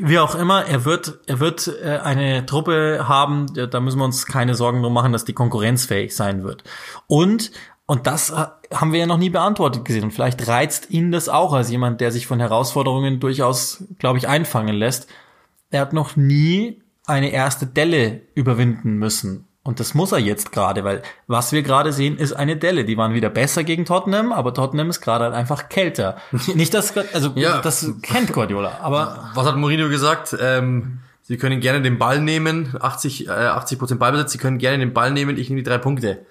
wie 0.00 0.18
auch 0.18 0.34
immer, 0.34 0.64
er 0.66 0.84
wird, 0.84 1.20
er 1.26 1.40
wird 1.40 1.70
äh, 1.82 1.98
eine 1.98 2.46
Truppe 2.46 3.06
haben, 3.08 3.46
da 3.54 3.80
müssen 3.80 3.98
wir 3.98 4.04
uns 4.04 4.26
keine 4.26 4.54
Sorgen 4.54 4.82
drum 4.82 4.92
machen, 4.92 5.12
dass 5.12 5.24
die 5.24 5.34
konkurrenzfähig 5.34 6.14
sein 6.14 6.42
wird. 6.42 6.64
Und 7.06 7.52
und 7.90 8.06
das 8.06 8.28
äh, 8.28 8.44
haben 8.70 8.92
wir 8.92 9.00
ja 9.00 9.06
noch 9.06 9.16
nie 9.16 9.30
beantwortet 9.30 9.86
gesehen. 9.86 10.04
Und 10.04 10.10
vielleicht 10.10 10.46
reizt 10.46 10.90
ihn 10.90 11.10
das 11.10 11.30
auch 11.30 11.54
als 11.54 11.70
jemand, 11.70 12.02
der 12.02 12.12
sich 12.12 12.26
von 12.26 12.38
Herausforderungen 12.38 13.18
durchaus, 13.18 13.82
glaube 13.98 14.18
ich, 14.18 14.28
einfangen 14.28 14.76
lässt. 14.76 15.08
Er 15.70 15.80
hat 15.80 15.94
noch 15.94 16.14
nie 16.14 16.82
eine 17.06 17.30
erste 17.30 17.66
Delle 17.66 18.20
überwinden 18.34 18.96
müssen. 18.96 19.47
Und 19.68 19.80
das 19.80 19.92
muss 19.92 20.12
er 20.12 20.18
jetzt 20.18 20.50
gerade, 20.50 20.82
weil 20.82 21.02
was 21.26 21.52
wir 21.52 21.62
gerade 21.62 21.92
sehen, 21.92 22.16
ist 22.16 22.32
eine 22.32 22.56
Delle. 22.56 22.86
Die 22.86 22.96
waren 22.96 23.12
wieder 23.12 23.28
besser 23.28 23.64
gegen 23.64 23.84
Tottenham, 23.84 24.32
aber 24.32 24.54
Tottenham 24.54 24.88
ist 24.88 25.02
gerade 25.02 25.24
halt 25.24 25.34
einfach 25.34 25.68
kälter. 25.68 26.16
Nicht 26.54 26.72
das, 26.72 26.96
also 27.12 27.32
ja. 27.34 27.60
das 27.60 27.92
kennt 28.00 28.32
Guardiola. 28.32 28.78
Aber 28.80 29.28
was 29.34 29.46
hat 29.46 29.58
Mourinho 29.58 29.90
gesagt? 29.90 30.34
Ähm, 30.40 31.00
Sie 31.20 31.36
können 31.36 31.60
gerne 31.60 31.82
den 31.82 31.98
Ball 31.98 32.22
nehmen, 32.22 32.76
80 32.80 33.26
äh, 33.26 33.30
80 33.30 33.78
Prozent 33.78 34.00
Ballbesitz. 34.00 34.32
Sie 34.32 34.38
können 34.38 34.56
gerne 34.56 34.78
den 34.78 34.94
Ball 34.94 35.10
nehmen. 35.10 35.36
Ich 35.36 35.50
nehme 35.50 35.60
die 35.60 35.68
drei 35.68 35.76
Punkte. 35.76 36.24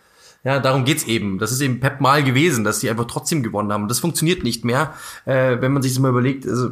Ja, 0.43 0.59
darum 0.59 0.85
geht's 0.85 1.03
eben. 1.03 1.39
Das 1.39 1.51
ist 1.51 1.61
eben 1.61 1.79
Pep 1.79 1.99
mal 1.99 2.23
gewesen, 2.23 2.63
dass 2.63 2.79
sie 2.79 2.89
einfach 2.89 3.05
trotzdem 3.05 3.43
gewonnen 3.43 3.73
haben. 3.73 3.87
Das 3.87 3.99
funktioniert 3.99 4.43
nicht 4.43 4.63
mehr, 4.63 4.93
äh, 5.25 5.57
wenn 5.59 5.73
man 5.73 5.81
sich 5.81 5.93
das 5.93 5.99
mal 5.99 6.09
überlegt. 6.09 6.47
Also, 6.47 6.71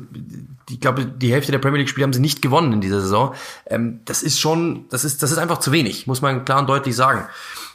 ich 0.69 0.79
glaube, 0.79 1.05
die 1.05 1.31
Hälfte 1.31 1.51
der 1.51 1.59
Premier 1.59 1.79
League-Spiele 1.79 2.05
haben 2.05 2.13
sie 2.13 2.21
nicht 2.21 2.41
gewonnen 2.41 2.73
in 2.73 2.81
dieser 2.81 3.01
Saison. 3.01 3.33
Ähm, 3.65 3.99
das 4.05 4.23
ist 4.23 4.39
schon, 4.39 4.85
das 4.89 5.03
ist, 5.03 5.21
das 5.23 5.31
ist 5.31 5.37
einfach 5.37 5.59
zu 5.59 5.71
wenig, 5.71 6.07
muss 6.07 6.21
man 6.21 6.45
klar 6.45 6.59
und 6.59 6.69
deutlich 6.69 6.95
sagen. 6.95 7.25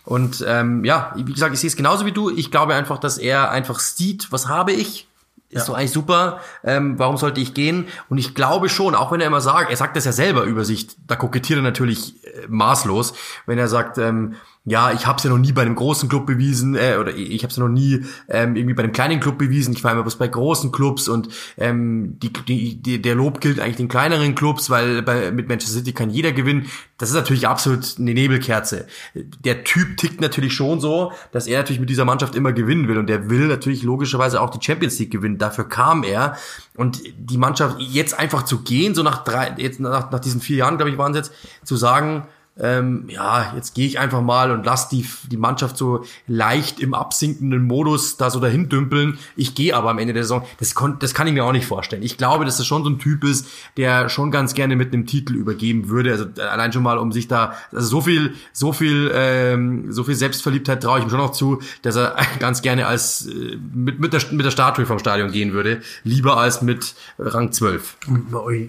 Und 0.05 0.45
ähm, 0.47 0.85
ja, 0.85 1.13
wie 1.17 1.25
gesagt, 1.25 1.53
ich 1.55 1.61
sehe 1.61 1.69
es 1.69 1.77
genauso 1.77 2.07
wie 2.07 2.13
du. 2.13 2.31
Ich 2.31 2.51
glaube 2.51 2.75
einfach, 2.75 2.99
dass 2.99 3.19
er 3.19 3.51
einfach 3.51 3.79
sieht, 3.79 4.33
was 4.33 4.49
habe 4.49 4.73
ich, 4.73 5.07
ist 5.51 5.63
ja. 5.63 5.65
so 5.65 5.75
eigentlich 5.75 5.91
super, 5.91 6.41
ähm, 6.63 6.99
warum 6.99 7.17
sollte 7.17 7.41
ich 7.41 7.55
gehen? 7.55 7.89
Und 8.09 8.19
ich 8.19 8.35
glaube 8.35 8.69
schon, 8.69 8.95
auch 8.95 9.11
wenn 9.13 9.21
er 9.21 9.27
immer 9.27 9.41
sagt, 9.41 9.71
er 9.71 9.77
sagt 9.77 9.97
das 9.97 10.05
ja 10.05 10.13
selber 10.13 10.45
über 10.45 10.65
sich, 10.65 10.89
da 11.07 11.17
kokettiert 11.17 11.59
er 11.59 11.63
natürlich 11.63 12.25
äh, 12.25 12.47
maßlos, 12.49 13.15
wenn 13.47 13.59
er 13.59 13.69
sagt, 13.69 13.99
ähm, 13.99 14.37
ja, 14.67 14.93
ich 14.93 15.07
habe 15.07 15.17
es 15.17 15.25
ja 15.25 15.31
noch 15.31 15.39
nie 15.39 15.53
bei 15.53 15.63
einem 15.63 15.75
großen 15.75 16.09
Club 16.11 16.27
bewiesen 16.27 16.75
äh, 16.75 16.97
oder 17.01 17.15
ich 17.15 17.43
habe 17.43 17.51
es 17.51 17.57
ja 17.57 17.63
noch 17.63 17.73
nie 17.73 18.05
ähm, 18.29 18.57
irgendwie 18.57 18.75
bei 18.75 18.83
einem 18.83 18.93
kleinen 18.93 19.19
Club 19.19 19.39
bewiesen. 19.39 19.73
Ich 19.73 19.83
war 19.83 19.93
immer 19.93 20.03
bloß 20.03 20.17
bei 20.17 20.29
großen 20.29 20.71
Clubs 20.71 21.09
und 21.09 21.29
ähm, 21.57 22.19
die, 22.21 22.31
die, 22.31 22.83
die, 22.83 23.01
der 23.01 23.15
Lob 23.15 23.41
gilt 23.41 23.59
eigentlich 23.59 23.77
den 23.77 23.89
kleineren 23.89 24.35
Clubs, 24.35 24.69
weil 24.69 25.03
bei, 25.03 25.33
mit 25.33 25.49
Manchester 25.49 25.79
City 25.79 25.95
kann 25.95 26.11
jeder 26.11 26.33
gewinnen. 26.33 26.67
Das 26.99 27.09
ist 27.09 27.15
natürlich 27.15 27.49
absolut 27.49 27.97
eine 27.99 28.13
Nebelkerze. 28.13 28.87
Der 29.15 29.65
Typ 29.65 29.97
tickt 29.97 30.21
natürlich 30.21 30.53
schon 30.53 30.79
so, 30.79 31.13
dass 31.33 31.47
er 31.47 31.61
natürlich 31.61 31.81
mit 31.81 31.89
dieser 31.89 32.05
Mannschaft 32.05 32.35
immer 32.35 32.53
gewinnen 32.53 32.87
will 32.87 32.99
und 32.99 33.07
der 33.07 33.31
will 33.31 33.49
natürlich 33.49 33.83
logischerweise 33.83 34.43
auch 34.43 34.51
die 34.51 34.63
Champions 34.63 34.99
League 34.99 35.11
gewinnen. 35.11 35.39
Dafür 35.39 35.71
kam 35.71 36.05
er 36.05 36.37
und 36.77 37.01
die 37.17 37.39
Mannschaft 37.39 37.81
jetzt 37.81 38.19
einfach 38.19 38.43
zu 38.43 38.61
gehen, 38.61 38.95
so 38.95 39.03
nach 39.03 39.25
drei, 39.25 39.55
jetzt 39.57 39.81
nach, 39.81 40.11
nach 40.11 40.21
diesen 40.21 40.43
vier 40.43 40.59
Jahren, 40.59 40.77
glaube 40.77 40.91
ich, 40.91 40.99
waren 40.99 41.13
es 41.13 41.29
jetzt, 41.29 41.33
zu 41.65 41.77
sagen, 41.77 42.27
ähm, 42.59 43.05
ja, 43.09 43.53
jetzt 43.55 43.75
gehe 43.75 43.87
ich 43.87 43.99
einfach 43.99 44.21
mal 44.21 44.51
und 44.51 44.67
lass 44.67 44.89
die, 44.89 45.07
die 45.31 45.37
Mannschaft 45.37 45.77
so 45.77 46.05
leicht 46.27 46.81
im 46.81 46.95
absinkenden 46.95 47.63
Modus 47.63 48.17
da 48.17 48.29
so 48.29 48.41
dahin 48.41 48.69
dümpeln. 48.69 49.19
Ich 49.37 49.55
gehe 49.55 49.75
aber 49.75 49.91
am 49.91 49.99
Ende 49.99 50.13
der 50.13 50.25
Saison. 50.25 50.45
Das, 50.59 50.75
kon 50.75 50.99
das 50.99 51.15
kann 51.15 51.27
ich 51.27 51.33
mir 51.33 51.45
auch 51.45 51.53
nicht 51.53 51.67
vorstellen. 51.67 52.03
Ich 52.03 52.19
glaube, 52.19 52.45
dass 52.45 52.59
das 52.59 52.67
schon 52.67 52.85
so 52.85 52.91
ein 52.91 52.99
Typ 52.99 53.25
ist, 53.25 53.47
der 53.77 54.09
schon 54.09 54.31
ganz 54.31 54.55
gerne 54.55 54.77
mit 54.77 54.93
einem 54.93 55.07
Titel 55.07 55.35
übergeben 55.37 55.89
würde. 55.89 56.13
Also 56.13 56.27
allein 56.43 56.73
schon 56.73 56.83
mal, 56.83 56.99
um 56.99 57.13
sich 57.13 57.29
da, 57.29 57.55
also 57.73 57.87
so 57.87 58.01
viel, 58.03 58.35
so 58.53 58.73
viel, 58.73 59.11
ähm, 59.15 59.91
so 59.91 60.05
viel 60.05 60.15
Selbstverliebtheit 60.15 60.83
traue 60.83 60.99
ich 60.99 61.05
ihm 61.05 61.11
schon 61.11 61.19
noch 61.19 61.33
zu, 61.33 61.61
dass 61.83 61.97
er 61.97 62.17
ganz 62.41 62.63
gerne 62.63 62.87
als 62.87 63.27
äh, 63.27 63.57
mit, 63.75 64.01
mit, 64.01 64.13
der, 64.13 64.21
mit 64.33 64.45
der 64.45 64.51
Statue 64.51 64.87
vom 64.87 64.99
Stadion 64.99 65.33
gehen 65.33 65.53
würde. 65.53 65.81
Lieber 66.05 66.37
als 66.37 66.61
mit 66.61 66.95
Rang 67.19 67.53
12. 67.53 67.97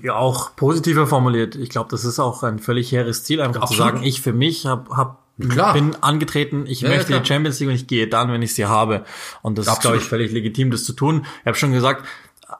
Auch 0.09 0.55
positiver 0.55 1.07
formuliert. 1.07 1.55
Ich 1.55 1.69
glaube, 1.69 1.89
das 1.91 2.05
ist 2.05 2.19
auch 2.19 2.43
ein 2.43 2.59
völlig 2.59 2.91
hehres 2.91 3.23
Ziel, 3.25 3.41
einfach 3.41 3.65
zu 3.65 3.80
sagen, 3.83 4.03
ich 4.03 4.21
für 4.21 4.33
mich 4.33 4.65
hab, 4.65 4.89
hab 4.89 5.21
Klar. 5.49 5.73
bin 5.73 5.95
angetreten, 6.01 6.65
ich 6.67 6.81
ja, 6.81 6.89
möchte 6.89 7.13
ja, 7.13 7.19
die 7.19 7.25
Champions 7.25 7.59
League 7.59 7.69
und 7.69 7.75
ich 7.75 7.87
gehe 7.87 8.07
dann, 8.07 8.31
wenn 8.31 8.41
ich 8.41 8.53
sie 8.53 8.65
habe. 8.65 9.05
Und 9.41 9.57
das 9.57 9.67
Absolut. 9.67 9.77
ist, 9.77 9.81
glaube 9.81 9.97
ich, 9.97 10.09
völlig 10.09 10.31
legitim, 10.31 10.71
das 10.71 10.83
zu 10.83 10.93
tun. 10.93 11.25
Ich 11.41 11.45
habe 11.45 11.57
schon 11.57 11.71
gesagt, 11.71 12.05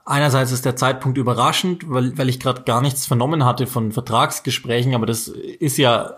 einerseits 0.04 0.52
ist 0.52 0.64
der 0.64 0.76
Zeitpunkt 0.76 1.18
überraschend, 1.18 1.88
weil, 1.88 2.16
weil 2.16 2.28
ich 2.28 2.40
gerade 2.40 2.62
gar 2.62 2.80
nichts 2.80 3.06
vernommen 3.06 3.44
hatte 3.44 3.66
von 3.66 3.92
Vertragsgesprächen, 3.92 4.94
aber 4.94 5.06
das 5.06 5.28
ist 5.28 5.76
ja, 5.78 6.16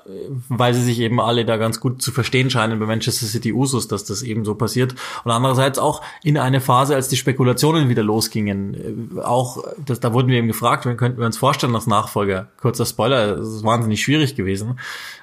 weil 0.49 0.75
sie 0.75 0.83
sich 0.83 1.01
eben 1.01 1.21
alle 1.21 1.45
da 1.45 1.57
ganz 1.57 1.81
gut 1.81 2.01
zu 2.01 2.13
verstehen 2.13 2.51
scheinen 2.51 2.79
bei 2.79 2.87
Manchester 2.87 3.27
City 3.27 3.53
Usus, 3.53 3.89
dass 3.89 4.05
das 4.05 4.23
eben 4.23 4.45
so 4.45 4.55
passiert. 4.55 4.95
Und 5.25 5.31
andererseits 5.31 5.79
auch 5.79 6.03
in 6.23 6.39
eine 6.39 6.61
Phase, 6.61 6.95
als 6.95 7.09
die 7.09 7.17
Spekulationen 7.17 7.89
wieder 7.89 8.03
losgingen. 8.03 9.19
Auch, 9.23 9.65
das, 9.85 10.01
da 10.01 10.13
wurden 10.13 10.29
wir 10.29 10.39
eben 10.39 10.49
gefragt, 10.49 10.87
wen 10.87 10.97
könnten 10.97 11.19
wir 11.19 11.27
uns 11.27 11.39
vorstellen 11.39 11.75
als 11.75 11.87
Nachfolger. 11.87 12.49
Kurzer 12.61 12.87
Spoiler, 12.87 13.39
es 13.39 13.49
ist 13.49 13.65
wahnsinnig 13.65 14.03
schwierig 14.03 14.37
gewesen. 14.37 14.79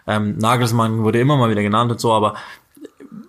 Ähm, 0.07 0.37
Nagelsmann 0.37 1.03
wurde 1.03 1.19
immer 1.19 1.37
mal 1.37 1.49
wieder 1.49 1.61
genannt 1.61 1.91
und 1.91 1.99
so, 1.99 2.11
aber 2.11 2.35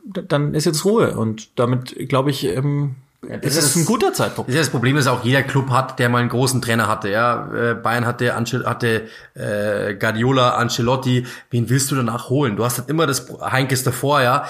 dann 0.05 0.55
ist 0.55 0.64
jetzt 0.64 0.85
Ruhe 0.85 1.16
und 1.16 1.59
damit, 1.59 2.09
glaube 2.09 2.31
ich, 2.31 2.45
ähm, 2.45 2.97
ja, 3.29 3.37
das 3.37 3.57
ist, 3.57 3.66
ist 3.66 3.77
ein 3.77 3.85
guter 3.85 4.12
Zeitpunkt. 4.12 4.49
Das, 4.49 4.57
ist 4.57 4.66
das 4.66 4.70
Problem, 4.70 4.97
dass 4.97 5.07
auch 5.07 5.23
jeder 5.23 5.45
Club 5.45 5.70
hat, 5.70 6.01
der 6.01 6.09
mal 6.09 6.18
einen 6.18 6.29
großen 6.29 6.61
Trainer 6.61 6.89
hatte. 6.89 7.09
Ja, 7.09 7.53
äh, 7.55 7.75
Bayern 7.75 8.05
hatte, 8.05 8.35
Ancel 8.35 8.66
hatte 8.66 9.07
äh, 9.35 9.95
Guardiola, 9.95 10.57
Ancelotti. 10.57 11.25
Wen 11.51 11.70
willst 11.70 11.93
du 11.93 11.95
danach 11.95 12.31
holen? 12.31 12.57
Du 12.57 12.64
hast 12.64 12.79
halt 12.79 12.89
immer 12.89 13.07
das 13.07 13.29
Heinkes 13.41 13.85
davor, 13.85 14.23
ja. 14.23 14.47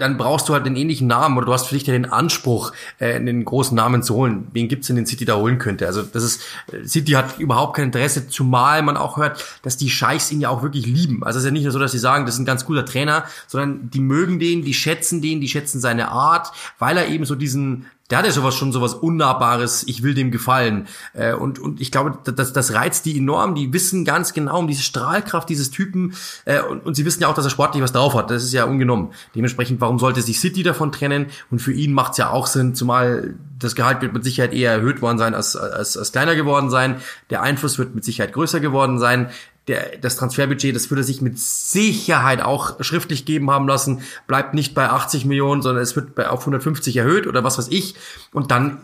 Dann 0.00 0.18
brauchst 0.18 0.48
du 0.48 0.54
halt 0.54 0.66
den 0.66 0.74
ähnlichen 0.74 1.06
Namen 1.06 1.36
oder 1.36 1.46
du 1.46 1.52
hast 1.52 1.68
für 1.68 1.74
dich 1.76 1.86
ja 1.86 1.92
den 1.92 2.06
Anspruch, 2.06 2.72
äh, 2.98 3.14
einen 3.14 3.44
großen 3.44 3.76
Namen 3.76 4.02
zu 4.02 4.16
holen. 4.16 4.48
Wen 4.52 4.66
gibt's 4.66 4.90
in 4.90 4.96
den 4.96 5.06
City 5.06 5.24
da 5.24 5.36
holen 5.36 5.58
könnte? 5.58 5.86
Also 5.86 6.02
das 6.02 6.24
ist 6.24 6.40
City 6.86 7.12
hat 7.12 7.38
überhaupt 7.38 7.76
kein 7.76 7.84
Interesse, 7.84 8.26
zumal 8.26 8.82
man 8.82 8.96
auch 8.96 9.16
hört, 9.16 9.44
dass 9.62 9.76
die 9.76 9.90
Scheichs 9.90 10.32
ihn 10.32 10.40
ja 10.40 10.48
auch 10.48 10.64
wirklich 10.64 10.86
lieben. 10.86 11.22
Also 11.22 11.38
es 11.38 11.44
ist 11.44 11.48
ja 11.50 11.52
nicht 11.52 11.62
nur 11.62 11.72
so, 11.72 11.78
dass 11.78 11.92
sie 11.92 11.98
sagen, 11.98 12.26
das 12.26 12.34
ist 12.34 12.40
ein 12.40 12.46
ganz 12.46 12.64
guter 12.64 12.84
Trainer, 12.84 13.26
sondern 13.46 13.90
die 13.90 14.00
mögen 14.00 14.40
den, 14.40 14.64
die 14.64 14.74
schätzen 14.74 15.22
den, 15.22 15.40
die 15.40 15.48
schätzen 15.48 15.80
seine 15.80 16.08
Art, 16.08 16.50
weil 16.80 16.96
er 16.96 17.06
eben 17.06 17.24
so 17.24 17.36
diesen 17.36 17.86
der 18.10 18.18
hat 18.18 18.24
ja 18.24 18.32
sowas 18.32 18.54
schon 18.54 18.72
sowas 18.72 18.94
Unnahbares, 18.94 19.84
ich 19.86 20.02
will 20.02 20.14
dem 20.14 20.30
gefallen. 20.30 20.88
Äh, 21.12 21.34
und, 21.34 21.58
und 21.58 21.80
ich 21.80 21.92
glaube, 21.92 22.18
das, 22.24 22.52
das 22.52 22.72
reizt 22.72 23.04
die 23.04 23.18
enorm, 23.18 23.54
die 23.54 23.72
wissen 23.72 24.04
ganz 24.04 24.32
genau 24.32 24.58
um 24.58 24.66
diese 24.66 24.82
Strahlkraft 24.82 25.48
dieses 25.48 25.70
Typen 25.70 26.14
äh, 26.46 26.60
und, 26.60 26.84
und 26.86 26.94
sie 26.94 27.04
wissen 27.04 27.22
ja 27.22 27.28
auch, 27.28 27.34
dass 27.34 27.44
er 27.44 27.50
sportlich 27.50 27.82
was 27.82 27.92
drauf 27.92 28.14
hat. 28.14 28.30
Das 28.30 28.42
ist 28.42 28.52
ja 28.52 28.64
ungenommen. 28.64 29.10
Dementsprechend, 29.34 29.80
warum 29.80 29.98
sollte 29.98 30.22
sich 30.22 30.40
City 30.40 30.62
davon 30.62 30.90
trennen? 30.92 31.26
Und 31.50 31.60
für 31.60 31.72
ihn 31.72 31.92
macht 31.92 32.12
es 32.12 32.18
ja 32.18 32.30
auch 32.30 32.46
Sinn, 32.46 32.74
zumal 32.74 33.34
das 33.58 33.74
Gehalt 33.74 34.00
wird 34.00 34.12
mit 34.12 34.24
Sicherheit 34.24 34.54
eher 34.54 34.72
erhöht 34.72 35.02
worden 35.02 35.18
sein, 35.18 35.34
als, 35.34 35.56
als, 35.56 35.96
als 35.96 36.12
kleiner 36.12 36.34
geworden 36.34 36.70
sein. 36.70 36.96
Der 37.30 37.42
Einfluss 37.42 37.78
wird 37.78 37.94
mit 37.94 38.04
Sicherheit 38.04 38.32
größer 38.32 38.60
geworden 38.60 38.98
sein 38.98 39.30
der, 39.68 39.98
das 39.98 40.16
Transferbudget, 40.16 40.74
das 40.74 40.90
würde 40.90 41.04
sich 41.04 41.20
mit 41.20 41.38
Sicherheit 41.38 42.42
auch 42.42 42.82
schriftlich 42.82 43.24
geben 43.24 43.50
haben 43.50 43.68
lassen, 43.68 44.02
bleibt 44.26 44.54
nicht 44.54 44.74
bei 44.74 44.88
80 44.88 45.24
Millionen, 45.24 45.62
sondern 45.62 45.82
es 45.82 45.94
wird 45.94 46.14
bei, 46.14 46.28
auf 46.28 46.40
150 46.40 46.96
erhöht 46.96 47.26
oder 47.26 47.44
was 47.44 47.58
weiß 47.58 47.68
ich. 47.68 47.94
Und 48.32 48.50
dann 48.50 48.80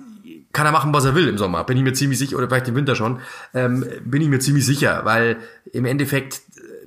kann 0.52 0.66
er 0.66 0.72
machen, 0.72 0.94
was 0.94 1.04
er 1.04 1.14
will 1.14 1.28
im 1.28 1.36
Sommer. 1.36 1.64
Bin 1.64 1.76
ich 1.76 1.82
mir 1.82 1.92
ziemlich 1.92 2.18
sicher, 2.18 2.36
oder 2.38 2.48
vielleicht 2.48 2.68
im 2.68 2.76
Winter 2.76 2.94
schon, 2.94 3.20
ähm, 3.52 3.84
bin 4.04 4.22
ich 4.22 4.28
mir 4.28 4.38
ziemlich 4.38 4.64
sicher, 4.64 5.00
weil 5.04 5.38
im 5.72 5.84
Endeffekt 5.84 6.42
äh, 6.56 6.86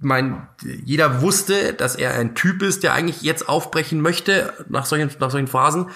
mein, 0.00 0.48
jeder 0.84 1.22
wusste, 1.22 1.72
dass 1.72 1.94
er 1.94 2.14
ein 2.14 2.34
Typ 2.34 2.62
ist, 2.62 2.82
der 2.82 2.94
eigentlich 2.94 3.22
jetzt 3.22 3.48
aufbrechen 3.48 4.00
möchte 4.00 4.52
nach 4.68 4.86
solchen, 4.86 5.10
nach 5.20 5.30
solchen 5.30 5.46
Phasen. 5.46 5.86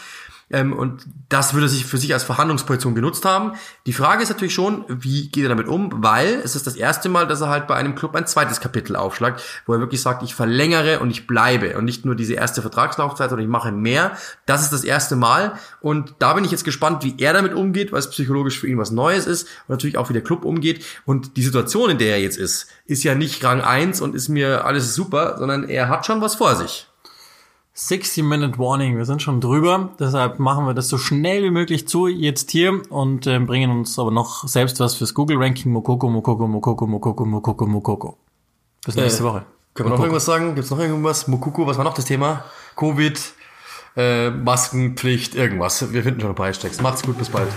Ähm, 0.51 0.73
und 0.73 1.07
das 1.29 1.55
würde 1.55 1.69
sich 1.69 1.87
für 1.87 1.99
sich 1.99 2.13
als 2.13 2.25
Verhandlungsposition 2.25 2.95
genutzt 2.95 3.25
haben. 3.25 3.53
Die 3.87 3.93
Frage 3.93 4.23
ist 4.23 4.31
natürlich 4.31 4.55
schon, 4.55 4.85
wie 4.89 5.29
geht 5.29 5.45
er 5.45 5.49
damit 5.49 5.69
um? 5.69 5.91
Weil 6.03 6.41
es 6.45 6.57
ist 6.57 6.67
das 6.67 6.75
erste 6.75 7.09
Mal, 7.09 7.27
dass 7.27 7.41
er 7.41 7.49
halt 7.49 7.69
bei 7.69 7.77
einem 7.77 7.95
Club 7.95 8.17
ein 8.17 8.27
zweites 8.27 8.61
Kapitel 8.61 8.97
aufschlagt, 8.97 9.43
wo 9.67 9.75
er 9.75 9.81
wirklich 9.81 10.03
sagt, 10.03 10.23
ich 10.23 10.35
verlängere 10.35 10.99
und 10.99 11.11
ich 11.11 11.27
bleibe 11.27 11.79
und 11.79 11.85
nicht 11.85 12.05
nur 12.05 12.17
diese 12.17 12.35
erste 12.35 12.63
Vertragslaufzeit, 12.63 13.31
sondern 13.31 13.47
ich 13.47 13.51
mache 13.51 13.71
mehr. 13.71 14.17
Das 14.45 14.63
ist 14.63 14.73
das 14.73 14.83
erste 14.83 15.15
Mal 15.15 15.55
und 15.81 16.15
da 16.19 16.35
bin 16.35 16.45
ich 16.45 16.51
jetzt 16.51 16.65
gespannt, 16.65 17.05
wie 17.05 17.15
er 17.19 17.33
damit 17.33 17.55
umgeht, 17.55 17.93
weil 17.93 18.01
es 18.01 18.11
psychologisch 18.11 18.59
für 18.59 18.67
ihn 18.67 18.79
was 18.79 18.91
Neues 18.91 19.27
ist 19.27 19.45
und 19.69 19.71
natürlich 19.71 19.99
auch 19.99 20.09
wie 20.09 20.15
der 20.15 20.23
Club 20.23 20.45
umgeht 20.45 20.85
und 21.05 21.37
die 21.37 21.43
Situation, 21.43 21.91
in 21.91 21.99
der 21.99 22.17
er 22.17 22.21
jetzt 22.21 22.39
ist, 22.39 22.67
ist 22.87 23.05
ja 23.05 23.15
nicht 23.15 23.45
Rang 23.45 23.61
1 23.61 24.01
und 24.01 24.17
ist 24.17 24.29
mir 24.29 24.65
alles 24.65 24.95
super, 24.95 25.37
sondern 25.39 25.69
er 25.69 25.89
hat 25.89 26.07
schon 26.07 26.21
was 26.21 26.35
vor 26.35 26.57
sich. 26.57 26.90
60-Minute 27.81 28.59
Warning, 28.59 28.99
wir 28.99 29.07
sind 29.07 29.23
schon 29.23 29.41
drüber, 29.41 29.89
deshalb 29.99 30.39
machen 30.39 30.67
wir 30.67 30.75
das 30.75 30.89
so 30.89 30.99
schnell 30.99 31.43
wie 31.45 31.51
möglich 31.51 31.89
zu 31.89 32.09
jetzt 32.09 32.51
hier 32.51 32.83
und 32.91 33.27
äh, 33.27 33.39
bringen 33.39 33.71
uns 33.71 33.99
aber 33.99 34.11
noch 34.11 34.47
selbst 34.47 34.79
was 34.81 34.97
fürs 34.97 35.15
Google-Ranking 35.15 35.73
Mokoko, 35.73 36.11
Mokoko, 36.11 36.47
Mokoko, 36.47 36.87
Mokoko, 36.87 37.25
Mokoko, 37.25 37.67
Mokoko. 37.67 38.19
Bis 38.85 38.97
nächste 38.97 39.23
äh, 39.23 39.27
Woche. 39.27 39.47
Können 39.73 39.89
wir 39.89 39.97
noch 39.97 40.03
irgendwas 40.03 40.27
sagen? 40.27 40.55
Gibt 40.55 40.67
es 40.67 40.71
noch 40.71 40.79
irgendwas? 40.79 41.27
Mokoko, 41.27 41.67
was 41.67 41.79
war 41.79 41.85
noch 41.85 41.95
das 41.95 42.05
Thema? 42.05 42.45
Covid, 42.77 43.19
äh, 43.97 44.29
Maskenpflicht, 44.29 45.35
irgendwas. 45.35 45.91
Wir 45.91 46.03
finden 46.03 46.21
schon 46.21 46.31
ein 46.31 46.37
paar 46.37 46.49
Hashtags. 46.49 46.83
Macht's 46.83 47.03
gut, 47.03 47.17
bis 47.17 47.31
bald. 47.31 47.49